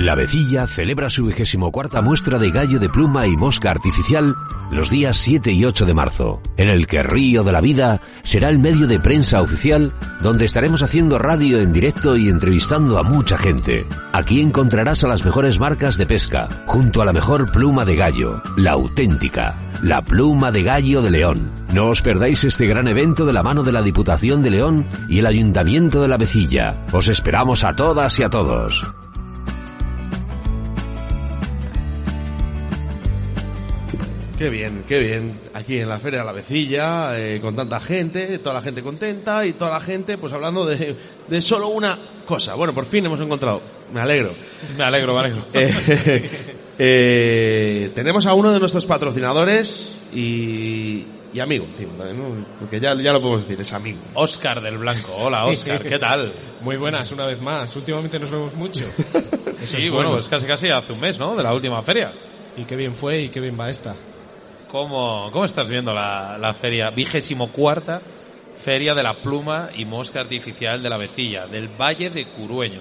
[0.07, 4.35] La Vecilla celebra su vigésimo cuarta muestra de gallo de pluma y mosca artificial
[4.71, 8.47] los días 7 y 8 de marzo, en el que Río de la Vida será
[8.47, 13.37] el medio de prensa oficial donde estaremos haciendo radio en directo y entrevistando a mucha
[13.37, 13.85] gente.
[14.13, 18.41] Aquí encontrarás a las mejores marcas de pesca, junto a la mejor pluma de gallo,
[18.55, 19.57] la auténtica.
[19.83, 21.51] la pluma de gallo de León.
[21.73, 25.19] No os perdáis este gran evento de la mano de la Diputación de León y
[25.19, 26.75] el Ayuntamiento de la Vecilla.
[26.93, 28.96] Os esperamos a todas y a todos.
[34.37, 35.39] Qué bien, qué bien.
[35.55, 39.43] Aquí en la Feria de la Vecilla, eh, con tanta gente, toda la gente contenta
[39.47, 40.95] y toda la gente pues hablando de,
[41.27, 42.53] de solo una cosa.
[42.53, 43.61] Bueno, por fin hemos encontrado.
[43.91, 44.31] Me alegro.
[44.77, 45.45] Me alegro, me alegro.
[45.53, 46.29] Eh,
[46.77, 52.45] eh, tenemos a uno de nuestros patrocinadores y, y amigo, tío, ¿no?
[52.59, 53.97] porque ya, ya lo podemos decir, es amigo.
[54.13, 55.15] Óscar del Blanco.
[55.17, 56.31] Hola, Óscar, ¿qué tal?
[56.61, 57.75] Muy buenas, una vez más.
[57.75, 58.85] Últimamente nos vemos mucho.
[59.47, 61.35] Eso Sí, es bueno, pues casi casi hace un mes, ¿no?
[61.35, 62.13] De la última feria.
[62.55, 63.95] Y qué bien fue y qué bien va esta.
[64.71, 66.89] ¿Cómo, cómo estás viendo la, la feria?
[66.89, 68.01] Vigésimo cuarta
[68.59, 72.79] Feria de la Pluma y Mosca Artificial de la Vecilla, del Valle de Curueño,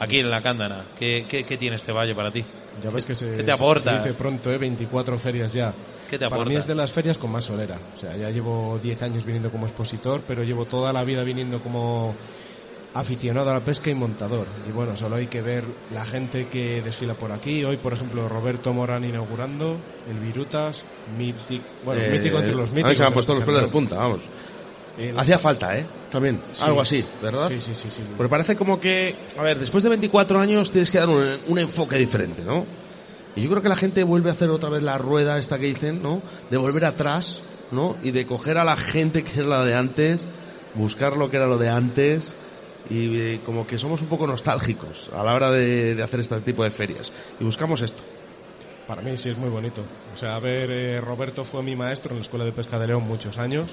[0.00, 0.84] aquí en la Cándana.
[0.98, 2.42] ¿Qué, qué, qué tiene este valle para ti?
[2.82, 3.92] Ya ves que se, ¿Qué te aporta?
[3.92, 4.56] se dice pronto, ¿eh?
[4.58, 5.72] 24 ferias ya.
[6.08, 6.48] ¿Qué te Para aporta?
[6.50, 7.76] mí es de las ferias con más solera.
[7.94, 11.60] O sea, ya llevo 10 años viniendo como expositor, pero llevo toda la vida viniendo
[11.62, 12.14] como
[12.94, 14.46] aficionado a la pesca y montador.
[14.68, 15.64] Y bueno, solo hay que ver
[15.94, 17.64] la gente que desfila por aquí.
[17.64, 19.76] Hoy, por ejemplo, Roberto Morán inaugurando,
[20.10, 20.84] el Virutas,
[21.18, 22.96] mítico, bueno, Eh, mítico entre los a mí míticos.
[22.98, 24.20] se me han puesto los pelos de punta, vamos.
[24.98, 25.86] El- Hacía falta, ¿eh?
[26.10, 26.64] También, Sí.
[26.64, 27.48] algo así, ¿verdad?
[27.48, 28.02] Sí, sí, sí, sí.
[28.14, 31.58] Porque parece como que, a ver, después de 24 años tienes que dar un, un
[31.58, 32.66] enfoque diferente, ¿no?
[33.34, 35.64] Y yo creo que la gente vuelve a hacer otra vez la rueda esta que
[35.64, 36.20] dicen, ¿no?
[36.50, 37.40] De volver atrás,
[37.70, 37.96] ¿no?
[38.02, 40.26] Y de coger a la gente que era la de antes,
[40.74, 42.34] buscar lo que era lo de antes
[42.90, 46.40] y eh, como que somos un poco nostálgicos a la hora de, de hacer este
[46.40, 47.12] tipo de ferias.
[47.40, 48.02] Y buscamos esto.
[48.86, 49.82] Para mí sí es muy bonito.
[50.12, 52.88] O sea, a ver, eh, Roberto fue mi maestro en la Escuela de Pesca de
[52.88, 53.70] León muchos años.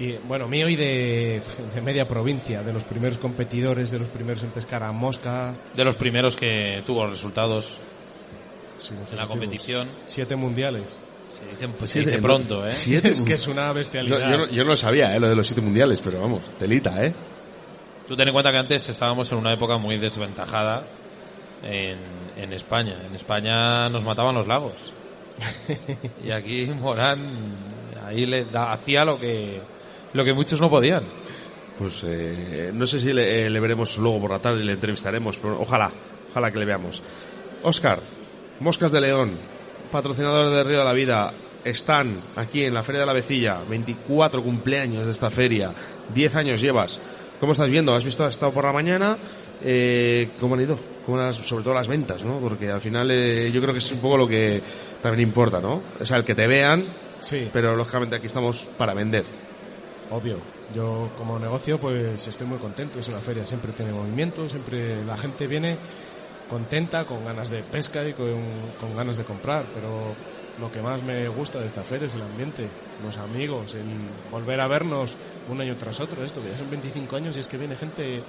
[0.00, 1.42] Y bueno, mío y de,
[1.74, 5.54] de media provincia, de los primeros competidores, de los primeros en pescar a mosca.
[5.74, 7.74] De los primeros que tuvo resultados
[9.10, 9.88] en la competición.
[10.06, 10.98] Siete mundiales.
[11.26, 12.72] Se dice, se dice pronto, ¿eh?
[12.76, 14.30] Siete Es que es una No, bestialidad.
[14.30, 15.20] yo, no, yo no lo sabía, ¿eh?
[15.20, 17.12] Lo de los siete mundiales, pero vamos, telita, ¿eh?
[18.08, 20.84] Tú ten en cuenta que antes estábamos en una época muy desventajada
[21.62, 21.98] en,
[22.36, 22.96] en España.
[23.06, 24.72] En España nos mataban los lagos.
[26.26, 27.18] y aquí Morán
[28.06, 29.60] ahí le da- hacía lo que
[30.14, 31.02] lo que muchos no podían.
[31.78, 34.72] Pues eh, no sé si le, eh, le veremos luego por la tarde y le
[34.72, 35.90] entrevistaremos, pero ojalá,
[36.30, 37.02] ojalá que le veamos.
[37.62, 38.00] Óscar,
[38.58, 39.32] Moscas de León,
[39.92, 41.32] patrocinador de Río de la Vida,
[41.64, 45.70] están aquí en la Feria de la Vecilla, 24 cumpleaños de esta feria,
[46.14, 47.00] 10 años llevas.
[47.40, 47.94] ¿Cómo estás viendo?
[47.94, 49.16] ¿Has visto, has estado por la mañana?
[49.62, 50.78] Eh, ¿Cómo han ido?
[51.06, 52.38] ¿Cómo las- sobre todo las ventas, ¿no?
[52.40, 54.60] Porque al final eh, yo creo que es un poco lo que
[55.02, 55.80] también importa, ¿no?
[56.00, 56.84] O sea, el que te vean,
[57.20, 57.48] Sí.
[57.52, 59.24] pero lógicamente aquí estamos para vender.
[60.10, 60.38] Obvio.
[60.74, 62.98] Yo como negocio pues estoy muy contento.
[62.98, 65.76] Es una feria, siempre tiene movimiento, siempre la gente viene
[66.50, 68.26] contenta, con ganas de pesca y con,
[68.80, 69.64] con ganas de comprar.
[69.72, 70.14] Pero
[70.60, 72.66] lo que más me gusta de esta feria es el ambiente,
[73.04, 73.84] los amigos, el
[74.30, 75.16] volver a vernos
[75.48, 76.24] un año tras otro.
[76.24, 78.22] Esto que ya son 25 años y es que viene gente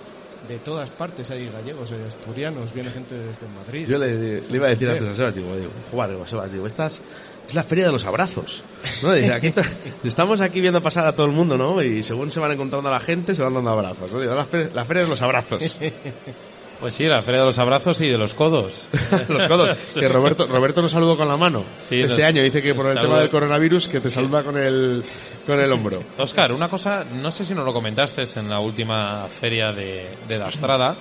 [0.47, 1.31] de todas partes.
[1.31, 3.87] Hay gallegos, hay asturianos, viene gente desde Madrid.
[3.87, 6.67] Yo le, le iba a decir antes a Sebas, digo, digo, joder, digo, Sebas, digo,
[6.67, 7.01] estas
[7.47, 8.61] es la feria de los abrazos,
[9.01, 9.09] ¿no?
[9.09, 9.63] Aquí está-
[10.03, 11.81] estamos aquí viendo pasar a todo el mundo, ¿no?
[11.81, 14.19] Y según se van encontrando a la gente, se van dando abrazos, ¿no?
[14.19, 15.77] La, fe- la feria de los abrazos.
[16.79, 18.85] Pues sí, la feria de los abrazos y de los codos.
[19.29, 19.77] los codos.
[19.99, 22.41] Que Roberto, Roberto nos saludó con la mano Sí, este nos- año.
[22.41, 25.03] Dice que por el tema del coronavirus que te saluda con el,
[25.45, 25.99] con el hombro.
[26.17, 30.37] Oscar, una cosa, no sé si nos lo comentaste en la última feria de, de
[30.37, 30.95] Dastrada.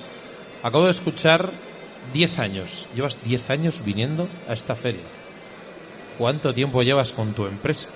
[0.65, 1.49] Acabo de escuchar
[2.13, 2.87] 10 años.
[2.97, 5.03] Llevas 10 años viniendo a esta feria.
[6.19, 7.87] ¿Cuánto tiempo llevas con tu empresa?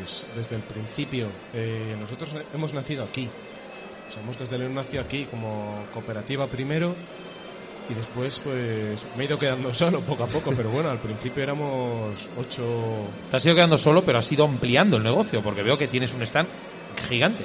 [0.00, 1.28] Pues desde el principio.
[1.52, 3.28] Eh, nosotros hemos nacido aquí.
[4.14, 6.94] O sea, Moscas de León nació aquí como cooperativa primero
[7.90, 11.42] y después pues me he ido quedando solo poco a poco, pero bueno, al principio
[11.42, 13.08] éramos ocho...
[13.32, 16.14] Te has ido quedando solo, pero has ido ampliando el negocio, porque veo que tienes
[16.14, 16.48] un stand
[17.08, 17.42] gigante.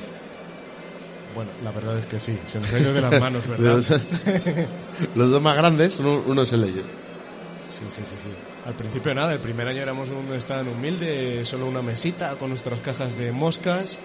[1.33, 3.73] Bueno, la verdad es que sí, se nos ha ido de las manos, ¿verdad?
[3.73, 3.89] Los,
[5.15, 6.85] los dos más grandes, uno, uno es el ellos.
[7.69, 8.29] Sí, sí, sí, sí.
[8.67, 12.79] Al principio nada, el primer año éramos un stand humilde, solo una mesita con nuestras
[12.81, 13.97] cajas de moscas.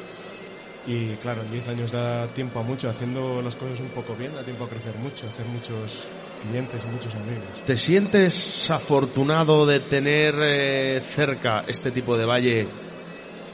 [0.86, 4.34] Y claro, en 10 años da tiempo a mucho, haciendo las cosas un poco bien,
[4.34, 6.04] da tiempo a crecer mucho, a hacer muchos
[6.42, 7.64] clientes y muchos amigos.
[7.64, 12.66] ¿Te sientes afortunado de tener eh, cerca este tipo de valle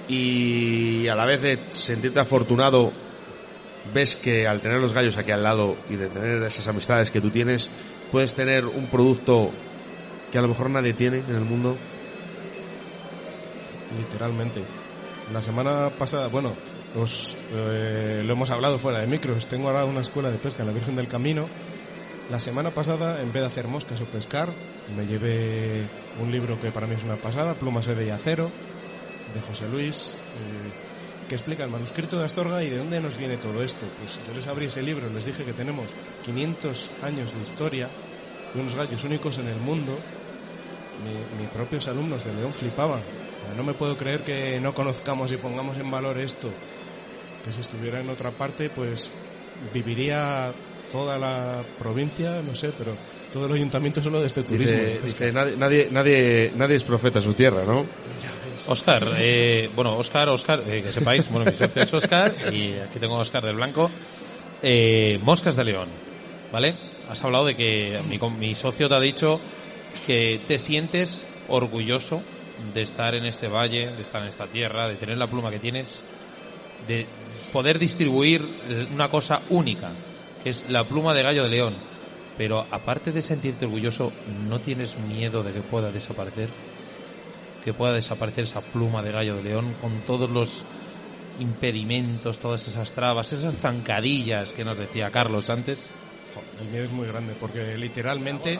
[0.09, 2.93] y a la vez de sentirte afortunado
[3.95, 7.21] ves que al tener los gallos aquí al lado y de tener esas amistades que
[7.21, 7.71] tú tienes
[8.11, 9.51] puedes tener un producto
[10.33, 11.77] que a lo mejor nadie tiene en el mundo?
[13.97, 14.63] Literalmente.
[15.33, 16.55] La semana pasada, bueno,
[16.97, 20.69] os, eh, lo hemos hablado fuera de micros, tengo ahora una escuela de pesca en
[20.69, 21.49] la Virgen del Camino.
[22.31, 24.49] La semana pasada, en vez de hacer moscas o pescar,
[24.97, 25.87] Me llevé
[26.21, 28.51] un libro que para mí es una pasada, Plumas de Acero,
[29.33, 33.37] de José Luis, eh, que explica el manuscrito de Astorga y de dónde nos viene
[33.37, 33.87] todo esto.
[34.01, 35.87] Pues yo les abrí ese libro, les dije que tenemos
[36.25, 37.89] 500 años de historia
[38.53, 39.97] de unos gallos únicos en el mundo.
[41.05, 43.01] Mi- mis propios alumnos de León flipaban.
[43.57, 46.51] No me puedo creer que no conozcamos y pongamos en valor esto.
[47.45, 49.11] Que si estuviera en otra parte, pues
[49.73, 50.53] viviría
[50.93, 52.93] toda la provincia, no sé, pero
[53.33, 54.77] todo el ayuntamiento solo de este turismo.
[54.77, 57.87] Dice, dice, nadie, nadie, nadie, nadie es profeta en su tierra, ¿no?
[58.67, 62.99] Oscar, eh, bueno, Oscar, Oscar, eh, que sepáis, bueno, mi socio es Oscar y aquí
[62.99, 63.91] tengo a Oscar del Blanco.
[64.63, 65.89] Eh, Moscas de León,
[66.53, 66.75] ¿vale?
[67.09, 69.41] Has hablado de que mi, com- mi socio te ha dicho
[70.07, 72.23] que te sientes orgulloso
[72.75, 75.59] de estar en este valle, de estar en esta tierra, de tener la pluma que
[75.59, 76.03] tienes,
[76.87, 77.07] de
[77.53, 79.91] poder distribuir eh, una cosa única,
[80.43, 81.75] que es la pluma de gallo de León.
[82.39, 84.13] Pero aparte de sentirte orgulloso,
[84.49, 86.49] ¿no tienes miedo de que pueda desaparecer?
[87.65, 90.65] que pueda desaparecer esa pluma de gallo de león con todos los
[91.39, 95.89] impedimentos, todas esas trabas, esas zancadillas que nos decía Carlos antes.
[96.61, 98.59] El miedo es muy grande porque literalmente,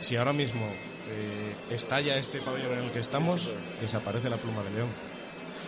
[0.00, 4.70] si ahora mismo eh, estalla este pabellón en el que estamos, desaparece la pluma de
[4.70, 5.13] león.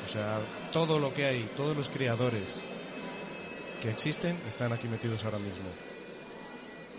[0.06, 0.38] O sea,
[0.72, 2.60] todo lo que hay, todos los criadores
[3.82, 5.68] que existen están aquí metidos ahora mismo.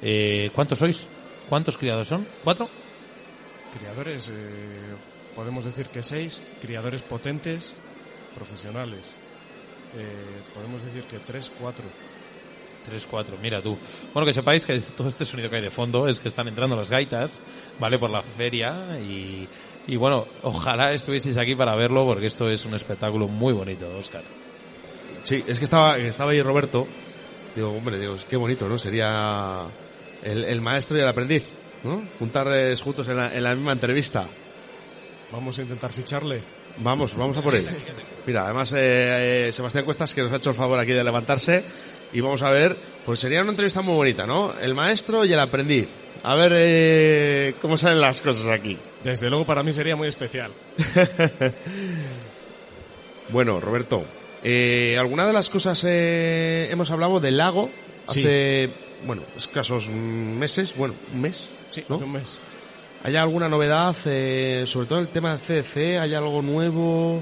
[0.01, 1.07] Eh, ¿Cuántos sois?
[1.47, 2.27] ¿Cuántos criados son?
[2.43, 2.69] ¿Cuatro?
[3.79, 4.33] Criadores, eh,
[5.35, 7.73] podemos decir que seis, criadores potentes,
[8.35, 9.13] profesionales.
[9.95, 11.85] Eh, podemos decir que tres, cuatro.
[12.85, 13.77] Tres, cuatro, mira tú.
[14.13, 16.75] Bueno, que sepáis que todo este sonido que hay de fondo es que están entrando
[16.75, 17.39] las gaitas,
[17.79, 17.97] ¿vale?
[17.97, 19.47] Por la feria y,
[19.87, 24.23] y bueno, ojalá estuvieseis aquí para verlo porque esto es un espectáculo muy bonito, Oscar.
[25.23, 26.87] Sí, es que estaba, estaba ahí Roberto.
[27.55, 28.77] Digo, hombre, digo, qué bonito, ¿no?
[28.77, 29.63] Sería
[30.23, 31.43] el, el maestro y el aprendiz,
[31.83, 32.03] ¿no?
[32.19, 34.25] Juntarles juntos en la, en la misma entrevista.
[35.31, 36.41] Vamos a intentar ficharle.
[36.79, 37.67] Vamos, vamos a por él.
[38.25, 41.63] Mira, además eh, eh, Sebastián Cuestas que nos ha hecho el favor aquí de levantarse
[42.13, 44.53] y vamos a ver, pues sería una entrevista muy bonita, ¿no?
[44.59, 45.87] El maestro y el aprendiz.
[46.27, 48.77] A ver eh, cómo salen las cosas aquí.
[49.01, 50.51] Desde luego para mí sería muy especial.
[53.29, 54.05] Bueno, Roberto,
[54.41, 57.69] eh, alguna de las cosas eh, hemos hablado del lago
[58.07, 58.21] Sí.
[58.21, 58.69] hace,
[59.05, 61.49] bueno, escasos meses, bueno, un mes.
[61.69, 61.95] Sí, ¿no?
[61.95, 62.37] hace un mes.
[63.03, 65.99] ¿Hay alguna novedad, eh, sobre todo el tema del CDC?
[65.99, 67.21] ¿Hay algo nuevo?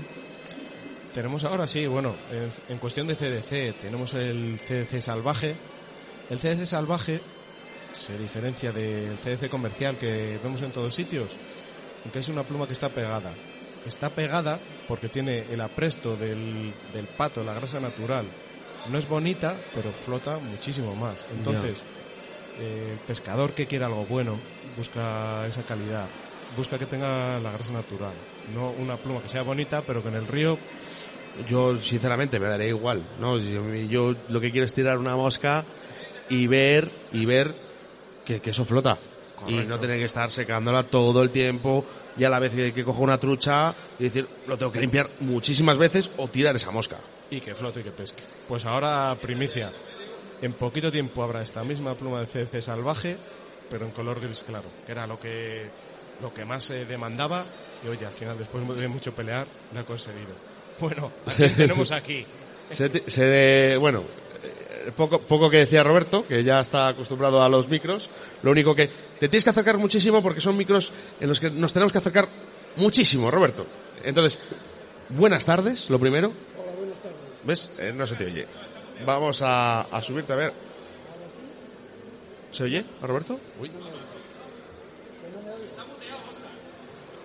[1.12, 5.56] Tenemos ahora, sí, bueno, en, en cuestión de CDC, tenemos el CDC salvaje.
[6.30, 7.20] El CDC salvaje
[7.96, 11.38] se diferencia del CDC comercial que vemos en todos sitios,
[12.04, 13.34] en que es una pluma que está pegada.
[13.86, 18.26] Está pegada porque tiene el apresto del, del pato, la grasa natural.
[18.90, 21.28] No es bonita, pero flota muchísimo más.
[21.36, 21.84] Entonces,
[22.60, 24.38] eh, el pescador que quiere algo bueno
[24.78, 26.08] busca esa calidad,
[26.58, 28.14] busca que tenga la grasa natural,
[28.54, 30.58] no una pluma que sea bonita, pero que en el río
[31.50, 33.38] Yo, sinceramente, me daré igual, ¿no?
[33.38, 35.66] Yo, yo lo que quiero es tirar una mosca
[36.30, 37.65] y ver, y ver
[38.26, 38.98] que, que eso flota.
[39.48, 41.86] Y no tener que estar secándola todo el tiempo
[42.18, 45.10] y a la vez que, que cojo una trucha y decir, lo tengo que limpiar
[45.20, 46.98] muchísimas veces o tirar esa mosca.
[47.30, 48.24] y que flote y que pesque.
[48.48, 49.72] Pues ahora primicia.
[50.42, 53.18] En poquito tiempo habrá esta misma pluma de CDC salvaje,
[53.70, 55.66] pero en color gris claro, que era lo que
[56.22, 57.44] lo que más se demandaba
[57.86, 60.34] y oye, al final después de mucho pelear lo he conseguido.
[60.80, 62.26] Bueno, ¿a quién tenemos aquí?
[62.72, 64.04] Se, te- se- bueno,
[64.92, 68.10] poco, poco que decía Roberto, que ya está acostumbrado a los micros.
[68.44, 68.88] Lo único que
[69.20, 72.28] te tienes que acercar muchísimo porque son micros en los que nos tenemos que acercar
[72.76, 73.66] muchísimo, Roberto.
[74.04, 74.40] Entonces,
[75.10, 76.32] buenas tardes, lo primero.
[76.58, 77.20] Hola, buenas tardes.
[77.44, 77.74] ¿Ves?
[77.80, 78.48] Eh, no se te oye.
[79.06, 80.54] Vamos a, a subirte a ver.
[82.52, 83.40] ¿Se oye a Roberto?
[83.60, 83.72] Uy.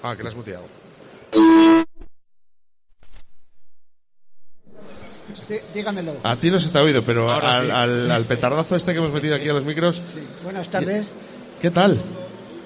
[0.02, 0.64] Ah, que la has muteado.
[5.74, 6.14] Dígamelo.
[6.22, 7.70] A ti no se te ha oído, pero Ahora al, sí.
[7.70, 10.02] al- al petardazo este que hemos metido aquí a los micros.
[10.44, 11.06] Buenas tardes.
[11.60, 11.98] ¿Qué tal?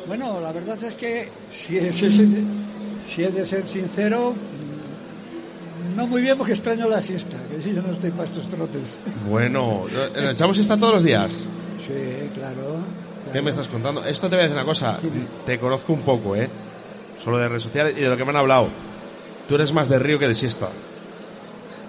[0.06, 4.34] Bueno, la verdad es que si, es- si de ser sincero,
[5.96, 8.98] no muy bien porque extraño la siesta, que si yo no estoy para estos trotes.
[9.28, 9.84] Bueno,
[10.14, 11.32] ¿nos echamos esta todos los días?
[11.32, 12.78] Sí, claro.
[13.32, 14.04] ¿Qué me estás contando?
[14.04, 14.98] Esto te voy a decir una cosa.
[15.46, 16.48] Te conozco un poco, ¿eh?
[17.22, 18.68] Solo de redes sociales y de lo que me han hablado.
[19.48, 20.68] Tú eres más de río que de siesta.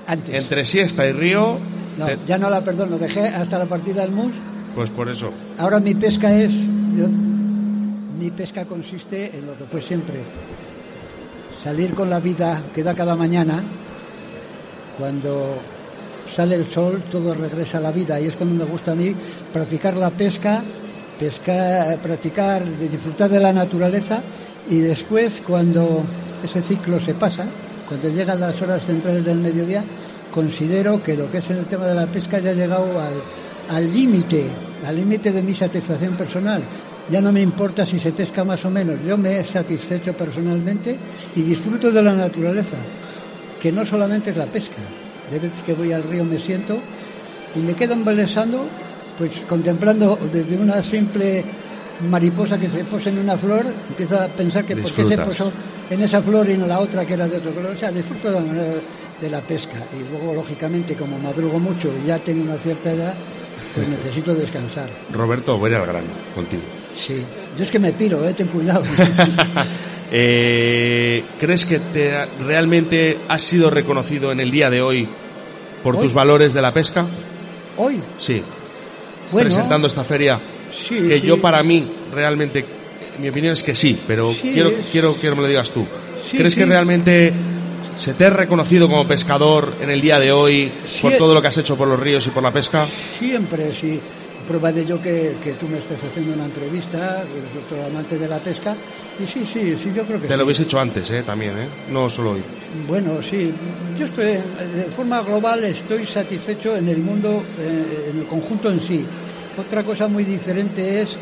[0.08, 0.35] Antes.
[0.35, 1.58] Entre siesta y río,
[1.98, 4.32] No, te- ya no la perdono, dejé hasta la partida del mus.
[4.75, 5.32] pues por eso.
[5.58, 6.51] Ahora mi pesca es.
[6.53, 7.08] yo-
[8.19, 10.16] mi pesca consiste en lo que fue siempre:
[11.64, 13.64] salir con la vida que da cada mañana.
[14.98, 15.58] Cuando
[16.35, 19.14] sale el sol, todo regresa a la vida y es cuando me gusta a mí
[19.51, 20.64] practicar la pesca
[21.19, 24.22] pescar, practicar, disfrutar de la naturaleza
[24.69, 26.03] y después cuando
[26.43, 27.45] ese ciclo se pasa,
[27.88, 29.83] cuando llegan las horas centrales del mediodía,
[30.31, 32.88] considero que lo que es el tema de la pesca ya ha llegado
[33.69, 34.45] al- límite,
[34.85, 36.61] al límite de mi satisfacción personal.
[37.09, 40.97] Ya no me importa si se pesca más o menos, yo me he satisfecho personalmente
[41.35, 42.77] y disfruto de la naturaleza,
[43.61, 44.81] que no solamente es la pesca.
[45.31, 46.77] De veces que voy al río me siento
[47.55, 48.65] y me quedo embelesando,
[49.17, 51.43] pues contemplando desde una simple
[52.09, 55.27] mariposa que se posa en una flor, empiezo a pensar que por qué se Disfrutas.
[55.27, 55.51] posó
[55.90, 57.72] en esa flor y en la otra que era de otro color.
[57.75, 58.74] O sea, disfruto de la manera
[59.22, 59.77] de la pesca.
[59.93, 63.14] Y luego, lógicamente, como madrugo mucho y ya tengo una cierta edad,
[63.74, 64.90] pues necesito descansar.
[65.11, 66.64] Roberto, voy al grano contigo.
[66.95, 67.24] Sí.
[67.57, 68.83] Yo es que me tiro, eh, ten cuidado.
[70.11, 75.09] Eh, ¿Crees que te ha- realmente has sido reconocido en el día de hoy
[75.83, 76.03] por ¿Hoy?
[76.03, 77.06] tus valores de la pesca?
[77.77, 78.41] Hoy, Sí.
[79.32, 79.48] Bueno.
[79.49, 80.40] Presentando esta feria.
[80.88, 81.25] Sí, que sí.
[81.25, 82.64] yo para mí, realmente,
[83.19, 85.85] mi opinión es que sí, pero Sí, quiero, es- quiero que me lo digas tú.
[86.31, 87.33] ¿Crees que realmente
[87.95, 91.47] se te ha reconocido como pescador en el día de hoy por todo lo que
[91.47, 92.85] has hecho por los ríos y por la pesca?
[93.19, 93.99] siempre, sí.
[94.47, 97.23] Prueba de ello que, que tú me estés haciendo una entrevista,
[97.65, 98.75] otro amante de la pesca.
[99.19, 101.23] Y sí, sí, sí, yo creo que Te lo habéis hecho antes, ¿eh?
[101.23, 101.67] También, ¿eh?
[101.89, 102.41] No solo hoy.
[102.88, 103.51] Bueno, sí,
[103.97, 108.80] yo estoy, de forma global estoy satisfecho en el mundo, eh, en el conjunto en
[108.81, 109.03] sí.
[109.58, 111.16] Otra cosa muy diferente es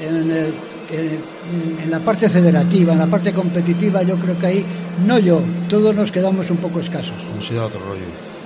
[0.00, 0.54] en, el-
[0.90, 4.64] en el- en la parte federativa, en la parte competitiva, yo creo que ahí,
[5.06, 7.14] no yo, todos nos quedamos un poco escasos.
[7.32, 8.02] Hemos ido a otro rollo.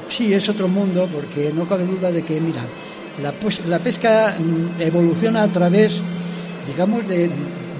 [0.08, 2.62] Sí, es otro mundo, porque no cabe duda de que, mira,
[3.22, 6.00] la, pues- la pesca mm, evoluciona a través,
[6.66, 7.30] digamos, de,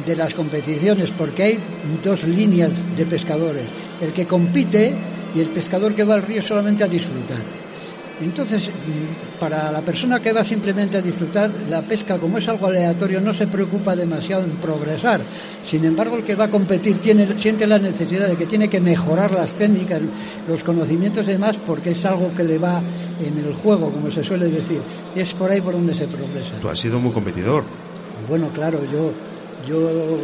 [0.07, 1.59] de las competiciones, porque hay
[2.05, 3.65] dos líneas de pescadores,
[4.01, 4.93] el que compite
[5.35, 7.39] y el pescador que va al río solamente a disfrutar.
[8.21, 8.69] Entonces,
[9.39, 13.33] para la persona que va simplemente a disfrutar, la pesca, como es algo aleatorio, no
[13.33, 15.21] se preocupa demasiado en progresar.
[15.65, 18.81] Sin embargo, el que va a competir tiene, siente la necesidad de que tiene que
[18.81, 20.01] mejorar las técnicas,
[20.49, 22.83] los conocimientos y demás, porque es algo que le va
[23.25, 24.81] en el juego, como se suele decir.
[25.15, 26.55] Es por ahí por donde se progresa.
[26.61, 27.63] Tú has sido muy competidor.
[28.29, 29.13] Bueno, claro, yo,
[29.69, 30.19] yo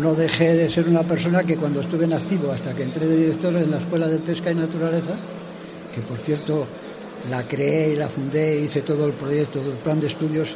[0.00, 3.16] no dejé de ser una persona que cuando estuve en activo, hasta que entré de
[3.16, 5.14] director en la Escuela de Pesca y Naturaleza,
[5.94, 6.66] que por cierto
[7.30, 10.48] la creé y la fundé, hice todo el proyecto, el plan de estudios,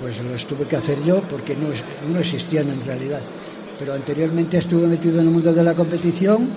[0.00, 1.68] pues los tuve que hacer yo porque no,
[2.12, 3.20] no existían en realidad.
[3.78, 6.48] Pero anteriormente estuve metido en el mundo de la competición,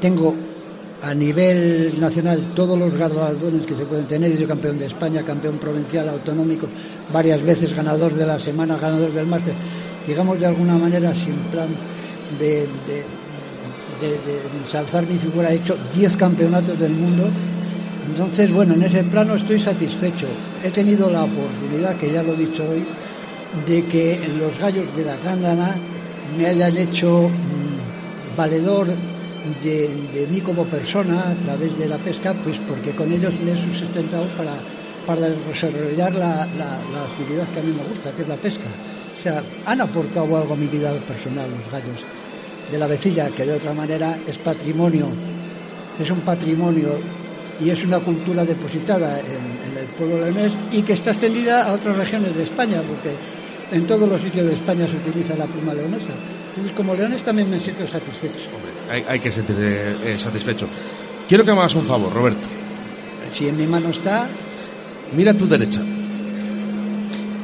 [0.00, 0.34] tengo
[1.02, 5.22] a nivel nacional todos los galardones que se pueden tener, he sido campeón de España,
[5.22, 6.66] campeón provincial, autonómico,
[7.12, 9.52] varias veces ganador de la semana, ganador del máster,
[10.06, 11.68] digamos de alguna manera sin plan
[12.38, 12.66] de, de,
[14.00, 17.24] de- de ensalzar mi figura, he hecho 10 campeonatos del mundo,
[18.10, 20.26] entonces bueno, en ese plano estoy satisfecho.
[20.62, 22.84] He tenido la oportunidad, que ya lo he dicho hoy,
[23.66, 25.74] de que los gallos de la cándana
[26.36, 28.88] me hayan hecho mm, valedor
[29.62, 33.78] de, mí como persona a través de la pesca, pues porque con ellos me he
[33.78, 34.54] sustentado para,
[35.06, 38.68] para desarrollar la, la- la actividad que a mí me gusta, que es la pesca.
[39.18, 42.00] O sea, han aportado algo a mi vida personal los gallos
[42.70, 45.08] de la vecilla, que de otra manera es patrimonio,
[46.00, 46.88] es un patrimonio
[47.60, 49.26] y es una cultura depositada en,
[49.72, 53.14] en el pueblo leonés y que está extendida a otras regiones de España, porque
[53.76, 56.12] en todos los sitios de España se utiliza la pluma leonesa.
[56.50, 58.50] Entonces, como leones también me siento satisfecho.
[58.90, 60.68] Hay, hay que sentirse eh, satisfecho.
[61.28, 62.46] Quiero que me hagas un favor, Roberto.
[63.32, 64.28] Si en mi mano está...
[65.16, 65.80] Mira a tu derecha.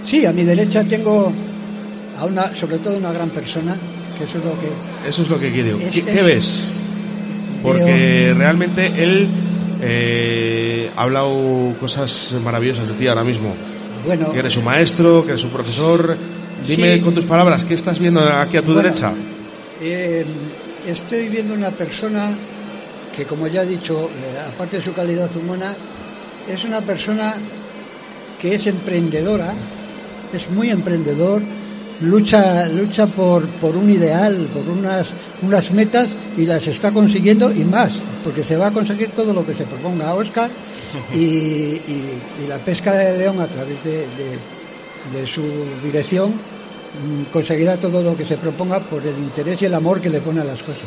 [0.06, 1.32] Sí, a mi derecha tengo
[2.18, 3.76] a una, sobre todo una gran persona,
[4.18, 5.08] que eso es lo que...
[5.08, 5.78] Eso es lo que quiero.
[5.78, 6.72] Es- ¿Qué, es- qué ves?
[7.62, 9.28] Porque realmente él
[9.82, 13.54] eh, ha hablado cosas maravillosas de ti ahora mismo.
[14.06, 16.16] Bueno, Que eres un maestro, que eres un profesor.
[16.66, 17.00] Dime Sí.
[17.00, 19.12] con tus palabras, ¿qué estás viendo aquí a tu Bueno, derecha?
[19.80, 20.24] Eh,
[20.86, 22.30] estoy viendo una persona
[23.16, 25.74] que, como ya he dicho, eh, aparte de su calidad humana,
[26.48, 27.34] es una persona
[28.40, 29.52] que es emprendedora,
[30.34, 31.42] es muy emprendedor,
[32.02, 35.06] lucha, lucha por, por un ideal, por unas,
[35.42, 37.92] unas metas y las está consiguiendo y más,
[38.24, 40.50] porque se va a conseguir todo lo que se proponga a Oscar
[41.14, 44.38] y, y- y la pesca de León a través de, de-
[45.18, 45.42] de su
[45.82, 50.10] dirección mm, conseguirá todo lo que se proponga por el interés y el amor que
[50.10, 50.82] le pone a las cosas.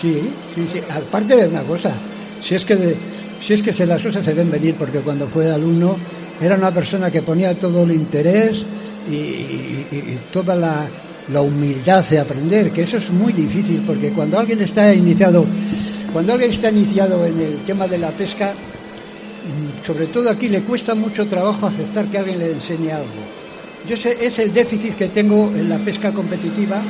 [0.00, 0.80] Sí, sí, sí.
[0.90, 1.92] Aparte de una cosa,
[2.42, 2.96] si es que de-
[3.40, 5.96] si es que se las cosas se ven venir, porque cuando fue alumno
[6.40, 8.64] era una persona que ponía todo el interés
[9.10, 10.86] y, toda la,
[11.32, 15.44] la humildad de aprender, que eso es muy difícil, porque cuando alguien está iniciado,
[16.12, 20.62] cuando alguien está iniciado en el tema de la pesca, mm, sobre todo aquí, le
[20.62, 23.08] cuesta mucho trabajo aceptar que alguien le enseñe algo.
[23.88, 26.80] Yo sé, es el déficit que tengo en la pesca competitiva,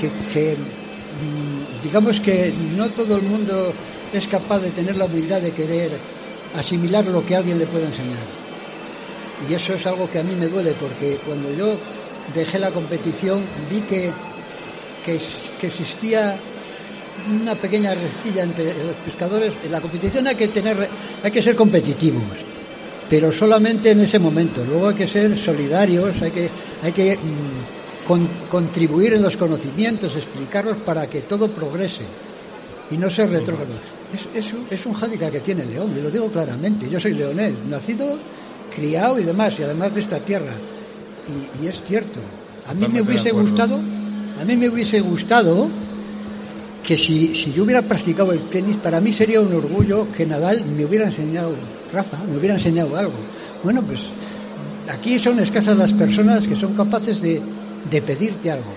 [0.00, 3.72] que, que, mm, digamos que no todo el mundo
[4.12, 5.90] es capaz de tener la humildad de querer
[6.56, 8.39] asimilar lo que alguien le puede enseñar.
[9.48, 11.76] Y eso es algo que a mí me duele, porque cuando yo
[12.34, 14.10] dejé la competición vi que,
[15.04, 16.36] que, existía
[17.40, 19.52] una pequeña rencilla entre los pescadores.
[19.64, 20.88] En la competición hay que tener,
[21.22, 22.22] hay que ser competitivos,
[23.08, 24.64] pero solamente en ese momento.
[24.64, 26.50] Luego hay que ser solidarios, hay que,
[26.82, 32.02] hay que mm, con- contribuir en los conocimientos, explicarlos para que todo progrese
[32.90, 33.76] y no ser retrógrados.
[34.34, 36.88] Es, es un hándicap que tiene León, y lo digo claramente.
[36.90, 38.18] Yo soy leonés, nacido,
[38.74, 40.52] criado y demás, y además de esta tierra.
[41.28, 42.20] Y, y es cierto.
[42.66, 43.80] A mí me Totalmente hubiese gustado,
[44.40, 45.68] a mí me hubiese gustado
[46.82, 50.64] que si, si yo hubiera practicado el tenis, para mí sería un orgullo que Nadal
[50.64, 51.52] me hubiera enseñado,
[51.92, 53.12] Rafa, me hubiera enseñado algo.
[53.62, 54.00] Bueno, pues
[54.88, 57.40] aquí son escasas las personas que son capaces de,
[57.90, 58.72] de pedirte algo.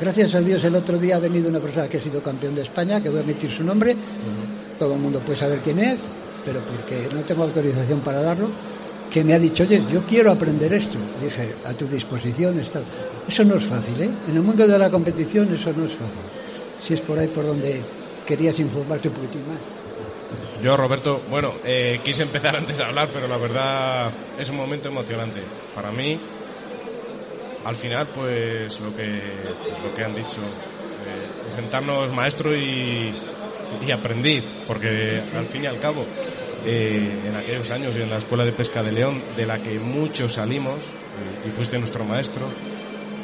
[0.00, 2.62] Gracias a Dios el otro día ha venido una persona que ha sido campeón de
[2.62, 3.96] España, que voy a emitir su nombre,
[4.78, 5.98] todo el mundo puede saber quién es,
[6.44, 8.48] pero porque no tengo autorización para darlo,
[9.16, 10.98] que me ha dicho, oye, yo quiero aprender esto.
[11.22, 12.82] Dije, a tu disposición está.
[13.26, 14.10] Eso no es fácil, ¿eh?
[14.28, 16.20] En el mundo de la competición eso no es fácil.
[16.86, 17.80] Si es por ahí por donde
[18.26, 19.56] querías informarte un poquitín más.
[20.62, 24.90] Yo, Roberto, bueno, eh, quise empezar antes a hablar, pero la verdad es un momento
[24.90, 25.40] emocionante.
[25.74, 26.20] Para mí,
[27.64, 29.18] al final, pues lo que,
[29.62, 33.14] pues, lo que han dicho, eh, sentarnos maestro y,
[33.80, 36.04] y aprendiz, porque al fin y al cabo,
[36.66, 40.34] eh, en aquellos años en la Escuela de Pesca de León, de la que muchos
[40.34, 42.46] salimos, eh, y fuiste nuestro maestro,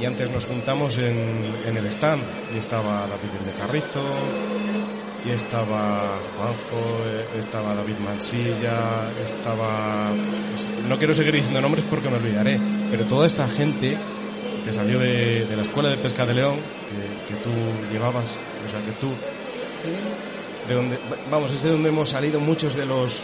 [0.00, 2.22] y antes nos juntamos en, en el stand,
[2.54, 4.02] y estaba David de Carrizo,
[5.24, 10.12] y estaba Juanjo, eh, estaba David Mansilla, estaba...
[10.50, 13.96] pues, No quiero seguir diciendo nombres porque me olvidaré, pero toda esta gente
[14.64, 16.56] que salió de, de la Escuela de Pesca de León,
[17.26, 17.50] que tú
[17.92, 19.12] llevabas, o sea, que tú...
[20.72, 20.98] De donde,
[21.30, 23.18] vamos, es de donde hemos salido muchos de los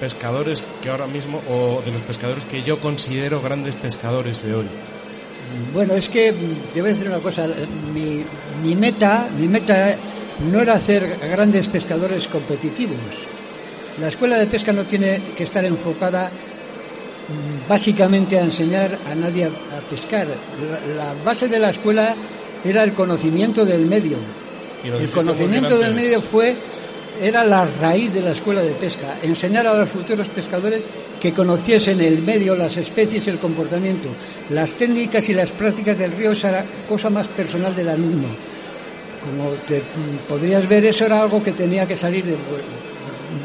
[0.00, 4.64] pescadores que ahora mismo, o de los pescadores que yo considero grandes pescadores de hoy.
[5.74, 7.44] Bueno, es que mm, te voy a decir una cosa.
[7.44, 8.24] eh, Mi,
[8.62, 9.96] mi meta, mi meta
[10.50, 12.96] no era hacer grandes pescadores competitivos.
[14.00, 19.44] La escuela de pesca no tiene que estar enfocada mm, básicamente a enseñar a nadie
[19.44, 20.26] a, a pescar.
[20.26, 22.14] La, la base de la escuela
[22.64, 24.16] era el conocimiento del medio.
[24.82, 26.56] Y El conocimiento del medio fue
[27.20, 30.82] era la raíz de la escuela de pesca, enseñar a los futuros pescadores
[31.20, 34.08] que conociesen el medio, las especies, el comportamiento,
[34.50, 38.28] las técnicas y las prácticas del río, esa era cosa más personal del alumno.
[39.24, 39.82] Como te
[40.28, 42.36] podrías ver, eso era algo que tenía que salir de,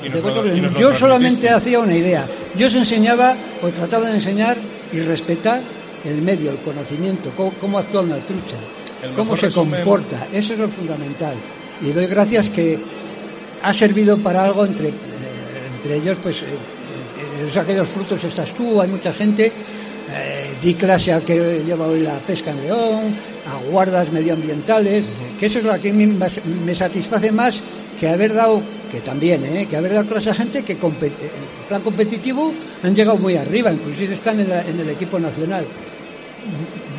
[0.03, 2.25] Y de y Yo solamente hacía una idea.
[2.55, 4.55] Yo os enseñaba o trataba de enseñar
[4.91, 5.61] y respetar
[6.05, 8.57] el medio, el conocimiento, cómo, cómo actúa una trucha,
[9.15, 10.27] cómo se resumen- comporta.
[10.31, 11.33] Eso es lo fundamental.
[11.81, 12.77] Y doy gracias que
[13.63, 18.79] ha servido para algo entre, eh, ellos, pues, eh, eh, esos aquellos frutos estás tú,
[18.81, 19.51] hay mucha gente.
[20.15, 23.15] eh, di clase al que lleva hoy la pesca en León,
[23.47, 25.03] a guardas medioambientales,
[25.39, 27.55] que eso es lo que a mí me satisface más
[27.99, 28.61] que haber dado,
[28.91, 29.65] que también, ¿eh?
[29.69, 30.79] que haber dado clase a gente que en
[31.67, 35.65] plan competitivo han llegado muy arriba, inclusive están en, la- en el equipo nacional.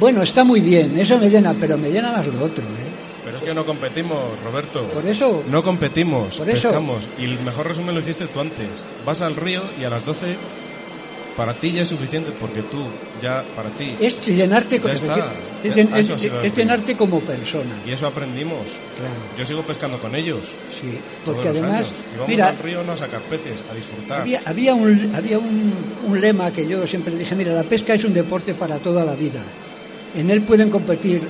[0.00, 2.64] Bueno, está muy bien, eso me llena, pero me llena más lo otro.
[2.64, 2.83] ¿eh?
[3.34, 4.82] Pero es que no competimos, Roberto.
[4.90, 5.42] Por eso.
[5.48, 6.68] No competimos, Por eso.
[6.68, 7.08] pescamos.
[7.18, 8.84] Y el mejor resumen lo hiciste tú antes.
[9.04, 10.36] Vas al río y a las 12
[11.36, 12.78] para ti ya es suficiente porque tú
[13.20, 15.32] ya para ti Es llenarte, como- está.
[15.64, 17.72] es, Ya- llenarte como persona.
[17.84, 18.60] y eso aprendimos.
[18.96, 19.14] Claro.
[19.36, 20.48] Yo sigo pescando con ellos.
[20.80, 21.98] Sí, todos porque los además, años.
[21.98, 24.20] Y vamos mira, al río no a sacar peces, a disfrutar.
[24.20, 25.74] Había, había, un, había un,
[26.06, 29.14] un lema que yo siempre dije, mira, la pesca es un deporte para toda la
[29.14, 29.40] vida.
[30.16, 31.20] En él pueden competir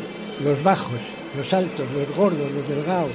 [0.44, 0.98] los bajos,
[1.36, 3.10] los altos, los gordos, los delgados.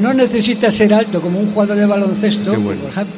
[0.00, 2.82] No necesitas ser alto como un jugador de baloncesto, bueno.
[2.82, 3.14] por ejemplo,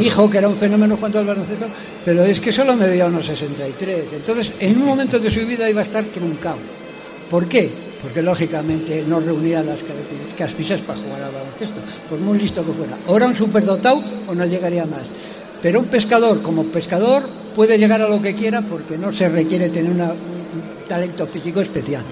[0.00, 1.66] mi hijo que era un fenómeno jugando al baloncesto,
[2.04, 4.04] pero es que solo medía unos 63.
[4.12, 6.58] Entonces, en un momento de su vida iba a estar truncado.
[7.30, 7.68] ¿Por qué?
[8.02, 12.72] Porque lógicamente no reunía las características físicas para jugar al baloncesto, por muy listo que
[12.72, 12.96] fuera.
[13.08, 15.02] O era un superdotado o no llegaría más.
[15.60, 17.24] Pero un pescador, como pescador,
[17.56, 21.60] puede llegar a lo que quiera porque no se requiere tener una- un talento físico
[21.62, 22.02] especial.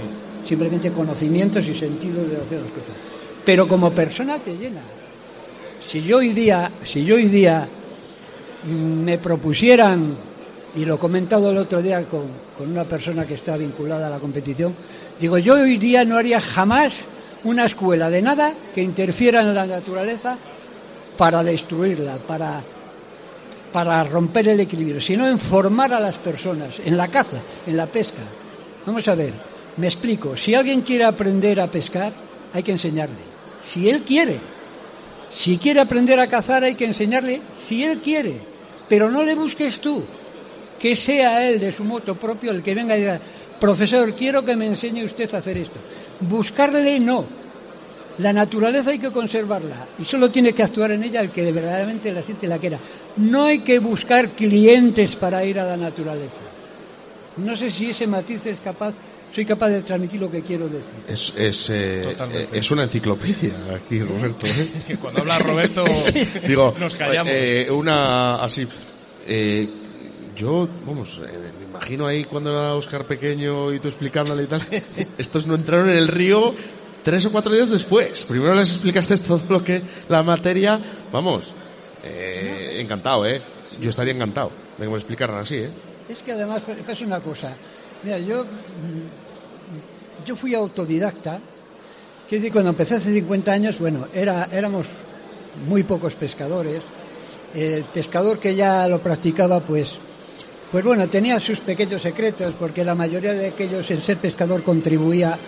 [0.46, 2.96] Simplemente conocimientos y sentido de las cosas.
[3.44, 4.80] Pero como persona te llena.
[5.90, 7.66] Si yo hoy día, si yo hoy día
[8.64, 10.14] mm, me propusieran,
[10.76, 12.24] y lo he comentado el otro día con,
[12.58, 14.74] con una persona que está vinculada a la competición,
[15.20, 16.94] digo, yo hoy día no haría jamás
[17.44, 20.36] una escuela de nada que interfiera en la naturaleza
[21.16, 22.62] para destruirla, para
[23.74, 27.86] para romper el equilibrio, sino en formar a las personas, en la caza, en la
[27.86, 28.22] pesca.
[28.86, 29.32] Vamos a ver,
[29.76, 30.36] me explico.
[30.36, 32.12] Si alguien quiere aprender a pescar,
[32.52, 33.16] hay que enseñarle.
[33.66, 34.38] Si él quiere.
[35.34, 38.38] Si quiere aprender a cazar, hay que enseñarle si él quiere.
[38.88, 40.02] Pero no le busques tú.
[40.78, 43.20] Que sea él de su moto propio el que venga y diga,
[43.58, 45.78] profesor, quiero que me enseñe usted a hacer esto.
[46.20, 47.24] Buscarle no.
[48.18, 52.12] La naturaleza hay que conservarla y solo tiene que actuar en ella el que verdaderamente
[52.12, 52.78] la siente y la quiera.
[53.16, 56.30] No hay que buscar clientes para ir a la naturaleza.
[57.38, 58.94] No sé si ese matiz es capaz,
[59.34, 60.82] soy capaz de transmitir lo que quiero decir.
[61.08, 64.46] Es, es, eh, eh, es una enciclopedia aquí, Roberto.
[64.46, 64.50] ¿eh?
[64.78, 65.84] Es que cuando habla Roberto
[66.46, 67.32] Digo, nos callamos.
[67.34, 68.66] eh, una así.
[69.26, 69.68] eh,
[70.36, 74.62] yo, vamos, eh, me imagino ahí cuando era Oscar pequeño y tú explicándole y tal.
[75.18, 76.52] Estos no entraron en el río
[77.04, 78.24] tres o cuatro días después.
[78.24, 80.80] Primero les explicaste todo lo que la materia.
[81.12, 81.52] Vamos,
[82.02, 83.40] eh, encantado, ¿eh?
[83.80, 85.70] Yo estaría encantado de que me lo explicaran así, ¿eh?
[86.08, 87.54] Es que además es una cosa.
[88.02, 88.44] Mira, yo,
[90.24, 91.38] yo fui autodidacta.
[92.28, 94.86] Quiero decir, cuando empecé hace 50 años, bueno, era, éramos
[95.68, 96.82] muy pocos pescadores.
[97.54, 99.92] El pescador que ya lo practicaba, pues,
[100.72, 105.38] pues bueno, tenía sus pequeños secretos, porque la mayoría de aquellos, el ser pescador contribuía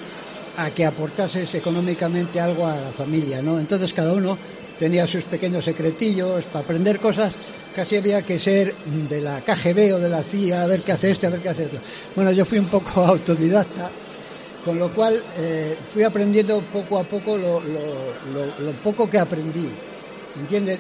[0.57, 3.59] a que aportases económicamente algo a la familia, ¿no?
[3.59, 4.39] Entonces cada uno
[4.79, 7.33] tenía sus pequeños secretillos para aprender cosas.
[7.75, 8.75] Casi había que ser
[9.09, 11.51] de la KGB o de la CIA, a ver qué hace este, a ver qué
[11.51, 11.81] hace otro.
[12.15, 13.91] Bueno, yo fui un poco autodidacta,
[14.67, 17.63] con lo cual eh, fui aprendiendo poco a poco lo,
[18.83, 19.69] poco que aprendí.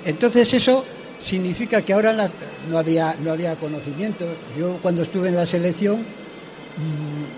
[0.05, 0.84] Entonces eso
[1.24, 2.28] significa que ahora
[2.68, 4.26] no había no había conocimiento.
[4.58, 7.36] Yo cuando estuve en la selección mm,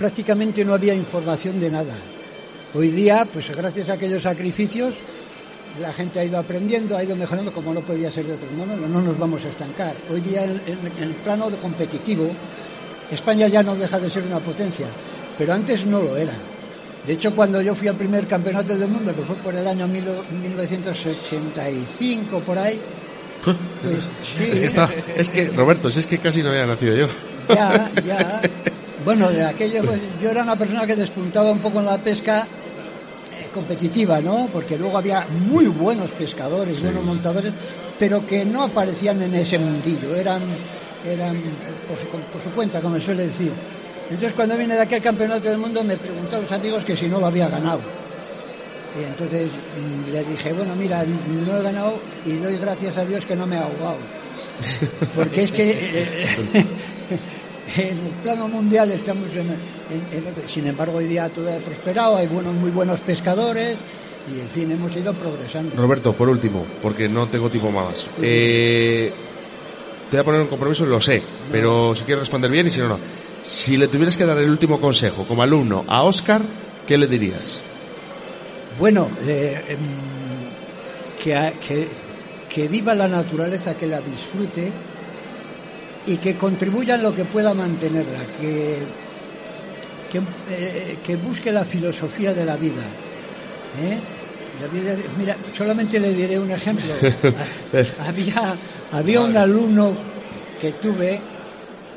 [0.00, 1.94] prácticamente no había información de nada.
[2.74, 4.94] Hoy día, pues gracias a aquellos sacrificios,
[5.80, 8.76] la gente ha ido aprendiendo, ha ido mejorando, como no podía ser de otro modo,
[8.76, 9.94] no, no nos vamos a estancar.
[10.12, 10.58] Hoy día, en,
[11.00, 12.30] el plano competitivo,
[13.10, 14.86] España ya no deja de ser una potencia,
[15.40, 16.34] pero antes no lo era.
[17.06, 19.88] De hecho, cuando yo fui al primer campeonato del mundo, que fue por el año
[19.88, 20.04] mil-
[20.42, 22.78] 1985, por ahí,
[23.44, 23.56] pues
[24.36, 27.06] sí, Es que, está- es que, Roberto, si es que casi no había nacido yo.
[27.48, 28.40] ya, ya.
[29.02, 32.42] Bueno, de aquello, pues, yo era una persona que despuntaba un poco en la pesca
[32.42, 34.46] eh, competitiva, ¿no?
[34.52, 37.50] Porque luego había muy buenos pescadores, buenos montadores,
[37.98, 40.42] pero que no aparecían en ese mundillo, eran,
[41.10, 41.34] eran
[41.88, 43.50] por su, por su cuenta, como se suele decir.
[44.10, 47.20] Entonces, cuando vine de aquel campeonato del mundo, me preguntaron los amigos que si no
[47.20, 47.80] lo había ganado.
[49.00, 51.94] Y entonces mm, le dije, bueno, mira, no he ganado
[52.26, 53.98] y doy gracias a Dios que no me he ahogado.
[55.14, 56.66] Porque es que eh,
[57.76, 60.42] en el plano mundial estamos en, en- en otro.
[60.48, 63.76] Sin embargo, hoy día todo ha prosperado, hay buenos, muy buenos pescadores
[64.28, 65.76] y, en fin, hemos ido progresando.
[65.76, 68.06] Roberto, por último, porque no tengo tiempo más.
[68.20, 69.12] Eh,
[70.10, 71.22] te voy a poner un compromiso, lo sé,
[71.52, 72.98] pero si quieres responder bien y si no, no.
[73.44, 76.42] Si le tuvieras que dar el último consejo como alumno a Oscar,
[76.86, 77.60] ¿qué le dirías?
[78.78, 79.78] Bueno, eh, em,
[81.22, 81.88] que, que,
[82.52, 84.70] que viva la naturaleza, que la disfrute
[86.06, 88.78] y que contribuya en lo que pueda mantenerla, que,
[90.10, 90.18] que,
[90.50, 92.82] eh, que busque la filosofía de la vida.
[93.82, 93.98] ¿eh?
[94.60, 96.92] La vida- mira, solamente le diré un ejemplo.
[98.06, 98.54] había,
[98.92, 99.92] había un alumno
[100.60, 101.20] que tuve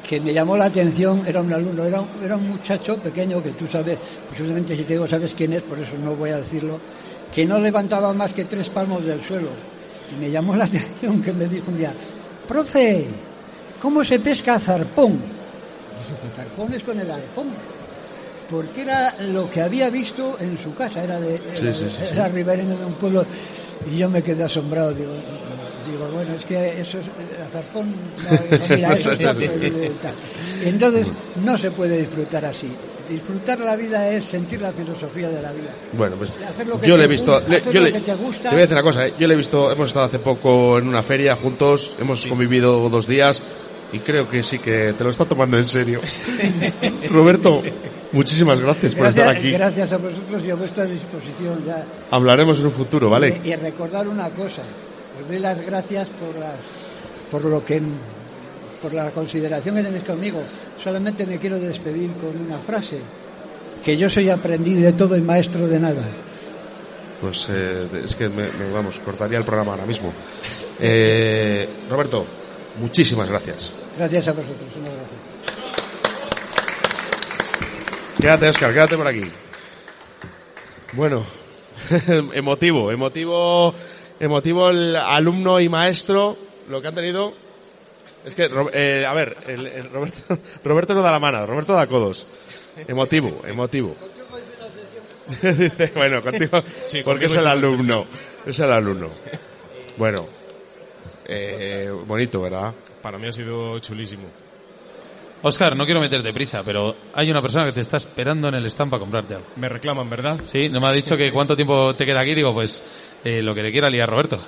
[0.08, 3.52] que me llamó la atención, era un alumno, era, un- era un muchacho pequeño que
[3.52, 3.98] tú sabes,
[4.30, 6.80] posiblemente si te digo sabes quién es, por eso no voy a decirlo,
[7.34, 9.50] que no levantaba más que tres palmos del suelo.
[10.12, 11.94] Y me llamó la atención que me dijo un día,
[12.48, 13.06] profe,
[13.82, 15.14] ¿cómo se pesca zarpón?
[15.14, 17.48] Y zarpón es con el arpón.
[18.52, 22.04] Porque era lo que había visto en su casa, era, de, era, sí, sí, sí.
[22.12, 23.26] era ribereño de un pueblo,
[23.92, 25.12] y yo me quedé asombrado, digo,
[25.92, 27.88] digo bueno, es que eso es, el zarpón,
[28.70, 29.12] no, mira, eso.
[30.66, 31.08] Entonces,
[31.44, 32.68] no se puede disfrutar así.
[33.10, 35.72] Disfrutar la vida es sentir la filosofía de la vida.
[35.98, 37.94] Bueno, pues Hacer lo que yo le he visto, gusta, le- hacer yo lo le,
[37.94, 38.50] que te gusta.
[38.50, 39.14] voy a decir una cosa, ¿eh?
[39.20, 43.06] yo le he visto, hemos estado hace poco en una feria juntos, hemos convivido dos
[43.06, 43.44] días
[43.92, 46.00] y creo que sí que te lo está tomando en serio.
[47.12, 47.62] Roberto,
[48.14, 49.52] muchísimas gracias por estar Gracias, aquí.
[49.52, 51.64] gracias a vosotros y a vuestra disposición.
[51.68, 51.84] Ya.
[52.10, 53.42] Hablaremos en un futuro, ¿vale?
[53.44, 54.62] Y, y recordar una cosa,
[55.22, 56.56] os doy las gracias por las,
[57.32, 57.82] por lo que,
[58.82, 60.42] por la consideración que tenéis conmigo.
[60.84, 63.00] Solamente me quiero despedir con una frase,
[63.84, 66.04] que yo soy aprendiz de todo y maestro de nada.
[67.22, 70.12] Pues eh, es que me, me- vamos, cortaría el programa ahora mismo.
[70.80, 72.26] Eh, Roberto,
[72.80, 73.72] muchísimas gracias.
[73.98, 74.70] Gracias a vosotros.
[74.78, 75.08] un abrazo.
[78.20, 79.24] Quédate, Oscar, quédate por aquí.
[80.94, 81.26] Bueno,
[82.34, 83.74] emotivo, emotivo,
[84.20, 86.38] emotivo el alumno y maestro,
[86.70, 87.34] lo que han tenido.
[88.26, 91.88] Es que, eh, a ver, el, el Roberto, Roberto no da la mano, Roberto da
[91.88, 92.28] codos.
[92.88, 93.96] Emotivo, emotivo.
[95.96, 98.06] Bueno, contigo, sí, porque es el alumno,
[98.46, 99.10] es el alumno.
[99.98, 100.26] Bueno,
[101.26, 102.74] eh, bonito, ¿verdad?
[103.02, 104.43] Para mí ha sido chulísimo.
[105.46, 108.66] Oscar, no quiero meterte prisa, pero hay una persona que te está esperando en el
[108.68, 109.48] stand para comprarte algo.
[109.58, 110.40] Me reclaman, ¿verdad?
[110.46, 112.34] Sí, no me ha dicho que cuánto tiempo te queda aquí.
[112.34, 112.82] Digo, pues
[113.26, 114.38] eh, lo que le quiera liar Roberto.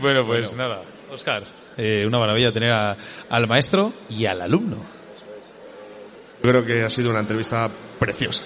[0.00, 0.82] bueno, pues nada.
[1.10, 1.44] Oscar,
[1.78, 4.76] eh, una maravilla tener al maestro y al alumno.
[6.42, 8.44] Yo creo que ha sido una entrevista preciosa.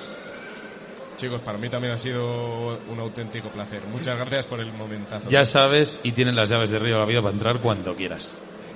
[1.16, 3.80] Chicos, para mí también ha sido un auténtico placer.
[3.90, 5.28] Muchas gracias por el momentazo.
[5.30, 8.36] Ya sabes, y tienen las llaves de Río de la Vida para entrar cuando quieras.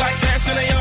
[0.00, 0.79] like dancing in your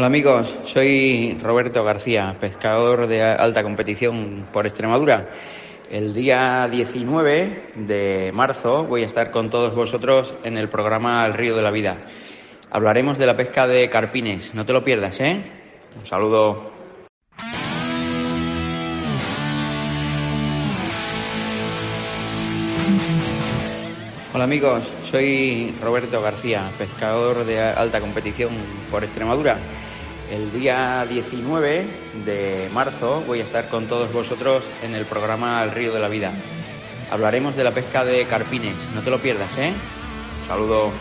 [0.00, 5.28] Hola amigos, soy Roberto García, pescador de alta competición por Extremadura.
[5.90, 11.34] El día 19 de marzo voy a estar con todos vosotros en el programa El
[11.34, 11.98] Río de la Vida.
[12.70, 15.38] Hablaremos de la pesca de carpines, no te lo pierdas, ¿eh?
[15.94, 16.72] Un saludo.
[24.32, 28.52] Hola amigos, soy Roberto García, pescador de alta competición
[28.90, 29.58] por Extremadura.
[30.30, 31.84] El día 19
[32.24, 36.08] de marzo voy a estar con todos vosotros en el programa El Río de la
[36.08, 36.30] Vida.
[37.10, 39.72] Hablaremos de la pesca de carpines, no te lo pierdas, ¿eh?
[40.48, 40.92] Un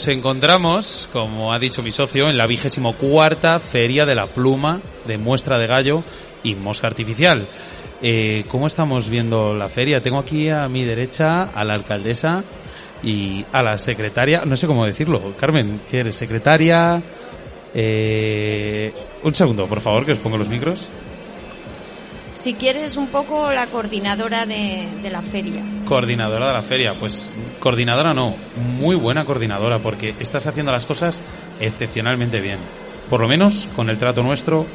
[0.00, 4.80] nos encontramos, como ha dicho mi socio, en la vigésimo cuarta Feria de la Pluma
[5.06, 6.02] de Muestra de Gallo
[6.42, 7.46] y Mosca Artificial.
[8.00, 10.00] Eh, ¿Cómo estamos viendo la feria?
[10.00, 12.42] Tengo aquí a mi derecha a la alcaldesa
[13.02, 15.34] y a la secretaria, no sé cómo decirlo.
[15.38, 16.16] Carmen, ¿qué eres?
[16.16, 17.02] ¿Secretaria?
[17.74, 20.88] Eh, un segundo, por favor, que os pongo los micros.
[22.32, 25.62] Si quieres, un poco la coordinadora de, de la feria.
[25.90, 27.28] Coordinadora de la feria, pues
[27.58, 28.36] coordinadora no,
[28.78, 31.20] muy buena coordinadora porque estás haciendo las cosas
[31.58, 32.58] excepcionalmente bien.
[33.08, 34.66] Por lo menos con el trato nuestro,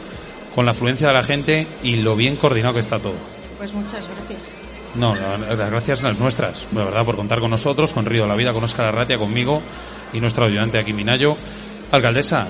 [0.54, 3.14] con la afluencia de la gente y lo bien coordinado que está todo.
[3.58, 4.42] Pues muchas gracias.
[4.96, 8.24] No, la- las gracias son las nuestras, la verdad, por contar con nosotros, con Río
[8.24, 9.62] de la Vida, con Óscar Arratia, conmigo
[10.12, 11.38] y nuestro ayudante aquí, Minayo.
[11.94, 12.46] Alcaldesa,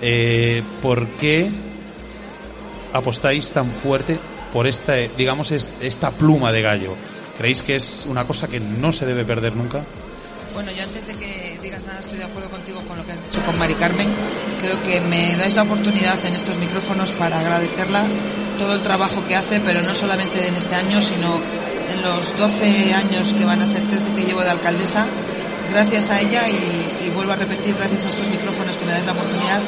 [0.00, 1.50] eh, ¿por qué
[2.92, 4.18] apostáis tan fuerte
[4.52, 6.94] por esta, digamos, es- esta pluma de gallo?
[7.38, 9.82] ¿Creéis que es una cosa que no se debe perder nunca?
[10.52, 13.22] Bueno, yo antes de que digas nada estoy de acuerdo contigo con lo que has
[13.24, 14.08] dicho con Mari Carmen.
[14.60, 18.04] Creo que me dais la oportunidad en estos micrófonos para agradecerla
[18.56, 21.40] todo el trabajo que hace, pero no solamente en este año, sino
[21.92, 25.06] en los 12 años que van a ser 13 que llevo de alcaldesa.
[25.72, 29.06] Gracias a ella y, y vuelvo a repetir, gracias a estos micrófonos que me dais
[29.06, 29.60] la oportunidad,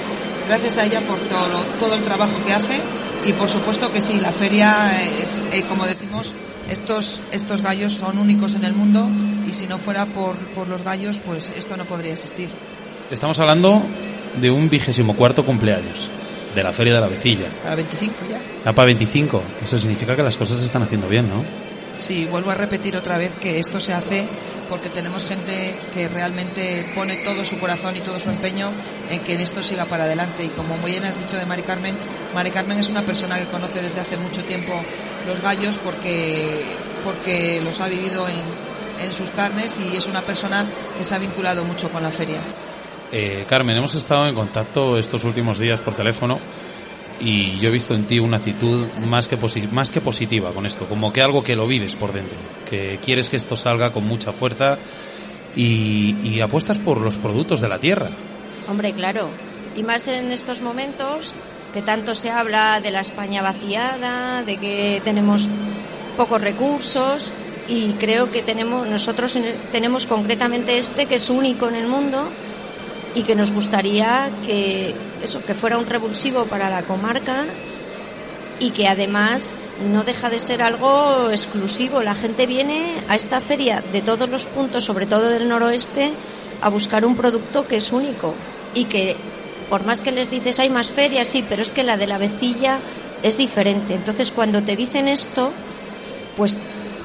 [0.47, 2.81] gracias a ella por todo, todo el trabajo que hace
[3.27, 6.33] y por supuesto que sí, la feria es, eh, como decimos,
[6.71, 9.09] estos, estos gallos son únicos en el mundo
[9.47, 12.49] y si no fuera por, por los gallos, pues esto no podría existir.
[13.11, 13.83] Estamos hablando
[14.41, 16.09] de un vigésimo cuarto cumpleaños
[16.55, 17.49] de la Feria de la Vecilla.
[17.63, 18.41] Para 25 ya.
[18.65, 19.43] Ya para 25.
[19.63, 21.45] Eso significa que las cosas se están haciendo bien, ¿no?
[21.99, 24.27] Sí, vuelvo a repetir otra vez que esto se hace
[24.69, 28.71] porque tenemos gente que realmente pone todo su corazón y todo su empeño
[29.11, 30.45] en que esto siga para adelante.
[30.45, 31.95] Y como muy bien has dicho de Mari Carmen,
[32.35, 34.75] Mari Carmen es una persona que conoce desde hace mucho tiempo
[35.27, 36.63] los gallos porque,
[37.05, 40.65] porque los ha vivido en, en sus carnes y es una persona
[40.97, 42.39] que se ha vinculado mucho con la feria.
[43.13, 46.39] Eh, Carmen, hemos estado en contacto estos últimos días por teléfono
[47.21, 50.67] y yo he visto en ti una actitud más que, posi- más que positiva con
[50.67, 52.37] esto, como que algo que lo vives por dentro,
[52.69, 54.77] que quieres que esto salga con mucha fuerza
[55.55, 58.11] y, y apuestas por los productos de la tierra.
[58.69, 59.29] Hombre, claro.
[59.77, 61.33] Y más en estos momentos
[61.73, 65.49] que tanto se habla de la España vaciada, de que tenemos
[66.17, 67.33] pocos recursos
[67.69, 69.37] y creo que tenemos nosotros
[69.73, 72.29] tenemos concretamente este que es único en el mundo
[73.15, 77.45] y que nos gustaría que eso que fuera un revulsivo para la comarca
[78.59, 79.59] y que además
[79.93, 82.03] no deja de ser algo exclusivo.
[82.03, 86.13] La gente viene a esta feria de todos los puntos, sobre todo del noroeste,
[86.63, 88.35] a buscar un producto que es único
[88.75, 89.17] y que
[89.69, 92.19] por más que les dices hay más ferias, sí, pero es que la de la
[92.19, 92.79] vecilla
[93.23, 93.95] es diferente.
[93.95, 95.53] Entonces cuando te dicen esto,
[96.37, 96.59] pues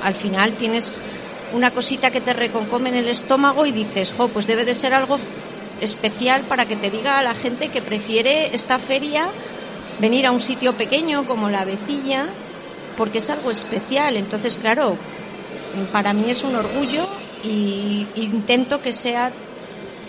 [0.04, 1.02] al final tienes
[1.54, 4.94] una cosita que te reconcome en el estómago y dices, jo, pues debe de ser
[4.94, 5.20] algo
[5.82, 9.28] especial para que te diga a la gente que prefiere esta feria
[10.00, 12.28] venir a un sitio pequeño como la vecilla
[12.98, 14.16] porque es algo especial.
[14.16, 14.96] Entonces, claro,
[15.92, 17.08] para mí es un orgullo
[17.44, 19.32] y intento que sea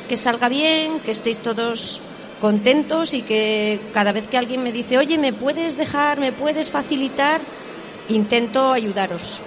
[0.09, 2.01] que salga bien, que estéis todos
[2.43, 6.71] contentos y que cada vez que alguien me dice, oye, ¿me puedes dejar, me puedes
[6.71, 7.41] facilitar?
[8.09, 9.41] intento ayudaros.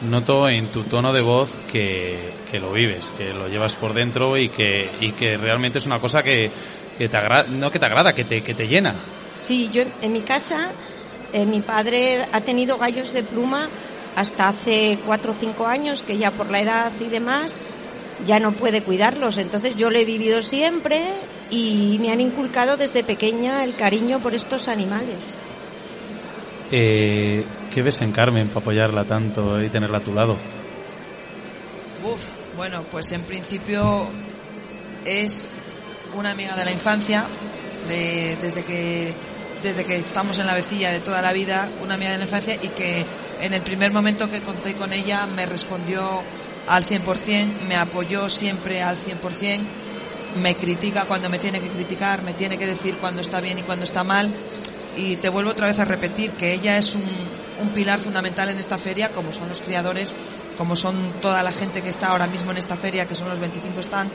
[0.00, 4.38] Noto en tu tono de voz que, que lo vives, que lo llevas por dentro
[4.38, 6.50] y que, y que realmente es una cosa que,
[6.96, 8.94] que te agrada, no que te agrada, que te, que te llena.
[9.34, 10.70] Sí, yo en mi casa,
[11.34, 13.68] eh, mi padre ha tenido gallos de pluma
[14.16, 17.60] hasta hace cuatro o cinco años, que ya por la edad y demás
[18.26, 19.36] ya no puede cuidarlos.
[19.36, 21.04] Entonces yo lo he vivido siempre
[21.52, 25.34] y me han inculcado desde pequeña el cariño por estos animales.
[26.70, 30.32] Eh, ¿Qué ves en Carmen para apoyarla tanto y tenerla a tu lado?
[32.04, 32.20] Uf,
[32.56, 34.08] bueno, pues en principio
[35.04, 35.58] es
[36.16, 37.24] una amiga de la infancia,
[37.88, 39.14] de- desde que
[39.62, 42.56] desde que estamos en la vecilla de toda la vida, una amiga de la infancia
[42.60, 43.04] y que
[43.42, 46.02] en el primer momento que conté con ella me respondió
[46.66, 49.60] al 100%, me apoyó siempre al 100%,
[50.36, 53.62] me critica cuando me tiene que criticar, me tiene que decir cuando está bien y
[53.62, 54.30] cuando está mal
[54.96, 57.32] y te vuelvo otra vez a repetir que ella es un,
[57.74, 60.16] pilar fundamental en esta feria, como son los criadores,
[60.58, 63.38] como son toda la gente que está ahora mismo en esta feria, que son los
[63.38, 64.10] 25 están.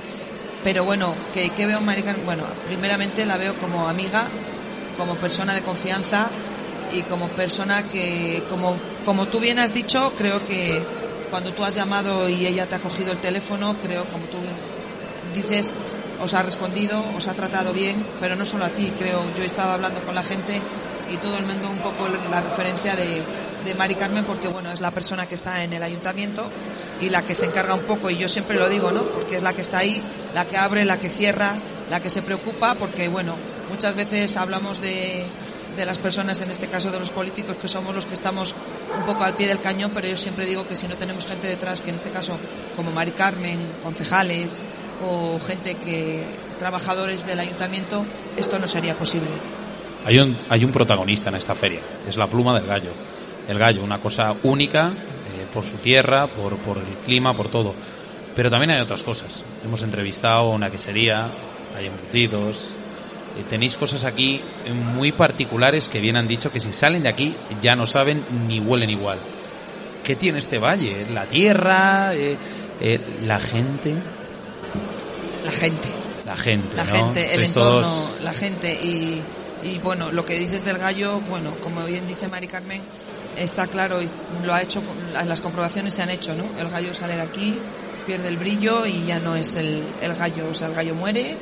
[0.66, 2.26] Pero bueno, que, veo a Mari Carmen?
[2.26, 4.28] Bueno, primeramente la veo como amiga,
[4.98, 6.28] como persona de confianza
[6.92, 10.82] y como persona que, como, como tú bien has dicho, creo que
[11.32, 14.38] cuando tú has llamado y ella te ha cogido el teléfono, creo, como tú
[15.34, 15.74] dices,
[16.22, 19.46] os ha respondido, os ha tratado bien, pero no solo a ti, creo, yo he
[19.46, 20.62] estado hablando con la gente
[21.12, 23.24] y todo el mundo un poco la referencia de,
[23.66, 26.50] de Mari Carmen porque bueno, es la persona que está en el ayuntamiento
[27.02, 29.04] y la que se encarga un poco, y yo siempre lo digo, ¿no?
[29.04, 30.02] Porque es la que está ahí,
[30.34, 31.54] la que abre, la que cierra,
[31.90, 33.36] la que se preocupa, porque bueno,
[33.70, 35.24] muchas veces hablamos de,
[35.76, 38.56] de las personas, en este caso de los políticos, que somos los que estamos
[38.98, 41.48] un poco al pie del cañón, pero yo siempre digo que si no tenemos gente
[41.48, 42.38] detrás, que en este caso
[42.76, 44.62] como Mari Carmen, concejales
[45.04, 46.24] o gente que
[46.60, 49.30] trabajadores del ayuntamiento, esto no sería posible.
[50.06, 52.92] Hay un, hay un protagonista en esta feria, es la pluma del gallo.
[53.48, 57.74] El gallo, una cosa única eh, por su tierra, por, por el clima, por todo.
[58.36, 59.44] Pero también hay otras cosas.
[59.64, 61.30] Hemos entrevistado una quesería,
[61.76, 62.72] hay embutidos.
[63.38, 64.42] eh, tenéis cosas aquí
[64.96, 68.60] muy particulares que bien han dicho que si salen de aquí ya no saben ni
[68.60, 69.20] huelen igual.
[70.04, 71.06] ¿Qué tiene este valle?
[71.14, 72.38] La tierra, eh,
[72.80, 73.94] eh, la gente.
[75.48, 75.88] La gente.
[76.26, 76.92] La gente, la ¿no?
[76.94, 79.22] gente, el entorno, todos- la gente y,
[79.64, 82.82] y bueno, lo que dices del gallo, bueno, como bien dice Mari Carmen,
[83.38, 84.10] está claro y
[84.46, 84.82] lo ha hecho,
[85.26, 86.44] las comprobaciones se han hecho, ¿no?
[86.60, 87.58] El gallo sale de aquí,
[88.06, 91.38] pierde el brillo y ya no es el, el gallo, o sea, el gallo muere,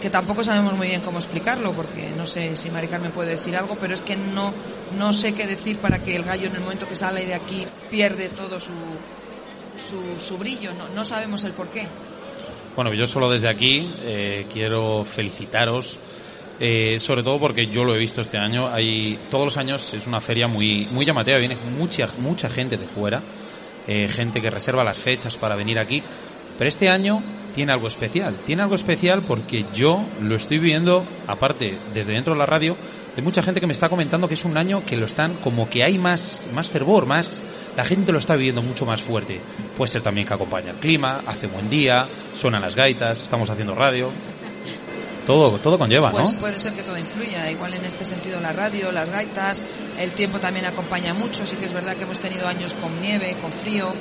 [0.00, 3.56] que tampoco sabemos muy bien cómo explicarlo, porque no sé si Mari Carmen puede decir
[3.56, 4.54] algo, pero es que no,
[4.96, 7.66] no sé qué decir para que el gallo en el momento que sale de aquí
[7.90, 8.70] pierde todo su,
[9.76, 11.86] su, su brillo, no, no sabemos el por qué.
[12.78, 15.98] Bueno, yo solo desde aquí eh, quiero felicitaros,
[16.60, 18.68] eh, sobre todo porque yo lo he visto este año.
[18.72, 22.86] Hay todos los años es una feria muy muy llamativa, viene mucha mucha gente de
[22.86, 23.20] fuera,
[23.88, 26.00] eh, gente que reserva las fechas para venir aquí.
[26.56, 27.20] Pero este año
[27.58, 32.38] tiene algo especial, tiene algo especial porque yo lo estoy viendo, aparte desde dentro de
[32.38, 32.76] la radio,
[33.16, 35.68] hay mucha gente que me está comentando que es un año que lo están como
[35.68, 37.42] que hay más más fervor, más
[37.76, 39.40] la gente lo está viviendo mucho más fuerte.
[39.76, 43.74] Puede ser también que acompaña el clima, hace buen día, suenan las gaitas, estamos haciendo
[43.74, 44.12] radio.
[45.26, 48.92] Todo, todo conlleva, Pues puede ser que todo influya, igual en este sentido la radio,
[48.92, 49.64] las gaitas,
[49.98, 53.36] el tiempo también acompaña mucho, sí que es verdad que hemos tenido años con nieve,
[53.42, 53.92] con frío,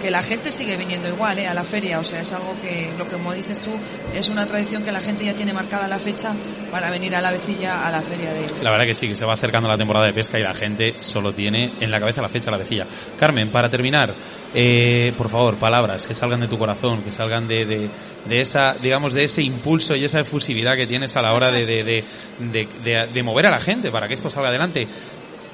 [0.00, 1.46] que la gente sigue viniendo igual ¿eh?
[1.46, 3.70] a la feria, o sea, es algo que, lo que como dices tú,
[4.14, 6.32] es una tradición que la gente ya tiene marcada la fecha
[6.70, 9.24] para venir a la vecilla a la feria de La verdad que sí, que se
[9.24, 12.28] va acercando la temporada de pesca y la gente solo tiene en la cabeza la
[12.28, 12.86] fecha la vecilla.
[13.18, 14.12] Carmen, para terminar,
[14.54, 17.88] eh, por favor, palabras que salgan de tu corazón, que salgan de, de,
[18.28, 21.64] de esa, digamos, de ese impulso y esa efusividad que tienes a la hora de-
[21.66, 22.04] de-
[23.12, 24.86] de mover a la gente para que esto salga adelante.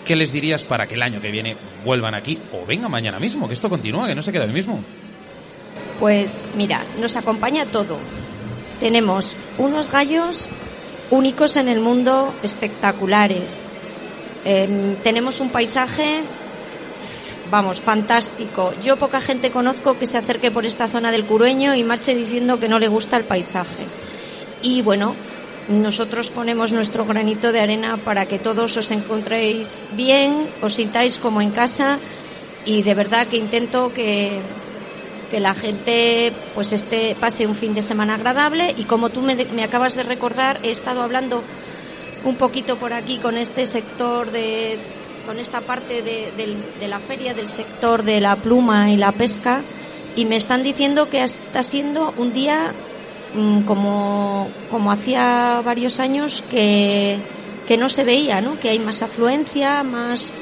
[0.05, 3.47] ¿Qué les dirías para que el año que viene vuelvan aquí o vengan mañana mismo?
[3.47, 4.83] Que esto continúa, que no se queda hoy mismo.
[5.99, 7.99] Pues mira, nos acompaña todo.
[8.81, 10.49] Tenemos unos gallos
[11.11, 13.61] únicos en el mundo, espectaculares.
[14.45, 16.23] Em, tenemos un paisaje,
[17.51, 18.73] vamos, fantástico.
[18.83, 22.59] Yo poca gente conozco que se acerque por esta zona del Curueño y marche diciendo
[22.59, 23.85] que no le gusta el paisaje.
[24.63, 25.15] Y bueno,
[25.71, 31.41] nosotros ponemos nuestro granito de arena para que todos os encontréis bien, os sintáis como
[31.41, 31.99] en casa
[32.67, 34.41] y de verdad que intento que,
[35.31, 39.37] que la gente pues este pase un fin de semana agradable y como tú me,
[39.37, 41.43] de- me acabas de recordar he estado hablando
[42.25, 44.77] un poquito por aquí con este sector de
[45.27, 49.13] con esta parte de, del- de la feria del sector de la pluma y la
[49.13, 49.61] pesca
[50.17, 52.73] y me están diciendo que está siendo un día
[53.67, 57.19] como como hacía varios años que
[57.67, 60.35] que no se veía no que hay más afluencia más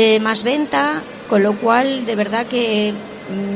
[0.00, 2.92] eh, más venta, con lo cual de verdad que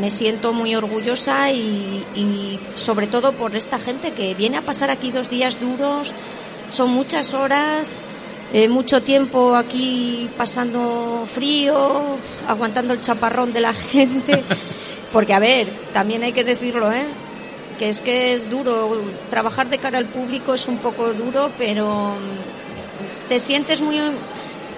[0.00, 4.90] me siento muy orgullosa y, y sobre todo por esta gente que viene a pasar
[4.90, 6.12] aquí dos días duros,
[6.68, 8.02] son muchas horas,
[8.52, 14.42] eh, mucho tiempo aquí pasando frío, aguantando el chaparrón de la gente,
[15.12, 17.06] porque a ver, también hay que decirlo, ¿eh?
[17.82, 22.14] Que es que es duro, trabajar de cara al público es un poco duro, pero
[22.14, 23.98] mm, te sientes muy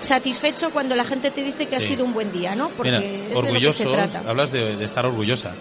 [0.00, 2.70] satisfecho cuando la gente te dice que ha sido un buen día, ¿no?
[2.70, 4.22] Porque Mira, es de lo que se orgullosos, trata.
[4.26, 5.52] hablas de, de estar orgullosa.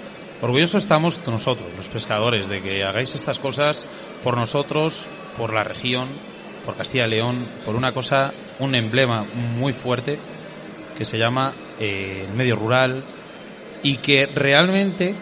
[0.42, 3.88] Orgullosos estamos nosotros, los pescadores, de que hagáis estas cosas
[4.24, 5.08] por nosotros,
[5.38, 6.08] por la región,
[6.66, 9.26] por Castilla y León, por una cosa, un emblema
[9.60, 10.18] muy fuerte
[10.98, 13.04] que se llama eh, el medio rural
[13.82, 15.14] y que realmente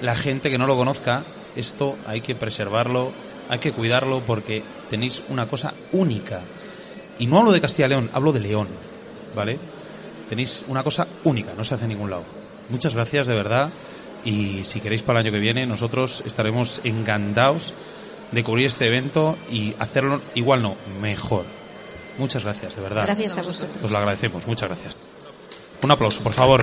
[0.00, 1.22] la gente que no lo conozca,
[1.58, 3.12] esto hay que preservarlo,
[3.48, 6.40] hay que cuidarlo porque tenéis una cosa única.
[7.18, 8.68] Y no hablo de Castilla y León, hablo de León,
[9.34, 9.58] ¿vale?
[10.28, 12.22] Tenéis una cosa única, no se hace en ningún lado.
[12.68, 13.70] Muchas gracias, de verdad.
[14.24, 17.72] Y si queréis para el año que viene, nosotros estaremos encantados
[18.30, 21.44] de cubrir este evento y hacerlo igual no, mejor.
[22.18, 23.04] Muchas gracias, de verdad.
[23.04, 23.84] Gracias a vosotros.
[23.84, 24.96] Os lo agradecemos, muchas gracias.
[25.82, 26.62] Un aplauso, por favor.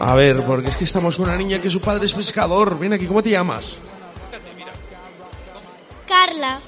[0.00, 2.78] A ver, porque es que estamos con una niña que su padre es pescador.
[2.78, 3.76] Ven aquí, ¿cómo te llamas?
[6.06, 6.60] Carla,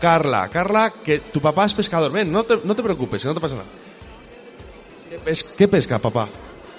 [0.00, 0.48] Carla.
[0.48, 2.12] Carla, que tu papá es pescador.
[2.12, 3.68] Ven, no te, no te preocupes, no te pasa nada.
[5.10, 6.28] ¿Qué, pes- qué pesca, papá?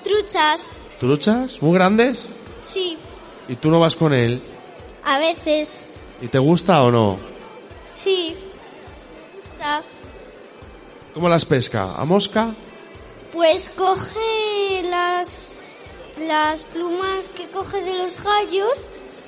[0.03, 0.69] truchas,
[0.99, 1.61] ¿Truchas?
[1.61, 2.29] ¿Muy grandes?
[2.61, 2.97] sí,
[3.47, 4.41] ¿Y tú no vas con él?
[5.03, 5.85] a veces,
[6.21, 7.19] ¿Y te gusta o no?
[7.89, 8.35] sí.
[9.43, 9.83] Está.
[11.13, 11.95] ¿Cómo las pesca?
[11.95, 12.53] ¿A mosca?
[13.35, 18.87] Pues coge las, las plumas que coge de los gallos,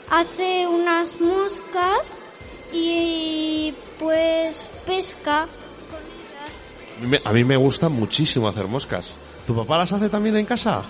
[0.10, 2.18] hace unas moscas
[2.72, 5.50] y pues pesca
[5.92, 6.78] con ellas.
[6.98, 9.14] A mí, me, a mí me gusta muchísimo hacer moscas.
[9.46, 10.86] ¿Tu papá las hace también en casa?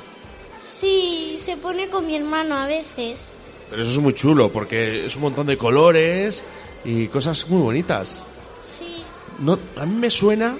[0.59, 3.31] Sí, se pone con mi hermano a veces.
[3.71, 6.45] Pero eso es muy chulo, porque es un montón de colores
[6.85, 8.21] y cosas muy bonitas.
[8.61, 9.03] Sí.
[9.39, 10.55] No, a mí me suena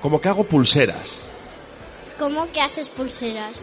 [0.00, 1.26] como que hago pulseras.
[2.22, 3.56] ¿Cómo que haces pulseras?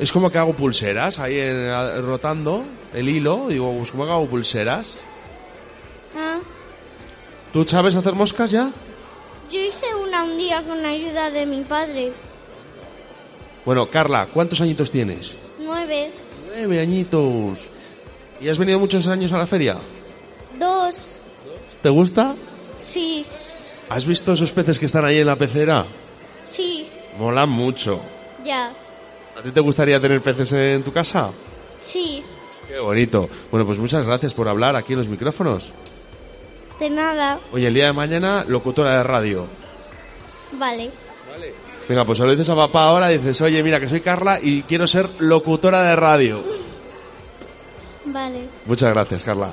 [0.00, 1.70] Es como que hago pulseras, ahí en-
[2.04, 4.98] rotando el hilo, digo, pues como que hago pulseras.
[6.16, 6.40] Ah,
[7.52, 8.72] ¿Tú sabes hacer moscas ya?
[9.48, 12.12] yo hice una un día con la ayuda de mi padre.
[13.64, 15.36] Bueno, Carla, ¿cuántos añitos tienes?
[15.60, 16.10] Nueve,
[16.48, 17.60] Nueve añitos.
[18.40, 19.76] ¿Y has venido muchos años a la feria?
[20.58, 21.18] dos,
[21.80, 22.34] ¿Te gusta?
[22.76, 23.24] sí,
[23.88, 25.86] ¿Has visto esos peces que están ahí en la pecera?
[26.44, 28.00] sí, Molan mucho.
[28.44, 28.72] ya,
[29.38, 31.30] ¿A ti te gustaría tener peces en tu casa?
[31.80, 32.24] sí,
[32.68, 33.28] Qué bonito.
[33.50, 35.72] Bueno, pues muchas gracias por hablar aquí en los micrófonos.
[36.78, 39.46] de nada, Oye, el día de mañana, locutora de radio.
[40.52, 40.90] vale,
[41.88, 44.38] Venga, pues se lo dices a papá ahora y dices, oye, mira que soy Carla
[44.40, 46.44] y quiero ser locutora de radio.
[48.04, 48.48] vale.
[48.66, 49.52] Muchas gracias, Carla.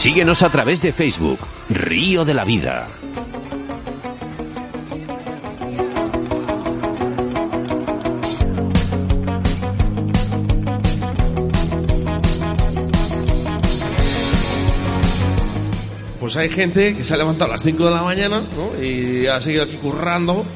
[0.00, 2.88] Síguenos a través de Facebook, Río de la Vida.
[16.18, 18.82] Pues hay gente que se ha levantado a las 5 de la mañana ¿no?
[18.82, 20.46] y ha seguido aquí currando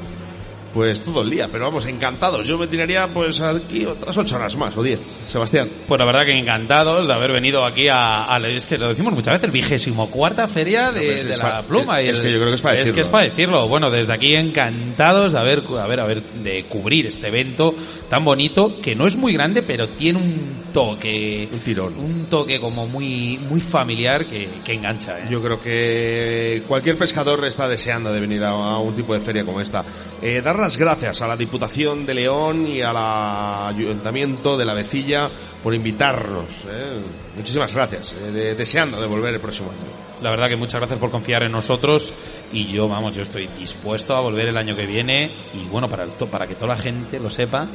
[0.74, 1.48] pues todo el día.
[1.50, 2.46] Pero vamos, encantados.
[2.46, 5.00] Yo me tiraría pues aquí otras 8 horas más o 10.
[5.24, 5.68] Sebastián.
[5.86, 9.14] Pues la verdad que encantados de haber venido aquí a, a- es que lo decimos
[9.14, 12.00] muchas veces, vigésimo cuarta feria de, Hombre, es- de es la pluma.
[12.00, 13.02] es- y es el- que yo creo que es para Es que decirlo.
[13.02, 13.68] es para decirlo.
[13.68, 17.74] Bueno, desde aquí encantados de haber, a ver, a ver, de cubrir este evento
[18.08, 21.48] tan bonito, que no es muy grande, pero tiene un toque.
[21.52, 21.98] Un tirón.
[21.98, 25.24] Un toque como muy, muy familiar que, que engancha, ¿eh?
[25.30, 29.44] Yo creo que cualquier pescador está deseando de venir a, a un tipo de feria
[29.44, 29.84] como esta.
[30.20, 35.30] Eh, dar las gracias a la Diputación de León y al Ayuntamiento de la Vecilla
[35.62, 36.64] por invitarnos.
[36.70, 37.02] eh.
[37.36, 38.14] Muchísimas gracias.
[38.14, 39.80] eh, de- deseando de volver el próximo año.
[40.22, 42.14] La verdad que muchas gracias por confiar en nosotros
[42.50, 46.04] y yo, vamos, yo estoy dispuesto a volver el año que viene y bueno, para,
[46.04, 47.66] el to- para que toda la gente lo sepa,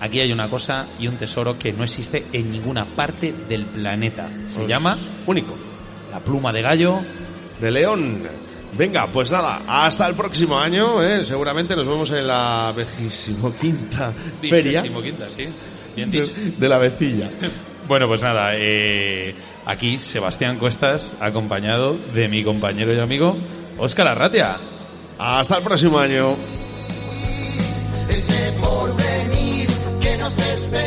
[0.00, 4.28] aquí hay una cosa y un tesoro que no existe en ninguna parte del planeta.
[4.46, 5.56] Se Pues, llama único.
[6.12, 7.00] La pluma de gallo
[7.60, 8.22] de León.
[8.76, 11.02] Venga, pues nada, hasta el próximo año.
[11.02, 11.24] eh.
[11.24, 15.44] Seguramente nos vemos en la vigésimoquinta feria Vigésimoquinta, sí.
[15.94, 16.32] Bien de, dicho.
[16.58, 17.30] de la Vecilla.
[17.86, 19.34] Bueno, pues nada, eh,
[19.66, 23.36] aquí Sebastián Cuestas, acompañado de mi compañero y amigo
[23.76, 24.56] Óscar Arratia.
[25.18, 26.34] Hasta el próximo año.
[28.08, 29.68] ese porvenir
[30.00, 30.83] que nos espera.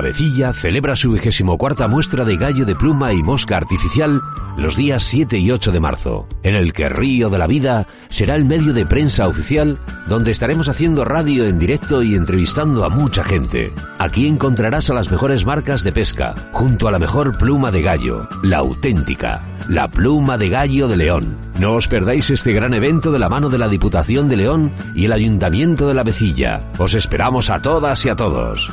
[0.00, 4.22] La Vecilla celebra su vigésimo cuarta muestra de gallo de pluma y mosca artificial
[4.56, 8.34] los días 7 y 8 de marzo, en el que Río de la Vida será
[8.36, 9.76] el medio de prensa oficial
[10.08, 13.74] donde estaremos haciendo radio en directo y entrevistando a mucha gente.
[13.98, 18.26] Aquí encontrarás a las mejores marcas de pesca, junto a la mejor pluma de gallo,
[18.42, 21.36] la auténtica, la pluma de gallo de León.
[21.58, 25.04] No os perdáis este gran evento de la mano de la Diputación de León y
[25.04, 26.62] el Ayuntamiento de la Vecilla.
[26.78, 28.72] Os esperamos a todas y a todos.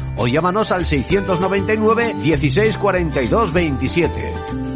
[0.17, 4.70] o llámanos al 699 16 42 27.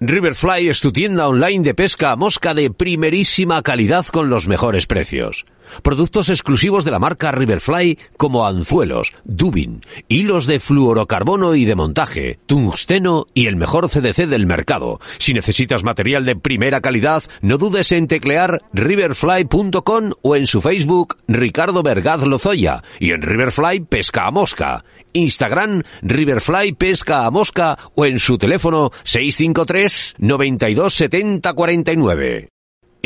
[0.00, 4.86] Riverfly es tu tienda online de pesca a mosca de primerísima calidad con los mejores
[4.86, 5.44] precios.
[5.82, 12.38] Productos exclusivos de la marca Riverfly como anzuelos, dubin, hilos de fluorocarbono y de montaje,
[12.46, 15.00] tungsteno y el mejor CDC del mercado.
[15.18, 21.16] Si necesitas material de primera calidad, no dudes en teclear riverfly.com o en su Facebook
[21.26, 24.84] Ricardo Vergaz Lozoya y en Riverfly Pesca a Mosca.
[25.12, 32.57] Instagram Riverfly Pesca a Mosca o en su teléfono 653 92 70 49.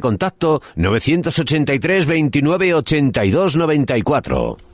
[0.00, 4.69] contacto 983 29 82 94.